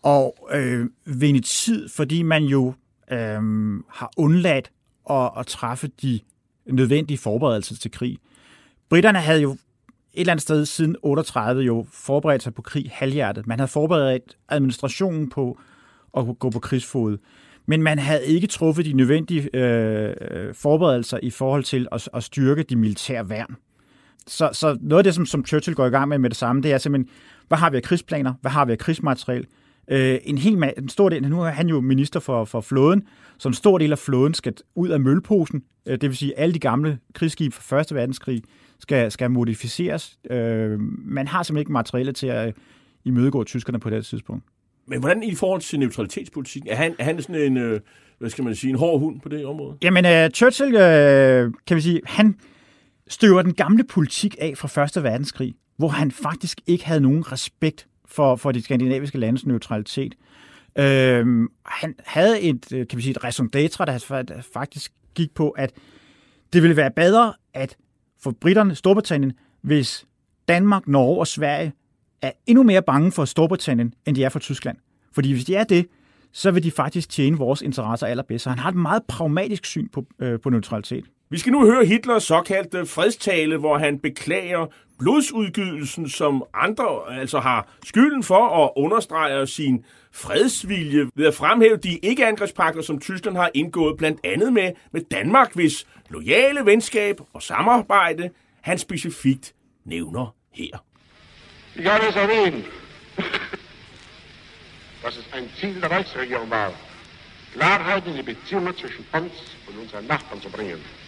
at 0.06 0.30
øh, 0.52 0.86
vinde 1.06 1.40
tid, 1.40 1.88
fordi 1.88 2.22
man 2.22 2.44
jo 2.44 2.74
øh, 3.12 3.42
har 3.88 4.10
undladt 4.16 4.70
at, 5.10 5.30
at 5.38 5.46
træffe 5.46 5.88
de 6.02 6.20
nødvendige 6.66 7.18
forberedelser 7.18 7.76
til 7.76 7.90
krig. 7.90 8.18
Britterne 8.88 9.18
havde 9.18 9.42
jo 9.42 9.50
et 9.50 10.20
eller 10.20 10.32
andet 10.32 10.42
sted 10.42 10.66
siden 10.66 10.96
38 11.02 11.62
jo 11.62 11.86
forberedt 11.92 12.42
sig 12.42 12.54
på 12.54 12.62
krig 12.62 12.90
halvhjertet. 12.92 13.46
Man 13.46 13.58
havde 13.58 13.68
forberedt 13.68 14.36
administrationen 14.48 15.30
på 15.30 15.58
at 16.16 16.24
gå 16.38 16.50
på 16.50 16.58
krigsfod. 16.58 17.18
Men 17.66 17.82
man 17.82 17.98
havde 17.98 18.26
ikke 18.26 18.46
truffet 18.46 18.84
de 18.84 18.92
nødvendige 18.92 19.56
øh, 19.56 20.14
øh, 20.30 20.54
forberedelser 20.54 21.18
i 21.22 21.30
forhold 21.30 21.64
til 21.64 21.88
at, 21.92 22.08
at 22.14 22.24
styrke 22.24 22.62
de 22.62 22.76
militære 22.76 23.28
værn. 23.28 23.56
Så, 24.26 24.50
så 24.52 24.78
noget 24.80 24.98
af 24.98 25.04
det, 25.04 25.14
som, 25.14 25.26
som 25.26 25.46
Churchill 25.46 25.74
går 25.74 25.86
i 25.86 25.90
gang 25.90 26.08
med 26.08 26.18
med 26.18 26.30
det 26.30 26.36
samme, 26.36 26.62
det 26.62 26.72
er 26.72 26.78
simpelthen, 26.78 27.14
hvad 27.48 27.58
har 27.58 27.70
vi 27.70 27.76
af 27.76 27.82
krigsplaner? 27.82 28.34
Hvad 28.40 28.50
har 28.50 28.64
vi 28.64 28.72
af 28.72 28.78
krigsmateriel? 28.78 29.46
Øh, 29.88 30.18
en, 30.24 30.38
hel, 30.38 30.72
en 30.78 30.88
stor 30.88 31.08
del, 31.08 31.28
nu 31.28 31.42
er 31.42 31.50
han 31.50 31.68
jo 31.68 31.80
minister 31.80 32.20
for, 32.20 32.44
for 32.44 32.60
flåden, 32.60 33.02
så 33.38 33.48
en 33.48 33.54
stor 33.54 33.78
del 33.78 33.92
af 33.92 33.98
flåden 33.98 34.34
skal 34.34 34.54
ud 34.74 34.88
af 34.88 35.00
mølposen. 35.00 35.62
Øh, 35.86 35.92
det 35.92 36.02
vil 36.02 36.16
sige, 36.16 36.38
alle 36.38 36.54
de 36.54 36.58
gamle 36.58 36.98
krigsskibe 37.14 37.54
fra 37.54 37.76
Første 37.76 37.94
Verdenskrig 37.94 38.42
skal, 38.78 39.10
skal 39.10 39.30
modificeres. 39.30 40.18
Øh, 40.30 40.80
man 41.04 41.28
har 41.28 41.42
simpelthen 41.42 41.60
ikke 41.60 41.72
materiale 41.72 42.12
til 42.12 42.26
at 42.26 42.54
imødegå 43.04 43.44
tyskerne 43.44 43.80
på 43.80 43.90
det 43.90 44.06
tidspunkt. 44.06 44.44
Men 44.86 45.00
hvordan 45.00 45.22
i 45.22 45.34
forhold 45.34 45.60
til 45.60 45.78
neutralitetspolitikken? 45.78 46.70
Er 46.70 46.76
han, 46.76 46.94
er 46.98 47.04
han 47.04 47.22
sådan 47.22 47.42
en, 47.42 47.56
øh, 47.56 47.80
hvad 48.18 48.30
skal 48.30 48.44
man 48.44 48.54
sige, 48.54 48.70
en 48.70 48.76
hård 48.76 49.00
hund 49.00 49.20
på 49.20 49.28
det 49.28 49.46
område? 49.46 49.76
Jamen, 49.82 50.04
uh, 50.04 50.30
Churchill, 50.30 50.74
uh, 50.74 51.52
kan 51.66 51.76
vi 51.76 51.80
sige, 51.80 52.00
han 52.04 52.36
støver 53.08 53.42
den 53.42 53.54
gamle 53.54 53.84
politik 53.84 54.36
af 54.38 54.52
fra 54.56 54.68
Første 54.68 55.02
Verdenskrig, 55.02 55.54
hvor 55.76 55.88
han 55.88 56.10
faktisk 56.10 56.60
ikke 56.66 56.86
havde 56.86 57.00
nogen 57.00 57.32
respekt 57.32 57.86
for, 58.12 58.36
for 58.36 58.52
de 58.52 58.62
skandinaviske 58.62 59.18
landes 59.18 59.46
neutralitet. 59.46 60.14
Øh, 60.78 61.48
han 61.66 61.94
havde 62.04 62.40
et, 62.40 62.72
øh, 62.72 62.88
kan 62.88 62.96
vi 62.96 63.02
sige, 63.02 63.10
et 63.10 63.24
raison 63.24 63.50
d'etre, 63.56 63.84
der 63.84 64.42
faktisk 64.52 64.92
gik 65.14 65.34
på, 65.34 65.50
at 65.50 65.72
det 66.52 66.62
ville 66.62 66.76
være 66.76 66.90
bedre 66.90 67.34
at 67.54 67.76
for 68.22 68.30
britterne, 68.40 68.74
Storbritannien, 68.74 69.32
hvis 69.62 70.06
Danmark, 70.48 70.88
Norge 70.88 71.18
og 71.18 71.26
Sverige 71.26 71.72
er 72.22 72.32
endnu 72.46 72.62
mere 72.62 72.82
bange 72.82 73.12
for 73.12 73.24
Storbritannien, 73.24 73.94
end 74.06 74.16
de 74.16 74.24
er 74.24 74.28
for 74.28 74.38
Tyskland. 74.38 74.76
Fordi 75.12 75.32
hvis 75.32 75.44
de 75.44 75.54
er 75.54 75.64
det, 75.64 75.86
så 76.32 76.50
vil 76.50 76.62
de 76.62 76.70
faktisk 76.70 77.08
tjene 77.08 77.38
vores 77.38 77.62
interesser 77.62 78.06
allerbedst. 78.06 78.42
Så 78.42 78.50
han 78.50 78.58
har 78.58 78.68
et 78.68 78.74
meget 78.74 79.02
pragmatisk 79.08 79.64
syn 79.64 79.88
på, 79.88 80.06
øh, 80.18 80.40
på 80.40 80.50
neutralitet. 80.50 81.04
Vi 81.32 81.38
skal 81.38 81.52
nu 81.52 81.66
høre 81.66 81.84
Hitlers 81.84 82.22
såkaldte 82.24 82.86
fredstale, 82.86 83.56
hvor 83.56 83.78
han 83.78 83.98
beklager 83.98 84.66
blodsudgydelsen, 84.98 86.08
som 86.08 86.44
andre 86.54 87.18
altså 87.20 87.38
har 87.40 87.68
skylden 87.84 88.22
for 88.22 88.46
og 88.46 88.78
understreger 88.78 89.44
sin 89.44 89.84
fredsvilje 90.12 91.10
ved 91.14 91.26
at 91.26 91.34
fremhæve 91.34 91.76
de 91.76 91.98
ikke-angrebspakter, 91.98 92.82
som 92.82 93.00
Tyskland 93.00 93.36
har 93.36 93.50
indgået 93.54 93.96
blandt 93.98 94.20
andet 94.24 94.52
med, 94.52 94.72
med 94.90 95.00
Danmark, 95.10 95.54
hvis 95.54 95.86
lojale 96.10 96.66
venskab 96.66 97.20
og 97.32 97.42
samarbejde 97.42 98.30
han 98.60 98.78
specifikt 98.78 99.54
nævner 99.84 100.34
her. 100.50 100.84
Ich 101.76 101.90
habe 101.90 102.08
es 102.08 102.16
erwähnt, 102.16 102.64
dass 105.04 105.16
es 105.16 105.28
ein 105.34 105.48
Ziel 105.56 105.80
der 105.80 105.90
Reichsregierung 105.90 106.50
war, 106.50 106.72
Klarheit 107.52 108.06
in 108.06 108.14
die 108.16 108.22
Beziehungen 108.22 108.76
zwischen 108.76 109.04
uns 109.12 109.32
und 109.68 109.78
unseren 109.82 110.06
Nachbarn 110.06 110.40
zu 110.42 110.50
bringen. 110.50 111.01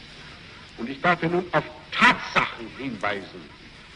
Und 0.79 0.89
ich 0.89 1.01
darf 1.01 1.23
nun 1.23 1.47
auf 1.53 1.65
Tatsachen 1.93 2.69
hinweisen, 2.79 3.49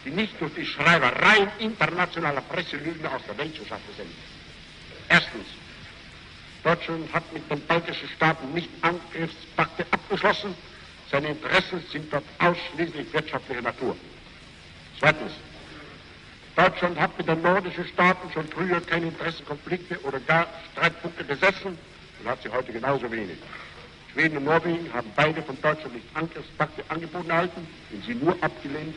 die 0.05 0.11
nicht 0.11 0.41
durch 0.41 0.55
die 0.55 0.67
Schreibereien 0.67 1.51
internationaler 1.59 2.41
Presselügen 2.43 3.07
aus 3.07 3.23
der 3.27 3.37
Welt 3.39 3.55
zu 3.55 3.65
schaffen 3.65 3.95
sind. 3.97 4.11
Erstens, 5.09 5.47
Deutschland 6.63 7.13
hat 7.13 7.33
mit 7.33 7.51
den 7.51 7.61
baltischen 7.67 8.09
Staaten 8.09 8.53
nicht 8.53 8.71
Angriffspakte 8.83 9.87
abgeschlossen. 9.91 10.55
Seine 11.11 11.29
Interessen 11.29 11.83
sind 11.91 12.13
dort 12.13 12.25
ausschließlich 12.39 13.13
wirtschaftlicher 13.13 13.63
Natur. 13.63 13.97
Zweitens, 14.99 15.33
Deutschland 16.57 16.99
hat 16.99 17.17
mit 17.17 17.29
den 17.29 17.41
nordischen 17.41 17.87
Staaten 17.87 18.31
schon 18.33 18.47
früher 18.49 18.81
keine 18.81 19.07
Interessenkonflikte 19.07 20.01
oder 20.03 20.19
gar 20.21 20.47
Streitpunkte 20.73 21.25
besessen 21.25 21.79
und 22.21 22.29
hat 22.29 22.43
sie 22.43 22.49
heute 22.49 22.73
genauso 22.73 23.11
wenig. 23.11 23.39
Schweden 24.19 24.39
und 24.39 24.45
Norwegen 24.47 24.93
haben 24.93 25.09
beide 25.15 25.41
von 25.43 25.57
Deutschland 25.63 25.95
nicht 25.95 26.07
Angriffspakte 26.15 26.83
angeboten 26.89 27.31
erhalten, 27.31 27.65
und 27.93 28.05
sie 28.05 28.17
nur 28.17 28.33
abgelehnt, 28.41 28.97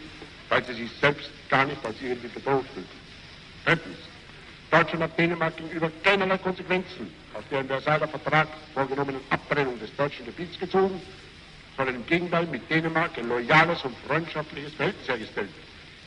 weil 0.50 0.66
sie 0.66 0.74
sich 0.74 0.92
selbst 1.00 1.30
gar 1.48 1.64
nicht 1.66 1.86
als 1.86 1.96
irgendwie 2.02 2.28
bedroht 2.28 2.66
fühlten. 2.74 2.90
Drittens. 3.64 3.98
Deutschland 4.72 5.04
hat 5.04 5.20
Dänemark 5.20 5.56
gegenüber 5.58 5.92
keinerlei 6.04 6.40
Konsequenzen 6.40 7.14
aus 7.36 7.44
der 7.52 7.60
im 7.60 7.68
Versailler 7.68 8.08
Vertrag 8.08 8.48
vorgenommenen 8.74 9.22
Abtrennung 9.30 9.80
des 9.80 9.96
deutschen 9.96 10.26
Gebiets 10.26 10.58
gezogen, 10.58 11.00
sondern 11.78 11.98
im 11.98 12.06
Gegenteil 12.08 12.48
mit 12.48 12.68
Dänemark 12.68 13.16
ein 13.16 13.30
loyales 13.30 13.84
und 13.84 13.96
freundschaftliches 14.08 14.74
Verhältnis 14.74 15.08
hergestellt. 15.08 15.50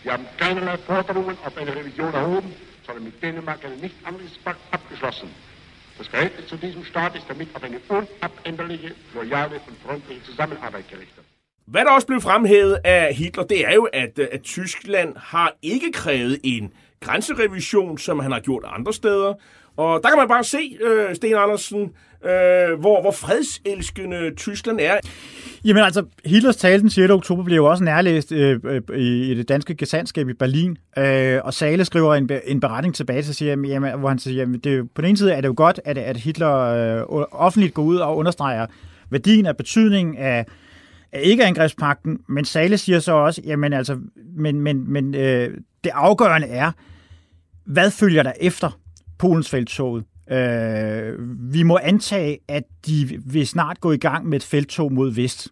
Wir 0.03 0.15
haben 0.15 0.27
keinerlei 0.39 0.77
Forderungen 0.79 1.39
auf 1.45 1.57
eine 1.57 1.77
Revision 1.77 2.13
erhoben, 2.13 2.53
sondern 2.85 3.05
mit 3.05 3.23
Dänemark 3.23 3.65
einen 3.65 3.81
Nicht-Angriffspakt 3.81 4.61
abgeschlossen. 4.73 5.29
Das 5.99 6.09
Verhältnis 6.09 6.47
zu 6.49 6.57
diesem 6.57 6.85
Staat 6.85 7.17
ist 7.17 7.25
damit 7.29 7.49
auf 7.55 7.63
eine 7.63 7.81
unabänderliche, 7.89 8.95
loyale 9.15 9.61
und 9.69 9.77
freundliche 9.85 10.23
Zusammenarbeit 10.25 10.89
gerichtet. 10.89 11.25
Hvad 11.67 11.85
der 11.85 11.91
også 11.91 12.07
blev 12.07 12.21
fremhævet 12.21 12.79
af 12.85 13.15
Hitler, 13.15 13.45
det 13.45 13.67
er 13.67 13.75
jo, 13.75 13.89
at, 13.93 14.19
øh, 14.19 14.29
at 14.33 14.43
Tyskland 14.43 15.17
har 15.17 15.57
ikke 15.63 15.93
krævet 15.93 16.41
en 16.43 16.73
grænserevision, 17.05 17.99
som 17.99 18.19
han 18.19 18.33
har 18.33 18.41
gjort 18.41 18.65
andre 18.67 18.93
steder. 18.93 19.35
Og 19.77 20.01
der 20.03 20.09
kan 20.09 20.19
man 20.19 20.29
bare 20.29 20.45
se, 20.45 20.79
øh, 20.87 21.15
Sten 21.17 21.35
Andersen, 21.35 21.81
øh, 22.25 22.81
hvor, 22.81 23.01
hvor 23.01 23.11
fredselskende 23.11 24.35
Tyskland 24.37 24.81
er. 24.81 24.97
Jamen 25.65 25.83
altså, 25.83 26.05
Hitlers 26.25 26.57
tale 26.57 26.81
den 26.81 26.91
6. 26.91 27.11
oktober 27.11 27.45
blev 27.45 27.57
jo 27.57 27.67
også 27.67 27.85
nærlæst 27.85 28.33
øh, 28.33 28.61
øh, 28.65 28.99
i 28.99 29.35
det 29.35 29.49
danske 29.49 29.75
gesandskab 29.75 30.29
i 30.29 30.33
Berlin, 30.33 30.77
øh, 30.99 31.41
og 31.45 31.55
Sale 31.55 31.85
skriver 31.85 32.15
en, 32.15 32.31
en 32.47 32.61
beretning 32.61 32.95
tilbage, 32.95 33.23
så 33.23 33.33
siger, 33.33 33.57
jamen, 33.67 33.99
hvor 33.99 34.09
han 34.09 34.19
siger, 34.19 34.37
jamen, 34.37 34.61
det, 34.61 34.91
på 34.95 35.03
den 35.03 35.09
ene 35.09 35.19
side 35.19 35.33
er 35.33 35.41
det 35.41 35.49
jo 35.49 35.55
godt, 35.57 35.81
at, 35.85 35.99
at 35.99 36.17
Hitler 36.17 36.57
øh, 36.57 37.25
offentligt 37.33 37.75
går 37.75 37.83
ud 37.83 37.97
og 37.97 38.17
understreger 38.17 38.67
værdien 39.11 39.47
af 39.47 39.57
betydningen 39.57 40.17
af, 40.17 40.47
af 41.13 41.21
ikke-angrebspakten, 41.23 42.19
men 42.29 42.45
Sale 42.45 42.79
siger 42.79 42.99
så 42.99 43.13
også, 43.13 43.43
jamen 43.45 43.73
altså, 43.73 43.99
men, 44.37 44.61
men, 44.61 44.93
men 44.93 45.15
øh, 45.15 45.51
det 45.85 45.91
afgørende 45.95 46.47
er, 46.47 46.73
hvad 47.65 47.91
følger 47.91 48.23
der 48.23 48.33
efter 48.41 48.81
Polens 49.19 49.51
felttoget? 49.51 50.05
Øh, 50.31 51.15
vi 51.53 51.63
må 51.63 51.79
antage, 51.83 52.39
at 52.49 52.65
de 52.87 53.23
vil 53.25 53.47
snart 53.47 53.81
gå 53.81 53.93
i 53.93 53.97
gang 53.97 54.27
med 54.27 54.37
et 54.37 54.45
felttog 54.45 54.93
mod 54.93 55.11
vest. 55.13 55.49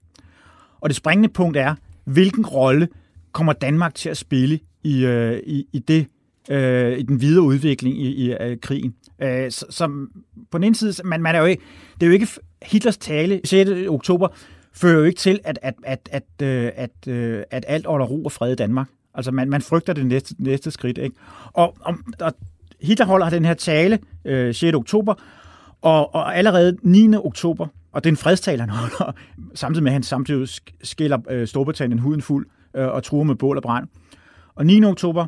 Og 0.81 0.91
det 0.91 0.97
springende 0.97 1.29
punkt 1.29 1.57
er, 1.57 1.75
hvilken 2.05 2.47
rolle 2.47 2.89
kommer 3.33 3.53
Danmark 3.53 3.95
til 3.95 4.09
at 4.09 4.17
spille 4.17 4.61
i, 4.83 5.05
øh, 5.05 5.41
i, 5.47 5.67
i 5.73 5.79
det 5.79 6.07
øh, 6.51 6.99
i 6.99 7.03
den 7.03 7.21
videre 7.21 7.43
udvikling 7.43 7.99
i, 7.99 8.27
i 8.27 8.33
uh, 8.33 8.59
krigen. 8.63 8.95
Øh, 9.23 9.51
som 9.51 10.11
på 10.51 10.59
den 10.59 10.65
ene 10.65 10.75
side, 10.75 10.95
man, 11.05 11.23
man 11.23 11.35
er 11.35 11.39
jo 11.39 11.45
ikke, 11.45 11.63
det 11.95 12.03
er 12.03 12.07
jo 12.07 12.13
ikke 12.13 12.29
Hitlers 12.63 12.99
tale 12.99 13.41
6. 13.45 13.71
oktober 13.89 14.29
fører 14.73 14.99
jo 14.99 15.05
ikke 15.05 15.19
til, 15.19 15.41
at, 15.45 15.59
at, 15.63 15.75
at, 15.85 16.09
at, 16.13 16.23
øh, 16.43 16.71
at, 16.75 16.91
at, 17.07 17.45
at 17.51 17.65
alt 17.69 17.87
holder 17.87 18.07
ro 18.07 18.25
og 18.25 18.33
fred 18.33 18.53
i 18.53 18.57
Danmark. 18.57 18.89
Altså 19.15 19.31
man, 19.31 19.51
man 19.51 19.63
frygter 19.63 19.93
det 19.93 20.07
næste, 20.07 20.35
næste 20.39 20.71
skridt. 20.71 20.99
Ikke? 20.99 21.17
Og, 21.53 21.77
og, 21.81 21.95
og 22.21 22.33
Hitler 22.83 23.07
holder 23.07 23.31
den 23.31 23.45
her 23.45 23.55
tale 23.55 23.99
øh, 24.25 24.55
6. 24.55 24.75
oktober, 24.75 25.15
og, 25.83 26.15
og 26.15 26.37
allerede 26.37 26.77
9. 26.83 27.17
oktober, 27.17 27.67
og 27.93 28.05
det 28.05 28.11
er 28.11 28.13
en 28.13 28.17
fredstale, 28.17 28.61
han 28.61 28.71
holder, 28.71 29.13
samtidig 29.55 29.83
med, 29.83 29.91
at 29.91 29.93
han 29.93 30.03
samtidig 30.03 30.49
skiller 30.83 31.19
øh, 31.31 31.47
Storbritannien 31.47 31.99
huden 31.99 32.23
fuld 32.23 32.47
øh, 32.75 32.89
og 32.89 33.03
truer 33.03 33.25
med 33.25 33.35
bål 33.35 33.57
og 33.57 33.63
brand. 33.63 33.89
Og 34.55 34.67
9. 34.67 34.85
oktober, 34.85 35.27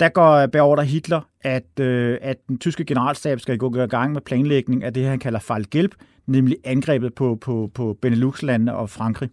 der 0.00 0.08
går 0.08 0.46
beordrer 0.46 0.84
Hitler, 0.84 1.20
at, 1.40 1.80
øh, 1.80 2.18
at 2.22 2.36
den 2.48 2.58
tyske 2.58 2.84
generalstab 2.84 3.40
skal 3.40 3.58
gå 3.58 3.76
i 3.76 3.86
gang 3.86 4.12
med 4.12 4.20
planlægning 4.20 4.84
af 4.84 4.94
det, 4.94 5.06
han 5.06 5.18
kalder 5.18 5.38
Fallgelb, 5.38 5.94
nemlig 6.26 6.56
angrebet 6.64 7.14
på, 7.14 7.38
på, 7.40 7.70
på 7.74 7.98
Benelux-landene 8.02 8.74
og 8.74 8.90
Frankrig. 8.90 9.30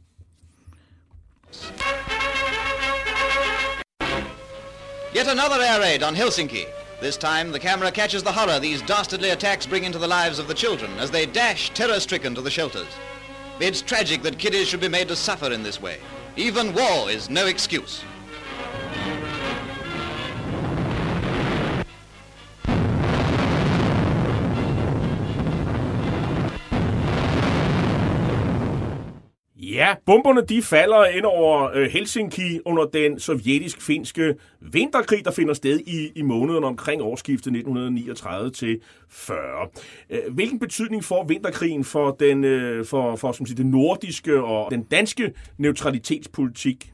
Yet 5.23 5.31
another 5.31 5.61
air 5.61 5.79
raid 5.79 6.03
on 6.03 6.17
Helsinki. 6.17 6.65
This 6.99 7.15
time, 7.15 7.53
the 7.53 7.59
camera 7.59 7.93
catches 7.93 8.23
the 8.23 8.31
horror 8.33 8.59
these 8.59 8.81
dastardly 8.81 9.29
attacks 9.29 9.65
bring 9.65 9.85
into 9.85 9.97
the 9.97 10.05
lives 10.05 10.37
of 10.37 10.49
the 10.49 10.53
children 10.53 10.91
as 10.99 11.11
they 11.11 11.25
dash 11.25 11.69
terror-stricken 11.69 12.35
to 12.35 12.41
the 12.41 12.51
shelters. 12.51 12.89
It's 13.61 13.81
tragic 13.81 14.21
that 14.23 14.37
kiddies 14.37 14.67
should 14.67 14.81
be 14.81 14.89
made 14.89 15.07
to 15.07 15.15
suffer 15.15 15.53
in 15.53 15.63
this 15.63 15.81
way. 15.81 15.99
Even 16.35 16.75
war 16.75 17.09
is 17.09 17.29
no 17.29 17.45
excuse. 17.45 18.03
Ja, 29.73 29.95
bomberne 30.05 30.41
de 30.41 30.61
falder 30.61 31.05
ind 31.05 31.25
over 31.25 31.71
øh, 31.73 31.89
Helsinki 31.91 32.59
under 32.65 32.85
den 32.85 33.19
sovjetisk-finske 33.19 34.35
vinterkrig, 34.61 35.25
der 35.25 35.31
finder 35.31 35.53
sted 35.53 35.79
i, 35.79 36.11
i 36.15 36.21
måneden 36.21 36.63
omkring 36.63 37.01
årsskiftet 37.01 37.47
1939 37.47 38.51
til 38.51 38.79
40. 39.09 39.37
Øh, 40.09 40.33
hvilken 40.33 40.59
betydning 40.59 41.03
får 41.03 41.25
vinterkrigen 41.27 41.83
for 41.83 42.11
den 42.19 42.43
øh, 42.43 42.85
for, 42.85 43.15
for 43.15 43.31
som 43.31 43.45
siger, 43.45 43.55
det 43.55 43.65
nordiske 43.65 44.43
og 44.43 44.71
den 44.71 44.83
danske 44.83 45.33
neutralitetspolitik? 45.57 46.93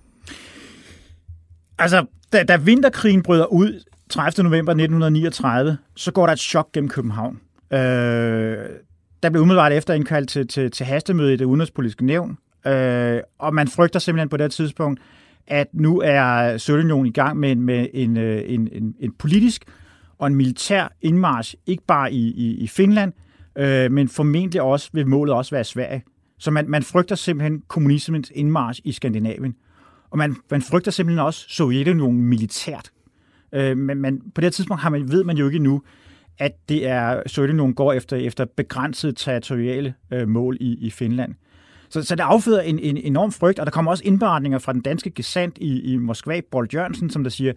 Altså, 1.80 2.06
da, 2.34 2.44
da 2.44 2.58
vinterkrigen 2.58 3.24
bryder 3.24 3.46
ud 3.46 3.84
30. 4.10 4.44
november 4.44 4.72
1939, 4.72 5.78
så 5.96 6.12
går 6.12 6.26
der 6.26 6.34
et 6.34 6.40
chok 6.40 6.72
gennem 6.72 6.90
København. 6.90 7.40
Øh, 7.74 7.80
der 9.24 9.30
blev 9.30 9.42
umiddelbart 9.42 9.72
efter 9.72 9.94
indkaldt 9.94 10.30
til, 10.30 10.48
til, 10.48 10.72
til 10.72 10.86
hastemøde 10.86 11.34
i 11.34 11.38
det 11.38 11.46
udenrigspolitiske 11.46 12.06
nævn, 12.06 12.38
Øh, 12.68 13.22
og 13.40 13.54
man 13.54 13.68
frygter 13.68 14.00
simpelthen 14.00 14.30
på 14.30 14.38
det 14.38 14.52
tidspunkt, 14.52 15.00
at 15.48 15.68
nu 15.74 16.02
er 16.06 16.58
Sovjetunionen 16.58 17.06
i 17.06 17.12
gang 17.12 17.38
med, 17.38 17.56
med 17.56 17.88
en, 17.94 18.18
øh, 18.18 18.42
en, 18.46 18.70
en, 18.72 18.96
en 19.00 19.12
politisk 19.12 19.64
og 20.18 20.28
en 20.28 20.36
militær 20.36 20.88
indmarsch, 21.02 21.56
ikke 21.66 21.84
bare 21.88 22.14
i, 22.14 22.28
i, 22.28 22.58
i 22.58 22.68
Finland, 22.68 23.14
øh, 23.58 23.92
men 23.92 24.10
formentlig 24.10 24.62
også 24.62 24.90
vil 24.94 25.08
målet 25.08 25.36
også 25.36 25.56
være 25.56 25.64
Sverige. 25.64 26.04
Så 26.40 26.52
man, 26.52 26.70
man 26.70 26.84
frygter 26.84 27.16
simpelthen 27.16 27.64
kommunismens 27.68 28.32
indmarsch 28.36 28.82
i 28.84 28.92
Skandinavien. 28.92 29.56
Og 30.10 30.18
man, 30.18 30.36
man 30.52 30.62
frygter 30.62 30.92
simpelthen 30.92 31.26
også 31.26 31.46
Sovjetunionen 31.50 32.22
militært. 32.22 32.92
Øh, 33.54 33.78
men, 33.78 33.98
man, 34.02 34.22
på 34.36 34.42
det 34.42 34.54
tidspunkt 34.54 34.82
har 34.82 34.90
man, 34.90 35.12
ved 35.12 35.24
man 35.24 35.38
jo 35.38 35.46
ikke 35.46 35.60
nu, 35.60 35.82
at 36.38 36.52
det 36.70 36.88
er 36.88 37.22
Sovjetunionen 37.28 37.76
går 37.76 37.94
efter, 37.94 38.18
efter 38.18 38.46
begrænsede 38.46 39.14
territoriale 39.14 39.94
øh, 40.14 40.28
mål 40.28 40.58
i, 40.60 40.78
i 40.86 40.90
Finland. 40.90 41.36
Så, 41.90 42.04
så 42.04 42.16
det 42.16 42.24
afføder 42.24 42.62
en, 42.62 42.80
en 42.80 42.98
enorm 42.98 43.32
frygt, 43.32 43.60
og 43.60 43.66
der 43.66 43.72
kommer 43.72 43.92
også 43.92 44.04
indberetninger 44.04 44.60
fra 44.60 44.74
den 44.74 44.82
danske 44.82 45.10
gesandt 45.10 45.58
i, 45.58 45.94
i 45.94 45.98
Moskva, 45.98 46.42
Bold 46.52 46.74
Jørgensen, 46.74 47.10
som 47.10 47.24
der 47.24 47.30
siger, 47.30 47.54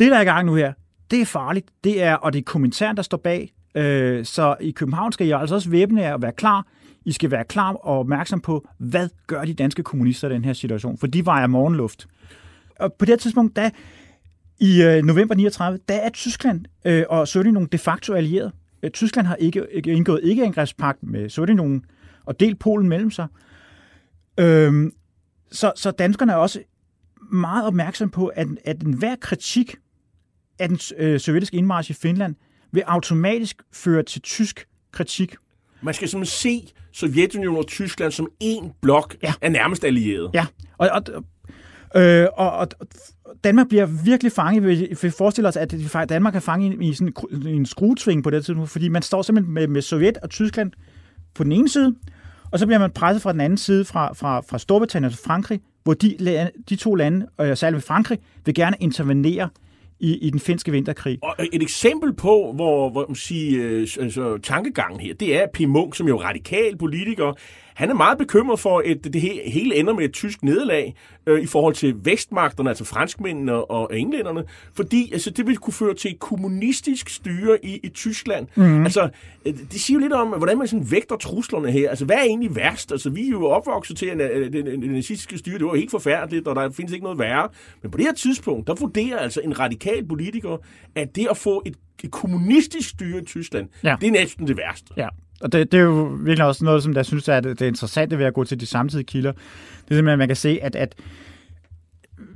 det 0.00 0.10
der 0.10 0.16
er 0.16 0.22
i 0.22 0.24
gang 0.24 0.46
nu 0.46 0.54
her, 0.54 0.72
det 1.10 1.20
er 1.20 1.26
farligt, 1.26 1.66
det 1.84 2.02
er, 2.02 2.14
og 2.14 2.32
det 2.32 2.38
er 2.38 2.42
kommentaren, 2.42 2.96
der 2.96 3.02
står 3.02 3.16
bag, 3.16 3.52
øh, 3.74 4.24
så 4.24 4.56
i 4.60 4.70
København 4.70 5.12
skal 5.12 5.26
I 5.26 5.30
altså 5.30 5.54
også 5.54 5.70
væbne 5.70 6.00
jer 6.00 6.14
og 6.14 6.22
være 6.22 6.32
klar. 6.32 6.66
I 7.04 7.12
skal 7.12 7.30
være 7.30 7.44
klar 7.44 7.72
og 7.72 7.98
opmærksom 7.98 8.40
på, 8.40 8.68
hvad 8.78 9.08
gør 9.26 9.44
de 9.44 9.54
danske 9.54 9.82
kommunister 9.82 10.28
i 10.28 10.32
den 10.32 10.44
her 10.44 10.52
situation, 10.52 10.98
for 10.98 11.06
de 11.06 11.26
vejer 11.26 11.46
morgenluft. 11.46 12.06
Og 12.80 12.92
på 12.92 13.04
det 13.04 13.20
tidspunkt, 13.20 13.56
da 13.56 13.70
i 14.60 14.82
øh, 14.82 15.02
november 15.02 15.34
39, 15.34 15.78
der 15.88 15.94
er 15.94 16.10
Tyskland 16.10 16.64
øh, 16.84 17.04
og 17.08 17.28
Sovjetunionen 17.28 17.68
de 17.72 17.78
facto 17.78 18.12
allieret. 18.12 18.52
Øh, 18.82 18.90
Tyskland 18.90 19.26
har 19.26 19.36
ikke, 19.36 19.66
ikke 19.72 19.92
indgået 19.92 20.20
ikke-angrebspagt 20.22 21.02
med 21.02 21.28
Sovjetunionen, 21.28 21.84
og 22.26 22.40
delt 22.40 22.58
Polen 22.58 22.88
mellem 22.88 23.10
sig. 23.10 23.26
Øhm, 24.40 24.92
så, 25.52 25.72
så 25.76 25.90
danskerne 25.90 26.32
er 26.32 26.36
også 26.36 26.60
meget 27.32 27.66
opmærksom 27.66 28.10
på, 28.10 28.26
at, 28.26 28.48
at 28.64 28.82
enhver 28.82 29.16
kritik 29.16 29.76
af 30.58 30.68
den 30.68 30.78
øh, 30.98 31.20
sovjetiske 31.20 31.56
indmarsch 31.56 31.90
i 31.90 31.94
Finland 31.94 32.34
vil 32.72 32.82
automatisk 32.86 33.62
føre 33.72 34.02
til 34.02 34.22
tysk 34.22 34.68
kritik. 34.92 35.34
Man 35.82 35.94
skal 35.94 36.08
simpelthen 36.08 36.36
se 36.36 36.72
Sovjetunionen 36.92 37.58
og 37.58 37.66
Tyskland 37.66 38.12
som 38.12 38.28
en 38.40 38.72
blok 38.82 39.16
ja. 39.22 39.32
af 39.40 39.52
nærmest 39.52 39.84
allierede. 39.84 40.30
Ja, 40.34 40.46
og, 40.78 40.90
og, 40.92 41.24
øh, 42.02 42.26
og, 42.36 42.50
og 42.52 42.68
Danmark 43.44 43.68
bliver 43.68 43.86
virkelig 43.86 44.32
fanget, 44.32 44.62
vi 45.02 45.10
forestiller 45.10 45.48
os, 45.48 45.56
at 45.56 45.74
Danmark 46.08 46.34
er 46.34 46.40
fanget 46.40 46.82
i, 46.82 46.94
sådan 46.94 47.14
en 47.46 47.66
skruetving 47.66 48.24
på 48.24 48.30
det 48.30 48.44
tidspunkt, 48.44 48.70
fordi 48.70 48.88
man 48.88 49.02
står 49.02 49.22
simpelthen 49.22 49.54
med, 49.54 49.66
med 49.66 49.82
Sovjet 49.82 50.16
og 50.16 50.30
Tyskland 50.30 50.72
på 51.34 51.44
den 51.44 51.52
ene 51.52 51.68
side, 51.68 51.94
og 52.54 52.60
så 52.60 52.66
bliver 52.66 52.78
man 52.78 52.90
presset 52.90 53.22
fra 53.22 53.32
den 53.32 53.40
anden 53.40 53.58
side, 53.58 53.84
fra, 53.84 54.12
fra, 54.12 54.40
fra 54.40 54.58
Storbritannien 54.58 55.12
og 55.12 55.18
Frankrig, 55.24 55.60
hvor 55.84 55.94
de, 55.94 56.50
de 56.68 56.76
to 56.76 56.94
lande, 56.94 57.26
og 57.36 57.58
særligt 57.58 57.84
Frankrig, 57.84 58.18
vil 58.44 58.54
gerne 58.54 58.76
intervenere 58.80 59.48
i, 60.00 60.16
i 60.16 60.30
den 60.30 60.40
finske 60.40 60.72
vinterkrig. 60.72 61.18
Og 61.22 61.34
øh, 61.38 61.46
et 61.52 61.62
eksempel 61.62 62.12
på, 62.12 62.52
hvor, 62.54 62.90
hvor 62.90 63.06
man 63.08 63.16
siger, 63.16 63.64
øh, 63.64 63.88
altså, 64.00 64.38
tankegangen 64.42 65.00
her, 65.00 65.14
det 65.14 65.42
er 65.42 65.46
P. 65.54 65.60
Munk, 65.60 65.96
som 65.96 66.08
jo 66.08 66.18
er 66.18 66.22
radikal 66.22 66.76
politiker, 66.78 67.32
han 67.74 67.90
er 67.90 67.94
meget 67.94 68.18
bekymret 68.18 68.60
for, 68.60 68.78
at 68.78 69.12
det 69.12 69.20
hele 69.52 69.76
ender 69.76 69.94
med 69.94 70.04
et 70.04 70.12
tysk 70.12 70.42
nederlag 70.42 70.94
øh, 71.26 71.42
i 71.42 71.46
forhold 71.46 71.74
til 71.74 71.94
vestmagterne, 72.04 72.68
altså 72.68 72.84
franskmændene 72.84 73.64
og 73.64 73.98
englænderne, 73.98 74.44
fordi 74.74 75.12
altså, 75.12 75.30
det 75.30 75.46
vil 75.46 75.56
kunne 75.56 75.72
føre 75.72 75.94
til 75.94 76.10
et 76.10 76.18
kommunistisk 76.18 77.08
styre 77.08 77.64
i, 77.64 77.80
i 77.82 77.88
Tyskland. 77.88 78.46
Mm. 78.54 78.84
Altså, 78.84 79.08
øh, 79.46 79.54
det 79.72 79.80
siger 79.80 79.98
jo 79.98 80.00
lidt 80.00 80.12
om, 80.12 80.28
hvordan 80.28 80.58
man 80.58 80.68
sådan 80.68 80.90
vægter 80.90 81.16
truslerne 81.16 81.70
her. 81.70 81.90
Altså, 81.90 82.04
hvad 82.04 82.16
er 82.16 82.22
egentlig 82.22 82.56
værst? 82.56 82.92
Altså, 82.92 83.10
vi 83.10 83.26
er 83.26 83.30
jo 83.30 83.46
opvokset 83.46 83.96
til, 83.96 84.06
at 84.06 84.18
det, 84.52 84.80
nazistiske 84.80 85.38
styre, 85.38 85.58
det 85.58 85.66
var 85.66 85.74
helt 85.74 85.90
forfærdeligt, 85.90 86.48
og 86.48 86.56
der 86.56 86.70
findes 86.70 86.92
ikke 86.92 87.04
noget 87.04 87.18
værre. 87.18 87.48
Men 87.82 87.90
på 87.90 87.98
det 87.98 88.06
her 88.06 88.14
tidspunkt, 88.14 88.66
der 88.66 88.74
vurderer 88.74 89.18
altså 89.18 89.40
en 89.44 89.58
radikal 89.58 90.06
politiker, 90.06 90.56
at 90.94 91.16
det 91.16 91.26
at 91.30 91.36
få 91.36 91.62
et, 91.66 91.76
et 92.04 92.10
kommunistisk 92.10 92.88
styre 92.88 93.18
i 93.18 93.24
Tyskland, 93.24 93.68
ja. 93.84 93.96
det 94.00 94.06
er 94.06 94.12
næsten 94.12 94.46
det 94.46 94.56
værste. 94.56 94.94
Ja. 94.96 95.08
Og 95.44 95.52
det, 95.52 95.72
det 95.72 95.78
er 95.78 95.84
jo 95.84 96.02
virkelig 96.20 96.46
også 96.46 96.64
noget, 96.64 96.82
som 96.82 96.94
jeg 96.94 97.06
synes 97.06 97.28
er 97.28 97.40
det, 97.40 97.58
det 97.58 97.66
interessante 97.66 98.18
ved 98.18 98.24
at 98.24 98.34
gå 98.34 98.44
til 98.44 98.60
de 98.60 98.66
samtidige 98.66 99.04
kilder. 99.04 99.32
Det 99.32 99.40
er 99.90 99.94
simpelthen, 99.94 100.08
at 100.08 100.18
man 100.18 100.28
kan 100.28 100.36
se, 100.36 100.58
at, 100.62 100.76
at 100.76 100.94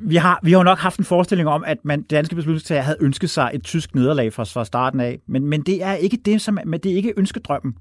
vi 0.00 0.16
har, 0.16 0.40
vi 0.42 0.52
har 0.52 0.58
jo 0.58 0.62
nok 0.62 0.78
haft 0.78 0.98
en 0.98 1.04
forestilling 1.04 1.48
om, 1.48 1.64
at 1.66 1.78
man, 1.84 2.02
danske 2.02 2.34
beslutningstager 2.34 2.82
havde 2.82 2.98
ønsket 3.00 3.30
sig 3.30 3.50
et 3.54 3.62
tysk 3.62 3.94
nederlag 3.94 4.32
fra, 4.32 4.44
fra 4.44 4.64
starten 4.64 5.00
af. 5.00 5.18
Men, 5.26 5.46
men 5.46 5.62
det 5.62 5.82
er 5.82 5.94
ikke 5.94 6.18
det, 6.24 6.40
som, 6.40 6.58
men 6.66 6.80
det 6.80 6.92
er 6.92 6.96
ikke 6.96 7.12
ønskedrømmen. 7.16 7.74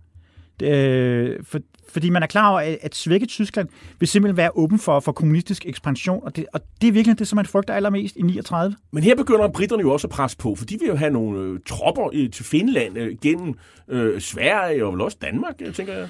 Øh, 0.63 1.35
for, 1.43 1.59
fordi 1.89 2.09
man 2.09 2.23
er 2.23 2.27
klar 2.27 2.49
over, 2.49 2.59
at, 2.59 2.77
at 2.81 2.95
svække 2.95 3.25
Tyskland 3.25 3.67
vil 3.99 4.09
simpelthen 4.09 4.37
være 4.37 4.51
åben 4.55 4.79
for, 4.79 4.99
for 4.99 5.11
kommunistisk 5.11 5.65
ekspansion, 5.65 6.23
og 6.23 6.35
det, 6.35 6.45
og 6.53 6.61
det 6.81 6.87
er 6.87 6.91
virkelig 6.91 7.19
det, 7.19 7.27
som 7.27 7.35
man 7.35 7.45
frygter 7.45 7.73
allermest 7.73 8.15
i 8.15 8.21
39. 8.21 8.75
Men 8.91 9.03
her 9.03 9.15
begynder 9.15 9.47
britterne 9.47 9.81
jo 9.81 9.93
også 9.93 10.07
at 10.07 10.11
presse 10.11 10.37
på, 10.37 10.55
for 10.55 10.65
de 10.65 10.77
vil 10.79 10.87
jo 10.87 10.95
have 10.95 11.11
nogle 11.11 11.39
øh, 11.39 11.59
tropper 11.67 12.09
øh, 12.13 12.29
til 12.31 12.45
Finland 12.45 12.97
øh, 12.97 13.17
gennem 13.21 13.53
øh, 13.87 14.21
Sverige 14.21 14.85
og 14.85 14.93
vel 14.93 15.01
også 15.01 15.17
Danmark, 15.21 15.55
øh, 15.61 15.73
tænker 15.73 15.93
jeg. 15.93 16.07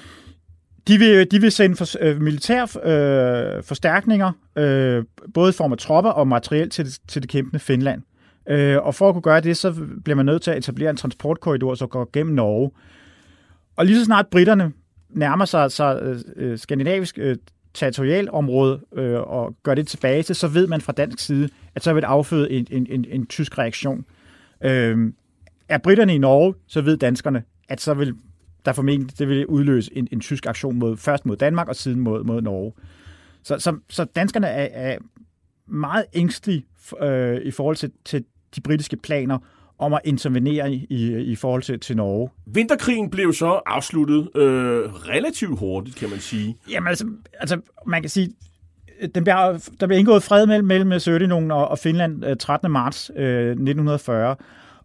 De 0.88 0.98
vil, 0.98 1.30
de 1.30 1.40
vil 1.40 1.52
sende 1.52 1.76
for, 1.76 1.86
øh, 2.00 2.20
militære 2.20 2.62
øh, 2.62 3.62
forstærkninger, 3.62 4.32
øh, 4.56 5.04
både 5.34 5.50
i 5.50 5.52
form 5.52 5.72
af 5.72 5.78
tropper 5.78 6.10
og 6.10 6.28
materiel 6.28 6.70
til, 6.70 6.86
til 7.08 7.22
det 7.22 7.30
kæmpende 7.30 7.58
Finland. 7.58 8.02
Øh, 8.48 8.76
og 8.82 8.94
for 8.94 9.08
at 9.08 9.14
kunne 9.14 9.22
gøre 9.22 9.40
det, 9.40 9.56
så 9.56 9.74
bliver 10.04 10.16
man 10.16 10.26
nødt 10.26 10.42
til 10.42 10.50
at 10.50 10.58
etablere 10.58 10.90
en 10.90 10.96
transportkorridor, 10.96 11.74
som 11.74 11.88
går 11.88 12.10
gennem 12.12 12.34
Norge. 12.34 12.70
Og 13.76 13.86
lige 13.86 13.98
så 13.98 14.04
snart 14.04 14.26
britterne 14.26 14.72
nærmer 15.10 15.44
sig, 15.44 15.72
sig 15.72 16.00
øh, 16.02 16.20
øh, 16.36 16.58
skandinavisk 16.58 17.18
øh, 17.18 17.36
territorialområde 17.74 18.80
øh, 18.92 19.20
og 19.20 19.56
gør 19.62 19.74
det 19.74 19.88
tilbage 19.88 20.22
til, 20.22 20.36
så 20.36 20.48
ved 20.48 20.66
man 20.66 20.80
fra 20.80 20.92
dansk 20.92 21.24
side, 21.24 21.48
at 21.74 21.84
så 21.84 21.92
vil 21.92 22.02
det 22.02 22.08
afføde 22.08 22.50
en, 22.50 22.66
en, 22.70 22.86
en, 22.90 23.04
en 23.08 23.26
tysk 23.26 23.58
reaktion. 23.58 24.04
Øh, 24.64 25.12
er 25.68 25.78
britterne 25.78 26.14
i 26.14 26.18
Norge, 26.18 26.54
så 26.66 26.80
ved 26.80 26.96
danskerne, 26.96 27.42
at 27.68 27.80
så 27.80 27.94
vil 27.94 28.14
der 28.64 28.72
formentlig 28.72 29.18
det 29.18 29.28
vil 29.28 29.46
udløse 29.46 29.96
en, 29.96 30.08
en 30.12 30.20
tysk 30.20 30.46
aktion 30.46 30.78
mod, 30.78 30.96
først 30.96 31.26
mod 31.26 31.36
Danmark 31.36 31.68
og 31.68 31.76
siden 31.76 32.00
mod, 32.00 32.24
mod 32.24 32.42
Norge. 32.42 32.72
Så, 33.42 33.58
så, 33.58 33.78
så 33.88 34.04
danskerne 34.04 34.46
er, 34.46 34.92
er 34.92 34.98
meget 35.66 36.04
ængstelige 36.14 36.64
øh, 37.02 37.40
i 37.42 37.50
forhold 37.50 37.76
til, 37.76 37.92
til 38.04 38.24
de 38.56 38.60
britiske 38.60 38.96
planer 38.96 39.38
om 39.78 39.94
at 39.94 40.00
intervenere 40.04 40.72
i, 40.72 40.86
i, 41.18 41.36
forhold 41.36 41.62
til, 41.62 41.80
til 41.80 41.96
Norge. 41.96 42.30
Vinterkrigen 42.46 43.10
blev 43.10 43.32
så 43.32 43.60
afsluttet 43.66 44.28
øh, 44.36 44.42
relativt 44.94 45.58
hurtigt, 45.58 45.96
kan 45.96 46.10
man 46.10 46.18
sige. 46.18 46.56
Jamen 46.70 46.88
altså, 46.88 47.06
altså 47.40 47.60
man 47.86 48.02
kan 48.02 48.10
sige, 48.10 48.30
den 49.14 49.24
bliver, 49.24 49.70
der 49.80 49.86
blev 49.86 49.98
indgået 49.98 50.22
fred 50.22 50.46
mellem, 50.46 50.66
mellem 50.66 50.98
Sovjetunionen 50.98 51.50
og, 51.50 51.68
og 51.68 51.78
Finland 51.78 52.36
13. 52.36 52.66
Øh, 52.66 52.72
marts 52.72 53.10
øh, 53.16 53.50
1940. 53.50 54.36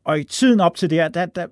Og 0.03 0.19
i 0.19 0.23
tiden 0.23 0.59
op 0.59 0.75
til 0.75 0.89
det, 0.89 1.13
der, 1.13 1.25
der, 1.25 1.45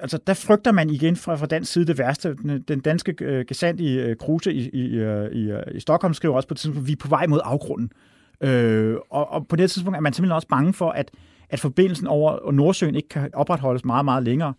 altså, 0.00 0.18
der 0.26 0.34
frygter 0.34 0.72
man 0.72 0.90
igen 0.90 1.16
fra, 1.16 1.34
fra 1.34 1.46
dansk 1.46 1.72
side 1.72 1.86
det 1.86 1.98
værste. 1.98 2.36
Den, 2.42 2.62
den 2.62 2.80
danske 2.80 3.14
øh, 3.20 3.44
gesandt 3.48 3.80
i 3.80 3.98
øh, 3.98 4.16
Kruse 4.16 4.52
i, 4.52 4.68
i, 4.68 4.94
øh, 4.94 5.32
i, 5.32 5.50
øh, 5.50 5.62
i 5.74 5.80
Stockholm 5.80 6.14
skriver 6.14 6.34
også 6.34 6.48
på 6.48 6.54
et 6.54 6.58
tidspunkt, 6.58 6.84
at 6.84 6.88
vi 6.88 6.92
er 6.92 6.96
på 6.96 7.08
vej 7.08 7.26
mod 7.26 7.40
afgrunden. 7.44 7.92
Øh, 8.40 8.96
og, 9.10 9.30
og 9.30 9.46
på 9.48 9.56
det 9.56 9.70
tidspunkt 9.70 9.96
er 9.96 10.00
man 10.00 10.12
simpelthen 10.12 10.34
også 10.34 10.48
bange 10.48 10.72
for, 10.72 10.90
at 10.90 11.10
at 11.54 11.60
forbindelsen 11.60 12.06
over 12.06 12.52
Nordsøen 12.52 12.94
ikke 12.94 13.08
kan 13.08 13.30
opretholdes 13.32 13.84
meget, 13.84 14.04
meget 14.04 14.22
længere. 14.22 14.54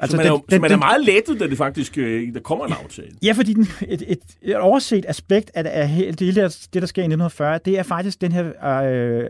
Altså, 0.00 0.16
så 0.16 0.16
man, 0.16 0.26
er, 0.26 0.30
jo, 0.30 0.36
den, 0.36 0.56
så 0.56 0.60
man 0.60 0.70
er 0.70 0.76
meget 0.76 1.04
lettet, 1.04 1.40
da 1.40 1.46
det 1.46 1.58
faktisk 1.58 1.98
øh, 1.98 2.34
der 2.34 2.40
kommer 2.40 2.66
en 2.66 2.72
aftale. 2.72 3.10
Ja, 3.22 3.32
fordi 3.32 3.52
den, 3.52 3.66
et, 3.88 4.02
et, 4.06 4.18
et 4.42 4.56
overset 4.56 5.04
aspekt 5.08 5.50
af, 5.54 5.62
af 5.66 6.16
det, 6.16 6.34
der, 6.34 6.66
det, 6.74 6.82
der 6.82 6.86
sker 6.86 7.02
i 7.02 7.04
1940, 7.04 7.58
det 7.64 7.78
er 7.78 7.82
faktisk 7.82 8.20
den 8.20 8.32
her 8.32 8.46
øh, 8.84 9.24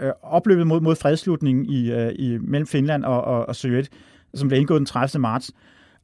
øh, 0.00 0.12
opløbet 0.22 0.66
mod, 0.66 0.80
mod 0.80 0.96
fredslutningen 0.96 1.66
i, 1.66 1.90
øh, 1.90 2.12
i, 2.18 2.38
mellem 2.38 2.66
Finland 2.66 3.04
og, 3.04 3.24
og, 3.24 3.48
og 3.48 3.56
Sovjet, 3.56 3.88
som 4.34 4.48
blev 4.48 4.60
indgået 4.60 4.78
den 4.78 4.86
30. 4.86 5.20
marts. 5.20 5.50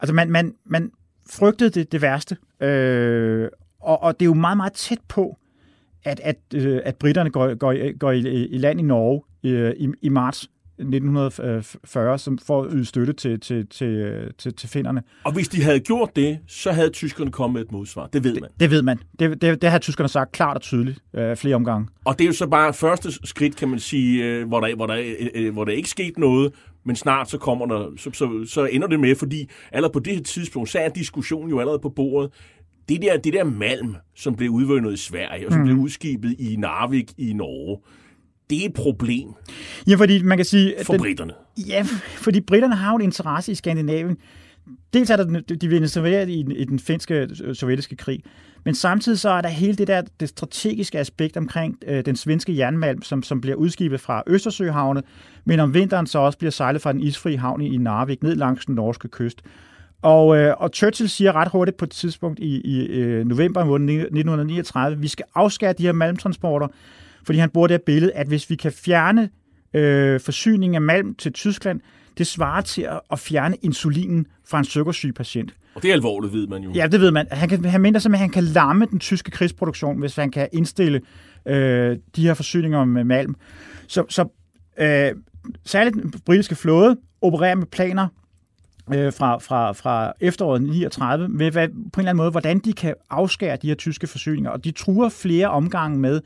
Altså, 0.01 0.15
man, 0.15 0.31
man, 0.31 0.55
man 0.65 0.91
frygtede 1.31 1.71
det, 1.71 1.93
det 1.93 2.03
værste, 2.03 2.37
øh, 2.61 3.49
og, 3.81 4.03
og 4.03 4.21
det 4.21 4.27
er 4.27 4.31
jo 4.31 4.35
meget, 4.35 4.57
meget 4.57 4.73
tæt 4.73 5.01
på, 5.09 5.39
at, 6.05 6.21
at, 6.21 6.37
øh, 6.55 6.81
at 6.85 6.97
britterne 6.97 7.31
går, 7.31 7.55
går, 7.55 7.99
går 7.99 8.13
i, 8.13 8.47
i 8.47 8.59
land 8.59 8.81
i 8.81 8.83
Norge 8.83 9.23
øh, 9.51 9.75
i, 9.77 9.89
i 10.03 10.09
marts 10.09 10.49
1940, 10.79 12.19
som 12.19 12.39
for 12.39 12.63
at 12.63 12.69
yde 12.73 12.85
støtte 12.85 13.13
til, 13.13 13.41
til, 13.41 13.67
til, 13.67 14.21
til, 14.39 14.55
til 14.55 14.69
finderne. 14.69 15.03
Og 15.25 15.33
hvis 15.33 15.49
de 15.49 15.63
havde 15.63 15.81
gjort 15.81 16.17
det, 16.17 16.39
så 16.47 16.73
havde 16.73 16.91
tyskerne 16.91 17.31
kommet 17.31 17.55
med 17.55 17.63
et 17.63 17.73
modsvar. 17.73 18.07
Det 18.07 18.25
ved 18.25 18.35
man. 18.35 18.43
Det, 18.43 18.61
det 18.61 18.71
ved 18.71 18.83
man. 18.83 18.99
Det, 19.19 19.43
det, 19.43 19.63
det 19.63 19.71
har 19.71 19.79
tyskerne 19.79 20.09
sagt 20.09 20.33
klart 20.33 20.57
og 20.57 20.63
tydeligt 20.63 20.99
øh, 21.15 21.37
flere 21.37 21.55
omgange. 21.55 21.89
Og 22.05 22.19
det 22.19 22.25
er 22.25 22.29
jo 22.29 22.33
så 22.33 22.47
bare 22.47 22.75
første 22.75 23.27
skridt, 23.27 23.57
kan 23.57 23.69
man 23.69 23.79
sige, 23.79 24.25
øh, 24.25 24.49
hvor, 24.49 24.61
der, 24.61 24.75
hvor, 24.75 24.87
der, 24.87 24.97
øh, 24.97 25.29
øh, 25.35 25.53
hvor 25.53 25.65
der 25.65 25.73
ikke 25.73 25.91
sket 25.91 26.19
noget, 26.19 26.53
men 26.85 26.97
snart 26.97 27.31
så 27.31 27.39
kommer 27.39 27.67
der, 27.67 27.91
så, 27.97 28.11
så, 28.13 28.45
så 28.49 28.65
ender 28.65 28.89
det 28.89 29.01
med, 29.01 29.15
fordi 29.15 29.51
allerede 29.73 29.93
på 29.93 30.01
det 30.01 30.15
her 30.15 30.23
tidspunkt, 30.23 30.69
så 30.71 30.79
er 30.79 30.89
diskussionen 30.89 31.51
jo 31.51 31.61
allerede 31.61 31.79
på 31.79 31.89
bordet. 31.89 32.33
Det 32.89 33.03
der, 33.03 33.17
det 33.17 33.33
der 33.33 33.45
malm, 33.45 33.97
som 34.15 34.37
blev 34.37 34.51
udvundet 34.51 34.93
i 34.93 34.97
Sverige, 34.97 35.47
og 35.47 35.53
som 35.53 35.61
mm. 35.61 35.67
blev 35.67 35.77
udskibet 35.77 36.35
i 36.39 36.57
Narvik 36.57 37.13
i 37.19 37.33
Norge, 37.33 37.79
det 38.51 38.63
er 38.63 38.67
et 38.67 38.75
problem 38.75 39.29
ja, 39.89 39.95
fordi 39.95 40.23
man 40.23 40.39
kan 40.39 40.45
sige, 40.45 40.75
for 40.83 40.93
den, 40.93 41.03
britterne. 41.03 41.33
Ja, 41.69 41.83
fordi 42.05 42.41
britterne 42.41 42.77
har 42.77 42.91
jo 42.91 42.97
en 42.97 43.03
interesse 43.03 43.53
i 43.53 43.55
Skandinavien. 43.55 44.17
Dels 44.95 45.11
er 45.11 45.17
der, 45.17 45.41
de 45.41 45.69
vil 45.69 45.77
involveret 45.77 46.29
i, 46.29 46.45
i 46.57 46.65
den 46.65 46.79
finske 46.79 47.15
øh, 47.45 47.55
sovjetiske 47.55 47.97
krig, 47.97 48.23
men 48.65 48.75
samtidig 48.75 49.19
så 49.19 49.31
er 49.31 49.41
der 49.41 49.49
hele 49.49 49.77
det 49.77 49.89
der 49.89 50.03
det 50.21 50.29
strategiske 50.29 50.99
aspekt 50.99 51.37
omkring 51.37 51.79
øh, 51.87 52.05
den 52.05 52.17
svenske 52.17 52.59
jernmalm, 52.59 53.03
som, 53.03 53.23
som 53.23 53.41
bliver 53.41 53.57
udskibet 53.57 54.01
fra 54.01 54.23
Østersøhavne, 54.27 55.03
men 55.45 55.61
om 55.61 55.75
vinteren 55.75 56.07
så 56.07 56.19
også 56.19 56.39
bliver 56.39 56.51
sejlet 56.51 56.83
fra 56.83 56.93
den 56.93 57.01
isfri 57.01 57.35
havn 57.35 57.61
i 57.61 57.77
Narvik 57.77 58.23
ned 58.23 58.35
langs 58.35 58.67
den 58.67 58.75
norske 58.75 59.09
kyst. 59.09 59.43
Og, 60.03 60.37
øh, 60.37 60.55
og 60.59 60.71
Churchill 60.75 61.09
siger 61.09 61.33
ret 61.33 61.49
hurtigt 61.49 61.77
på 61.77 61.85
et 61.85 61.91
tidspunkt 61.91 62.39
i, 62.39 62.61
i 62.61 62.87
øh, 62.87 63.27
november 63.27 63.61
1939, 63.61 65.01
vi 65.01 65.09
skal 65.09 65.25
afskære 65.35 65.73
de 65.73 65.83
her 65.83 65.93
malmtransporter, 65.93 66.69
fordi 67.27 67.39
han 67.39 67.51
bruger 67.51 67.69
det 67.69 67.75
her 67.75 67.83
billede, 67.87 68.13
at 68.13 68.27
hvis 68.27 68.51
vi 68.51 68.57
kan 68.57 68.73
fjerne 68.73 69.31
øh, 69.75 70.21
forsyningen 70.21 70.75
af 70.75 70.81
malm 70.81 71.15
til 71.15 71.33
Tyskland, 71.33 71.81
det 72.19 72.27
svarer 72.27 72.61
til 72.61 72.83
at, 72.83 73.01
at 73.11 73.19
fjerne 73.19 73.57
insulinen 73.63 74.27
fra 74.49 74.59
en 74.59 74.65
sukkersyg 74.65 75.15
patient. 75.15 75.55
Og 75.75 75.83
det 75.83 75.89
er 75.89 75.93
alvorligt, 75.93 76.33
ved 76.33 76.47
man 76.47 76.63
jo. 76.63 76.73
Ja, 76.75 76.87
det 76.87 77.01
ved 77.01 77.11
man. 77.11 77.27
Han, 77.31 77.49
kan, 77.49 77.65
han 77.65 77.81
mener 77.81 77.99
simpelthen, 77.99 78.31
at 78.31 78.35
han 78.35 78.45
kan 78.45 78.45
lamme 78.45 78.87
den 78.91 78.99
tyske 78.99 79.31
krigsproduktion, 79.31 79.99
hvis 79.99 80.17
han 80.17 80.31
kan 80.31 80.49
indstille 80.53 81.01
øh, 81.47 81.97
de 82.17 82.23
her 82.23 82.35
forsyninger 82.35 82.85
med 82.85 83.05
malm. 83.05 83.37
Så, 83.87 84.05
så 84.09 84.29
øh, 84.79 85.13
særligt 85.65 85.95
den 85.95 86.15
britiske 86.25 86.55
flåde 86.55 86.97
opererer 87.21 87.55
med 87.55 87.67
planer 87.67 88.09
øh, 88.95 89.13
fra, 89.13 89.39
fra, 89.39 89.73
fra 89.73 90.13
efteråret 90.21 90.63
39, 90.63 91.29
med 91.29 91.51
hvad, 91.51 91.69
på 91.69 91.75
en 91.75 91.83
eller 91.99 91.99
anden 91.99 92.17
måde, 92.17 92.31
hvordan 92.31 92.59
de 92.59 92.73
kan 92.73 92.95
afskære 93.11 93.57
de 93.63 93.69
her 93.69 93.75
tyske 93.75 94.07
forsyninger. 94.07 94.51
Og 94.51 94.65
de 94.65 94.71
truer 94.71 95.09
flere 95.09 95.49
omgange 95.49 95.99
med, 95.99 96.21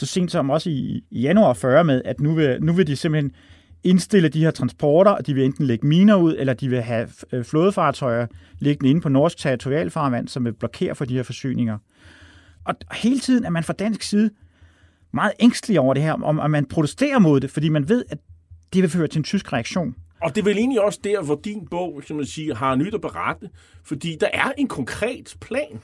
så 0.00 0.06
sent 0.06 0.30
som 0.30 0.50
også 0.50 0.70
i, 0.70 1.04
i 1.10 1.20
januar 1.20 1.52
40 1.52 1.84
med, 1.84 2.02
at 2.04 2.20
nu 2.20 2.34
vil, 2.34 2.58
nu 2.62 2.72
vil 2.72 2.86
de 2.86 2.96
simpelthen 2.96 3.32
indstille 3.84 4.28
de 4.28 4.40
her 4.40 4.50
transporter, 4.50 5.10
og 5.10 5.26
de 5.26 5.34
vil 5.34 5.44
enten 5.44 5.66
lægge 5.66 5.86
miner 5.86 6.14
ud, 6.14 6.36
eller 6.38 6.52
de 6.52 6.68
vil 6.68 6.82
have 6.82 7.08
øh, 7.32 7.44
flådefartøjer 7.44 8.26
liggende 8.58 8.90
inde 8.90 9.00
på 9.00 9.08
norsk 9.08 9.38
territorialfarvand, 9.38 10.28
som 10.28 10.44
vil 10.44 10.52
blokere 10.52 10.94
for 10.94 11.04
de 11.04 11.14
her 11.14 11.22
forsyninger. 11.22 11.78
Og 12.64 12.74
hele 12.92 13.20
tiden 13.20 13.44
er 13.44 13.50
man 13.50 13.64
fra 13.64 13.72
dansk 13.72 14.02
side 14.02 14.30
meget 15.12 15.32
ængstelig 15.40 15.80
over 15.80 15.94
det 15.94 16.02
her, 16.02 16.12
om 16.12 16.40
at 16.40 16.50
man 16.50 16.66
protesterer 16.66 17.18
mod 17.18 17.40
det, 17.40 17.50
fordi 17.50 17.68
man 17.68 17.88
ved, 17.88 18.04
at 18.10 18.18
det 18.72 18.82
vil 18.82 18.90
føre 18.90 19.06
til 19.06 19.18
en 19.18 19.24
tysk 19.24 19.52
reaktion. 19.52 19.94
Og 20.22 20.34
det 20.34 20.40
er 20.40 20.44
vel 20.44 20.58
egentlig 20.58 20.80
også 20.80 21.00
der, 21.04 21.22
hvor 21.22 21.40
din 21.44 21.68
bog, 21.70 22.02
som 22.06 22.16
man 22.16 22.26
siger, 22.26 22.54
har 22.54 22.74
nyt 22.74 22.94
at 22.94 23.00
berette, 23.00 23.50
fordi 23.84 24.16
der 24.20 24.28
er 24.32 24.52
en 24.58 24.68
konkret 24.68 25.34
plan. 25.40 25.80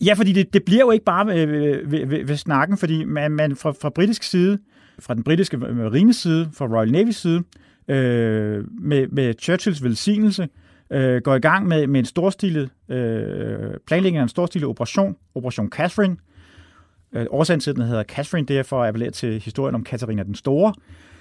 Ja, 0.00 0.14
fordi 0.14 0.32
det, 0.32 0.52
det 0.52 0.64
bliver 0.64 0.80
jo 0.80 0.90
ikke 0.90 1.04
bare 1.04 1.26
ved, 1.26 1.46
ved, 1.46 2.06
ved, 2.06 2.24
ved 2.24 2.36
snakken, 2.36 2.78
fordi 2.78 3.04
man, 3.04 3.30
man 3.30 3.56
fra, 3.56 3.70
fra 3.70 3.90
britisk 3.90 4.22
side, 4.22 4.58
fra 4.98 5.14
den 5.14 5.22
britiske 5.22 5.56
øh, 5.56 5.76
marine 5.76 6.14
side, 6.14 6.50
fra 6.52 6.66
Royal 6.66 6.92
Navy 6.92 7.10
side, 7.10 7.42
øh, 7.88 8.64
med, 8.80 9.08
med 9.08 9.34
Churchills 9.40 9.82
velsignelse, 9.82 10.48
øh, 10.90 11.22
går 11.22 11.34
i 11.34 11.38
gang 11.38 11.68
med, 11.68 11.86
med 11.86 12.00
en 12.00 12.06
storstilet 12.06 12.70
øh, 12.88 13.74
planlægning 13.86 14.16
af 14.16 14.22
en 14.22 14.28
storstilet 14.28 14.68
operation, 14.68 15.16
Operation 15.34 15.70
Catherine. 15.70 16.16
Øh, 17.12 17.26
årsagen 17.30 17.60
til, 17.60 17.74
den 17.74 17.82
hedder 17.82 18.02
Catherine, 18.02 18.46
det 18.46 18.58
er 18.58 18.62
for 18.62 18.82
at 18.82 18.88
appellere 18.88 19.10
til 19.10 19.40
historien 19.40 19.74
om 19.74 19.84
Katarina 19.84 20.22
den 20.22 20.34
Store. 20.34 20.74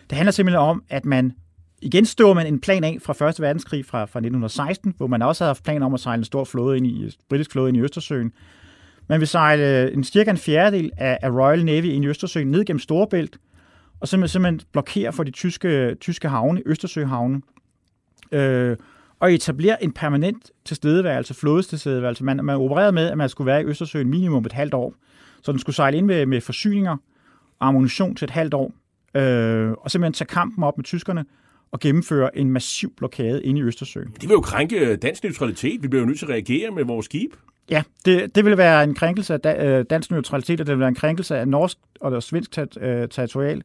Det 0.10 0.18
handler 0.18 0.32
simpelthen 0.32 0.60
om, 0.60 0.84
at 0.90 1.06
man 1.06 1.34
igen 1.82 2.06
støver 2.06 2.34
man 2.34 2.48
en 2.48 2.60
plan 2.60 2.84
af 2.84 2.98
fra 3.02 3.30
1. 3.30 3.40
verdenskrig 3.40 3.86
fra, 3.86 4.00
fra 4.00 4.20
1916, 4.20 4.94
hvor 4.98 5.08
man 5.08 5.22
også 5.22 5.44
havde 5.44 5.50
haft 5.50 5.64
planer 5.64 5.86
om 5.86 5.94
at 5.94 6.00
sejle 6.00 6.20
en 6.20 6.24
stor 6.24 6.44
flåde 6.44 6.78
ind 6.78 6.88
i, 6.88 7.18
britisk 7.30 7.52
flåde 7.52 7.70
ind 7.70 7.78
i 7.78 7.82
Østersøen. 7.82 8.32
Man 9.08 9.20
vil 9.20 9.28
sejle 9.28 9.82
øh, 9.82 9.94
en 9.94 10.04
cirka 10.04 10.32
en 10.32 10.38
fjerdedel 10.38 10.92
af, 10.98 11.18
af 11.22 11.30
Royal 11.30 11.66
Navy 11.66 11.86
ind 11.86 12.06
i 12.06 12.08
Østersøen 12.08 12.48
ned 12.48 12.66
gennem 12.66 12.80
Storebælt, 12.80 13.38
og 14.00 14.08
simpelthen, 14.08 14.32
simpelthen 14.32 14.68
blokere 14.72 15.14
for 15.14 15.24
de 15.24 15.32
tyske, 15.32 15.96
tyske 15.96 16.30
havne, 16.30 16.62
Østersøhavne, 16.66 17.42
øh, 18.32 18.78
og 19.20 19.34
etablere 19.34 19.84
en 19.84 19.92
permanent 19.92 20.52
tilstedeværelse, 20.66 21.34
flådestilstedeværelse. 21.34 22.24
Man, 22.24 22.46
man 22.46 22.56
opererede 22.56 22.92
med, 22.92 23.12
at 23.12 23.18
man 23.18 23.30
skulle 23.30 23.46
være 23.46 23.62
i 23.62 23.66
Østersøen 23.66 24.10
minimum 24.10 24.46
et 24.46 24.54
halvt 24.54 24.74
år. 24.74 24.94
Så 25.42 25.52
den 25.52 25.60
skulle 25.60 25.76
sejle 25.76 25.98
ind 25.98 26.06
med, 26.06 26.26
med 26.26 26.42
forsyninger 26.42 26.98
og 27.60 27.68
ammunition 27.68 28.16
til 28.16 28.26
et 28.26 28.32
halvt 28.32 28.54
år, 28.54 28.74
øh, 29.16 29.72
og 29.72 29.92
simpelthen 29.92 30.14
tage 30.14 30.28
kampen 30.28 30.64
op 30.64 30.78
med 30.78 30.84
tyskerne, 30.86 31.26
og 31.72 31.80
gennemføre 31.80 32.38
en 32.38 32.52
massiv 32.52 32.94
blokade 32.98 33.44
inde 33.44 33.60
i 33.60 33.64
Østersøen. 33.64 34.08
Det 34.08 34.30
vil 34.30 34.34
jo 34.34 34.42
krænke 34.42 34.96
dansk 34.96 35.24
neutralitet. 35.24 35.84
Vi 35.84 35.88
bliver 35.88 36.02
jo 36.02 36.08
nødt 36.08 36.20
til 36.20 36.26
at 36.26 36.32
reagere 36.32 36.72
med 36.72 36.84
vores 36.84 37.06
skib. 37.06 37.32
Ja, 37.70 37.84
det, 38.06 38.36
det 38.36 38.46
vil 38.46 38.58
være 38.58 38.84
en 38.84 38.94
krænkelse 38.94 39.40
af 39.44 39.80
øh, 39.80 39.86
dansk 39.90 40.12
neutralitet, 40.12 40.62
og 40.62 40.68
det 40.68 40.74
vil 40.74 40.80
være 40.80 40.90
en 40.90 40.96
krænkelse 40.96 41.38
af 41.38 41.48
norsk 41.48 41.78
og 42.02 42.24
svensk 42.24 42.58
øh, 42.82 43.08
territorial 43.10 43.62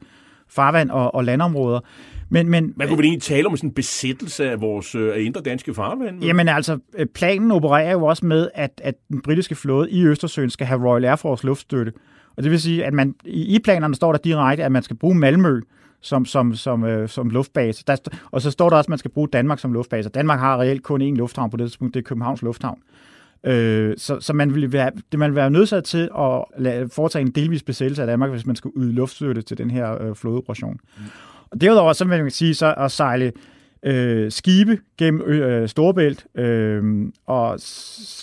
farvand 0.48 0.90
og, 0.90 1.14
og 1.14 1.24
landområder. 1.24 1.80
Men, 2.28 2.48
men, 2.48 2.72
Man 2.76 2.88
kunne 2.88 2.98
vel 2.98 3.06
egentlig 3.06 3.22
tale 3.22 3.46
om 3.46 3.56
sådan 3.56 3.70
en 3.70 3.74
besættelse 3.74 4.50
af 4.50 4.60
vores 4.60 4.94
øh, 4.94 5.14
af 5.14 5.20
indre 5.20 5.40
danske 5.40 5.74
farvand? 5.74 6.24
Jamen 6.24 6.48
altså, 6.48 6.78
planen 7.14 7.50
opererer 7.50 7.92
jo 7.92 8.04
også 8.04 8.26
med, 8.26 8.48
at, 8.54 8.80
at 8.84 8.94
den 9.08 9.22
britiske 9.22 9.54
flåde 9.54 9.90
i 9.90 10.04
Østersøen 10.04 10.50
skal 10.50 10.66
have 10.66 10.90
Royal 10.90 11.04
Air 11.04 11.16
Force 11.16 11.46
luftstøtte. 11.46 11.92
Og 12.36 12.42
det 12.42 12.50
vil 12.50 12.60
sige, 12.60 12.84
at 12.84 12.92
man 12.94 13.14
i 13.24 13.58
planerne 13.64 13.94
står 13.94 14.12
der 14.12 14.18
direkte, 14.18 14.64
at 14.64 14.72
man 14.72 14.82
skal 14.82 14.96
bruge 14.96 15.14
Malmø 15.14 15.60
som, 16.00 16.24
som, 16.24 16.54
som, 16.54 16.84
øh, 16.84 17.08
som 17.08 17.30
luftbase. 17.30 17.84
Der, 17.86 17.96
og 18.30 18.42
så 18.42 18.50
står 18.50 18.70
der 18.70 18.76
også, 18.76 18.86
at 18.86 18.90
man 18.90 18.98
skal 18.98 19.10
bruge 19.10 19.28
Danmark 19.32 19.58
som 19.58 19.72
luftbase. 19.72 20.08
Danmark 20.08 20.38
har 20.38 20.60
reelt 20.60 20.82
kun 20.82 21.02
én 21.02 21.16
lufthavn 21.16 21.50
på 21.50 21.56
det 21.56 21.64
tidspunkt, 21.64 21.94
det 21.94 22.00
er 22.00 22.04
Københavns 22.04 22.42
Lufthavn. 22.42 22.78
Øh, 22.78 23.08
Øh, 23.44 23.94
så, 23.96 24.20
så 24.20 24.32
man 24.32 24.54
ville 24.54 24.72
være, 24.72 24.90
det 25.12 25.18
man 25.18 25.30
ville 25.30 25.40
være 25.40 25.50
nødsaget 25.50 25.84
til 25.84 26.10
at 26.18 26.44
lade, 26.58 26.88
foretage 26.88 27.22
en 27.22 27.30
delvis 27.30 27.62
besættelse 27.62 28.02
af 28.02 28.06
Danmark, 28.06 28.30
hvis 28.30 28.46
man 28.46 28.56
skulle 28.56 28.80
yde 28.80 28.92
luftstøtte 28.92 29.42
til 29.42 29.58
den 29.58 29.70
her 29.70 30.02
øh, 30.02 30.14
flådeoperation. 30.14 30.80
Mm. 30.98 31.04
Og 31.50 31.60
derudover, 31.60 31.92
så 31.92 32.04
vil 32.04 32.22
man 32.22 32.30
sige, 32.30 32.54
så 32.54 32.74
at 32.78 32.92
sejle 32.92 33.32
øh, 33.82 34.32
skibe 34.32 34.78
gennem 34.98 35.22
øh, 35.22 35.68
Storebælt, 35.68 36.26
øh, 36.34 37.06
og 37.26 37.58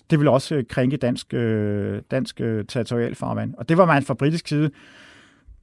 det 0.10 0.20
vil 0.20 0.28
også 0.28 0.56
øh, 0.56 0.64
krænke 0.70 0.98
dansk, 0.98 1.34
øh, 1.34 2.02
dansk 2.12 2.42
øh, 2.42 2.66
territorialfarvand. 2.66 3.54
Og 3.58 3.70
det 3.70 3.78
var 3.78 3.86
man 3.86 4.04
fra 4.04 4.14
britisk 4.14 4.48
side 4.48 4.70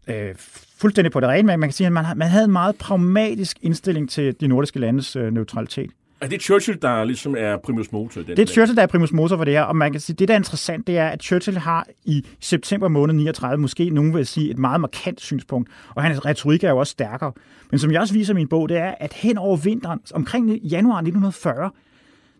øh, 0.08 0.34
fuldstændig 0.78 1.12
på 1.12 1.20
det 1.20 1.28
rene 1.28 1.46
med. 1.46 1.56
Man 1.56 1.68
kan 1.68 1.72
sige, 1.72 1.86
at 1.86 1.92
man, 1.92 2.04
man 2.16 2.28
havde 2.28 2.44
en 2.44 2.52
meget 2.52 2.76
pragmatisk 2.76 3.58
indstilling 3.62 4.10
til 4.10 4.40
de 4.40 4.46
nordiske 4.46 4.78
landes 4.78 5.16
øh, 5.16 5.32
neutralitet. 5.32 5.90
Er 6.22 6.28
det 6.28 6.42
Churchill, 6.42 6.82
der 6.82 7.04
ligesom 7.04 7.36
er 7.38 7.56
primus 7.56 7.92
motor? 7.92 8.22
Den 8.22 8.36
det 8.36 8.38
er 8.38 8.46
Churchill, 8.46 8.76
der 8.76 8.82
er 8.82 8.86
primus 8.86 9.12
motor 9.12 9.36
for 9.36 9.44
det 9.44 9.54
her, 9.54 9.62
og 9.62 9.76
man 9.76 9.92
kan 9.92 10.00
sige, 10.00 10.16
det 10.16 10.28
der 10.28 10.34
er 10.34 10.38
interessant, 10.38 10.86
det 10.86 10.98
er, 10.98 11.08
at 11.08 11.22
Churchill 11.22 11.58
har 11.58 11.86
i 12.04 12.26
september 12.40 12.88
måned 12.88 13.14
39, 13.14 13.60
måske 13.60 13.90
nogen 13.90 14.14
vil 14.14 14.26
sige, 14.26 14.50
et 14.50 14.58
meget 14.58 14.80
markant 14.80 15.20
synspunkt, 15.20 15.70
og 15.94 16.02
hans 16.02 16.24
retorik 16.24 16.64
er 16.64 16.70
jo 16.70 16.78
også 16.78 16.90
stærkere. 16.90 17.32
Men 17.70 17.78
som 17.78 17.92
jeg 17.92 18.00
også 18.00 18.14
viser 18.14 18.32
i 18.32 18.34
min 18.34 18.48
bog, 18.48 18.68
det 18.68 18.76
er, 18.76 18.94
at 19.00 19.12
hen 19.12 19.38
over 19.38 19.56
vinteren, 19.56 20.00
omkring 20.14 20.50
januar 20.50 20.96
1940, 20.96 21.70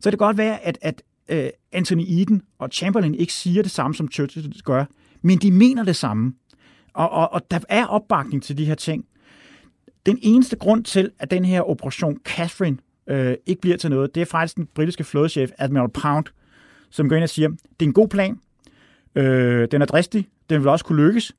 så 0.01 0.03
kan 0.03 0.11
det 0.11 0.19
godt 0.19 0.39
være, 0.39 0.67
at, 0.67 0.79
at 0.83 1.03
uh, 1.33 1.51
Anthony 1.73 2.05
Eden 2.09 2.43
og 2.59 2.69
Chamberlain 2.73 3.15
ikke 3.15 3.33
siger 3.33 3.63
det 3.63 3.71
samme, 3.71 3.95
som 3.95 4.13
Churchill 4.13 4.53
gør, 4.65 4.85
men 5.23 5.39
de 5.39 5.53
mener 5.53 5.85
det 5.85 5.97
samme. 5.97 6.33
Og, 6.95 7.11
og, 7.11 7.33
og 7.33 7.51
der 7.51 7.59
er 7.69 7.87
opbakning 7.87 8.43
til 8.43 8.59
de 8.59 8.65
her 8.65 8.75
ting. 8.75 9.05
Den 10.07 10.19
eneste 10.23 10.57
grund 10.57 10.85
til, 10.85 11.11
at 11.19 11.31
den 11.31 11.45
her 11.45 11.71
operation 11.71 12.19
Catherine 12.25 12.77
øh, 13.07 13.35
ikke 13.47 13.61
bliver 13.61 13.77
til 13.77 13.91
noget, 13.91 14.15
det 14.15 14.21
er 14.21 14.25
faktisk 14.25 14.57
den 14.57 14.69
britiske 14.75 15.05
flådechef, 15.05 15.51
Admiral 15.59 15.89
Pound, 15.89 16.25
som 16.91 17.09
går 17.09 17.17
ind 17.17 17.23
og 17.23 17.29
siger, 17.29 17.49
det 17.49 17.59
er 17.81 17.85
en 17.85 17.93
god 17.93 18.09
plan, 18.09 18.39
øh, 19.15 19.69
den 19.71 19.83
er 19.83 19.87
dristig, 19.87 20.29
den 20.51 20.61
vil 20.61 20.69
også 20.69 20.85
kunne 20.85 21.07
lykkes, 21.07 21.33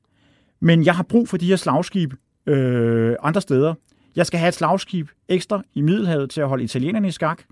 men 0.60 0.84
jeg 0.84 0.94
har 0.96 1.02
brug 1.02 1.28
for 1.28 1.36
de 1.36 1.46
her 1.46 1.56
slagskibe 1.56 2.16
øh, 2.46 3.16
andre 3.22 3.40
steder. 3.40 3.74
Jeg 4.16 4.26
skal 4.26 4.38
have 4.40 4.48
et 4.48 4.54
slagskib 4.54 5.08
ekstra 5.28 5.62
i 5.74 5.80
Middelhavet 5.80 6.30
til 6.30 6.40
at 6.40 6.48
holde 6.48 6.64
italienerne 6.64 7.08
i 7.08 7.10
skak. 7.10 7.42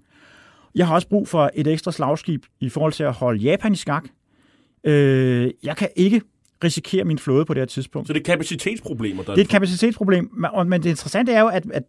Jeg 0.75 0.87
har 0.87 0.95
også 0.95 1.09
brug 1.09 1.29
for 1.29 1.51
et 1.55 1.67
ekstra 1.67 1.93
slagskib 1.93 2.45
i 2.61 2.69
forhold 2.69 2.93
til 2.93 3.03
at 3.05 3.13
holde 3.13 3.41
Japan 3.41 3.73
i 3.73 3.77
skak. 3.77 4.05
Øh, 4.85 5.51
jeg 5.63 5.77
kan 5.77 5.89
ikke 5.97 6.21
risikere 6.65 7.05
min 7.05 7.19
flåde 7.19 7.45
på 7.45 7.55
det 7.55 7.61
her 7.61 7.67
tidspunkt. 7.67 8.07
Så 8.09 8.13
det 8.13 8.21
er 8.21 8.25
kapacitetsproblemer, 8.25 9.23
der 9.23 9.33
Det 9.33 9.41
er 9.41 9.45
et 9.45 9.49
kapacitetsproblem, 9.51 10.31
men- 10.33 10.69
men 10.69 10.83
det 10.83 10.91
interessante 10.91 11.33
er 11.33 11.41
jo, 11.41 11.49
at, 11.49 11.67
at 11.73 11.83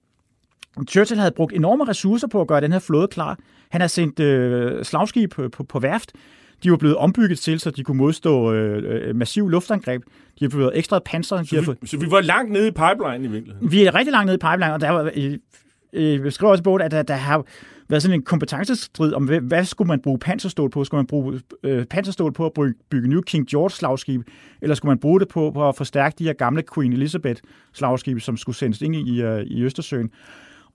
Churchill 0.89 1.19
havde 1.19 1.32
brugt 1.36 1.53
enorme 1.53 1.84
ressourcer 1.84 2.28
på 2.28 2.41
at 2.41 2.47
gøre 2.47 2.61
den 2.61 2.71
her 2.71 2.80
flåde 2.80 3.07
klar. 3.07 3.38
Han 3.69 3.82
har 3.82 3.88
sendt 3.88 4.19
øh, 4.19 4.84
slagskib 4.86 5.32
på, 5.32 5.49
på, 5.49 5.63
på 5.63 5.80
værft. 5.80 6.11
De 6.63 6.71
var 6.71 6.78
blevet 6.78 6.95
ombygget 6.95 7.39
til, 7.39 7.59
så 7.59 7.71
de 7.71 7.84
kunne 7.84 7.97
modstå 7.97 8.53
øh, 8.53 9.09
øh, 9.09 9.15
massiv 9.15 9.49
luftangreb. 9.49 10.03
De 10.39 10.45
har 10.45 10.49
fået 10.49 10.71
ekstra 10.74 10.99
panser. 11.05 11.43
Så 11.43 11.55
vi, 11.59 11.65
fået, 11.65 11.78
så 11.86 11.97
vi 11.97 12.11
var 12.11 12.21
langt 12.21 12.51
nede 12.51 12.67
i 12.67 12.71
pipeline 12.71 13.26
i 13.26 13.32
virkeligheden. 13.32 13.71
vi 13.71 13.84
er 13.84 13.95
rigtig 13.95 14.11
langt 14.11 14.26
nede 14.26 14.36
i 14.36 14.39
pipeline, 14.39 14.74
og 14.74 14.82
der 14.82 14.89
var, 14.89 15.11
øh, 15.15 15.38
øh, 15.93 16.32
skriver 16.32 16.51
også 16.51 16.61
i 16.61 16.63
bogen, 16.63 16.82
at 16.82 16.91
der, 16.91 17.03
der 17.03 17.15
har 17.15 17.45
været 17.89 18.03
sådan 18.03 18.19
en 18.19 18.24
kompetencestrid 18.24 19.13
om, 19.13 19.26
hvad, 19.26 19.39
hvad 19.39 19.65
skulle 19.65 19.88
man 19.88 19.99
bruge 19.99 20.19
panserstål 20.19 20.69
på? 20.69 20.84
Skulle 20.84 20.99
man 20.99 21.07
bruge 21.07 21.41
øh, 21.63 21.86
panserstål 21.86 22.34
på 22.34 22.45
at 22.45 22.51
bygge, 22.53 22.74
bygge 22.89 23.07
nye 23.07 23.21
King 23.21 23.47
George 23.47 23.69
slagskib, 23.69 24.21
eller 24.61 24.76
skulle 24.76 24.89
man 24.89 24.99
bruge 24.99 25.19
det 25.19 25.28
på, 25.28 25.51
på 25.51 25.69
at 25.69 25.76
forstærke 25.76 26.15
de 26.19 26.24
her 26.24 26.34
gamle 26.34 26.63
Queen 26.76 26.93
Elizabeth 26.93 27.41
slagskibe, 27.74 28.19
som 28.19 28.38
skulle 28.38 28.55
sendes 28.55 28.82
ind 28.82 28.95
i, 28.95 29.21
øh, 29.21 29.41
i 29.41 29.63
Østersøen? 29.63 30.11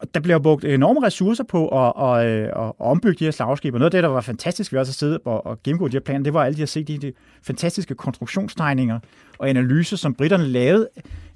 Og 0.00 0.14
der 0.14 0.20
bliver 0.20 0.38
brugt 0.38 0.64
enorme 0.64 1.06
ressourcer 1.06 1.44
på 1.44 1.68
at, 1.68 1.92
at, 2.02 2.26
at, 2.26 2.48
at 2.56 2.72
ombygge 2.78 3.18
de 3.18 3.24
her 3.24 3.30
slagskibe. 3.30 3.74
Og 3.74 3.78
noget 3.78 3.94
af 3.94 3.98
det, 3.98 4.02
der 4.02 4.08
var 4.08 4.20
fantastisk 4.20 4.72
ved 4.72 4.80
også 4.80 4.90
at 4.90 4.94
sidde 4.94 5.18
og, 5.18 5.46
og 5.46 5.62
gennemgå 5.64 5.88
de 5.88 5.92
her 5.92 6.00
planer, 6.00 6.24
det 6.24 6.34
var 6.34 6.44
alle 6.44 6.56
de 6.56 6.62
at 6.62 6.68
se 6.68 6.84
de, 6.84 6.98
de 6.98 7.12
fantastiske 7.42 7.94
konstruktionstegninger 7.94 8.98
og 9.38 9.48
analyser, 9.48 9.96
som 9.96 10.14
britterne 10.14 10.44
lavede 10.44 10.88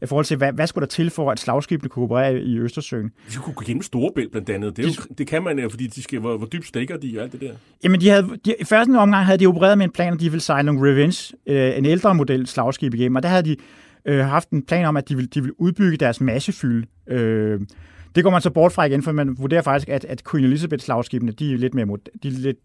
i 0.02 0.06
forhold 0.06 0.24
til, 0.24 0.36
hvad, 0.36 0.52
hvad 0.52 0.66
skulle 0.66 0.82
der 0.82 0.90
til 0.90 1.10
for, 1.10 1.30
at 1.30 1.40
slagskibene 1.40 1.88
kunne 1.88 2.04
operere 2.04 2.40
i 2.40 2.58
Østersøen. 2.58 3.10
De 3.32 3.36
kunne 3.36 3.54
gå 3.54 3.64
gennem 3.66 3.82
Storebælt 3.82 4.30
blandt 4.30 4.50
andet. 4.50 4.76
Det, 4.76 4.84
er 4.84 4.88
jo, 4.88 5.14
det 5.18 5.26
kan 5.26 5.42
man 5.42 5.58
jo, 5.58 5.68
fordi 5.68 5.86
de 5.86 6.02
skal, 6.02 6.18
hvor, 6.18 6.36
hvor 6.36 6.46
dybt 6.46 6.66
stikker 6.66 6.96
de 6.96 7.18
og 7.18 7.22
alt 7.22 7.32
det 7.32 7.40
der. 7.40 7.52
Jamen, 7.84 8.00
de 8.00 8.08
havde, 8.08 8.28
de, 8.44 8.54
i 8.60 8.64
første 8.64 8.90
omgang 8.98 9.24
havde 9.24 9.38
de 9.38 9.46
opereret 9.46 9.78
med 9.78 9.84
en 9.84 9.92
plan, 9.92 10.12
at 10.12 10.20
de 10.20 10.30
ville 10.30 10.42
sejle 10.42 10.66
nogle 10.66 10.90
Revenge, 10.90 11.36
øh, 11.46 11.78
en 11.78 11.84
ældre 11.84 12.14
model 12.14 12.46
slagskib 12.46 12.94
igennem, 12.94 13.16
og 13.16 13.22
der 13.22 13.28
havde 13.28 13.42
de 13.42 13.56
øh, 14.04 14.18
haft 14.18 14.50
en 14.50 14.66
plan 14.66 14.84
om, 14.84 14.96
at 14.96 15.08
de 15.08 15.14
ville, 15.14 15.28
de 15.34 15.40
ville 15.40 15.60
udbygge 15.60 15.96
deres 15.96 16.20
massefylde. 16.20 16.86
Øh, 17.08 17.60
det 18.14 18.24
går 18.24 18.30
man 18.30 18.40
så 18.40 18.50
bort 18.50 18.72
fra 18.72 18.84
igen, 18.84 19.02
for 19.02 19.12
man 19.12 19.38
vurderer 19.38 19.62
faktisk, 19.62 19.88
at, 19.88 20.04
at 20.04 20.22
Queen 20.30 20.44
Elizabeths 20.44 20.84
slagskibene, 20.84 21.32
de 21.32 21.52
er 21.52 21.58
lidt, 21.58 21.74
mere, 21.74 21.86
mod- 21.86 22.18
de 22.22 22.28
er 22.28 22.32
lidt 22.32 22.58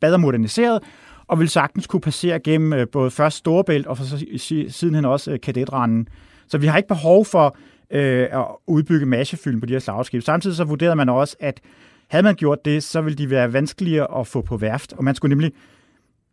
bedre 0.00 0.18
moderniseret, 0.18 0.82
og 1.26 1.38
vil 1.38 1.48
sagtens 1.48 1.86
kunne 1.86 2.00
passere 2.00 2.40
gennem 2.40 2.72
øh, 2.72 2.86
både 2.92 3.10
først 3.10 3.36
Storebælt, 3.36 3.86
og 3.86 3.96
så, 3.96 4.24
sidenhen 4.68 5.04
også 5.04 5.32
øh, 5.32 5.40
kadetranden. 5.40 6.08
Så 6.48 6.58
vi 6.58 6.66
har 6.66 6.76
ikke 6.76 6.88
behov 6.88 7.24
for 7.24 7.56
øh, 7.90 8.28
at 8.32 8.44
udbygge 8.66 9.06
massefylden 9.06 9.60
på 9.60 9.66
de 9.66 9.72
her 9.72 9.80
slagskibe. 9.80 10.24
Samtidig 10.24 10.56
så 10.56 10.64
vurderede 10.64 10.96
man 10.96 11.08
også, 11.08 11.36
at 11.40 11.60
havde 12.08 12.22
man 12.22 12.34
gjort 12.34 12.64
det, 12.64 12.82
så 12.82 13.00
ville 13.00 13.16
de 13.16 13.30
være 13.30 13.52
vanskeligere 13.52 14.20
at 14.20 14.26
få 14.26 14.42
på 14.42 14.56
værft, 14.56 14.92
og 14.92 15.04
man 15.04 15.14
skulle 15.14 15.30
nemlig 15.30 15.52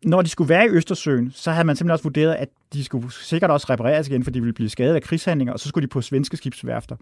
når 0.04 0.22
de 0.22 0.28
skulle 0.28 0.48
være 0.48 0.66
i 0.66 0.68
Østersøen, 0.68 1.30
så 1.34 1.50
havde 1.50 1.66
man 1.66 1.76
simpelthen 1.76 1.92
også 1.92 2.02
vurderet, 2.02 2.34
at 2.34 2.48
de 2.72 2.84
skulle 2.84 3.12
sikkert 3.12 3.50
også 3.50 3.66
repareres 3.70 4.08
igen, 4.08 4.24
for 4.24 4.30
de 4.30 4.40
ville 4.40 4.52
blive 4.52 4.68
skadet 4.68 4.94
af 4.94 5.02
krigshandlinger, 5.02 5.52
og 5.52 5.60
så 5.60 5.68
skulle 5.68 5.82
de 5.82 5.88
på 5.88 6.00
svenske 6.00 6.36
skibsværfter. 6.36 6.96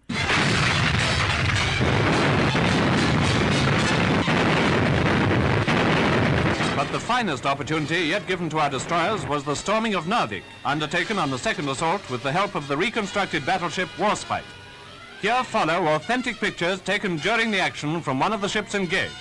But 6.76 6.90
the 6.90 6.98
finest 6.98 7.46
opportunity 7.46 8.00
yet 8.08 8.26
given 8.26 8.48
to 8.50 8.58
our 8.58 8.70
destroyers 8.70 9.26
was 9.28 9.44
the 9.44 9.54
storming 9.54 9.94
of 9.94 10.06
Narvik, 10.06 10.42
undertaken 10.64 11.18
on 11.18 11.30
the 11.30 11.38
second 11.38 11.68
assault 11.68 12.10
with 12.10 12.22
the 12.22 12.32
help 12.32 12.54
of 12.54 12.66
the 12.68 12.76
reconstructed 12.76 13.46
battleship 13.46 13.88
Warspite. 13.98 14.50
Here 15.22 15.44
follow 15.44 15.86
authentic 15.94 16.36
pictures 16.40 16.80
taken 16.80 17.16
during 17.18 17.52
the 17.52 17.60
action 17.60 18.00
from 18.02 18.18
one 18.18 18.32
of 18.32 18.40
the 18.40 18.48
ships 18.48 18.74
engaged. 18.74 19.14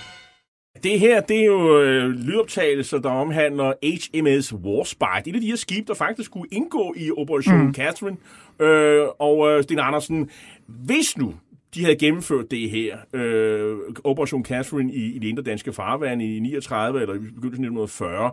Det 0.82 0.98
her, 1.00 1.20
det 1.20 1.40
er 1.40 1.44
jo 1.44 1.80
øh, 1.80 2.10
lydoptagelser, 2.10 2.98
der 2.98 3.10
omhandler 3.10 3.72
HMS 3.82 4.52
Warspite. 4.52 5.30
Et 5.30 5.34
af 5.34 5.40
de 5.40 5.46
her 5.46 5.56
skibe, 5.56 5.86
der 5.86 5.94
faktisk 5.94 6.26
skulle 6.26 6.48
indgå 6.52 6.94
i 6.96 7.10
Operation 7.10 7.66
mm. 7.66 7.74
Catherine. 7.74 8.16
Øh, 8.60 9.06
og 9.18 9.50
øh, 9.50 9.62
Sten 9.62 9.78
Andersen, 9.78 10.30
hvis 10.66 11.16
nu 11.16 11.34
de 11.74 11.84
havde 11.84 11.96
gennemført 11.96 12.50
det 12.50 12.70
her, 12.70 12.98
øh, 13.12 13.76
Operation 14.04 14.44
Catherine 14.44 14.92
i, 14.92 15.12
i 15.12 15.18
det 15.18 15.28
indre 15.28 15.42
danske 15.42 15.72
farvand 15.72 16.22
i 16.22 16.40
39 16.40 17.00
eller 17.00 17.14
i 17.14 17.18
begyndelsen 17.18 17.64
af 17.64 17.86
1940, 17.86 18.32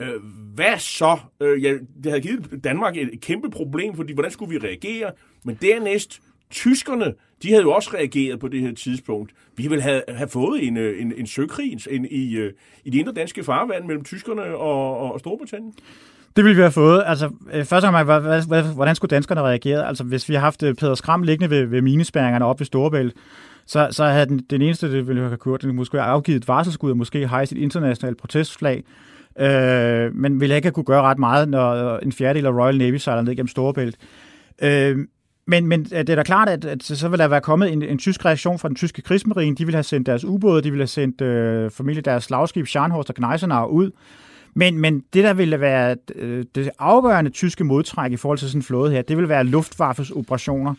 øh, 0.00 0.22
hvad 0.54 0.78
så? 0.78 1.18
Øh, 1.40 1.64
ja, 1.64 1.72
det 2.04 2.12
havde 2.12 2.20
givet 2.20 2.64
Danmark 2.64 2.96
et 2.96 3.20
kæmpe 3.20 3.50
problem, 3.50 3.96
fordi 3.96 4.12
hvordan 4.12 4.30
skulle 4.30 4.60
vi 4.60 4.66
reagere? 4.66 5.12
Men 5.44 5.58
dernæst, 5.62 6.20
tyskerne, 6.50 7.14
de 7.42 7.50
havde 7.50 7.62
jo 7.62 7.72
også 7.72 7.90
reageret 7.94 8.40
på 8.40 8.48
det 8.48 8.60
her 8.60 8.74
tidspunkt. 8.74 9.32
Vi 9.56 9.68
ville 9.68 9.82
have, 9.82 10.02
have 10.08 10.28
fået 10.28 10.66
en, 10.66 10.76
øh, 10.76 11.02
en, 11.02 11.12
en 11.16 11.26
søkrig 11.26 11.78
en, 11.90 12.06
i, 12.10 12.36
øh, 12.36 12.52
i 12.84 12.90
det 12.90 12.98
indre 12.98 13.12
danske 13.12 13.44
farvand 13.44 13.84
mellem 13.84 14.04
tyskerne 14.04 14.42
og, 14.42 14.98
og 15.12 15.20
Storbritannien. 15.20 15.74
Det 16.36 16.44
ville 16.44 16.56
vi 16.56 16.62
have 16.62 16.72
fået. 16.72 17.02
Altså, 17.06 17.30
først 17.52 17.68
første 17.68 17.90
gang, 17.90 18.04
hvad, 18.46 18.62
hvordan 18.74 18.94
skulle 18.94 19.10
danskerne 19.10 19.40
reagere? 19.40 19.88
Altså, 19.88 20.04
hvis 20.04 20.28
vi 20.28 20.34
har 20.34 20.40
haft 20.40 20.62
øh, 20.62 20.74
Peder 20.74 20.94
Skram 20.94 21.22
liggende 21.22 21.50
ved, 21.50 21.64
ved 21.64 21.82
minespæringerne 21.82 22.44
op 22.44 22.60
ved 22.60 22.66
Storebælt, 22.66 23.14
så, 23.66 23.88
så 23.90 24.04
havde 24.04 24.26
den, 24.26 24.38
den 24.50 24.62
eneste, 24.62 24.92
det 24.92 25.08
ville 25.08 25.22
have 25.22 25.36
gjort, 25.36 25.62
den 25.62 25.76
måske 25.76 26.00
afgivet 26.00 26.36
et 26.36 26.48
varselskud 26.48 26.90
og 26.90 26.96
måske 26.96 27.28
hejst 27.28 27.52
et 27.52 27.58
internationalt 27.58 28.18
protestflag. 28.18 28.84
Øh, 29.40 30.14
men 30.14 30.40
ville 30.40 30.56
ikke 30.56 30.66
have 30.66 30.72
kunne 30.72 30.84
gøre 30.84 31.02
ret 31.02 31.18
meget, 31.18 31.48
når 31.48 31.98
en 31.98 32.12
fjerdedel 32.12 32.46
af 32.46 32.52
Royal 32.52 32.78
Navy 32.78 32.96
sejler 32.96 33.22
ned 33.22 33.34
gennem 33.34 33.48
Storebælt. 33.48 33.96
Øh, 34.62 34.98
men, 35.46 35.66
men 35.66 35.80
øh, 35.80 35.98
det 35.98 36.10
er 36.10 36.16
da 36.16 36.22
klart, 36.22 36.48
at, 36.48 36.64
at 36.64 36.82
så 36.82 37.08
vil 37.08 37.18
der 37.18 37.28
være 37.28 37.40
kommet 37.40 37.72
en, 37.72 37.82
en 37.82 37.98
tysk 37.98 38.24
reaktion 38.24 38.58
fra 38.58 38.68
den 38.68 38.76
tyske 38.76 39.02
krigsmarine. 39.02 39.56
De 39.56 39.64
ville 39.64 39.76
have 39.76 39.82
sendt 39.82 40.06
deres 40.06 40.24
ubåde, 40.24 40.62
de 40.62 40.70
ville 40.70 40.82
have 40.82 40.86
sendt 40.86 41.20
øh, 41.20 41.70
familie 41.70 42.02
deres 42.02 42.24
slagskib 42.24 42.66
Scharnhorst 42.66 43.10
og 43.10 43.14
Gneisenau 43.14 43.66
ud. 43.66 43.90
Men, 44.54 44.78
men 44.78 45.04
det, 45.12 45.24
der 45.24 45.34
ville 45.34 45.60
være 45.60 45.96
øh, 46.14 46.44
det 46.54 46.70
afgørende 46.78 47.30
tyske 47.30 47.64
modtræk 47.64 48.12
i 48.12 48.16
forhold 48.16 48.38
til 48.38 48.48
sådan 48.48 48.58
en 48.58 48.62
flåde 48.62 48.92
her, 48.92 49.02
det 49.02 49.16
ville 49.16 49.28
være 49.28 49.44
Luftwaffes 49.44 50.10
operationer. 50.10 50.74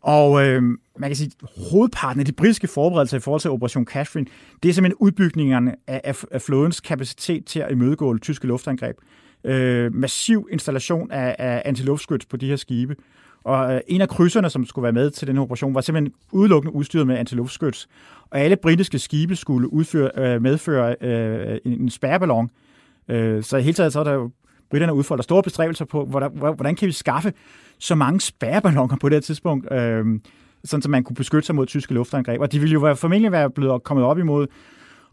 Og 0.00 0.46
øh, 0.46 0.62
man 0.98 1.10
kan 1.10 1.16
sige, 1.16 1.30
at 1.42 1.48
hovedparten 1.70 2.20
af 2.20 2.26
de 2.26 2.32
britiske 2.32 2.66
forberedelser 2.66 3.16
i 3.16 3.20
forhold 3.20 3.40
til 3.40 3.50
Operation 3.50 3.84
Catherine, 3.84 4.26
det 4.62 4.68
er 4.68 4.72
simpelthen 4.72 4.98
udbygningerne 5.00 5.74
af, 5.86 6.00
af, 6.04 6.24
af 6.30 6.42
flådens 6.42 6.80
kapacitet 6.80 7.44
til 7.44 7.60
at 7.60 7.70
imødegå 7.70 8.12
det 8.12 8.22
tyske 8.22 8.46
luftangreb. 8.46 8.96
Øh, 9.44 9.94
massiv 9.94 10.48
installation 10.52 11.10
af, 11.10 11.36
af 11.38 11.62
antiluftskyts 11.64 12.26
på 12.26 12.36
de 12.36 12.48
her 12.48 12.56
skibe. 12.56 12.96
Og 13.44 13.74
øh, 13.74 13.80
en 13.88 14.00
af 14.00 14.08
krydserne, 14.08 14.50
som 14.50 14.66
skulle 14.66 14.82
være 14.82 14.92
med 14.92 15.10
til 15.10 15.28
den 15.28 15.38
operation, 15.38 15.74
var 15.74 15.80
simpelthen 15.80 16.14
udelukkende 16.32 16.74
udstyret 16.74 17.06
med 17.06 17.18
antiluftskyts. 17.18 17.88
Og 18.30 18.40
alle 18.40 18.56
britiske 18.56 18.98
skibe 18.98 19.36
skulle 19.36 19.72
udføre, 19.72 20.10
øh, 20.16 20.42
medføre 20.42 20.96
øh, 21.00 21.58
en, 21.64 21.80
en 21.80 21.90
spærreballon. 21.90 22.44
Øh, 22.44 22.71
Øh, 23.12 23.42
så 23.42 23.56
i 23.56 23.62
hele 23.62 23.74
taget 23.74 23.92
så 23.92 24.00
er 24.00 24.04
der 24.04 24.12
jo 24.12 24.30
britterne 24.70 24.94
udfolder 24.94 25.22
store 25.22 25.42
bestræbelser 25.42 25.84
på, 25.84 26.04
hvordan, 26.04 26.30
hvordan 26.32 26.76
kan 26.76 26.86
vi 26.86 26.92
skaffe 26.92 27.32
så 27.78 27.94
mange 27.94 28.20
spærreballoner 28.20 28.96
på 28.96 29.08
det 29.08 29.16
her 29.16 29.20
tidspunkt, 29.20 29.72
øh, 29.72 30.04
sådan 30.64 30.82
så 30.82 30.90
man 30.90 31.04
kunne 31.04 31.16
beskytte 31.16 31.46
sig 31.46 31.54
mod 31.54 31.66
tyske 31.66 31.94
luftangreb. 31.94 32.40
Og 32.40 32.52
de 32.52 32.58
ville 32.58 32.72
jo 32.72 32.80
være, 32.80 32.96
formentlig 32.96 33.32
være 33.32 33.50
blevet 33.50 33.82
kommet 33.82 34.06
op 34.06 34.18
imod 34.18 34.46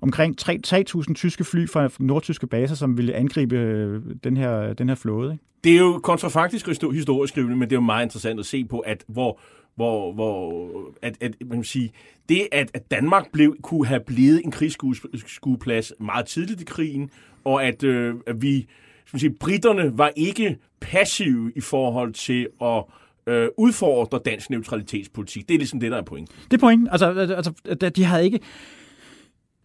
omkring 0.02 0.36
3.000 0.42 1.14
tyske 1.14 1.44
fly 1.44 1.68
fra 1.70 1.90
nordtyske 2.00 2.48
baser, 2.48 2.76
som 2.76 2.98
ville 2.98 3.14
angribe 3.14 3.56
øh, 3.56 4.02
den 4.24 4.38
her, 4.38 4.74
den 4.74 4.90
her 4.90 4.96
flåde. 4.96 5.32
Ikke? 5.32 5.44
Det 5.64 5.74
er 5.74 5.80
jo 5.80 6.00
kontrafaktisk 6.04 6.68
historieskrivning, 6.68 7.60
men 7.60 7.70
det 7.70 7.76
er 7.76 7.78
jo 7.78 7.86
meget 7.86 8.06
interessant 8.06 8.40
at 8.40 8.46
se 8.46 8.66
på, 8.66 8.80
at 8.80 9.04
hvor, 9.08 9.40
hvor, 9.80 10.14
hvor 10.14 10.72
at, 11.02 11.18
at, 11.22 11.36
man 11.42 11.58
kan 11.58 11.64
sige, 11.64 11.92
det, 12.30 12.48
at, 12.52 12.72
at 12.74 12.92
Danmark 12.92 13.32
blev, 13.32 13.56
kunne 13.62 13.88
have 13.88 14.00
blevet 14.00 14.42
en 14.46 14.52
krigsskueplads 14.52 15.94
meget 16.00 16.26
tidligt 16.26 16.62
i 16.62 16.66
krigen, 16.66 17.10
og 17.44 17.64
at, 17.64 17.84
øh, 17.84 18.16
at 18.28 18.42
vi, 18.42 18.68
skal 19.06 19.16
man 19.16 19.20
sige, 19.20 19.34
britterne 19.40 19.98
var 19.98 20.12
ikke 20.16 20.58
passive 20.80 21.52
i 21.56 21.62
forhold 21.62 22.14
til 22.14 22.48
at 22.62 22.84
øh, 23.28 23.48
udfordre 23.58 24.20
dansk 24.26 24.50
neutralitetspolitik. 24.50 25.48
Det 25.50 25.54
er 25.54 25.60
ligesom 25.60 25.80
det, 25.80 25.92
der 25.92 25.98
er 25.98 26.02
point. 26.02 26.30
Det 26.52 26.58
er 26.58 26.62
point. 26.62 26.88
Altså, 26.92 27.06
altså, 27.06 27.54
altså 27.66 27.90
de 27.90 28.04
havde 28.04 28.26
ikke 28.26 28.40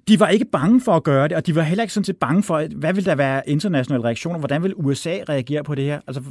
de 0.09 0.21
var 0.21 0.29
ikke 0.29 0.45
bange 0.45 0.81
for 0.81 0.93
at 0.93 1.05
gøre 1.05 1.29
det, 1.29 1.37
og 1.37 1.47
de 1.47 1.55
var 1.55 1.63
heller 1.63 1.83
ikke 1.83 1.95
sådan 1.95 2.05
set 2.05 2.17
bange 2.17 2.43
for, 2.43 2.67
hvad 2.77 2.93
vil 2.93 3.05
der 3.05 3.15
være 3.15 3.49
internationale 3.49 4.05
reaktioner, 4.05 4.39
hvordan 4.39 4.63
vil 4.63 4.75
USA 4.77 5.19
reagere 5.29 5.65
på 5.65 5.75
det 5.75 5.85
her? 5.85 6.01
Altså, 6.07 6.23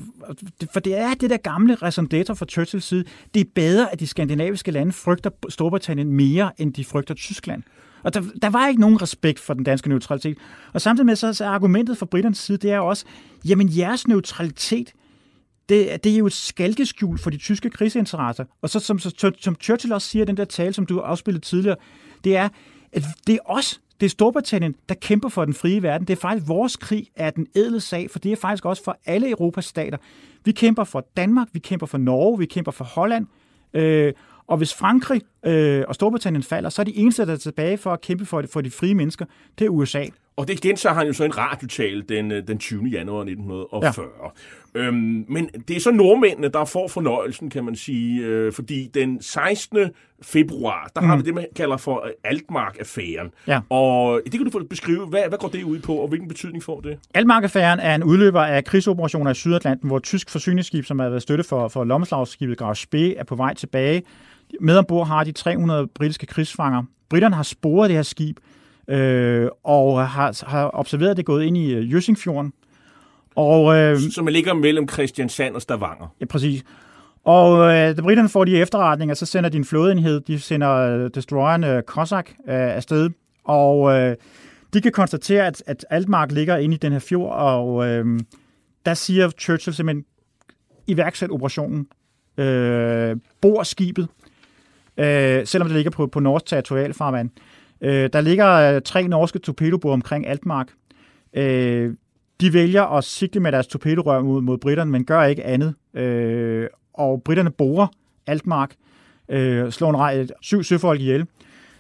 for 0.74 0.80
det 0.80 0.98
er 0.98 1.14
det 1.14 1.30
der 1.30 1.38
gamle 1.38 1.76
resonator 1.76 2.34
fra 2.34 2.46
Churchills 2.46 2.86
side. 2.86 3.04
Det 3.34 3.40
er 3.40 3.46
bedre, 3.56 3.92
at 3.94 4.00
de 4.00 4.08
skandinaviske 4.08 4.72
lande 4.72 4.92
frygter 4.92 5.30
Storbritannien 5.50 6.12
mere, 6.12 6.52
end 6.58 6.74
de 6.74 6.86
frygter 6.86 7.14
Tyskland. 7.14 7.64
Og 8.04 8.14
der, 8.14 8.22
der 8.42 8.50
var 8.50 8.68
ikke 8.68 8.82
nogen 8.82 9.02
respekt 9.02 9.40
for 9.40 9.54
den 9.54 9.64
danske 9.64 9.90
neutralitet. 9.90 10.38
Og 10.74 10.82
samtidig 10.82 11.06
med 11.06 11.16
så, 11.16 11.34
så 11.34 11.46
er 11.46 11.50
argumentet 11.50 11.98
fra 11.98 12.06
britternes 12.06 12.38
side, 12.38 12.58
det 12.58 12.72
er 12.72 12.80
også, 12.80 13.06
jamen 13.46 13.70
jeres 13.78 14.08
neutralitet, 14.08 14.94
det, 15.70 16.04
det 16.04 16.14
er 16.14 16.18
jo 16.18 16.26
et 16.26 16.34
skalkeskjul 16.34 17.18
for 17.18 17.30
de 17.30 17.38
tyske 17.38 17.70
krigsinteresser. 17.70 18.46
Og 18.62 18.70
så 18.70 18.80
som, 18.80 19.00
som, 19.00 19.34
som 19.40 19.56
Churchill 19.62 19.94
også 19.94 20.08
siger 20.08 20.24
i 20.24 20.26
den 20.26 20.38
der 20.38 20.46
tale, 20.46 20.74
som 20.74 20.86
du 20.86 21.00
afspillede 21.00 21.46
tidligere, 21.46 21.78
det 22.24 22.38
er, 22.38 22.50
at 22.94 23.04
det 23.28 23.36
er 23.36 23.40
os, 23.46 23.82
det 24.00 24.06
er 24.06 24.10
Storbritannien, 24.10 24.76
der 24.90 24.96
kæmper 24.96 25.30
for 25.30 25.46
den 25.46 25.54
frie 25.54 25.84
verden. 25.84 26.08
Det 26.08 26.14
er 26.14 26.22
faktisk 26.22 26.48
vores 26.48 26.76
krig 26.76 27.08
er 27.16 27.30
den 27.30 27.48
edle 27.56 27.80
sag, 27.80 28.12
for 28.12 28.20
det 28.20 28.32
er 28.32 28.36
faktisk 28.36 28.66
også 28.66 28.84
for 28.84 28.98
alle 29.06 29.30
Europas 29.30 29.66
stater. 29.66 29.98
Vi 30.46 30.52
kæmper 30.52 30.84
for 30.84 31.08
Danmark, 31.18 31.48
vi 31.54 31.60
kæmper 31.60 31.86
for 31.86 31.98
Norge, 31.98 32.40
vi 32.40 32.46
kæmper 32.46 32.72
for 32.72 32.84
Holland, 32.86 33.28
øh, 33.74 34.14
og 34.48 34.58
hvis 34.58 34.74
Frankrig 34.74 35.22
øh, 35.46 35.84
og 35.88 35.96
Storbritannien 35.96 36.44
falder, 36.44 36.70
så 36.70 36.82
er 36.82 36.84
de 36.84 36.98
eneste, 36.98 37.26
der 37.26 37.34
er 37.34 37.38
tilbage 37.38 37.78
for 37.78 37.94
at 37.94 38.02
kæmpe 38.02 38.26
for, 38.26 38.44
for 38.54 38.62
de 38.62 38.72
frie 38.72 38.96
mennesker, 38.96 39.26
det 39.60 39.66
er 39.66 39.70
USA. 39.70 40.06
Og 40.36 40.48
det 40.48 40.62
gentager 40.62 40.96
han 40.96 41.08
jo 41.08 41.14
så 41.14 41.24
en 41.24 41.38
radiotal 41.38 42.04
den, 42.10 42.32
øh, 42.32 42.48
den 42.48 42.58
20. 42.58 42.84
januar 42.84 43.24
1940. 43.24 44.06
Ja. 44.24 44.30
Øhm, 44.76 45.26
men 45.30 45.50
det 45.68 45.76
er 45.76 45.80
så 45.80 45.92
nordmændene, 45.92 46.48
der 46.48 46.66
får 46.66 46.88
fornøjelsen, 46.88 47.50
kan 47.50 47.64
man 47.64 47.76
sige, 47.76 48.26
øh, 48.26 48.54
fordi 48.54 48.90
den 48.94 49.22
16. 49.22 49.78
februar, 50.22 50.92
der 50.96 51.02
mm. 51.02 51.08
har 51.08 51.18
vi 51.18 51.24
det, 51.24 51.34
man 51.34 51.46
kalder 51.56 51.78
for 51.78 52.06
øh, 52.06 52.12
Altmark-affæren. 52.24 53.32
Ja. 53.48 53.60
Og 53.70 54.22
det 54.26 54.32
kan 54.32 54.44
du 54.44 54.52
få 54.52 54.64
beskrive, 54.70 55.06
hvad, 55.06 55.22
hvad 55.30 55.38
går 55.38 55.48
det 55.48 55.64
ud 55.64 55.80
på, 55.80 55.96
og 55.96 56.08
hvilken 56.08 56.28
betydning 56.28 56.64
får 56.64 56.82
det? 56.82 57.00
Altmark-affæren 57.14 57.80
er 57.80 57.96
en 57.96 58.04
udløber 58.04 58.42
af 58.42 58.64
krigsoperationer 58.64 59.32
i 59.32 59.36
Sydatlanten, 59.36 59.88
hvor 59.88 60.00
tysk 60.00 60.30
forsyningsskib, 60.30 60.86
som 60.86 61.00
har 61.00 61.10
været 61.10 61.22
støtte 61.22 61.44
for, 61.44 61.68
for 61.68 61.84
lommeslagsskibet 61.84 62.58
Graf 62.58 62.76
Spee, 62.76 63.16
er 63.16 63.24
på 63.24 63.36
vej 63.36 63.54
tilbage. 63.54 64.04
Med 64.62 64.78
ombord 64.78 65.08
har 65.08 65.24
de 65.24 65.32
300 65.32 65.88
britiske 65.88 66.26
krigsfanger. 66.26 66.84
Britterne 67.10 67.36
har 67.36 67.44
sporet 67.44 67.90
det 67.90 67.96
her 67.96 68.04
skib, 68.04 68.38
øh, 68.88 69.50
og 69.64 70.08
har, 70.08 70.46
har 70.48 70.72
observeret, 70.74 71.12
at 71.12 71.18
det 71.18 71.24
er 71.24 71.26
gået 71.26 71.44
ind 71.44 71.58
i 71.58 71.74
øh, 71.74 71.94
Jøsingfjorden. 71.94 72.54
Og, 73.36 73.76
øh, 73.76 73.98
Som 74.12 74.28
ligger 74.28 74.54
mellem 74.54 74.90
Christiansand 74.90 75.56
og 75.56 75.62
Stavanger. 75.62 76.16
Ja, 76.22 76.26
præcis. 76.26 76.64
Og 77.24 77.60
øh, 77.60 77.98
da 77.98 78.02
britterne 78.02 78.30
får 78.30 78.46
de 78.46 78.58
efterretninger, 78.58 79.16
så 79.16 79.26
sender 79.26 79.50
de 79.50 79.58
en 79.58 79.66
flådeenhed, 79.66 80.22
de 80.22 80.40
sender 80.40 80.72
øh, 80.72 81.10
destroyeren 81.14 81.64
øh, 81.64 81.84
Cossack 81.84 82.30
øh, 82.30 82.76
afsted, 82.76 83.10
og 83.44 84.00
øh, 84.00 84.16
de 84.74 84.82
kan 84.82 84.92
konstatere, 84.92 85.48
at, 85.48 85.64
at 85.66 85.86
Altmark 85.90 86.32
ligger 86.32 86.58
inde 86.58 86.76
i 86.76 86.78
den 86.78 86.92
her 86.92 87.00
fjord, 87.00 87.34
og 87.34 87.88
øh, 87.88 88.20
der 88.86 88.94
siger 88.94 89.30
Churchill 89.30 89.76
simpelthen, 89.76 90.06
iværksæt 90.88 91.30
operationen, 91.30 91.88
øh, 92.38 93.16
bor 93.42 93.64
skibet, 93.64 94.08
øh, 94.98 95.48
selvom 95.48 95.68
det 95.68 95.76
ligger 95.76 95.92
på, 95.92 96.08
på 96.08 96.20
norsk 96.20 96.46
territorialfarvand. 96.46 97.30
Øh, 97.38 97.53
Øh, 97.84 98.10
der 98.14 98.22
ligger 98.22 98.48
øh, 98.48 98.82
tre 98.82 99.08
norske 99.08 99.40
torpedobåde 99.40 99.94
omkring 99.94 100.28
Altmark. 100.28 100.68
Øh, 101.34 101.94
de 102.42 102.54
vælger 102.54 102.84
at 102.84 103.04
sigte 103.04 103.40
med 103.40 103.52
deres 103.52 103.68
torpedorør 103.68 104.22
mod, 104.22 104.42
mod 104.42 104.58
britterne, 104.58 104.92
men 104.92 105.06
gør 105.06 105.24
ikke 105.24 105.44
andet. 105.44 105.76
Øh, 105.94 106.68
og 106.94 107.24
britterne 107.24 107.52
borer 107.52 107.88
Altmark, 108.28 108.76
øh, 109.30 109.72
slår 109.72 109.90
en 109.90 109.98
rej, 109.98 110.28
syv 110.42 110.64
søfolk 110.64 111.00
ihjel. 111.00 111.26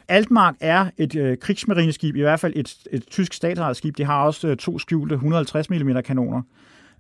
Altmark 0.08 0.56
er 0.60 0.89
et 0.97 1.16
øh, 1.16 1.38
krigsmarineskib, 1.38 2.16
i 2.16 2.22
hvert 2.22 2.39
fald 2.39 2.54
et, 2.56 2.76
et 2.91 3.04
tysk 3.12 3.34
statsejet 3.34 3.78
skib. 3.78 3.97
De 3.97 4.04
har 4.04 4.26
også 4.26 4.47
øh, 4.47 4.58
to 4.58 4.80
skjulte 4.80 5.14
150 5.14 5.70
mm 5.70 6.01
kanoner. 6.06 6.41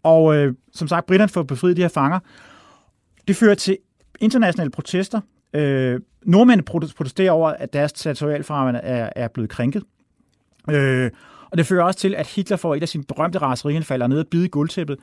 Og 0.03 0.35
øh, 0.35 0.53
som 0.73 0.87
sagt, 0.87 1.05
britterne 1.05 1.29
får 1.29 1.43
befriet 1.43 1.77
de 1.77 1.81
her 1.81 1.89
fanger. 1.89 2.19
Det 3.27 3.35
fører 3.35 3.55
til 3.55 3.77
internationale 4.19 4.71
protester. 4.71 5.21
Øh, 5.53 5.99
nordmændene 6.21 6.63
protesterer 6.95 7.31
over, 7.31 7.49
at 7.49 7.73
deres 7.73 7.93
territorialfarvand 7.93 8.77
er, 8.83 9.09
er 9.15 9.27
blevet 9.27 9.49
krænket. 9.49 9.83
Øh, 10.69 11.11
og 11.51 11.57
det 11.57 11.65
fører 11.65 11.83
også 11.83 11.99
til, 11.99 12.15
at 12.15 12.27
Hitler 12.27 12.57
får 12.57 12.75
et 12.75 12.81
af 12.81 12.89
sine 12.89 13.03
berømte 13.03 13.39
raserianfald 13.39 14.07
ned 14.07 14.19
og 14.19 14.27
bide 14.27 14.45
i 14.45 14.49
guldtæppet. 14.49 14.97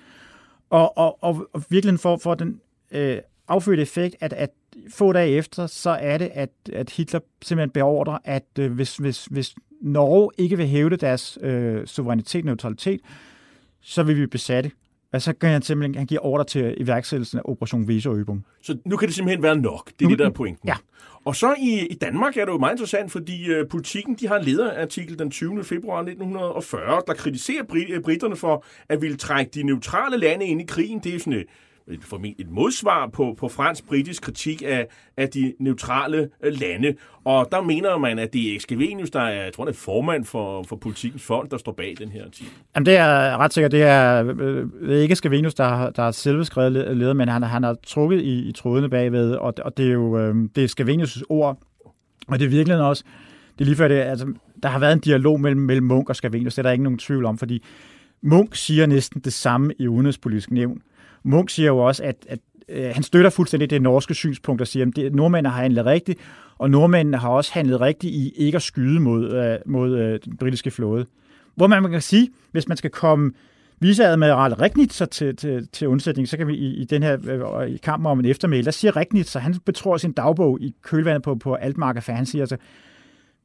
Og, 0.70 0.98
og, 0.98 1.24
og, 1.24 1.46
og 1.53 1.62
virkelig 1.68 2.01
får, 2.01 2.16
får 2.16 2.34
den 2.34 2.61
øh, 2.92 3.18
affødte 3.48 3.82
effekt, 3.82 4.16
at, 4.20 4.32
at 4.32 4.51
få 4.90 5.12
dage 5.12 5.30
efter, 5.30 5.66
så 5.66 5.90
er 5.90 6.18
det, 6.18 6.30
at, 6.34 6.51
at 6.72 6.90
Hitler 6.90 7.20
simpelthen 7.42 7.70
beordrer, 7.70 8.18
at 8.24 8.44
øh, 8.59 8.72
hvis, 8.72 8.96
hvis, 8.96 9.24
hvis 9.24 9.55
Norge 9.80 10.30
ikke 10.38 10.57
vil 10.57 10.66
hævde 10.66 10.96
deres 10.96 11.38
øh, 11.40 11.86
suverænitet 11.86 12.40
og 12.40 12.46
neutralitet, 12.46 13.01
så 13.80 14.03
vil 14.03 14.16
vi 14.20 14.26
besatte. 14.26 14.70
Og 15.12 15.22
så 15.22 15.32
kan 15.32 15.50
han 15.50 15.62
simpelthen 15.62 15.94
han 15.94 16.06
giver 16.06 16.24
ordre 16.24 16.44
til 16.44 16.74
iværksættelsen 16.78 17.38
af 17.38 17.42
Operation 17.44 17.88
Veseøbung. 17.88 18.44
Så 18.62 18.76
nu 18.86 18.96
kan 18.96 19.08
det 19.08 19.14
simpelthen 19.16 19.42
være 19.42 19.56
nok. 19.56 19.86
Det 19.86 20.04
er 20.04 20.04
Nu- 20.04 20.11
det, 20.11 20.18
der 20.18 20.26
er 20.26 20.30
pointen. 20.30 20.68
Ja. 20.68 20.74
Og 21.24 21.36
så 21.36 21.54
i, 21.58 21.86
i 21.86 21.94
Danmark 21.94 22.36
er 22.36 22.44
det 22.44 22.52
jo 22.52 22.58
meget 22.58 22.72
interessant, 22.72 23.12
fordi 23.12 23.46
øh, 23.52 23.68
politikken 23.68 24.14
de 24.14 24.28
har 24.28 24.36
en 24.38 24.44
lederartikel 24.44 25.18
den 25.18 25.30
20. 25.30 25.64
februar 25.64 25.98
1940, 26.02 27.02
der 27.06 27.14
kritiserer 27.14 27.62
brit- 27.64 27.90
øh, 27.92 28.02
britterne 28.02 28.36
for 28.36 28.64
at 28.88 29.02
ville 29.02 29.16
trække 29.16 29.50
de 29.54 29.62
neutrale 29.62 30.16
lande 30.16 30.46
ind 30.46 30.61
i 30.61 30.64
krigen. 30.68 30.98
Det 30.98 31.14
er 31.14 31.18
sådan 31.18 31.32
et, 31.32 31.44
et, 31.88 32.34
et 32.38 32.50
modsvar 32.50 33.06
på, 33.06 33.36
på 33.38 33.48
fransk-britisk 33.48 34.22
kritik 34.22 34.62
af, 34.66 34.86
af 35.16 35.28
de 35.28 35.54
neutrale 35.58 36.28
øh, 36.44 36.52
lande. 36.60 36.94
Og 37.24 37.48
der 37.52 37.62
mener 37.62 37.98
man, 37.98 38.18
at 38.18 38.32
det 38.32 38.52
er 38.52 38.56
Excavenius, 38.56 39.10
der 39.10 39.20
er, 39.20 39.44
jeg 39.44 39.52
tror, 39.52 39.64
det 39.64 39.72
er 39.72 39.78
formand 39.78 40.24
for, 40.24 40.62
for 40.62 40.76
politikens 40.76 41.22
fond, 41.22 41.48
der 41.50 41.58
står 41.58 41.72
bag 41.72 41.94
den 41.98 42.08
her 42.08 42.24
artikel. 42.24 42.52
Jamen, 42.74 42.86
det 42.86 42.96
er 42.96 43.36
ret 43.36 43.54
sikkert. 43.54 43.72
Det 43.72 43.82
er, 43.82 44.34
øh, 44.38 44.66
det 44.82 44.98
er 44.98 45.02
ikke 45.02 45.16
Skavenius, 45.16 45.54
der, 45.54 45.90
der 45.90 46.02
har 46.02 46.10
selve 46.10 46.44
skrevet 46.44 46.96
leder, 46.96 47.12
men 47.12 47.28
han, 47.28 47.42
han 47.42 47.62
har 47.62 47.76
trukket 47.86 48.20
i, 48.20 48.48
i 48.48 48.52
trådene 48.52 48.88
bagved, 48.88 49.32
og, 49.32 49.54
og 49.64 49.76
det 49.76 49.86
er 49.86 49.92
jo 49.92 50.18
øh, 50.18 50.34
det 50.56 50.64
er 50.64 50.68
Skavenius' 50.68 51.22
ord. 51.28 51.58
Og 52.28 52.38
det 52.38 52.44
er 52.44 52.48
virkelig 52.48 52.80
også, 52.80 53.04
det 53.52 53.60
er 53.60 53.64
lige 53.64 53.76
før 53.76 53.88
det, 53.88 53.94
altså, 53.94 54.32
der 54.62 54.68
har 54.68 54.78
været 54.78 54.92
en 54.92 55.00
dialog 55.00 55.40
mellem, 55.40 55.60
mellem 55.60 55.86
Munk 55.86 56.08
og 56.08 56.16
Skavenius, 56.16 56.54
det 56.54 56.58
er 56.58 56.62
der 56.62 56.70
ikke 56.70 56.84
nogen 56.84 56.98
tvivl 56.98 57.24
om, 57.24 57.38
fordi 57.38 57.64
Munk 58.22 58.54
siger 58.54 58.86
næsten 58.86 59.20
det 59.20 59.32
samme 59.32 59.72
i 59.78 59.88
udenrigspolitisk 59.88 60.50
nævn. 60.50 60.82
Munk 61.22 61.50
siger 61.50 61.66
jo 61.66 61.78
også, 61.78 62.04
at, 62.04 62.16
at 62.28 62.38
øh, 62.68 62.90
han 62.94 63.02
støtter 63.02 63.30
fuldstændig 63.30 63.70
det 63.70 63.82
norske 63.82 64.14
synspunkt 64.14 64.60
og 64.60 64.66
siger, 64.66 64.86
at 64.86 64.96
det, 64.96 65.14
nordmændene 65.14 65.48
har 65.48 65.62
handlet 65.62 65.86
rigtigt, 65.86 66.18
og 66.58 66.70
nordmændene 66.70 67.16
har 67.16 67.28
også 67.28 67.52
handlet 67.54 67.80
rigtigt 67.80 68.14
i 68.14 68.32
ikke 68.36 68.56
at 68.56 68.62
skyde 68.62 69.00
mod, 69.00 69.32
øh, 69.32 69.58
mod 69.66 69.98
øh, 69.98 70.20
den 70.24 70.36
britiske 70.36 70.70
flåde. 70.70 71.06
Hvor 71.54 71.66
man 71.66 71.90
kan 71.90 72.00
sige, 72.00 72.28
hvis 72.52 72.68
man 72.68 72.76
skal 72.76 72.90
komme 72.90 73.32
viceadmiral 73.80 74.54
Regnitzer 74.54 75.06
til, 75.06 75.36
til, 75.36 75.68
til 75.72 75.88
undsætning, 75.88 76.28
så 76.28 76.36
kan 76.36 76.46
vi 76.46 76.56
i, 76.56 76.74
i 76.74 76.84
den 76.84 77.02
her 77.02 77.18
øh, 77.60 77.68
i 77.68 77.76
kampen 77.76 78.06
om 78.06 78.18
en 78.18 78.24
eftermæl, 78.24 78.64
der 78.64 78.70
siger 78.70 78.96
Regnitzer, 78.96 79.40
han 79.40 79.54
betror 79.64 79.96
sin 79.96 80.12
dagbog 80.12 80.60
i 80.60 80.74
kølvandet 80.82 81.22
på, 81.22 81.34
på 81.34 81.54
Altmark, 81.54 82.02
for 82.02 82.12
han 82.12 82.26
siger 82.26 82.42
altså, 82.42 82.56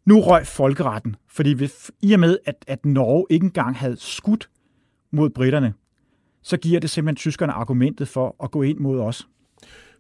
nu 0.06 0.20
røg 0.20 0.48
folkeretten, 0.48 1.16
fordi 1.28 1.54
vi, 1.54 1.72
i 2.02 2.14
og 2.14 2.20
med, 2.20 2.38
at, 2.46 2.56
at 2.68 2.86
Norge 2.86 3.26
ikke 3.30 3.44
engang 3.44 3.78
havde 3.78 3.96
skudt 4.00 4.50
mod 5.12 5.30
britterne, 5.30 5.74
så 6.46 6.58
giver 6.58 6.80
det 6.80 6.90
simpelthen 6.90 7.16
tyskerne 7.16 7.54
argumentet 7.54 8.08
for 8.08 8.36
at 8.44 8.52
gå 8.52 8.62
ind 8.62 8.80
mod 8.80 9.00
os. 9.00 9.28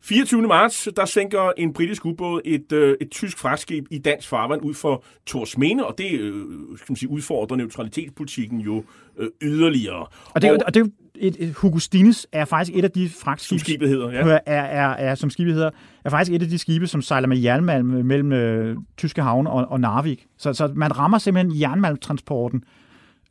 24. 0.01 0.41
marts, 0.41 0.87
der 0.95 1.05
sænker 1.05 1.51
en 1.57 1.73
britisk 1.73 2.05
ubåd 2.05 2.41
et, 2.45 2.71
øh, 2.71 2.97
et 3.01 3.09
tysk 3.11 3.37
fragtskib 3.37 3.85
i 3.91 3.97
dansk 3.97 4.27
farvand 4.27 4.61
ud 4.61 4.73
for 4.73 5.03
Torsminde, 5.25 5.85
og 5.85 5.97
det 5.97 6.11
øh, 6.11 6.33
skal 6.77 6.91
man 6.91 6.95
sige, 6.95 7.09
udfordrer 7.09 7.57
neutralitetspolitikken 7.57 8.59
jo 8.59 8.83
øh, 9.17 9.29
yderligere. 9.41 10.05
Og 10.29 10.41
det, 10.41 10.49
jo- 10.49 10.57
og 10.65 10.73
det 10.73 10.81
er 10.81 10.87
et, 11.15 11.35
et, 11.39 11.53
Hugo 11.53 11.79
Stines 11.79 12.27
er 12.31 12.45
faktisk 12.45 12.77
et 12.77 12.83
af 12.83 12.91
de 12.91 13.09
fragtskibe, 13.09 13.59
Som 13.59 13.65
skibet 13.65 13.89
hedder, 13.89 14.11
ja. 14.11 14.39
er, 14.45 14.61
er, 14.61 14.89
er, 14.89 15.15
som 15.15 15.29
skibet 15.29 15.53
hedder, 15.53 15.69
er 16.05 16.09
faktisk 16.09 16.35
et 16.35 16.41
af 16.41 16.49
de 16.49 16.57
skibe, 16.57 16.87
som 16.87 17.01
sejler 17.01 17.27
med 17.27 17.37
jernmalm 17.37 17.85
mellem 17.85 18.31
øh, 18.31 18.77
tyske 18.97 19.21
havne 19.21 19.49
og, 19.49 19.65
og 19.71 19.79
Narvik. 19.79 20.25
Så, 20.37 20.53
så 20.53 20.71
man 20.75 20.97
rammer 20.97 21.17
simpelthen 21.17 21.61
jernmalmtransporten 21.61 22.63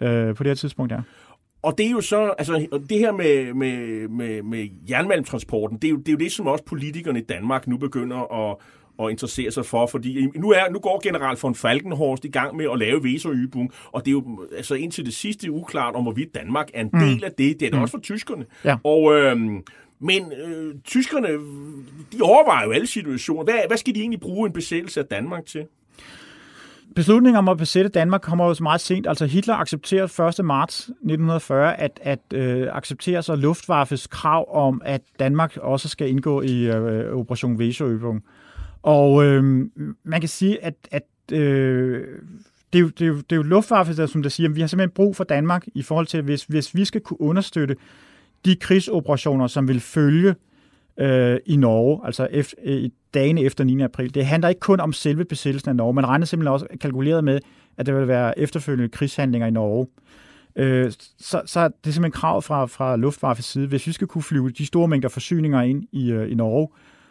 øh, 0.00 0.34
på 0.34 0.42
det 0.42 0.50
her 0.50 0.54
tidspunkt, 0.54 0.92
ja. 0.92 0.98
Og 1.64 1.78
det 1.78 1.86
er 1.86 1.90
jo 1.90 2.00
så, 2.00 2.34
altså 2.38 2.66
og 2.72 2.80
det 2.90 2.98
her 2.98 3.12
med, 3.12 3.54
med, 3.54 4.08
med, 4.08 4.42
med 4.42 4.68
jernmalmtransporten, 4.90 5.76
det 5.78 5.88
er, 5.88 5.90
jo, 5.90 5.96
det 5.96 6.08
er 6.08 6.12
jo 6.12 6.18
det, 6.18 6.32
som 6.32 6.46
også 6.46 6.64
politikerne 6.64 7.18
i 7.18 7.22
Danmark 7.22 7.66
nu 7.66 7.76
begynder 7.76 8.50
at, 8.50 8.56
at 9.06 9.10
interessere 9.10 9.50
sig 9.50 9.66
for, 9.66 9.86
fordi 9.86 10.26
nu, 10.36 10.50
er, 10.50 10.70
nu 10.70 10.78
går 10.78 11.00
general 11.02 11.36
von 11.42 11.54
Falkenhorst 11.54 12.24
i 12.24 12.28
gang 12.28 12.56
med 12.56 12.66
at 12.72 12.78
lave 12.78 13.00
Weserübung, 13.00 13.68
og 13.92 14.04
det 14.04 14.08
er 14.10 14.12
jo 14.12 14.46
altså 14.56 14.74
indtil 14.74 15.04
det 15.06 15.14
sidste 15.14 15.50
uklart 15.52 15.94
om, 15.94 16.02
hvorvidt 16.02 16.34
Danmark 16.34 16.70
er 16.74 16.80
en 16.80 16.90
Mm. 16.92 16.98
del 17.00 17.24
af 17.24 17.30
det. 17.30 17.60
Det 17.60 17.66
er 17.66 17.70
det 17.70 17.74
Mm. 17.74 17.82
også 17.82 17.92
for 17.92 18.00
tyskerne. 18.02 18.44
Ja. 18.64 18.76
Og, 18.84 19.12
øhm, 19.14 19.62
men 20.00 20.32
øh, 20.46 20.74
tyskerne, 20.84 21.28
de 22.12 22.22
overvejer 22.22 22.64
jo 22.66 22.72
alle 22.72 22.86
situationer. 22.86 23.44
Hvad, 23.44 23.54
hvad 23.66 23.76
skal 23.76 23.94
de 23.94 24.00
egentlig 24.00 24.20
bruge 24.20 24.46
en 24.46 24.52
besættelse 24.52 25.00
af 25.00 25.06
Danmark 25.06 25.46
til? 25.46 25.66
Beslutningen 26.94 27.38
om 27.38 27.48
at 27.48 27.58
besætte 27.58 27.90
Danmark 27.90 28.20
kommer 28.20 28.46
jo 28.46 28.54
så 28.54 28.62
meget 28.62 28.80
sent. 28.80 29.06
Altså 29.06 29.26
Hitler 29.26 29.54
accepterer 29.54 30.38
1. 30.38 30.44
marts 30.44 30.80
1940 30.80 31.80
at, 31.80 32.00
at 32.02 32.20
øh, 32.34 32.68
acceptere 32.72 33.22
så 33.22 33.34
Luftwaffes 33.34 34.06
krav 34.06 34.56
om, 34.66 34.82
at 34.84 35.00
Danmark 35.18 35.56
også 35.56 35.88
skal 35.88 36.08
indgå 36.08 36.42
i 36.42 36.66
øh, 36.66 37.16
Operation 37.16 37.56
Weserübung. 37.60 38.20
Og 38.82 39.24
øh, 39.24 39.44
man 40.04 40.20
kan 40.20 40.28
sige, 40.28 40.64
at, 40.64 40.74
at 40.90 41.06
øh, 41.32 42.06
det, 42.72 42.78
er 42.78 42.82
jo, 42.82 42.88
det, 42.88 43.02
er 43.02 43.06
jo, 43.06 43.16
det 43.16 43.32
er 43.32 43.36
jo 43.36 43.42
Luftwaffe, 43.42 43.96
der, 43.96 44.06
som 44.06 44.22
der 44.22 44.30
siger, 44.30 44.48
at 44.48 44.56
vi 44.56 44.60
har 44.60 44.68
simpelthen 44.68 44.94
brug 44.94 45.16
for 45.16 45.24
Danmark 45.24 45.66
i 45.74 45.82
forhold 45.82 46.06
til, 46.06 46.22
hvis, 46.22 46.44
hvis 46.44 46.74
vi 46.74 46.84
skal 46.84 47.00
kunne 47.00 47.20
understøtte 47.20 47.76
de 48.44 48.56
krigsoperationer, 48.56 49.46
som 49.46 49.68
vil 49.68 49.80
følge 49.80 50.28
øh, 50.28 50.34
Øh, 51.00 51.38
i 51.46 51.56
Norge, 51.56 52.00
altså 52.06 52.28
efter, 52.30 52.56
øh, 52.64 52.90
dagene 53.14 53.40
efter 53.40 53.64
9. 53.64 53.82
april. 53.82 54.14
Det 54.14 54.26
handler 54.26 54.48
ikke 54.48 54.60
kun 54.60 54.80
om 54.80 54.92
selve 54.92 55.24
besættelsen 55.24 55.68
af 55.68 55.76
Norge. 55.76 55.94
Man 55.94 56.06
regner 56.08 56.26
simpelthen 56.26 56.52
også 56.52 56.66
kalkuleret 56.80 57.24
med, 57.24 57.40
at 57.76 57.86
der 57.86 57.92
vil 57.92 58.08
være 58.08 58.38
efterfølgende 58.38 58.88
krigshandlinger 58.88 59.46
i 59.46 59.50
Norge. 59.50 59.86
Øh, 60.56 60.92
så, 61.18 61.42
så 61.46 61.68
det 61.68 61.90
er 61.90 61.92
simpelthen 61.92 62.12
krav 62.12 62.42
fra, 62.42 62.66
fra 62.66 62.96
Luftwaffes 62.96 63.44
side. 63.44 63.66
Hvis 63.66 63.86
vi 63.86 63.92
skal 63.92 64.06
kunne 64.06 64.22
flyve 64.22 64.50
de 64.50 64.66
store 64.66 64.88
mængder 64.88 65.08
forsyninger 65.08 65.62
ind 65.62 65.84
i, 65.92 66.12
øh, 66.12 66.30
i 66.30 66.34
Norge 66.34 66.68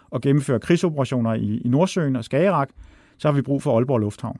og 0.09 0.21
gennemføre 0.21 0.59
krigsoperationer 0.59 1.34
i, 1.34 1.61
i 1.65 1.67
Nordsøen 1.67 2.15
og 2.15 2.25
Skagerrak, 2.25 2.69
så 3.17 3.27
har 3.27 3.36
vi 3.36 3.41
brug 3.41 3.63
for 3.63 3.75
Aalborg 3.77 3.99
Lufthavn. 3.99 4.39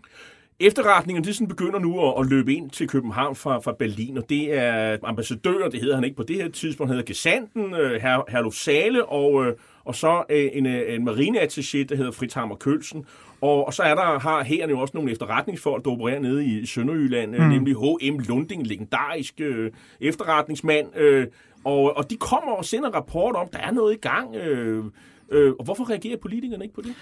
Efterretningerne 0.60 1.26
de 1.26 1.34
sådan 1.34 1.48
begynder 1.48 1.80
nu 1.80 2.08
at, 2.08 2.14
at 2.20 2.30
løbe 2.30 2.54
ind 2.54 2.70
til 2.70 2.88
København 2.88 3.36
fra, 3.36 3.60
fra 3.60 3.76
Berlin, 3.80 4.18
og 4.18 4.30
det 4.30 4.58
er 4.58 4.98
ambassadører, 5.04 5.70
det 5.70 5.82
hedder 5.82 5.96
han 5.96 6.04
ikke 6.04 6.16
på 6.16 6.24
det 6.24 6.36
her 6.36 6.50
tidspunkt, 6.50 6.90
han 6.90 6.98
hedder 6.98 7.08
Gesandten, 7.08 7.74
øh, 7.74 8.02
Her, 8.02 8.32
Herluf 8.32 8.54
Sale 8.54 9.06
og, 9.06 9.46
øh, 9.46 9.54
og 9.86 9.96
så 9.96 10.24
øh, 10.30 10.50
en, 10.54 10.66
øh, 10.66 10.96
en 10.96 11.10
marineattaché, 11.10 11.84
der 11.84 11.96
hedder 11.96 12.12
Fritz 12.12 12.34
Hammer 12.34 12.56
Kølsen, 12.56 13.06
og, 13.42 13.68
og 13.68 13.74
så 13.74 13.84
er 13.84 13.96
der, 13.96 14.20
har 14.20 14.44
her 14.44 14.68
jo 14.70 14.80
også 14.80 14.92
nogle 14.98 15.12
efterretningsfolk, 15.12 15.86
der 15.86 15.92
opererer 15.92 16.20
nede 16.20 16.46
i 16.46 16.66
Sønderjylland, 16.66 17.32
mm. 17.32 17.44
nemlig 17.44 17.76
H.M. 17.76 18.20
Lunding, 18.20 18.68
legendarisk 18.68 19.34
øh, 19.40 19.72
efterretningsmand, 20.02 20.98
øh, 20.98 21.28
og, 21.64 21.98
og 21.98 22.10
de 22.10 22.16
kommer 22.18 22.52
og 22.52 22.66
sender 22.66 22.90
rapport 22.90 23.36
om, 23.36 23.48
der 23.54 23.60
er 23.60 23.72
noget 23.72 23.94
i 23.94 23.98
gang. 23.98 24.36
Øh, 24.36 24.84
øh, 25.32 25.54
og 25.60 25.66
hvorfor 25.66 25.90
reagerer 25.90 26.18
politikerne 26.18 26.64
ikke 26.64 26.76
på 26.76 26.82
det? 26.82 26.94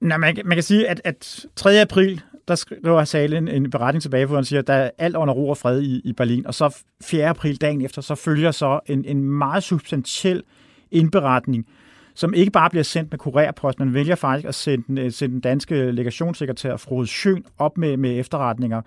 Nej, 0.00 0.16
man, 0.18 0.38
man 0.44 0.56
kan 0.56 0.62
sige, 0.62 0.88
at, 0.88 1.00
at 1.04 1.46
3. 1.56 1.80
april, 1.80 2.22
der 2.48 2.54
skriver 2.54 3.04
Salen 3.04 3.48
en, 3.48 3.70
beretning 3.70 4.02
tilbage, 4.02 4.26
hvor 4.26 4.36
han 4.36 4.44
siger, 4.44 4.60
at 4.60 4.66
der 4.66 4.74
er 4.74 4.90
alt 4.98 5.16
under 5.16 5.34
ro 5.34 5.48
og 5.48 5.56
fred 5.56 5.82
i, 5.82 6.00
i 6.04 6.12
Berlin. 6.12 6.46
Og 6.46 6.54
så 6.54 6.82
4. 7.02 7.28
april, 7.28 7.60
dagen 7.60 7.84
efter, 7.84 8.02
så 8.02 8.14
følger 8.14 8.50
så 8.50 8.80
en, 8.86 9.04
en 9.04 9.24
meget 9.24 9.62
substantiel 9.62 10.42
indberetning, 10.90 11.66
som 12.14 12.34
ikke 12.34 12.50
bare 12.50 12.70
bliver 12.70 12.82
sendt 12.82 13.10
med 13.12 13.18
kurerpost, 13.18 13.78
men 13.78 13.94
vælger 13.94 14.14
faktisk 14.14 14.48
at 14.48 14.54
sende 14.54 14.84
den, 14.86 14.98
øh, 14.98 15.12
sende 15.12 15.32
den 15.32 15.40
danske 15.40 15.90
legationssekretær 15.90 16.76
Frode 16.76 17.06
Schøn 17.06 17.44
op 17.58 17.78
med, 17.78 17.96
med 17.96 18.18
efterretninger, 18.18 18.82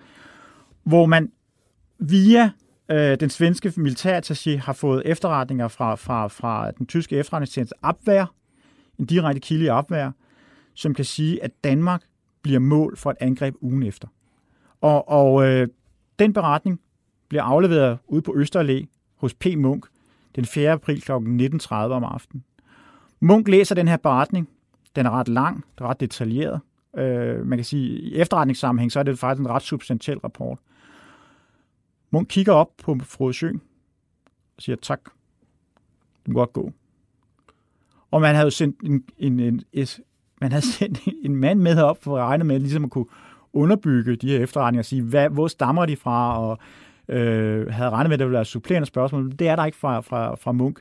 hvor 0.84 1.06
man 1.06 1.30
via 1.98 2.50
øh, 2.90 3.20
den 3.20 3.30
svenske 3.30 3.72
militærattaché 3.76 4.56
har 4.56 4.72
fået 4.72 5.02
efterretninger 5.04 5.68
fra, 5.68 5.94
fra, 5.94 6.28
fra 6.28 6.70
den 6.70 6.86
tyske 6.86 7.16
efterretningstjeneste 7.16 7.74
Abwehr, 7.82 8.34
en 8.98 9.06
direkte 9.06 9.40
kilde 9.40 9.64
i 9.64 9.68
Abwehr, 9.68 10.10
som 10.74 10.94
kan 10.94 11.04
sige, 11.04 11.44
at 11.44 11.50
Danmark 11.64 12.02
bliver 12.42 12.58
mål 12.58 12.96
for 12.96 13.10
et 13.10 13.16
angreb 13.20 13.54
ugen 13.60 13.82
efter. 13.82 14.08
Og, 14.80 15.08
og 15.08 15.46
øh, 15.46 15.68
den 16.18 16.32
beretning 16.32 16.80
bliver 17.28 17.42
afleveret 17.42 17.98
ude 18.06 18.22
på 18.22 18.34
Østerallé 18.36 18.86
hos 19.16 19.34
P. 19.34 19.46
Munk 19.56 19.86
den 20.36 20.44
4. 20.44 20.70
april 20.70 21.02
kl. 21.02 21.12
19.30 21.12 21.74
om 21.74 22.04
aftenen. 22.04 22.44
Munk 23.20 23.48
læser 23.48 23.74
den 23.74 23.88
her 23.88 23.96
beretning. 23.96 24.48
Den 24.96 25.06
er 25.06 25.10
ret 25.10 25.28
lang, 25.28 25.64
er 25.78 25.84
ret 25.84 26.00
detaljeret. 26.00 26.60
Øh, 26.96 27.46
man 27.46 27.58
kan 27.58 27.64
sige, 27.64 28.00
i 28.00 28.14
efterretningssammenhæng, 28.14 28.92
så 28.92 28.98
er 28.98 29.02
det 29.02 29.18
faktisk 29.18 29.40
en 29.40 29.48
ret 29.48 29.62
substantiel 29.62 30.18
rapport. 30.18 30.58
Munk 32.10 32.28
kigger 32.28 32.52
op 32.52 32.70
på 32.82 32.96
Frode 33.02 33.32
Sjøen 33.32 33.60
og 34.56 34.62
siger 34.62 34.76
tak. 34.76 35.00
Du 36.26 36.32
må 36.32 36.38
godt 36.38 36.52
gå. 36.52 36.72
Og 38.10 38.20
man 38.20 38.34
havde 38.34 38.46
jo 38.46 38.50
sendt 38.50 38.80
en, 38.80 39.04
en, 39.18 39.40
en, 39.40 39.62
en, 39.72 39.88
man 40.40 40.52
havde 40.52 40.66
sendt 40.78 41.00
en 41.24 41.36
mand 41.36 41.60
med 41.60 41.74
herop 41.74 42.02
for 42.02 42.18
at 42.18 42.24
regne 42.24 42.44
med, 42.44 42.58
ligesom 42.60 42.84
at 42.84 42.90
kunne 42.90 43.06
underbygge 43.52 44.16
de 44.16 44.28
her 44.28 44.38
efterretninger 44.38 44.80
og 44.80 44.84
sige, 44.84 45.02
hvad, 45.02 45.28
hvor 45.28 45.48
stammer 45.48 45.86
de 45.86 45.96
fra, 45.96 46.40
og 46.40 46.58
øh, 47.08 47.72
havde 47.72 47.90
regnet 47.90 48.08
med, 48.08 48.14
at 48.14 48.18
det 48.18 48.26
ville 48.26 48.36
være 48.36 48.44
supplerende 48.44 48.86
spørgsmål. 48.86 49.32
Det 49.38 49.48
er 49.48 49.56
der 49.56 49.64
ikke 49.64 49.78
fra, 49.78 50.00
fra, 50.00 50.34
fra 50.34 50.52
Munk. 50.52 50.80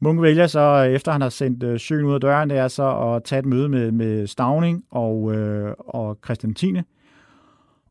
Munk 0.00 0.22
vælger 0.22 0.46
så, 0.46 0.82
efter 0.82 1.12
han 1.12 1.20
har 1.20 1.28
sendt 1.28 1.62
øh, 1.62 1.80
Søen 1.80 2.04
ud 2.04 2.14
af 2.14 2.20
døren, 2.20 2.50
det 2.50 2.58
er 2.58 2.68
så 2.68 2.98
at 2.98 3.24
tage 3.24 3.38
et 3.38 3.46
møde 3.46 3.68
med, 3.68 3.92
med 3.92 4.26
Stavning 4.26 4.84
og, 4.90 5.34
øh, 5.34 5.74
og 5.78 6.18
Christian 6.24 6.54
Tine. 6.54 6.84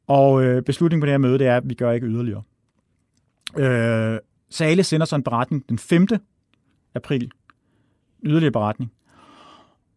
Og 0.07 0.43
øh, 0.43 0.61
beslutningen 0.61 1.01
på 1.01 1.05
det 1.05 1.13
her 1.13 1.17
møde, 1.17 1.39
det 1.39 1.47
er, 1.47 1.57
at 1.57 1.69
vi 1.69 1.73
gør 1.73 1.91
ikke 1.91 2.07
yderligere. 2.07 2.41
Øh, 3.57 4.19
Sale 4.49 4.83
sender 4.83 5.05
så 5.05 5.15
en 5.15 5.23
beretning 5.23 5.69
den 5.69 5.79
5. 5.79 6.07
april. 6.95 7.31
Yderligere 8.23 8.51
beretning. 8.51 8.91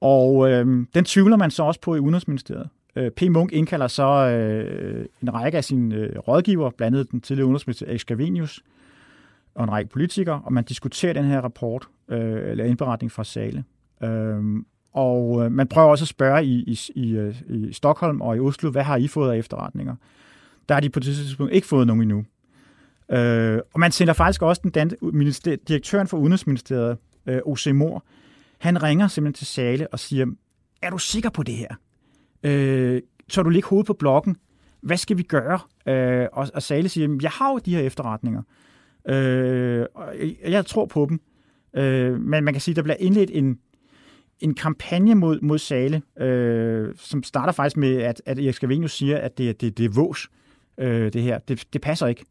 Og 0.00 0.50
øh, 0.50 0.86
den 0.94 1.04
tvivler 1.04 1.36
man 1.36 1.50
så 1.50 1.62
også 1.62 1.80
på 1.80 1.94
i 1.94 1.98
Udenrigsministeriet. 1.98 2.68
Øh, 2.96 3.10
P. 3.10 3.22
Munk 3.30 3.52
indkalder 3.52 3.86
så 3.86 4.28
øh, 4.28 5.06
en 5.22 5.34
række 5.34 5.58
af 5.58 5.64
sine 5.64 5.94
øh, 5.94 6.18
rådgiver, 6.18 6.70
blandt 6.70 6.96
andet 6.96 7.10
den 7.10 7.20
tidligere 7.20 7.46
udenrigsminister 7.46 7.86
Erik 7.86 8.00
Scavenius, 8.00 8.62
og 9.54 9.64
en 9.64 9.70
række 9.70 9.90
politikere, 9.90 10.42
og 10.44 10.52
man 10.52 10.64
diskuterer 10.64 11.12
den 11.12 11.24
her 11.24 11.40
rapport, 11.40 11.88
øh, 12.08 12.50
eller 12.50 12.64
indberetning 12.64 13.12
fra 13.12 13.24
Sale. 13.24 13.64
Øh, 14.02 14.42
og 14.92 15.44
øh, 15.44 15.52
man 15.52 15.68
prøver 15.68 15.88
også 15.88 16.04
at 16.04 16.08
spørge 16.08 16.44
i, 16.44 16.64
i, 16.66 16.78
i, 16.94 17.10
øh, 17.10 17.34
i 17.48 17.72
Stockholm 17.72 18.20
og 18.20 18.36
i 18.36 18.40
Oslo, 18.40 18.70
hvad 18.70 18.82
har 18.82 18.96
I 18.96 19.08
fået 19.08 19.32
af 19.32 19.38
efterretninger? 19.38 19.94
Der 20.68 20.74
har 20.74 20.80
de 20.80 20.90
på 20.90 21.00
det 21.00 21.16
tidspunkt 21.16 21.52
ikke 21.52 21.66
fået 21.66 21.86
nogen 21.86 22.02
endnu. 22.02 22.24
Øh, 23.10 23.60
og 23.74 23.80
man 23.80 23.92
sender 23.92 24.12
faktisk 24.12 24.42
også 24.42 24.60
den 24.62 24.70
danske 24.70 25.56
direktøren 25.68 26.06
for 26.06 26.16
Udenrigsministeriet, 26.16 26.98
øh, 27.26 27.40
O.C. 27.44 27.66
Mor, 27.66 28.04
han 28.58 28.82
ringer 28.82 29.08
simpelthen 29.08 29.38
til 29.38 29.46
Sale 29.46 29.88
og 29.92 29.98
siger, 29.98 30.26
er 30.82 30.90
du 30.90 30.98
sikker 30.98 31.30
på 31.30 31.42
det 31.42 31.54
her? 31.54 31.74
Øh, 32.42 33.02
så 33.28 33.42
du 33.42 33.50
ligge 33.50 33.68
hovedet 33.68 33.86
på 33.86 33.92
blokken. 33.92 34.36
Hvad 34.80 34.96
skal 34.96 35.18
vi 35.18 35.22
gøre? 35.22 35.60
Øh, 35.86 36.26
og, 36.32 36.48
og 36.54 36.62
Sale 36.62 36.88
siger, 36.88 37.18
jeg 37.22 37.30
har 37.30 37.52
jo 37.52 37.58
de 37.58 37.74
her 37.74 37.82
efterretninger. 37.82 38.42
Øh, 39.08 39.86
og 39.94 40.14
jeg 40.50 40.66
tror 40.66 40.86
på 40.86 41.06
dem. 41.08 41.20
Øh, 41.76 42.20
men 42.20 42.44
man 42.44 42.54
kan 42.54 42.60
sige, 42.60 42.74
der 42.74 42.82
bliver 42.82 42.96
indledt 43.00 43.30
en, 43.32 43.58
en 44.40 44.54
kampagne 44.54 45.14
mod, 45.14 45.40
mod 45.40 45.58
Sale, 45.58 46.02
øh, 46.20 46.94
som 46.96 47.22
starter 47.22 47.52
faktisk 47.52 47.76
med, 47.76 47.96
at, 47.96 48.22
at 48.26 48.38
Erik 48.38 48.54
Scavenius 48.54 48.96
siger, 48.96 49.18
at 49.18 49.38
det, 49.38 49.60
det, 49.60 49.78
det 49.78 49.84
er 49.84 49.90
vås, 49.94 50.28
øh, 50.78 51.12
det 51.12 51.22
her. 51.22 51.38
Det, 51.38 51.64
det 51.72 51.80
passer 51.80 52.06
ikke. 52.06 52.24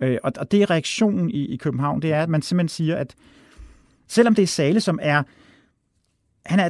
Øh, 0.00 0.18
og, 0.22 0.32
og 0.36 0.50
det 0.50 0.62
er 0.62 0.70
reaktionen 0.70 1.30
i, 1.30 1.46
i 1.46 1.56
København, 1.56 2.02
det 2.02 2.12
er, 2.12 2.22
at 2.22 2.28
man 2.28 2.42
simpelthen 2.42 2.68
siger, 2.68 2.96
at 2.96 3.14
selvom 4.06 4.34
det 4.34 4.42
er 4.42 4.46
Sale, 4.46 4.80
som 4.80 4.98
er 5.02 5.22
han 6.50 6.60
er 6.60 6.68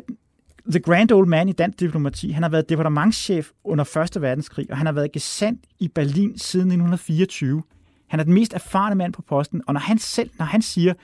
the 0.70 0.80
grand 0.80 1.12
old 1.12 1.28
man 1.28 1.48
i 1.48 1.52
dansk 1.52 1.80
diplomati. 1.80 2.30
Han 2.30 2.42
har 2.42 2.50
været 2.50 2.68
departementschef 2.68 3.50
under 3.64 3.96
1. 4.16 4.22
verdenskrig, 4.22 4.70
og 4.70 4.76
han 4.76 4.86
har 4.86 4.92
været 4.92 5.12
gesandt 5.12 5.64
i 5.78 5.88
Berlin 5.88 6.38
siden 6.38 6.66
1924. 6.66 7.62
Han 8.08 8.20
er 8.20 8.24
den 8.24 8.34
mest 8.34 8.54
erfarne 8.54 8.94
mand 8.94 9.12
på 9.12 9.22
posten, 9.22 9.62
og 9.66 9.74
når 9.74 9.80
han 9.80 9.98
selv, 9.98 10.30
når 10.38 10.44
han 10.46 10.62
siger, 10.62 10.94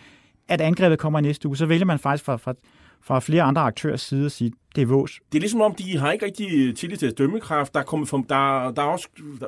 at 0.48 0.60
angrebet 0.60 0.98
kommer 0.98 1.18
i 1.18 1.22
næste 1.22 1.48
uge, 1.48 1.56
så 1.56 1.66
vælger 1.66 1.84
man 1.84 1.98
faktisk 1.98 2.24
fra, 2.24 2.36
fra, 2.36 2.54
fra 3.02 3.20
flere 3.20 3.42
andre 3.42 3.62
aktørers 3.62 4.00
side 4.00 4.24
at 4.26 4.32
sige, 4.32 4.52
det 4.76 4.82
er 4.82 4.86
vås. 4.86 5.20
Det 5.32 5.38
er 5.38 5.40
ligesom 5.40 5.60
om, 5.60 5.74
de 5.74 5.98
har 5.98 6.12
ikke 6.12 6.24
rigtig 6.24 6.76
tillid 6.76 6.96
til 6.96 7.12
dømmekraft. 7.12 7.74
Der 7.74 7.80
er, 7.80 7.84
kommet 7.84 8.08
fra, 8.08 8.16
der, 8.16 8.72
der 8.72 8.82
er 8.82 8.86
også, 8.86 9.08
der, 9.40 9.46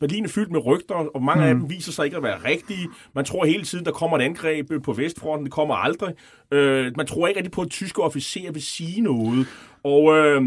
Berlin 0.00 0.24
er 0.24 0.28
fyldt 0.28 0.52
med 0.52 0.66
rygter, 0.66 0.94
og 0.94 1.22
mange 1.22 1.42
mm. 1.42 1.48
af 1.48 1.54
dem 1.54 1.70
viser 1.70 1.92
sig 1.92 2.04
ikke 2.04 2.16
at 2.16 2.22
være 2.22 2.38
rigtige. 2.44 2.88
Man 3.14 3.24
tror 3.24 3.44
hele 3.44 3.64
tiden, 3.64 3.84
der 3.84 3.92
kommer 3.92 4.18
et 4.18 4.22
angreb 4.22 4.70
på 4.84 4.92
Vestfronten. 4.92 5.44
Det 5.44 5.52
kommer 5.52 5.74
aldrig. 5.74 6.14
Øh, 6.50 6.92
man 6.96 7.06
tror 7.06 7.28
ikke 7.28 7.38
rigtig 7.38 7.52
på, 7.52 7.62
at 7.62 7.70
tyske 7.70 8.02
officerer 8.02 8.52
vil 8.52 8.62
sige 8.62 9.00
noget. 9.00 9.46
Og, 9.82 10.16
øh, 10.16 10.42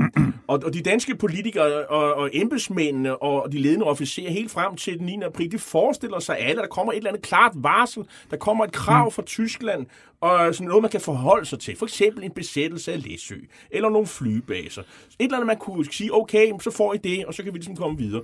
og, 0.48 0.60
og 0.66 0.74
de 0.74 0.82
danske 0.82 1.16
politikere 1.16 1.86
og, 1.86 2.14
og 2.14 2.30
embedsmændene 2.34 3.24
og 3.24 3.52
de 3.52 3.60
ledende 3.60 3.86
officerer 3.86 4.32
helt 4.32 4.52
frem 4.52 4.76
til 4.76 5.00
den 5.00 5.06
9. 5.06 5.22
april, 5.26 5.52
de 5.52 5.60
forestiller 5.60 6.20
sig 6.20 6.38
alle, 6.40 6.62
at 6.62 6.70
der 6.70 6.76
kommer 6.76 6.94
et 6.94 6.98
eller 6.98 7.10
andet 7.10 7.24
klart 7.24 7.52
varsel, 7.56 8.04
der 8.32 8.38
kommer 8.38 8.66
et 8.66 8.72
krav 8.72 9.06
mm. 9.06 9.12
fra 9.12 9.22
Tyskland, 9.22 9.86
og 10.22 10.56
sådan 10.56 10.68
noget, 10.68 10.82
man 10.82 10.92
kan 10.92 11.02
forholde 11.02 11.46
sig 11.46 11.60
til. 11.60 11.78
For 11.78 11.86
eksempel 11.86 12.24
en 12.24 12.32
besættelse 12.32 12.94
af 12.94 13.04
Læsø, 13.04 13.36
eller 13.72 13.90
nogle 13.90 14.08
flybaser. 14.22 14.82
Et 14.82 14.88
eller 15.20 15.36
andet, 15.36 15.48
man 15.48 15.58
kunne 15.58 15.86
sige, 15.86 16.16
okay, 16.16 16.52
så 16.62 16.72
får 16.72 16.94
I 16.94 16.98
det, 16.98 17.26
og 17.26 17.34
så 17.34 17.44
kan 17.44 17.54
vi 17.54 17.58
ligesom 17.58 17.76
komme 17.76 17.98
videre. 17.98 18.22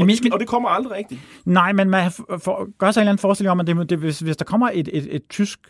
Og, 0.00 0.06
det, 0.06 0.32
og 0.32 0.40
det 0.40 0.48
kommer 0.48 0.68
aldrig 0.68 0.92
rigtigt. 0.92 1.20
Nej, 1.44 1.72
men 1.72 1.90
man 1.90 2.12
for, 2.12 2.78
gør 2.78 2.90
sig 2.90 3.00
en 3.00 3.02
eller 3.02 3.10
anden 3.10 3.20
forestilling 3.20 3.50
om, 3.50 3.60
at 3.60 3.66
det, 3.66 3.90
det, 3.90 3.98
hvis, 3.98 4.20
hvis 4.20 4.36
der 4.36 4.44
kommer 4.44 4.70
et, 4.74 4.88
et, 4.92 5.14
et 5.14 5.22
tysk, 5.28 5.60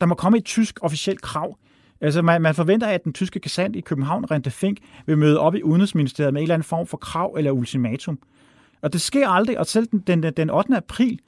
der 0.00 0.06
må 0.06 0.14
komme 0.14 0.38
et 0.38 0.44
tysk 0.44 0.78
officielt 0.82 1.22
krav, 1.22 1.56
Altså, 2.00 2.22
man, 2.22 2.42
man 2.42 2.54
forventer, 2.54 2.86
at 2.86 3.04
den 3.04 3.12
tyske 3.12 3.40
kassant 3.40 3.76
i 3.76 3.80
København, 3.80 4.30
Rente 4.30 4.50
Fink, 4.50 4.78
vil 5.06 5.18
møde 5.18 5.40
op 5.40 5.54
i 5.54 5.62
Udenrigsministeriet 5.62 6.32
med 6.32 6.40
en 6.40 6.42
eller 6.42 6.54
anden 6.54 6.64
form 6.64 6.86
for 6.86 6.96
krav 6.96 7.34
eller 7.38 7.50
ultimatum. 7.50 8.18
Og 8.82 8.92
det 8.92 9.00
sker 9.00 9.28
aldrig, 9.28 9.58
og 9.58 9.66
selv 9.66 9.86
den, 9.86 10.00
den, 10.00 10.22
den 10.22 10.50
8. 10.50 10.76
april, 10.76 11.20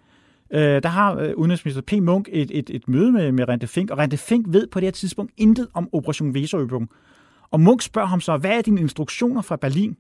øh, 0.51 0.83
der 0.83 0.89
har 0.89 1.15
øh, 1.15 1.33
Udenrigsminister 1.37 1.83
P. 1.83 1.93
Munk 1.93 2.29
et, 2.33 2.51
et, 2.55 2.71
et 2.71 2.89
møde 2.89 3.13
med, 3.13 3.33
med 3.33 3.49
Rente 3.49 3.67
Fink, 3.67 3.91
og 3.91 3.99
Rente 3.99 4.17
Fink 4.17 4.47
ved 4.49 4.67
på 4.67 4.81
det 4.81 4.87
her 4.87 4.93
tidspunkt 4.93 5.33
intet 5.37 5.69
om 5.75 5.89
Operation 5.93 6.37
Weserübung. 6.37 6.87
Og 7.51 7.61
Munk 7.61 7.83
spørger 7.83 8.09
ham 8.09 8.21
så, 8.21 8.37
hvad 8.37 8.51
er 8.51 8.63
dine 8.63 8.81
instruktioner 8.81 9.43
fra 9.43 9.57
Berlin? 9.57 9.97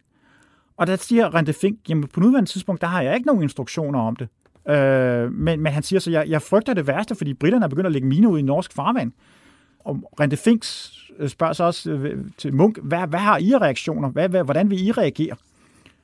Og 0.77 0.87
der 0.87 0.97
siger 0.97 1.35
Rente 1.35 1.53
Fink, 1.53 1.79
jamen 1.89 2.09
på 2.09 2.21
nuværende 2.21 2.51
tidspunkt, 2.51 2.81
der 2.81 2.87
har 2.87 3.03
jeg 3.03 3.15
ikke 3.15 3.27
nogen 3.27 3.43
instruktioner 3.43 4.01
om 4.01 4.17
det. 4.17 4.29
Øh, 4.69 5.33
men, 5.33 5.61
men 5.61 5.73
han 5.73 5.83
siger 5.83 6.01
så, 6.01 6.11
jeg, 6.11 6.29
jeg 6.29 6.43
frygter 6.43 6.75
det 6.75 6.87
værste, 6.87 7.15
fordi 7.15 7.35
britterne 7.35 7.65
er 7.65 7.69
begyndt 7.69 7.87
at 7.87 7.93
lægge 7.93 8.09
mine 8.09 8.29
ud 8.29 8.39
i 8.39 8.43
norsk 8.43 8.73
farvand. 8.73 9.13
Og 9.81 10.13
Rente 10.21 10.37
Fink 10.37 10.65
øh, 11.19 11.29
spørger 11.29 11.53
så 11.53 11.65
også 11.65 11.91
øh, 11.91 12.25
til 12.39 12.55
Munk, 12.55 12.79
hvad, 12.83 13.07
hvad 13.07 13.19
har 13.19 13.39
I 13.39 13.57
reaktioner? 13.57 14.09
Hvad, 14.09 14.29
hvad, 14.29 14.45
hvordan 14.45 14.71
vil 14.71 14.87
I 14.87 14.93
reagere? 14.93 15.37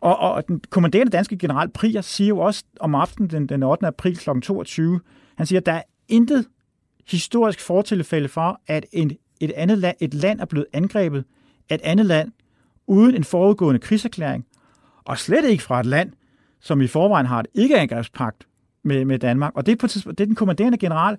Og, 0.00 0.18
og 0.18 0.48
den 0.48 0.60
kommanderende 0.70 1.12
danske 1.12 1.38
general 1.38 1.68
Prier 1.68 2.00
siger 2.00 2.28
jo 2.28 2.38
også 2.38 2.64
om 2.80 2.94
aftenen 2.94 3.30
den, 3.30 3.46
den 3.46 3.62
8. 3.62 3.86
april 3.86 4.16
kl. 4.16 4.40
22, 4.40 5.00
han 5.36 5.46
siger, 5.46 5.60
at 5.60 5.66
der 5.66 5.72
er 5.72 5.82
intet 6.08 6.46
historisk 7.10 7.60
fortilfælde 7.60 8.28
for, 8.28 8.60
at 8.66 8.86
en, 8.92 9.10
et 9.44 9.52
andet 9.56 9.78
land, 9.78 9.96
et 10.00 10.14
land 10.14 10.40
er 10.40 10.44
blevet 10.44 10.66
angrebet 10.72 11.24
af 11.70 11.74
et 11.74 11.80
andet 11.84 12.06
land 12.06 12.32
uden 12.86 13.14
en 13.14 13.24
forudgående 13.24 13.80
krigserklæring, 13.80 14.46
og 15.04 15.18
slet 15.18 15.44
ikke 15.44 15.62
fra 15.62 15.80
et 15.80 15.86
land, 15.86 16.12
som 16.60 16.80
i 16.80 16.86
forvejen 16.86 17.26
har 17.26 17.40
et 17.40 17.46
ikke-angrebspagt 17.54 18.46
med, 18.82 19.04
med 19.04 19.18
Danmark. 19.18 19.52
Og 19.54 19.66
det 19.66 19.72
er, 19.72 19.76
på, 19.76 19.86
det 19.86 20.20
er 20.20 20.26
den 20.26 20.34
kommanderende 20.34 20.78
general 20.78 21.16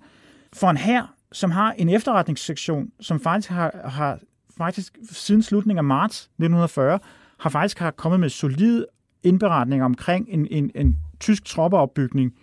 for 0.54 0.70
en 0.70 0.78
her, 0.78 1.16
som 1.32 1.52
har 1.52 1.72
en 1.72 1.90
efterretningssektion, 1.90 2.92
som 3.00 3.20
faktisk 3.20 3.50
har, 3.50 3.82
har 3.86 4.20
faktisk 4.58 4.98
siden 5.12 5.44
slutningen 5.44 5.78
af 5.78 5.84
marts 5.84 6.18
1940, 6.18 7.00
har 7.40 7.50
faktisk 7.50 7.80
har 7.80 7.92
kommet 7.92 8.20
med 8.20 8.30
solide 8.30 8.86
indberetninger 9.24 9.86
omkring 9.86 10.28
en, 10.30 10.48
en, 10.52 10.72
en 10.76 10.98
tysk 11.20 11.46
troppeopbygning 11.46 12.34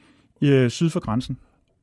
i, 0.41 0.49
øh, 0.49 0.71
syd 0.71 0.91
for 0.91 1.01
grænsen. 1.01 1.39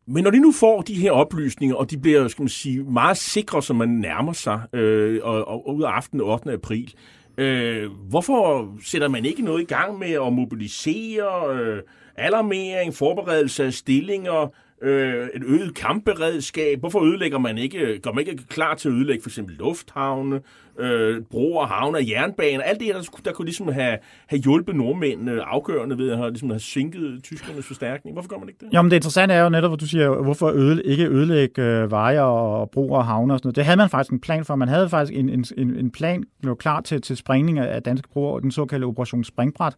Men 0.08 0.24
når 0.24 0.32
de 0.32 0.40
nu 0.40 0.52
får 0.52 0.82
de 0.82 0.94
her 0.94 1.12
oplysninger, 1.12 1.76
og 1.76 1.92
de 1.92 1.98
bliver 1.98 2.28
skal 2.28 2.42
man 2.44 2.50
sige, 2.50 2.84
meget 2.84 3.18
sikre, 3.18 3.64
som 3.64 3.76
man 3.76 3.90
nærmer 3.90 4.34
sig, 4.34 4.62
øh, 4.74 5.20
og, 5.24 5.48
og, 5.48 5.68
og 5.68 5.76
ud 5.76 5.84
af 5.84 5.90
aftenen 5.90 6.22
8. 6.26 6.52
april, 6.52 6.94
øh, 7.38 7.92
hvorfor 8.10 8.74
sætter 8.84 9.08
man 9.08 9.26
ikke 9.26 9.42
noget 9.42 9.62
i 9.62 9.66
gang 9.66 10.00
med 10.00 10.12
at 10.12 10.34
mobilisere 10.34 11.58
øh, 11.58 11.82
alarmering, 12.16 12.94
forberedelse 12.94 13.66
af 13.66 13.74
stillinger, 13.74 14.54
øh, 14.82 15.28
et 15.34 15.44
øget 15.46 15.76
kampberedskab. 15.76 16.80
Hvorfor 16.80 17.04
ødelægger 17.04 17.38
man 17.38 17.58
ikke, 17.58 18.00
går 18.00 18.14
man 18.14 18.28
ikke 18.28 18.48
klar 18.48 18.76
til 18.76 18.90
at 18.90 18.96
ødelægge 18.96 19.24
for 19.24 19.30
eksempel 19.30 19.56
lufthavne, 19.56 20.42
øh, 20.80 21.22
broer, 21.22 21.66
havne 21.66 21.98
og 21.98 22.10
jernbaner? 22.10 22.64
Alt 22.64 22.80
det 22.80 22.88
her, 22.88 22.94
der, 22.94 23.20
der 23.26 23.32
kunne 23.32 23.46
ligesom 23.46 23.68
have, 23.68 23.98
have 24.28 24.40
hjulpet 24.40 24.76
nordmændene 24.76 25.42
afgørende 25.42 25.98
ved 25.98 26.12
at 26.12 26.18
have, 26.18 26.30
ligesom 26.30 26.50
have 26.50 26.60
sinket 26.60 27.24
tyskernes 27.24 27.66
forstærkning. 27.66 28.14
Hvorfor 28.14 28.30
gør 28.30 28.38
man 28.38 28.48
ikke 28.48 28.66
det? 28.66 28.74
Jo, 28.74 28.82
men 28.82 28.92
det 28.92 28.98
interessante 28.98 29.36
er 29.36 29.44
jo 29.44 29.50
netop, 29.50 29.70
hvor 29.70 29.78
du 29.78 29.88
siger, 29.88 30.22
hvorfor 30.22 30.48
øde, 30.48 30.84
ikke 30.84 31.08
ødelægge 31.08 31.62
øh, 31.62 31.92
veje 31.92 32.22
og 32.22 32.70
broer 32.70 32.98
og 32.98 33.06
havne 33.06 33.34
og 33.34 33.40
sådan 33.40 33.48
noget. 33.48 33.56
Det 33.56 33.66
havde 33.66 33.78
man 33.78 33.90
faktisk 33.90 34.12
en 34.12 34.20
plan 34.20 34.46
for. 34.46 34.56
Man 34.56 34.68
havde 34.68 34.90
faktisk 34.90 35.20
en, 35.20 35.30
en, 35.30 35.46
en 35.58 35.92
plan 35.92 36.24
klar 36.60 36.82
til, 36.82 37.02
til 37.02 37.18
sprængning 37.18 37.60
af 37.60 37.84
danske 37.84 38.10
broer, 38.10 38.40
den 38.40 38.52
såkaldte 38.52 38.86
Operation 38.86 39.24
Springbræt, 39.24 39.74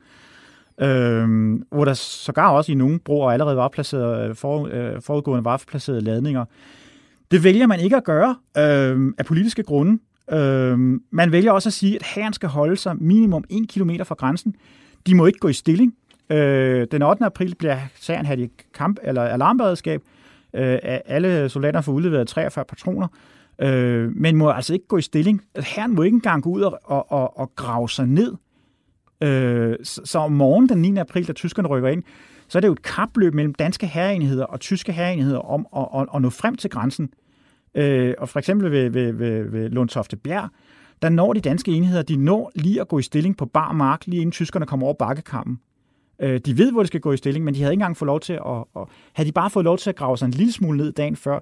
øh, 0.82 1.28
hvor 1.72 1.86
der 1.86 1.94
sågar 1.94 2.50
også 2.52 2.72
i 2.72 2.76
nogle 2.76 3.00
broer 3.00 3.32
allerede 3.32 3.58
var 3.58 3.68
placeret, 3.68 4.30
øh, 4.30 4.36
for, 4.36 4.70
øh, 4.72 5.02
forudgående 5.02 5.46
var 5.46 5.64
placeret 5.68 6.04
ladninger. 6.04 6.46
Det 7.32 7.44
vælger 7.44 7.68
man 7.68 7.80
ikke 7.80 7.96
at 7.96 8.04
gøre 8.04 8.36
øh, 8.58 9.14
af 9.18 9.26
politiske 9.26 9.64
grunde. 9.64 10.00
Øh, 10.32 10.80
man 11.12 11.32
vælger 11.32 11.52
også 11.52 11.70
at 11.70 11.74
sige, 11.74 11.96
at 11.96 12.04
herren 12.16 12.34
skal 12.34 12.50
holde 12.50 12.78
sig 12.78 12.96
minimum 12.98 13.44
1 13.50 13.70
km 13.70 13.90
fra 14.04 14.16
grænsen. 14.16 14.56
De 15.08 15.16
må 15.16 15.26
ikke 15.26 15.40
gå 15.40 15.48
i 15.48 15.54
stilling. 15.54 15.96
Øh, 16.30 16.88
den 16.92 17.02
8. 17.02 17.26
april 17.26 17.56
bliver 17.56 17.78
sagen 17.96 18.26
her 18.26 18.36
i 18.36 18.50
kamp 18.74 19.00
eller 19.04 19.22
alarmberedskab. 19.22 20.02
Øh, 20.54 20.78
alle 20.84 21.50
soldater 21.50 21.82
får 21.82 21.92
udleveret 21.92 22.28
43 22.28 22.66
patroner, 22.66 23.08
øh, 23.62 24.12
men 24.16 24.36
må 24.36 24.50
altså 24.50 24.74
ikke 24.74 24.88
gå 24.88 24.98
i 24.98 25.02
stilling. 25.02 25.42
Herren 25.58 25.96
må 25.96 26.04
ikke 26.04 26.16
engang 26.16 26.44
gå 26.44 26.50
ud 26.50 26.62
og, 26.62 26.80
og, 27.12 27.38
og 27.40 27.56
grave 27.56 27.90
sig 27.90 28.08
ned 28.08 28.36
Øh, 29.24 29.76
så, 29.84 30.02
så 30.06 30.20
om 30.20 30.32
morgenen 30.32 30.70
den 30.70 30.82
9. 30.82 30.98
april, 30.98 31.28
da 31.28 31.34
tyskerne 31.34 31.68
rykker 31.68 31.90
ind, 31.90 32.04
så 32.48 32.58
er 32.58 32.60
det 32.60 32.68
jo 32.68 32.74
et 32.74 32.82
kapløb 32.82 33.34
mellem 33.34 33.54
danske 33.54 33.88
herreenheder 33.88 34.46
og 34.46 34.60
tyske 34.60 34.92
herreenheder 34.92 35.40
om 35.40 35.68
at, 35.78 36.02
at, 36.02 36.08
at 36.16 36.22
nå 36.22 36.30
frem 36.30 36.56
til 36.56 36.70
grænsen. 36.70 37.04
Øh, 37.04 37.10
Øh, 37.76 38.14
og 38.18 38.30
for 38.30 38.40
eksempel 38.40 38.72
ved, 38.72 38.90
ved, 38.90 39.14
ved, 39.14 39.52
ved 39.52 39.70
Lundtofte 39.70 40.18
Bjerg, 40.18 40.50
der 41.02 41.10
når 41.10 41.34
de 41.34 41.42
danske 41.42 41.72
enheder, 41.72 42.02
de 42.02 42.18
når 42.18 42.52
lige 42.56 42.82
at 42.82 42.88
gå 42.88 43.00
i 43.00 43.02
stilling 43.02 43.38
på 43.38 43.46
bar 43.46 43.72
mark, 43.72 44.08
lige 44.08 44.22
inden 44.22 44.32
tyskerne 44.32 44.66
kommer 44.66 44.86
over 44.86 44.96
bakkekampen. 45.00 45.60
Øh, 46.22 46.40
de 46.40 46.58
ved, 46.58 46.72
hvor 46.72 46.82
de 46.82 46.88
skal 46.88 47.00
gå 47.00 47.12
i 47.12 47.18
stilling, 47.18 47.46
men 47.46 47.54
de 47.54 47.60
havde 47.60 47.74
ikke 47.74 47.82
engang 47.82 47.98
fået 47.98 48.08
lov 48.08 48.20
til 48.20 48.34
at, 48.34 48.64
at... 48.76 48.84
Havde 49.14 49.28
de 49.28 49.34
bare 49.34 49.50
fået 49.50 49.64
lov 49.64 49.78
til 49.78 49.90
at 49.90 49.96
grave 49.96 50.18
sig 50.18 50.26
en 50.26 50.32
lille 50.32 50.54
smule 50.54 50.78
ned 50.78 50.92
dagen 50.92 51.16
før, 51.16 51.40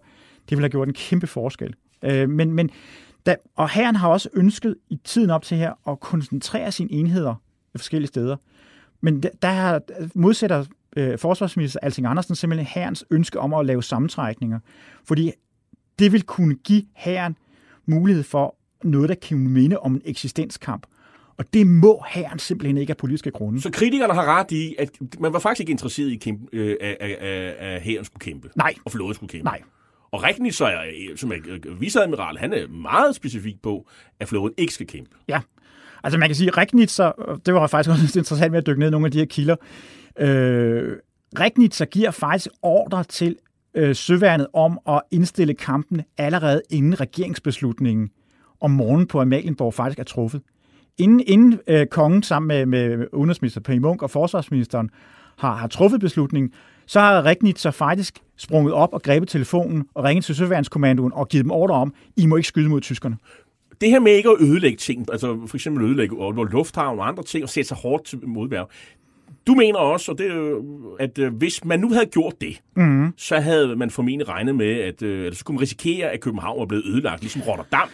det 0.50 0.58
ville 0.58 0.64
have 0.64 0.70
gjort 0.70 0.88
en 0.88 0.94
kæmpe 0.94 1.28
forskel. 1.28 1.76
Øh, 2.04 2.30
men, 2.30 2.52
men 2.52 2.70
da, 3.26 3.36
og 3.56 3.70
herren 3.70 3.96
har 3.96 4.10
også 4.10 4.30
ønsket 4.34 4.76
i 4.90 5.00
tiden 5.04 5.30
op 5.30 5.44
til 5.44 5.58
her 5.58 5.74
at 5.90 6.00
koncentrere 6.00 6.72
sine 6.72 6.92
enheder 6.92 7.36
forskellige 7.76 8.08
steder. 8.08 8.36
Men 9.02 9.24
der 9.42 9.48
har 9.48 9.82
modsætter 10.16 10.66
øh, 10.98 11.18
forsvarsminister 11.18 11.80
Alting 11.84 12.08
Andersen 12.08 12.36
simpelthen 12.36 12.68
herrens 12.68 13.06
ønske 13.12 13.40
om 13.40 13.54
at 13.54 13.66
lave 13.66 13.84
sammentrækninger. 13.84 14.60
Fordi 15.06 15.32
det 16.00 16.12
vil 16.12 16.24
kunne 16.24 16.56
give 16.56 16.84
herren 16.96 17.38
mulighed 17.86 18.24
for 18.24 18.56
noget, 18.84 19.10
der 19.10 19.16
kan 19.16 19.38
minde 19.38 19.80
om 19.80 19.96
en 19.96 20.02
eksistenskamp. 20.06 20.88
Og 21.38 21.46
det 21.54 21.68
må 21.68 22.04
herren 22.08 22.40
simpelthen 22.40 22.78
ikke 22.78 22.92
af 22.92 22.98
politiske 22.98 23.32
grunde. 23.32 23.62
Så 23.62 23.72
kritikerne 23.72 24.14
har 24.14 24.26
ret 24.26 24.52
i, 24.52 24.76
at 24.80 24.90
man 25.20 25.34
var 25.34 25.40
faktisk 25.40 25.60
ikke 25.60 25.72
interesseret 25.72 26.12
i, 26.12 26.16
kæmpe, 26.16 26.48
øh, 26.54 26.76
at, 26.82 26.96
at, 27.00 27.12
at 27.20 27.82
herren 27.82 28.06
skulle 28.06 28.22
kæmpe. 28.22 28.50
Nej. 28.56 28.74
Og 28.86 28.92
flåden 28.92 29.14
skulle 29.14 29.30
kæmpe. 29.30 29.46
Nej. 29.46 29.62
Og 30.12 30.24
så 30.52 30.66
er, 30.66 31.14
som 31.16 31.32
er 31.32 31.76
viceadmiral, 31.80 32.38
han 32.38 32.54
er 32.54 32.68
meget 32.68 33.16
specifik 33.16 33.62
på, 33.62 33.88
at 34.20 34.28
flåden 34.28 34.54
ikke 34.58 34.74
skal 34.74 34.88
kæmpe. 34.88 35.12
Ja, 35.28 35.42
Altså 36.04 36.20
man 36.20 36.30
kan 36.30 36.36
sige, 36.36 36.50
Regnitzer, 36.52 37.40
det 37.46 37.54
var 37.54 37.68
faktisk 37.68 37.90
også 37.90 38.20
interessant 38.20 38.52
med 38.52 38.58
at 38.58 38.68
dykke 38.68 38.80
ned 38.80 38.88
i 38.88 38.92
nogle 38.92 39.06
af 39.06 39.12
de 39.12 39.18
her 39.18 39.26
kilder, 39.26 39.56
øh, 40.20 40.98
Regnitzer 41.40 41.86
giver 41.86 42.12
faktisk 42.12 42.48
ordre 42.62 43.04
til 43.04 43.38
øh, 43.78 43.96
søværnet 43.96 44.48
om 44.54 44.80
at 44.88 45.02
indstille 45.12 45.54
kampen 45.54 46.02
allerede 46.18 46.62
inden 46.70 47.00
regeringsbeslutningen 47.00 48.10
om 48.62 48.72
morgenen 48.72 49.08
på 49.08 49.22
Amalienborg 49.22 49.74
faktisk 49.74 50.00
er 50.00 50.04
truffet. 50.04 50.42
Inden, 50.98 51.24
inden 51.28 51.60
øh, 51.68 51.88
kongen 51.88 52.24
sammen 52.24 52.48
med, 52.48 52.66
med 52.66 53.08
udenrigsminister 53.14 53.62
P. 53.62 53.70
Munk 53.70 54.04
og 54.04 54.12
forsvarsministeren 54.12 54.90
har, 55.38 55.56
har 55.56 55.68
truffet 55.68 56.00
beslutningen, 56.00 56.52
så 56.86 57.00
har 57.00 57.22
Regnitzer 57.22 57.72
faktisk 57.72 58.20
sprunget 58.38 58.74
op 58.74 58.94
og 58.94 59.02
grebet 59.02 59.30
telefonen 59.30 59.88
og 59.94 60.04
ringet 60.04 60.26
til 60.26 60.36
Søværnskommandoen 60.36 61.14
og 61.14 61.28
givet 61.28 61.44
dem 61.44 61.52
ordre 61.52 61.76
om, 61.76 61.94
I 62.16 62.26
må 62.26 62.36
ikke 62.36 62.48
skyde 62.48 62.70
mod 62.70 62.82
tyskerne 62.82 63.18
det 63.82 63.90
her 63.90 64.00
med 64.00 64.12
ikke 64.12 64.30
at 64.30 64.36
ødelægge 64.40 64.78
ting, 64.78 65.06
altså 65.12 65.40
for 65.48 65.58
eksempel 65.58 65.86
ødelægge 65.86 66.16
lufthavn 66.52 67.00
og 67.00 67.08
andre 67.08 67.24
ting, 67.24 67.44
og 67.44 67.50
sætte 67.50 67.68
sig 67.68 67.78
hårdt 67.78 68.06
til 68.06 68.28
modværv. 68.28 68.70
Du 69.48 69.54
mener 69.54 69.80
også, 69.80 70.12
og 70.12 70.18
det, 70.18 70.32
at 71.00 71.18
øh, 71.18 71.34
hvis 71.34 71.66
man 71.66 71.80
nu 71.80 71.90
havde 71.94 72.06
gjort 72.06 72.34
det, 72.42 72.62
mm. 72.76 73.14
så 73.18 73.40
havde 73.40 73.76
man 73.76 73.90
formentlig 73.90 74.28
regnet 74.28 74.56
med, 74.56 74.80
at, 74.80 75.02
øh, 75.02 75.28
at 75.28 75.36
så 75.36 75.46
kunne 75.46 75.56
man 75.56 75.62
risikere, 75.62 76.10
at 76.10 76.20
København 76.20 76.60
var 76.60 76.66
blevet 76.66 76.86
ødelagt, 76.86 77.22
ligesom 77.22 77.42
Rotterdam. 77.42 77.90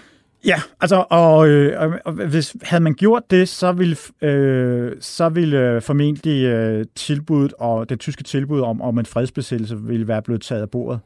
Ja, 0.45 0.61
altså, 0.81 1.05
og, 1.09 1.49
øh, 1.49 1.99
og 2.05 2.13
hvis 2.13 2.55
havde 2.61 2.83
man 2.83 2.93
gjort 2.93 3.31
det, 3.31 3.49
så 3.49 3.71
ville, 3.71 3.97
øh, 4.21 4.91
så 4.99 5.29
ville 5.29 5.59
øh, 5.59 5.81
formentlig 5.81 6.45
øh, 6.45 6.85
tilbuddet 6.95 7.53
og 7.59 7.89
det 7.89 7.99
tyske 7.99 8.23
tilbud 8.23 8.61
om, 8.61 8.81
om 8.81 8.99
en 8.99 9.05
fredsbesættelse 9.05 9.81
ville 9.81 10.07
være 10.07 10.21
blevet 10.21 10.41
taget 10.41 10.61
af 10.61 10.69
bordet. 10.69 10.99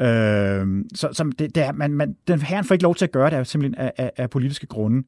Øh, 0.00 0.84
så, 0.94 1.08
så 1.12 1.32
det, 1.38 1.54
det 1.54 1.62
er, 1.62 1.72
man, 1.72 1.92
man, 1.92 2.16
den 2.28 2.40
herren 2.40 2.64
får 2.64 2.72
ikke 2.72 2.82
lov 2.82 2.94
til 2.94 3.04
at 3.04 3.12
gøre 3.12 3.30
det 3.30 3.46
simpelthen 3.46 3.74
af, 3.74 3.92
af, 3.96 4.10
af 4.16 4.30
politiske 4.30 4.66
grunde. 4.66 5.02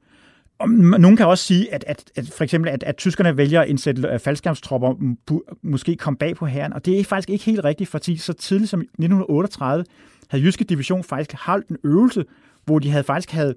Og 0.58 0.68
nogen 0.68 1.16
kan 1.16 1.26
også 1.26 1.44
sige, 1.44 1.74
at, 1.74 1.84
at, 1.86 2.04
at 2.16 2.30
for 2.36 2.44
eksempel, 2.44 2.70
at, 2.70 2.82
at 2.82 2.96
tyskerne 2.96 3.36
vælger 3.36 3.60
at 3.60 3.68
indsætte 3.68 4.08
øh, 4.08 4.18
faldskærmstropper, 4.18 5.14
måske 5.62 5.96
kom 5.96 6.16
bag 6.16 6.36
på 6.36 6.46
herren, 6.46 6.72
og 6.72 6.84
det 6.84 7.00
er 7.00 7.04
faktisk 7.04 7.30
ikke 7.30 7.44
helt 7.44 7.64
rigtigt, 7.64 7.90
fordi 7.90 8.16
så 8.16 8.32
tidligt 8.32 8.70
som 8.70 8.80
1938 8.80 9.84
havde 10.28 10.44
Jyske 10.44 10.64
Division 10.64 11.04
faktisk 11.04 11.32
holdt 11.32 11.68
en 11.68 11.76
øvelse, 11.84 12.24
hvor 12.64 12.78
de 12.78 12.90
havde 12.90 13.04
faktisk 13.04 13.30
havde 13.30 13.54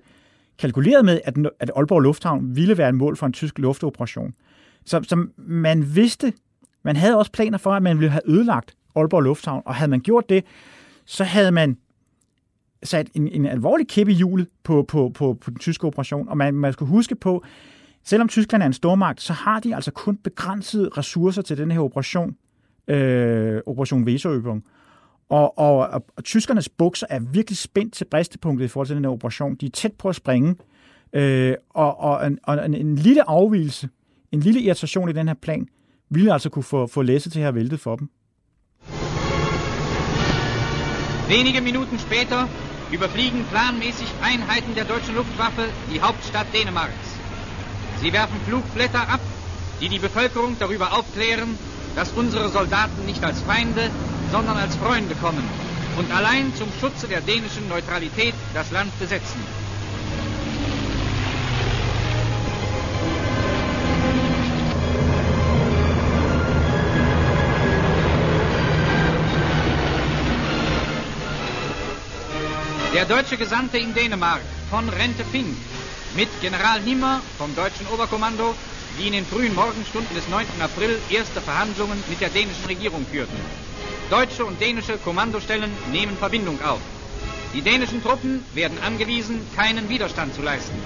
kalkuleret 0.59 1.05
med, 1.05 1.21
at, 1.23 1.37
at 1.59 1.71
Aalborg 1.75 2.01
Lufthavn 2.01 2.55
ville 2.55 2.77
være 2.77 2.89
et 2.89 2.95
mål 2.95 3.17
for 3.17 3.25
en 3.25 3.33
tysk 3.33 3.59
luftoperation. 3.59 4.33
Så, 4.85 5.01
så 5.03 5.27
man 5.37 5.95
vidste, 5.95 6.33
man 6.83 6.95
havde 6.95 7.17
også 7.17 7.31
planer 7.31 7.57
for, 7.57 7.71
at 7.71 7.83
man 7.83 7.99
ville 7.99 8.11
have 8.11 8.21
ødelagt 8.25 8.73
Aalborg 8.95 9.21
Lufthavn, 9.21 9.63
og 9.65 9.75
havde 9.75 9.89
man 9.89 9.99
gjort 9.99 10.29
det, 10.29 10.43
så 11.05 11.23
havde 11.23 11.51
man 11.51 11.77
sat 12.83 13.09
en, 13.13 13.27
en 13.27 13.45
alvorlig 13.45 13.87
kæppe 13.87 14.11
i 14.11 14.23
på, 14.63 14.85
på, 14.87 15.11
på, 15.13 15.33
på 15.33 15.49
den 15.49 15.59
tyske 15.59 15.87
operation, 15.87 16.29
og 16.29 16.37
man, 16.37 16.53
man 16.53 16.73
skal 16.73 16.87
huske 16.87 17.15
på, 17.15 17.43
selvom 18.03 18.27
Tyskland 18.27 18.63
er 18.63 18.67
en 18.67 18.73
stormagt, 18.73 19.21
så 19.21 19.33
har 19.33 19.59
de 19.59 19.75
altså 19.75 19.91
kun 19.91 20.17
begrænsede 20.17 20.89
ressourcer 20.97 21.41
til 21.41 21.57
den 21.57 21.71
her 21.71 21.79
operation, 21.79 22.35
øh, 22.87 23.61
Operation 23.65 24.03
Weserøbung. 24.03 24.63
Og, 25.29 25.57
og, 25.57 25.77
og, 25.77 26.05
og 26.17 26.23
tyskernes 26.23 26.69
bukser 26.69 27.07
er 27.09 27.19
virkelig 27.19 27.57
spændt 27.57 27.93
til 27.93 28.05
bristepunktet 28.05 28.65
i 28.65 28.67
forhold 28.67 28.87
til 28.87 28.95
den 28.95 29.05
her 29.05 29.11
operation. 29.11 29.55
De 29.55 29.65
er 29.65 29.69
tæt 29.69 29.93
på 29.93 30.09
at 30.09 30.15
springe, 30.15 30.55
øh, 31.13 31.55
og, 31.69 31.99
og, 31.99 32.27
en, 32.27 32.39
og 32.43 32.65
en, 32.65 32.73
en 32.73 32.95
lille 32.95 33.29
afvielse, 33.29 33.89
en 34.31 34.39
lille 34.39 34.61
irritation 34.61 35.09
i 35.09 35.13
den 35.13 35.27
her 35.27 35.35
plan, 35.41 35.67
ville 36.09 36.33
altså 36.33 36.49
kunne 36.49 36.63
få, 36.63 36.87
få 36.87 37.01
læsset 37.01 37.31
til 37.31 37.39
at 37.39 37.43
have 37.43 37.55
væltet 37.55 37.79
for 37.79 37.95
dem. 37.95 38.09
Wenige 41.29 41.61
Minuten 41.61 41.97
später 41.97 42.70
überfliegen 42.91 43.45
planmäßig 43.45 44.09
Einheiten 44.21 44.75
der 44.75 44.83
deutschen 44.85 45.15
Luftwaffe 45.15 45.73
die 45.89 46.01
Hauptstadt 46.01 46.53
Dänemarks. 46.53 47.21
Sie 47.95 48.11
werfen 48.11 48.41
Flugblätter 48.41 49.09
ab, 49.09 49.21
die 49.79 49.87
die 49.89 49.99
Bevölkerung 49.99 50.57
darüber 50.57 50.91
aufklären, 50.93 51.57
dass 51.95 52.11
unsere 52.11 52.49
Soldaten 52.49 53.05
nicht 53.05 53.23
als 53.23 53.41
Feinde, 53.41 53.93
sondern 54.25 54.57
als 54.57 54.75
Freunde 54.75 55.15
kommen 55.15 55.53
und 55.93 56.11
allein 56.11 56.53
zum 56.53 56.71
Schutze 56.73 57.07
der 57.07 57.21
dänischen 57.21 57.67
Neutralität 57.67 58.35
das 58.53 58.71
Land 58.71 58.97
besetzen. 58.97 59.47
Der 73.01 73.07
deutsche 73.17 73.35
Gesandte 73.35 73.79
in 73.79 73.95
Dänemark 73.95 74.43
von 74.69 74.87
Rente 74.87 75.25
Fink 75.25 75.57
mit 76.15 76.29
General 76.39 76.79
Nimmer 76.81 77.23
vom 77.39 77.55
deutschen 77.55 77.87
Oberkommando, 77.87 78.53
die 78.95 79.07
in 79.07 79.13
den 79.13 79.25
frühen 79.25 79.55
Morgenstunden 79.55 80.15
des 80.15 80.27
9. 80.27 80.45
April 80.61 80.99
erste 81.09 81.41
Verhandlungen 81.41 82.03
mit 82.07 82.21
der 82.21 82.29
dänischen 82.29 82.63
Regierung 82.67 83.03
führten. 83.07 83.35
Deutsche 84.11 84.45
und 84.45 84.61
dänische 84.61 84.99
Kommandostellen 84.99 85.71
nehmen 85.91 86.15
Verbindung 86.15 86.61
auf. 86.61 86.79
Die 87.55 87.63
dänischen 87.63 88.03
Truppen 88.03 88.45
werden 88.53 88.77
angewiesen, 88.85 89.47
keinen 89.55 89.89
Widerstand 89.89 90.35
zu 90.35 90.43
leisten. 90.43 90.79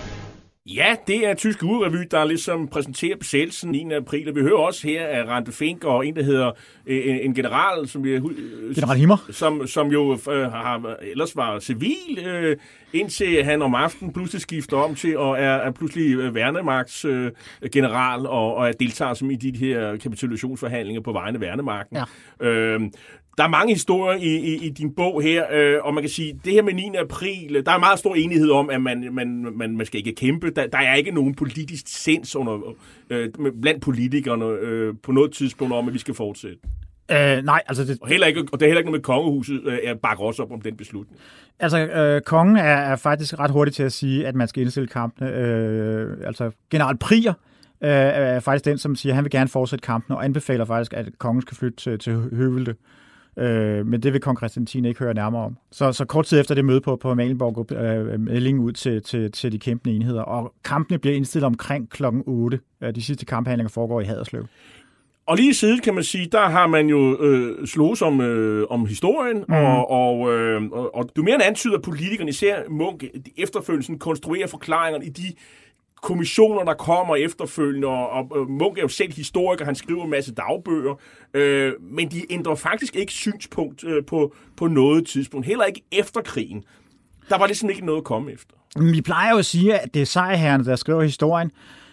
Ja, 0.69 0.95
det 1.07 1.27
er 1.27 1.33
Tysk 1.33 1.63
Urevy, 1.63 2.07
der 2.11 2.25
ligesom 2.25 2.67
præsenterer 2.67 3.17
besættelsen 3.17 3.71
9. 3.71 3.93
april. 3.93 4.29
Og 4.29 4.35
vi 4.35 4.41
hører 4.41 4.57
også 4.57 4.87
her 4.87 5.07
af 5.07 5.23
Rante 5.23 5.51
Fink 5.51 5.83
og 5.83 6.07
en, 6.07 6.15
der 6.15 6.23
hedder 6.23 6.51
øh, 6.85 7.07
en, 7.07 7.19
en 7.19 7.33
general, 7.33 7.87
som, 7.87 8.03
vi, 8.03 8.09
General 8.09 8.97
Himmer. 8.97 9.17
som, 9.31 9.67
som 9.67 9.87
jo 9.87 10.11
øh, 10.13 10.51
har, 10.51 10.95
ellers 11.01 11.35
var 11.35 11.59
civil, 11.59 12.19
øh, 12.25 12.57
indtil 12.93 13.43
han 13.43 13.61
om 13.61 13.75
aftenen 13.75 14.13
pludselig 14.13 14.41
skifter 14.41 14.77
om 14.77 14.95
til 14.95 15.17
og 15.17 15.39
er, 15.39 15.55
er 15.55 15.71
pludselig 15.71 16.17
øh, 16.17 16.35
værnemagts 16.35 17.05
øh, 17.05 17.31
general 17.71 18.25
og, 18.25 18.55
og 18.55 18.67
er 18.67 18.71
deltager 18.71 19.13
som 19.13 19.31
i 19.31 19.35
de 19.35 19.57
her 19.57 19.97
kapitulationsforhandlinger 19.97 21.01
på 21.01 21.11
vegne 21.11 21.35
af 21.35 21.41
værnemagten. 21.41 21.97
Ja. 22.41 22.47
Øh, 22.47 22.81
der 23.37 23.43
er 23.43 23.47
mange 23.47 23.73
historier 23.73 24.19
i, 24.19 24.35
i, 24.35 24.65
i 24.65 24.69
din 24.69 24.95
bog 24.95 25.21
her, 25.21 25.45
øh, 25.51 25.77
og 25.83 25.93
man 25.93 26.03
kan 26.03 26.09
sige, 26.09 26.39
det 26.45 26.53
her 26.53 26.61
med 26.61 26.73
9. 26.73 26.91
april, 26.99 27.63
der 27.65 27.71
er 27.71 27.79
meget 27.79 27.99
stor 27.99 28.15
enighed 28.15 28.49
om, 28.49 28.69
at 28.69 28.81
man, 28.81 29.09
man, 29.11 29.47
man, 29.55 29.77
man 29.77 29.85
skal 29.85 29.97
ikke 29.97 30.15
kæmpe. 30.15 30.49
Der, 30.49 30.67
der 30.67 30.77
er 30.77 30.95
ikke 30.95 31.11
nogen 31.11 31.35
politisk 31.35 31.83
sens 31.87 32.35
under, 32.35 32.75
øh, 33.09 33.29
blandt 33.61 33.81
politikerne 33.81 34.45
øh, 34.45 34.93
på 35.03 35.11
noget 35.11 35.31
tidspunkt 35.31 35.73
om, 35.73 35.87
at 35.87 35.93
vi 35.93 35.99
skal 35.99 36.13
fortsætte. 36.13 36.57
Øh, 37.11 37.43
nej, 37.43 37.61
altså 37.67 37.83
det... 37.83 37.97
Og, 38.01 38.07
heller 38.07 38.27
ikke, 38.27 38.41
og 38.51 38.59
det 38.59 38.65
er 38.65 38.69
heller 38.69 38.79
ikke 38.79 38.91
noget 38.91 38.99
med 38.99 39.03
kongehuset, 39.03 39.61
øh, 39.65 39.95
bakker 40.03 40.23
også 40.23 40.43
op 40.43 40.51
om 40.51 40.61
den 40.61 40.77
beslutning. 40.77 41.19
Altså, 41.59 41.77
øh, 41.77 42.21
kongen 42.21 42.57
er, 42.57 42.61
er 42.61 42.95
faktisk 42.95 43.39
ret 43.39 43.51
hurtig 43.51 43.73
til 43.73 43.83
at 43.83 43.91
sige, 43.91 44.27
at 44.27 44.35
man 44.35 44.47
skal 44.47 44.61
indstille 44.61 44.87
kampene. 44.87 45.31
Øh, 45.31 46.17
altså, 46.25 46.51
general 46.71 46.97
Prier 46.97 47.33
øh, 47.81 47.89
er 47.89 48.39
faktisk 48.39 48.65
den, 48.65 48.77
som 48.77 48.95
siger, 48.95 49.13
at 49.13 49.15
han 49.15 49.23
vil 49.23 49.31
gerne 49.31 49.49
fortsætte 49.49 49.83
kampene, 49.83 50.17
og 50.17 50.25
anbefaler 50.25 50.65
faktisk, 50.65 50.93
at 50.93 51.09
kongen 51.17 51.41
skal 51.41 51.57
flytte 51.57 51.77
til, 51.77 51.99
til 51.99 52.13
Høvelte. 52.13 52.75
Øh, 53.37 53.87
men 53.87 54.03
det 54.03 54.13
vil 54.13 54.21
kong 54.21 54.37
Christian 54.37 54.65
10. 54.65 54.87
ikke 54.87 54.99
høre 54.99 55.13
nærmere 55.13 55.43
om. 55.43 55.57
Så, 55.71 55.91
så 55.91 56.05
kort 56.05 56.25
tid 56.25 56.39
efter 56.39 56.55
det 56.55 56.65
møde 56.65 56.81
på, 56.81 56.95
på 56.95 57.11
Amalienborg 57.11 57.53
går 57.53 57.65
øh, 57.71 58.19
meldingen 58.19 58.63
ud 58.63 58.71
til, 58.71 59.03
til, 59.03 59.31
til 59.31 59.51
de 59.51 59.59
kæmpende 59.59 59.95
enheder, 59.95 60.21
og 60.21 60.53
kampene 60.63 60.99
bliver 60.99 61.15
indstillet 61.15 61.45
omkring 61.45 61.89
klokken 61.89 62.23
8. 62.25 62.59
Øh, 62.83 62.95
de 62.95 63.01
sidste 63.01 63.25
kamphandlinger 63.25 63.69
foregår 63.69 64.01
i 64.01 64.03
Haderslev. 64.03 64.45
Og 65.27 65.37
lige 65.37 65.53
siden, 65.53 65.79
kan 65.79 65.93
man 65.93 66.03
sige, 66.03 66.27
der 66.31 66.49
har 66.49 66.67
man 66.67 66.87
jo 66.87 67.21
øh, 67.21 67.67
slået 67.67 68.01
om, 68.01 68.21
øh, 68.21 68.67
om 68.69 68.85
historien, 68.85 69.37
mm. 69.37 69.53
og, 69.53 69.91
og, 69.91 70.33
øh, 70.33 70.63
og, 70.71 70.95
og 70.95 71.09
du 71.15 71.23
mere 71.23 71.35
end 71.35 71.43
antyder, 71.43 71.75
at 71.75 71.81
politikerne, 71.81 72.29
især 72.29 72.59
Munk, 72.69 73.03
efterfølgende 73.37 73.99
konstruerer 73.99 74.47
forklaringerne 74.47 75.05
i 75.05 75.09
de 75.09 75.33
kommissioner, 76.05 76.63
der 76.63 76.73
kommer 76.73 77.15
efterfølgende, 77.15 77.87
og, 77.87 78.31
og 78.31 78.49
Munk 78.49 78.77
er 78.77 78.81
jo 78.81 78.87
selv 78.87 79.13
historiker, 79.13 79.65
han 79.65 79.75
skriver 79.75 80.03
en 80.03 80.09
masse 80.09 80.33
dagbøger, 80.33 80.95
øh, 81.33 81.73
men 81.81 82.11
de 82.11 82.33
ændrer 82.33 82.55
faktisk 82.55 82.95
ikke 82.95 83.11
synspunkt 83.11 83.83
øh, 83.83 84.05
på, 84.05 84.35
på 84.57 84.67
noget 84.67 85.07
tidspunkt, 85.07 85.45
heller 85.45 85.65
ikke 85.65 85.83
efter 85.91 86.21
krigen. 86.21 86.63
Der 87.29 87.37
var 87.37 87.47
ligesom 87.47 87.69
ikke 87.69 87.85
noget 87.85 87.99
at 87.99 88.03
komme 88.03 88.31
efter. 88.31 88.55
Vi 88.79 89.01
plejer 89.01 89.31
jo 89.31 89.37
at 89.37 89.45
sige, 89.45 89.79
at 89.79 89.93
det 89.93 90.01
er 90.01 90.05
sejrherrene, 90.05 90.65
der 90.65 90.75
skriver 90.75 91.03
historien, 91.03 91.51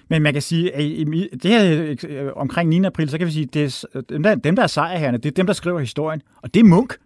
men 0.08 0.22
man 0.22 0.32
kan 0.32 0.42
sige, 0.42 0.74
at 0.74 0.82
i 0.82 1.28
det 1.42 1.50
her 1.50 1.94
øh, 2.08 2.30
omkring 2.36 2.68
9. 2.68 2.84
april, 2.84 3.10
så 3.10 3.18
kan 3.18 3.26
vi 3.26 3.32
sige, 3.32 3.44
at 3.44 3.54
det 3.54 3.64
er, 3.64 3.84
øh, 3.94 4.02
dem, 4.08 4.22
der, 4.22 4.34
dem, 4.34 4.56
der 4.56 4.62
er 4.62 4.66
sejrherrene, 4.66 5.18
det 5.18 5.26
er 5.26 5.34
dem, 5.34 5.46
der 5.46 5.52
skriver 5.52 5.80
historien, 5.80 6.22
og 6.42 6.54
det 6.54 6.60
er 6.60 6.64
Munk. 6.64 6.96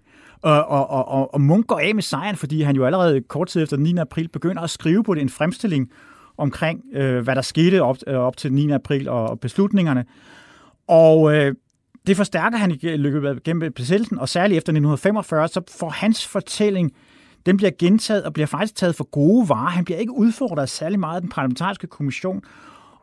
Og, 0.42 0.64
og, 0.64 0.90
og, 0.90 1.34
og 1.34 1.40
Munk 1.40 1.66
går 1.66 1.78
af 1.78 1.94
med 1.94 2.02
sejren, 2.02 2.36
fordi 2.36 2.62
han 2.62 2.76
jo 2.76 2.86
allerede 2.86 3.20
kort 3.20 3.48
tid 3.48 3.62
efter 3.62 3.76
9. 3.76 3.96
april 3.98 4.28
begynder 4.28 4.62
at 4.62 4.70
skrive 4.70 5.04
på 5.04 5.14
det 5.14 5.22
en 5.22 5.28
fremstilling 5.28 5.90
omkring, 6.38 6.84
øh, 6.92 7.24
hvad 7.24 7.34
der 7.34 7.42
skete 7.42 7.82
op, 7.82 7.96
øh, 8.06 8.14
op 8.14 8.36
til 8.36 8.52
9. 8.52 8.70
april 8.70 9.08
og, 9.08 9.30
og 9.30 9.40
beslutningerne. 9.40 10.04
Og 10.88 11.34
øh, 11.34 11.54
det 12.06 12.16
forstærker 12.16 12.56
han 12.58 12.70
i 12.70 12.96
løbet 12.96 13.42
gennem 13.42 13.72
besættelsen, 13.72 14.18
og 14.18 14.28
særligt 14.28 14.58
efter 14.58 14.72
1945, 14.72 15.48
så 15.48 15.60
får 15.78 15.88
hans 15.88 16.26
fortælling, 16.26 16.92
den 17.46 17.56
bliver 17.56 17.70
gentaget 17.78 18.24
og 18.24 18.32
bliver 18.32 18.46
faktisk 18.46 18.74
taget 18.74 18.94
for 18.94 19.04
gode 19.04 19.48
varer. 19.48 19.70
Han 19.70 19.84
bliver 19.84 19.98
ikke 19.98 20.12
udfordret 20.12 20.68
særlig 20.68 21.00
meget 21.00 21.14
af 21.14 21.20
den 21.20 21.30
parlamentariske 21.30 21.86
kommission, 21.86 22.42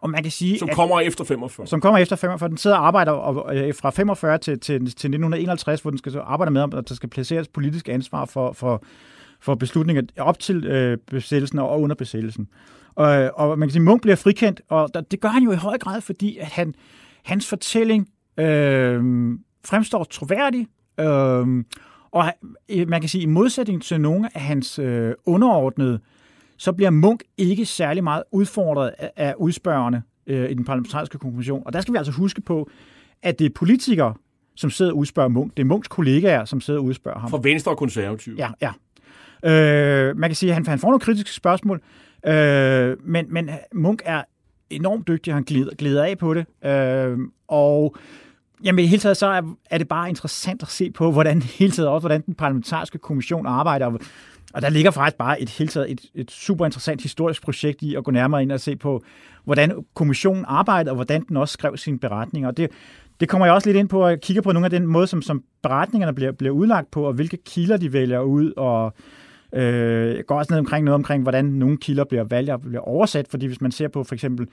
og 0.02 0.10
man 0.10 0.24
kan 0.24 0.32
sige, 0.32 0.60
som 0.60 0.70
kommer 0.74 1.00
at, 1.00 1.08
efter 1.08 1.24
45. 1.24 1.68
Som 1.68 1.82
kommer 1.82 1.98
efter 1.98 2.16
45. 2.16 2.50
Den 2.50 2.58
sidder 2.58 2.78
og 2.78 2.88
arbejder 2.88 3.12
og, 3.12 3.56
øh, 3.56 3.74
fra 3.76 3.90
45 3.90 4.38
til, 4.38 4.60
til, 4.60 4.80
til 4.80 4.86
1951, 4.86 5.82
hvor 5.82 5.92
den 5.92 5.98
skal 5.98 6.20
arbejde 6.24 6.52
med, 6.52 6.62
at 6.62 6.90
der 6.90 6.96
skal 6.96 7.10
placeres 7.10 7.48
politisk 7.48 7.90
ansvar 7.90 8.26
for, 8.26 8.52
for, 8.52 8.84
for 9.40 9.56
beslutninger 9.56 10.02
op 10.18 10.40
til 10.40 10.66
øh, 10.66 10.98
besættelsen 11.12 11.60
og 11.60 11.82
under 11.82 11.96
besættelsen. 11.96 12.48
Og, 12.96 13.32
og 13.36 13.60
man 13.60 13.68
kan 13.68 13.74
sige, 13.74 13.84
Munk 13.84 14.02
bliver 14.02 14.16
frikendt, 14.16 14.62
og 14.70 14.90
det 15.12 15.22
gør 15.22 15.30
han 15.30 15.44
jo 15.44 15.52
i 15.52 15.56
høj 15.56 15.78
grad, 15.78 16.02
fordi 16.02 16.38
at 16.38 16.48
han, 16.48 16.74
hans 17.24 17.48
fortælling 17.50 18.10
øh, 18.40 19.04
fremstår 19.66 20.04
troværdig, 20.04 20.68
øh, 21.00 21.64
og 22.12 22.34
man 22.88 23.02
kan 23.02 23.10
sige, 23.10 23.22
i 23.22 23.26
modsætning 23.26 23.84
til 23.84 24.02
nogle 24.02 24.30
af 24.36 24.42
hans 24.42 24.80
øh, 24.80 25.14
underordnede, 25.26 26.00
så 26.58 26.72
bliver 26.72 26.90
Munk 26.90 27.24
ikke 27.38 27.66
særlig 27.66 28.04
meget 28.04 28.24
udfordret 28.32 28.92
af, 28.98 29.12
af 29.16 29.34
udspørgerne 29.38 30.04
øh, 30.28 30.50
i 30.50 30.54
den 30.54 30.66
parlamentariske 30.66 31.18
kommission. 31.18 31.64
Og 31.66 31.74
der 31.74 31.82
skal 31.82 31.94
vi 31.94 31.98
altså 31.98 32.14
huske 32.14 32.42
på, 32.42 32.70
at 33.22 33.40
det 33.40 33.46
er 33.46 33.50
politikere, 33.56 34.14
som 34.56 34.70
sidder 34.70 34.92
og 34.92 34.98
udspørger 34.98 35.30
Munk. 35.30 35.58
Det 35.58 35.64
er 35.64 35.68
Munks 35.68 35.88
kollegaer, 35.88 36.46
som 36.46 36.62
sidder 36.62 36.80
og 36.80 36.86
udspørger 36.86 37.20
ham. 37.20 37.30
For 37.30 37.38
Venstre 37.38 37.72
og 37.72 37.78
konservative. 37.78 38.36
Ja, 38.38 38.50
ja. 38.62 38.72
Øh, 39.52 40.18
man 40.18 40.30
kan 40.30 40.36
sige, 40.36 40.50
at 40.50 40.54
han, 40.56 40.66
han 40.66 40.80
får 40.80 40.88
nogle 40.88 41.00
kritiske 41.00 41.32
spørgsmål, 41.34 41.82
øh, 42.26 42.98
men, 43.04 43.26
men 43.30 43.50
øh, 43.50 43.56
Munk 43.74 44.02
er 44.06 44.24
enormt 44.70 45.08
dygtig, 45.08 45.34
han 45.34 45.44
glider, 45.44 45.76
glider 45.76 46.04
af 46.04 46.18
på 46.18 46.34
det. 46.34 46.46
Øh, 46.66 47.18
og 47.48 47.96
Jamen 48.64 48.86
i 48.86 48.88
hele 48.88 49.00
taget 49.00 49.18
så 49.18 49.28
er, 49.28 49.42
er 49.70 49.78
det 49.78 49.88
bare 49.88 50.10
interessant 50.10 50.64
at 50.64 50.70
se 50.70 50.92
på, 50.92 51.12
hvordan 51.12 51.42
hele 51.60 51.72
taget 51.72 51.90
også, 51.90 52.08
hvordan 52.08 52.22
den 52.22 52.36
parlamentariske 52.36 52.98
kommission 52.98 53.46
arbejder, 53.46 53.86
og, 53.86 54.00
og 54.54 54.62
der 54.62 54.70
ligger 54.70 54.92
faktisk 54.92 55.18
bare 55.18 55.42
et 55.42 55.50
hele 55.50 55.68
taget 55.68 55.92
et, 55.92 56.02
et 56.16 56.32
super 56.32 56.66
interessant 56.66 57.02
historisk 57.02 57.44
projekt 57.44 57.82
i 57.82 57.96
at 57.96 58.04
gå 58.04 58.12
nærmere 58.12 58.42
ind 58.42 58.52
og 58.52 58.60
se 58.60 58.76
på, 58.76 59.04
hvordan 59.44 59.86
kommissionen 59.94 60.46
arbejder, 60.48 60.92
og 60.92 60.96
hvordan 60.96 61.26
den 61.28 61.38
også 61.38 61.54
skrev 61.54 61.78
sine 61.78 62.00
beretninger. 62.00 62.50
Og 62.50 62.58
det, 62.58 62.72
det 63.20 63.30
kommer 63.30 63.46
jeg 63.46 63.56
også 63.56 63.70
lidt 63.70 63.78
ind 63.78 63.90
på, 63.90 64.06
at 64.06 64.22
kigge 64.22 64.42
på 64.42 64.52
nogle 64.52 64.66
af 64.66 64.70
den 64.70 64.88
måde, 64.88 65.08
som, 65.08 65.22
som 65.22 65.44
beretningerne 65.64 66.16
bliver, 66.16 66.32
bliver 66.32 66.54
udlagt 66.54 66.92
på, 66.92 67.04
og 67.04 67.14
hvilke 67.14 67.38
kilder 67.38 67.78
de 67.78 67.94
vælger 67.94 68.20
ud, 68.20 68.54
og 68.58 68.94
øh, 69.54 70.16
jeg 70.16 70.26
går 70.26 70.38
også 70.38 70.54
ned 70.54 70.60
omkring 70.60 70.86
noget 70.86 70.96
omkring, 70.96 71.24
hvordan 71.24 71.46
nogle 71.46 71.78
kilder 71.78 72.04
bliver 72.04 72.24
valgt 72.24 72.50
og 72.50 72.62
bliver 72.62 72.82
oversat, 72.82 73.28
fordi 73.28 73.46
hvis 73.46 73.62
man 73.62 73.72
ser 73.72 73.88
på 73.88 74.04
for 74.04 74.16
eksempel 74.16 74.48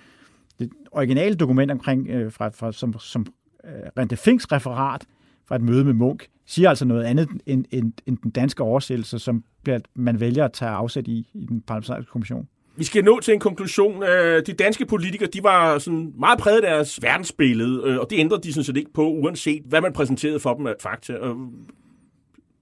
det 0.58 0.70
originale 0.90 1.34
dokument 1.34 1.70
omkring, 1.70 2.08
øh, 2.08 2.32
fra, 2.32 2.48
fra, 2.48 2.72
som, 2.72 2.98
som 2.98 3.26
øh, 3.64 3.70
Rente 3.98 4.16
Finks 4.16 4.52
referat 4.52 5.04
fra 5.48 5.56
et 5.56 5.62
møde 5.62 5.84
med 5.84 5.92
Munk, 5.92 6.26
siger 6.46 6.68
altså 6.68 6.84
noget 6.84 7.04
andet 7.04 7.28
end, 7.46 7.64
end, 7.70 7.92
end 8.06 8.18
den 8.22 8.30
danske 8.30 8.62
oversættelse, 8.62 9.18
som 9.18 9.44
bliver, 9.62 9.78
man 9.94 10.20
vælger 10.20 10.44
at 10.44 10.52
tage 10.52 10.70
afsæt 10.70 11.08
i 11.08 11.26
i 11.34 11.46
den 11.46 11.60
parlamentariske 11.60 12.10
kommission. 12.10 12.48
Vi 12.76 12.84
skal 12.84 13.04
nå 13.04 13.20
til 13.20 13.34
en 13.34 13.40
konklusion. 13.40 14.02
Øh, 14.02 14.42
de 14.46 14.52
danske 14.52 14.86
politikere, 14.86 15.28
de 15.32 15.42
var 15.42 15.78
sådan 15.78 16.12
meget 16.18 16.38
præget 16.38 16.60
af 16.60 16.70
deres 16.70 17.02
verdensbillede, 17.02 17.82
øh, 17.86 17.98
og 17.98 18.06
det 18.10 18.18
ændrede 18.18 18.42
de 18.42 18.52
sådan 18.52 18.64
set 18.64 18.76
ikke 18.76 18.92
på, 18.92 19.08
uanset 19.10 19.62
hvad 19.66 19.80
man 19.80 19.92
præsenterede 19.92 20.40
for 20.40 20.54
dem 20.54 20.66
af 20.66 20.74
fakta. 20.80 21.12
Øh, 21.12 21.34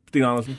Sten 0.09 0.23
Andersen? 0.23 0.55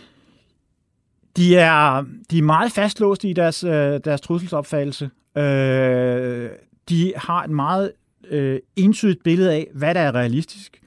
De 1.40 1.56
er, 1.56 2.06
de 2.32 2.38
er 2.38 2.44
meget 2.44 2.72
fastlåste 2.72 3.30
i 3.30 3.34
deres, 3.34 3.64
øh, 3.64 3.99
deres 4.06 4.22
trusselsopfattelse. 4.22 5.10
Øh, 5.38 6.49
de 6.90 7.14
har 7.16 7.44
et 7.44 7.49
meget 7.49 7.91
øh, 8.30 8.60
entydigt 8.76 9.24
billede 9.24 9.53
af, 9.53 9.68
hvad 9.74 9.95
der 9.95 10.02
er 10.02 10.16
realistisk. 10.16 10.82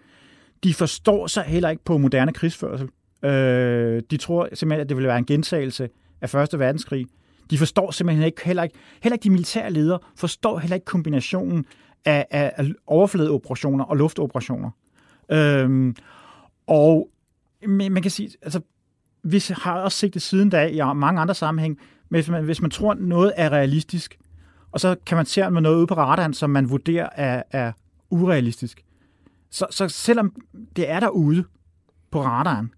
De 0.64 0.74
forstår 0.74 1.26
sig 1.26 1.44
heller 1.44 1.68
ikke 1.68 1.84
på 1.84 1.98
moderne 1.98 2.32
krigsførsel. 2.32 2.88
Øh, 3.24 4.02
de 4.10 4.16
tror 4.16 4.48
simpelthen, 4.52 4.80
at 4.80 4.88
det 4.88 4.96
vil 4.96 5.06
være 5.06 5.18
en 5.18 5.26
gentagelse 5.26 5.88
af 6.20 6.30
Første 6.30 6.58
Verdenskrig. 6.58 7.06
De 7.50 7.58
forstår 7.58 7.90
simpelthen 7.90 8.26
ikke, 8.26 8.44
heller 8.44 8.62
ikke, 8.62 8.76
heller 9.02 9.14
ikke 9.14 9.24
de 9.24 9.30
militære 9.30 9.70
ledere, 9.70 9.98
forstår 10.16 10.58
heller 10.58 10.74
ikke 10.74 10.84
kombinationen 10.84 11.64
af, 12.04 12.26
af, 12.30 12.52
af 12.56 12.66
overfladeoperationer 12.86 13.84
og 13.84 13.96
luftoperationer. 13.96 14.70
Øhm, 15.30 15.96
og 16.66 17.08
man 17.66 18.02
kan 18.02 18.10
sige, 18.10 18.30
altså, 18.42 18.60
vi 19.22 19.44
har 19.50 19.80
også 19.80 19.98
set 19.98 20.14
det 20.14 20.22
siden 20.22 20.50
da 20.50 20.66
i 20.66 20.94
mange 20.94 21.20
andre 21.20 21.34
sammenhæng, 21.34 21.78
men 22.08 22.16
hvis 22.16 22.28
man, 22.28 22.44
hvis 22.44 22.62
man 22.62 22.70
tror, 22.70 22.94
noget 22.94 23.32
er 23.36 23.52
realistisk, 23.52 24.18
og 24.72 24.80
så 24.80 24.96
kan 25.06 25.16
man 25.16 25.26
se 25.26 25.50
med 25.50 25.60
noget 25.60 25.76
ude 25.76 25.86
på 25.86 25.94
radaren, 25.94 26.34
som 26.34 26.50
man 26.50 26.70
vurderer 26.70 27.08
er, 27.14 27.42
er 27.50 27.72
urealistisk, 28.10 28.84
så, 29.50 29.66
så 29.70 29.88
selvom 29.88 30.36
det 30.76 30.90
er 30.90 31.00
derude 31.00 31.44
på 32.10 32.22
radaren, 32.22 32.74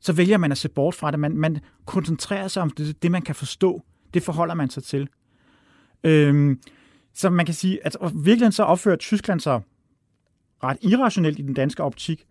så 0.00 0.12
vælger 0.12 0.38
man 0.38 0.52
at 0.52 0.58
se 0.58 0.68
bort 0.68 0.94
fra 0.94 1.10
det. 1.10 1.20
Man, 1.20 1.36
man 1.36 1.58
koncentrerer 1.86 2.48
sig 2.48 2.62
om 2.62 2.70
det, 2.70 3.02
det, 3.02 3.10
man 3.10 3.22
kan 3.22 3.34
forstå. 3.34 3.82
Det 4.14 4.22
forholder 4.22 4.54
man 4.54 4.70
sig 4.70 4.82
til. 4.82 5.08
Øhm, 6.04 6.60
så 7.14 7.30
man 7.30 7.46
kan 7.46 7.54
sige, 7.54 7.86
at 7.86 7.96
virkelig 8.14 8.52
så 8.52 8.62
opfører 8.62 8.96
Tyskland 8.96 9.40
sig 9.40 9.60
ret 10.64 10.76
irrationelt 10.82 11.38
i 11.38 11.42
den 11.42 11.54
danske 11.54 11.82
optik. 11.82 12.26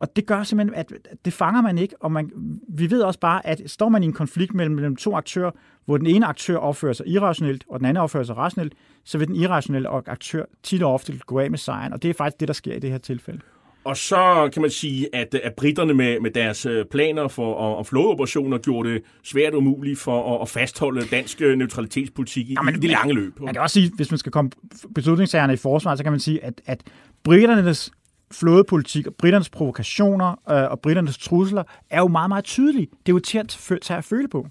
Og 0.00 0.16
det 0.16 0.26
gør 0.26 0.42
simpelthen, 0.42 0.74
at 0.74 0.92
det 1.24 1.32
fanger 1.32 1.60
man 1.60 1.78
ikke, 1.78 1.94
og 2.00 2.12
man, 2.12 2.30
vi 2.68 2.90
ved 2.90 3.02
også 3.02 3.20
bare, 3.20 3.46
at 3.46 3.62
står 3.66 3.88
man 3.88 4.02
i 4.02 4.06
en 4.06 4.12
konflikt 4.12 4.54
mellem, 4.54 4.74
mellem 4.74 4.96
to 4.96 5.16
aktører, 5.16 5.50
hvor 5.84 5.96
den 5.96 6.06
ene 6.06 6.26
aktør 6.26 6.56
opfører 6.56 6.92
sig 6.92 7.06
irrationelt, 7.06 7.64
og 7.68 7.78
den 7.78 7.86
anden 7.86 8.02
opfører 8.02 8.24
sig 8.24 8.36
rationelt, 8.36 8.74
så 9.04 9.18
vil 9.18 9.28
den 9.28 9.36
irrationelle 9.36 9.88
aktør 9.88 10.44
tit 10.62 10.82
og 10.82 10.92
ofte 10.92 11.20
gå 11.26 11.38
af 11.38 11.50
med 11.50 11.58
sejren, 11.58 11.92
og 11.92 12.02
det 12.02 12.10
er 12.10 12.14
faktisk 12.14 12.40
det, 12.40 12.48
der 12.48 12.54
sker 12.54 12.74
i 12.74 12.78
det 12.78 12.90
her 12.90 12.98
tilfælde. 12.98 13.40
Og 13.84 13.96
så 13.96 14.50
kan 14.52 14.62
man 14.62 14.70
sige, 14.70 15.14
at, 15.14 15.34
at 15.34 15.54
britterne 15.54 15.94
med, 15.94 16.20
med 16.20 16.30
deres 16.30 16.66
øh, 16.66 16.84
planer 16.90 17.28
for 17.28 17.54
og, 17.54 17.76
og 17.76 17.86
flådeoperationer 17.86 18.58
gjorde 18.58 18.92
det 18.92 19.02
svært 19.24 19.54
umuligt 19.54 19.98
for 19.98 20.34
at, 20.34 20.42
at 20.42 20.48
fastholde 20.48 21.06
dansk 21.10 21.42
øh, 21.42 21.58
neutralitetspolitik 21.58 22.50
i, 22.50 22.52
ja, 22.52 22.62
men, 22.62 22.74
i 22.74 22.78
det 22.78 22.90
lange 22.90 23.14
løb. 23.14 23.40
Man 23.40 23.54
kan 23.54 23.62
også 23.62 23.74
sige, 23.74 23.92
hvis 23.96 24.10
man 24.10 24.18
skal 24.18 24.32
komme 24.32 24.50
beslutningssagerne 24.94 25.52
i 25.52 25.56
forsvar, 25.56 25.94
så 25.94 26.02
kan 26.02 26.12
man 26.12 26.20
sige, 26.20 26.44
at, 26.44 26.60
at 26.66 26.82
britternes 27.22 27.92
flådepolitik 28.32 29.06
og 29.06 29.14
britternes 29.14 29.50
provokationer 29.50 30.30
øh, 30.50 30.70
og 30.70 30.80
britternes 30.80 31.18
trusler 31.18 31.62
er 31.90 31.98
jo 31.98 32.08
meget, 32.08 32.28
meget 32.28 32.44
tydelige. 32.44 32.86
Det 32.86 33.12
er 33.12 33.14
jo 33.14 33.18
til 33.18 33.38
at 33.38 33.58
tage 33.82 33.98
at 33.98 34.04
føle 34.04 34.28
på. 34.28 34.46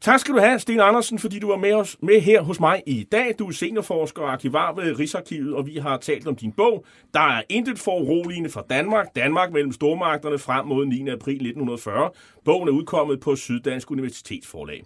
Tak 0.00 0.20
skal 0.20 0.34
du 0.34 0.40
have, 0.40 0.58
Sten 0.58 0.80
Andersen, 0.80 1.18
fordi 1.18 1.38
du 1.38 1.48
var 1.48 1.56
med, 1.56 1.72
os, 1.72 1.96
med 2.02 2.20
her 2.20 2.42
hos 2.42 2.60
mig 2.60 2.82
i 2.86 3.06
dag. 3.12 3.34
Du 3.38 3.46
er 3.46 3.52
seniorforsker 3.52 4.22
og 4.22 4.32
arkivar 4.32 4.74
ved 4.74 4.98
Rigsarkivet, 4.98 5.54
og 5.54 5.66
vi 5.66 5.76
har 5.76 5.96
talt 5.96 6.26
om 6.26 6.36
din 6.36 6.52
bog. 6.52 6.84
Der 7.14 7.20
er 7.20 7.42
intet 7.48 7.78
for 7.78 8.00
uroligende 8.00 8.50
fra 8.50 8.64
Danmark. 8.70 9.06
Danmark 9.16 9.52
mellem 9.52 9.72
stormagterne 9.72 10.38
frem 10.38 10.66
mod 10.66 10.86
9. 10.86 11.08
april 11.08 11.34
1940. 11.34 12.10
Bogen 12.44 12.68
er 12.68 12.72
udkommet 12.72 13.20
på 13.20 13.36
Syddansk 13.36 13.90
Universitetsforlag. 13.90 14.82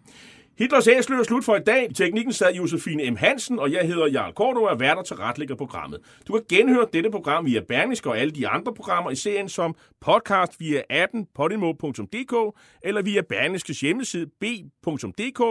Hitlers 0.62 0.89
æsler 0.89 1.18
er 1.18 1.22
slut 1.22 1.44
for 1.44 1.56
i 1.56 1.60
dag. 1.60 1.89
Teknikken 1.94 2.32
sad 2.32 2.55
Josefine 2.55 3.10
M. 3.10 3.16
Hansen, 3.16 3.59
og 3.59 3.72
jeg 3.72 3.86
hedder 3.86 4.06
Jarl 4.06 4.32
Korto 4.32 4.62
og 4.62 4.72
er 4.72 4.76
værter 4.76 5.02
til 5.02 5.16
retlægger 5.16 5.55
programmet. 5.55 6.01
Du 6.28 6.32
kan 6.32 6.43
genhøre 6.48 6.86
dette 6.93 7.10
program 7.10 7.47
via 7.47 7.60
Berlingske 7.60 8.10
og 8.10 8.18
alle 8.18 8.30
de 8.30 8.48
andre 8.48 8.74
programmer 8.74 9.10
i 9.10 9.14
serien 9.14 9.48
som 9.48 9.74
podcast 10.03 10.61
via 10.61 10.83
appen 10.91 11.27
podimo.dk 11.35 12.59
eller 12.83 13.03
via 13.03 13.23
Berlingskes 13.29 13.81
hjemmeside 13.81 14.27
b.dk 14.41 15.43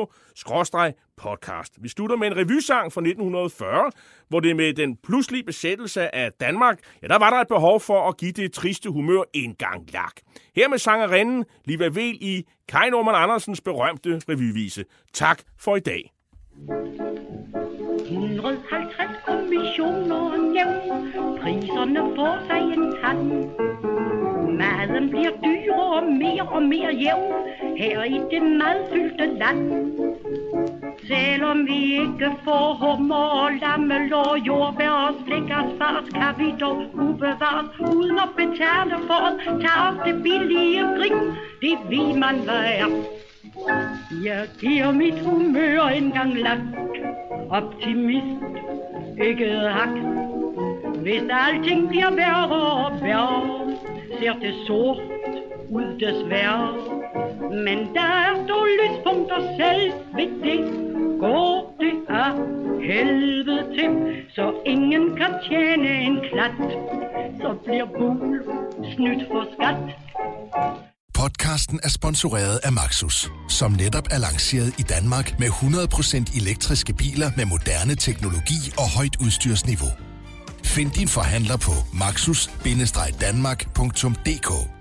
podcast. 1.17 1.73
Vi 1.81 1.89
slutter 1.89 2.15
med 2.15 2.27
en 2.27 2.37
revysang 2.37 2.93
fra 2.93 3.01
1940, 3.01 3.91
hvor 4.29 4.39
det 4.39 4.55
med 4.55 4.73
den 4.73 4.97
pludselige 4.97 5.43
besættelse 5.43 6.15
af 6.15 6.31
Danmark, 6.33 6.79
ja, 7.01 7.07
der 7.07 7.17
var 7.17 7.29
der 7.29 7.37
et 7.37 7.47
behov 7.47 7.79
for 7.79 8.09
at 8.09 8.17
give 8.17 8.31
det 8.31 8.53
triste 8.53 8.89
humør 8.89 9.23
en 9.33 9.55
gang 9.55 9.93
lak. 9.93 10.13
Her 10.55 10.67
med 10.67 10.77
sangerinden 10.77 11.45
Liva 11.65 11.87
Vel 11.87 12.17
i 12.21 12.45
Kai 12.67 12.89
Norman 12.89 13.15
Andersens 13.15 13.61
berømte 13.61 14.21
revyvise. 14.29 14.85
Tak 15.13 15.41
for 15.59 15.75
i 15.75 15.79
dag. 15.79 16.11
150 18.11 19.25
kommissioner 19.25 20.37
nævn, 20.53 21.11
priserne 21.41 21.99
får 22.15 22.47
sig 22.47 22.61
en 22.61 22.95
tand. 23.01 24.20
Maden 24.59 25.09
bliver 25.09 25.31
dyrere 25.43 25.95
og 25.97 26.03
mere 26.03 26.41
og 26.41 26.63
mere 26.63 26.91
jævn 26.93 27.33
her 27.77 28.03
i 28.03 28.19
det 28.31 28.43
madfyldte 28.43 29.25
land. 29.39 29.61
Selvom 31.07 31.65
vi 31.67 31.79
ikke 32.01 32.29
får 32.43 32.73
hummer 32.81 33.15
og 33.15 33.51
lammelår, 33.61 34.37
jordbær 34.47 34.89
og 34.89 35.13
slik 35.25 35.49
og 35.59 35.65
svart, 35.77 36.03
kan 36.13 36.45
vi 36.45 36.53
dog 36.59 36.77
ubevares 36.93 37.79
uden 37.79 38.19
at 38.25 38.29
betale 38.35 38.95
for 39.07 39.19
at 39.29 39.33
tage 39.61 39.81
os 39.87 39.97
det 40.05 40.23
billige 40.23 40.81
grin. 40.81 41.19
Det 41.61 41.77
vi 41.89 42.01
man 42.19 42.35
være. 42.47 42.87
Jeg 44.23 44.47
giver 44.59 44.91
mit 44.91 45.19
humør 45.19 45.81
engang 45.81 46.33
lagt. 46.33 46.61
Optimist, 47.49 48.41
ikke 49.27 49.49
hak. 49.49 49.89
Hvis 51.01 51.21
alting 51.31 51.89
bliver 51.89 52.11
værre 52.15 52.47
og 52.85 53.01
værre, 53.01 53.41
ser 54.19 54.33
det 54.33 54.55
sort 54.67 54.97
ud 55.69 55.87
desværre. 56.03 56.67
Men 57.65 57.77
der 57.95 58.09
er 58.27 58.33
dog 58.47 58.65
lyspunkter 58.79 59.41
selv 59.59 59.85
ved 60.17 60.29
det, 60.45 60.59
går 61.19 61.75
det 61.79 61.95
af 62.09 62.31
helvede 62.89 63.63
til, 63.75 63.91
så 64.35 64.53
ingen 64.65 65.15
kan 65.17 65.31
tjene 65.49 65.89
en 66.07 66.17
klat, 66.31 66.57
så 67.41 67.49
bliver 67.65 67.85
Bul 67.97 68.43
snydt 68.95 69.23
for 69.31 69.43
skat. 69.53 69.77
Podcasten 71.13 71.79
er 71.83 71.89
sponsoreret 71.89 72.59
af 72.63 72.71
Maxus, 72.71 73.31
som 73.49 73.71
netop 73.71 74.07
er 74.11 74.19
lanceret 74.19 74.79
i 74.79 74.81
Danmark 74.81 75.39
med 75.39 75.47
100% 75.47 76.41
elektriske 76.41 76.93
biler 76.93 77.29
med 77.37 77.45
moderne 77.45 77.95
teknologi 77.95 78.59
og 78.77 78.87
højt 78.97 79.15
udstyrsniveau. 79.25 80.10
Find 80.63 80.91
din 80.91 81.07
forhandler 81.07 81.57
på 81.57 81.71
maxus-danmark.dk 81.93 84.80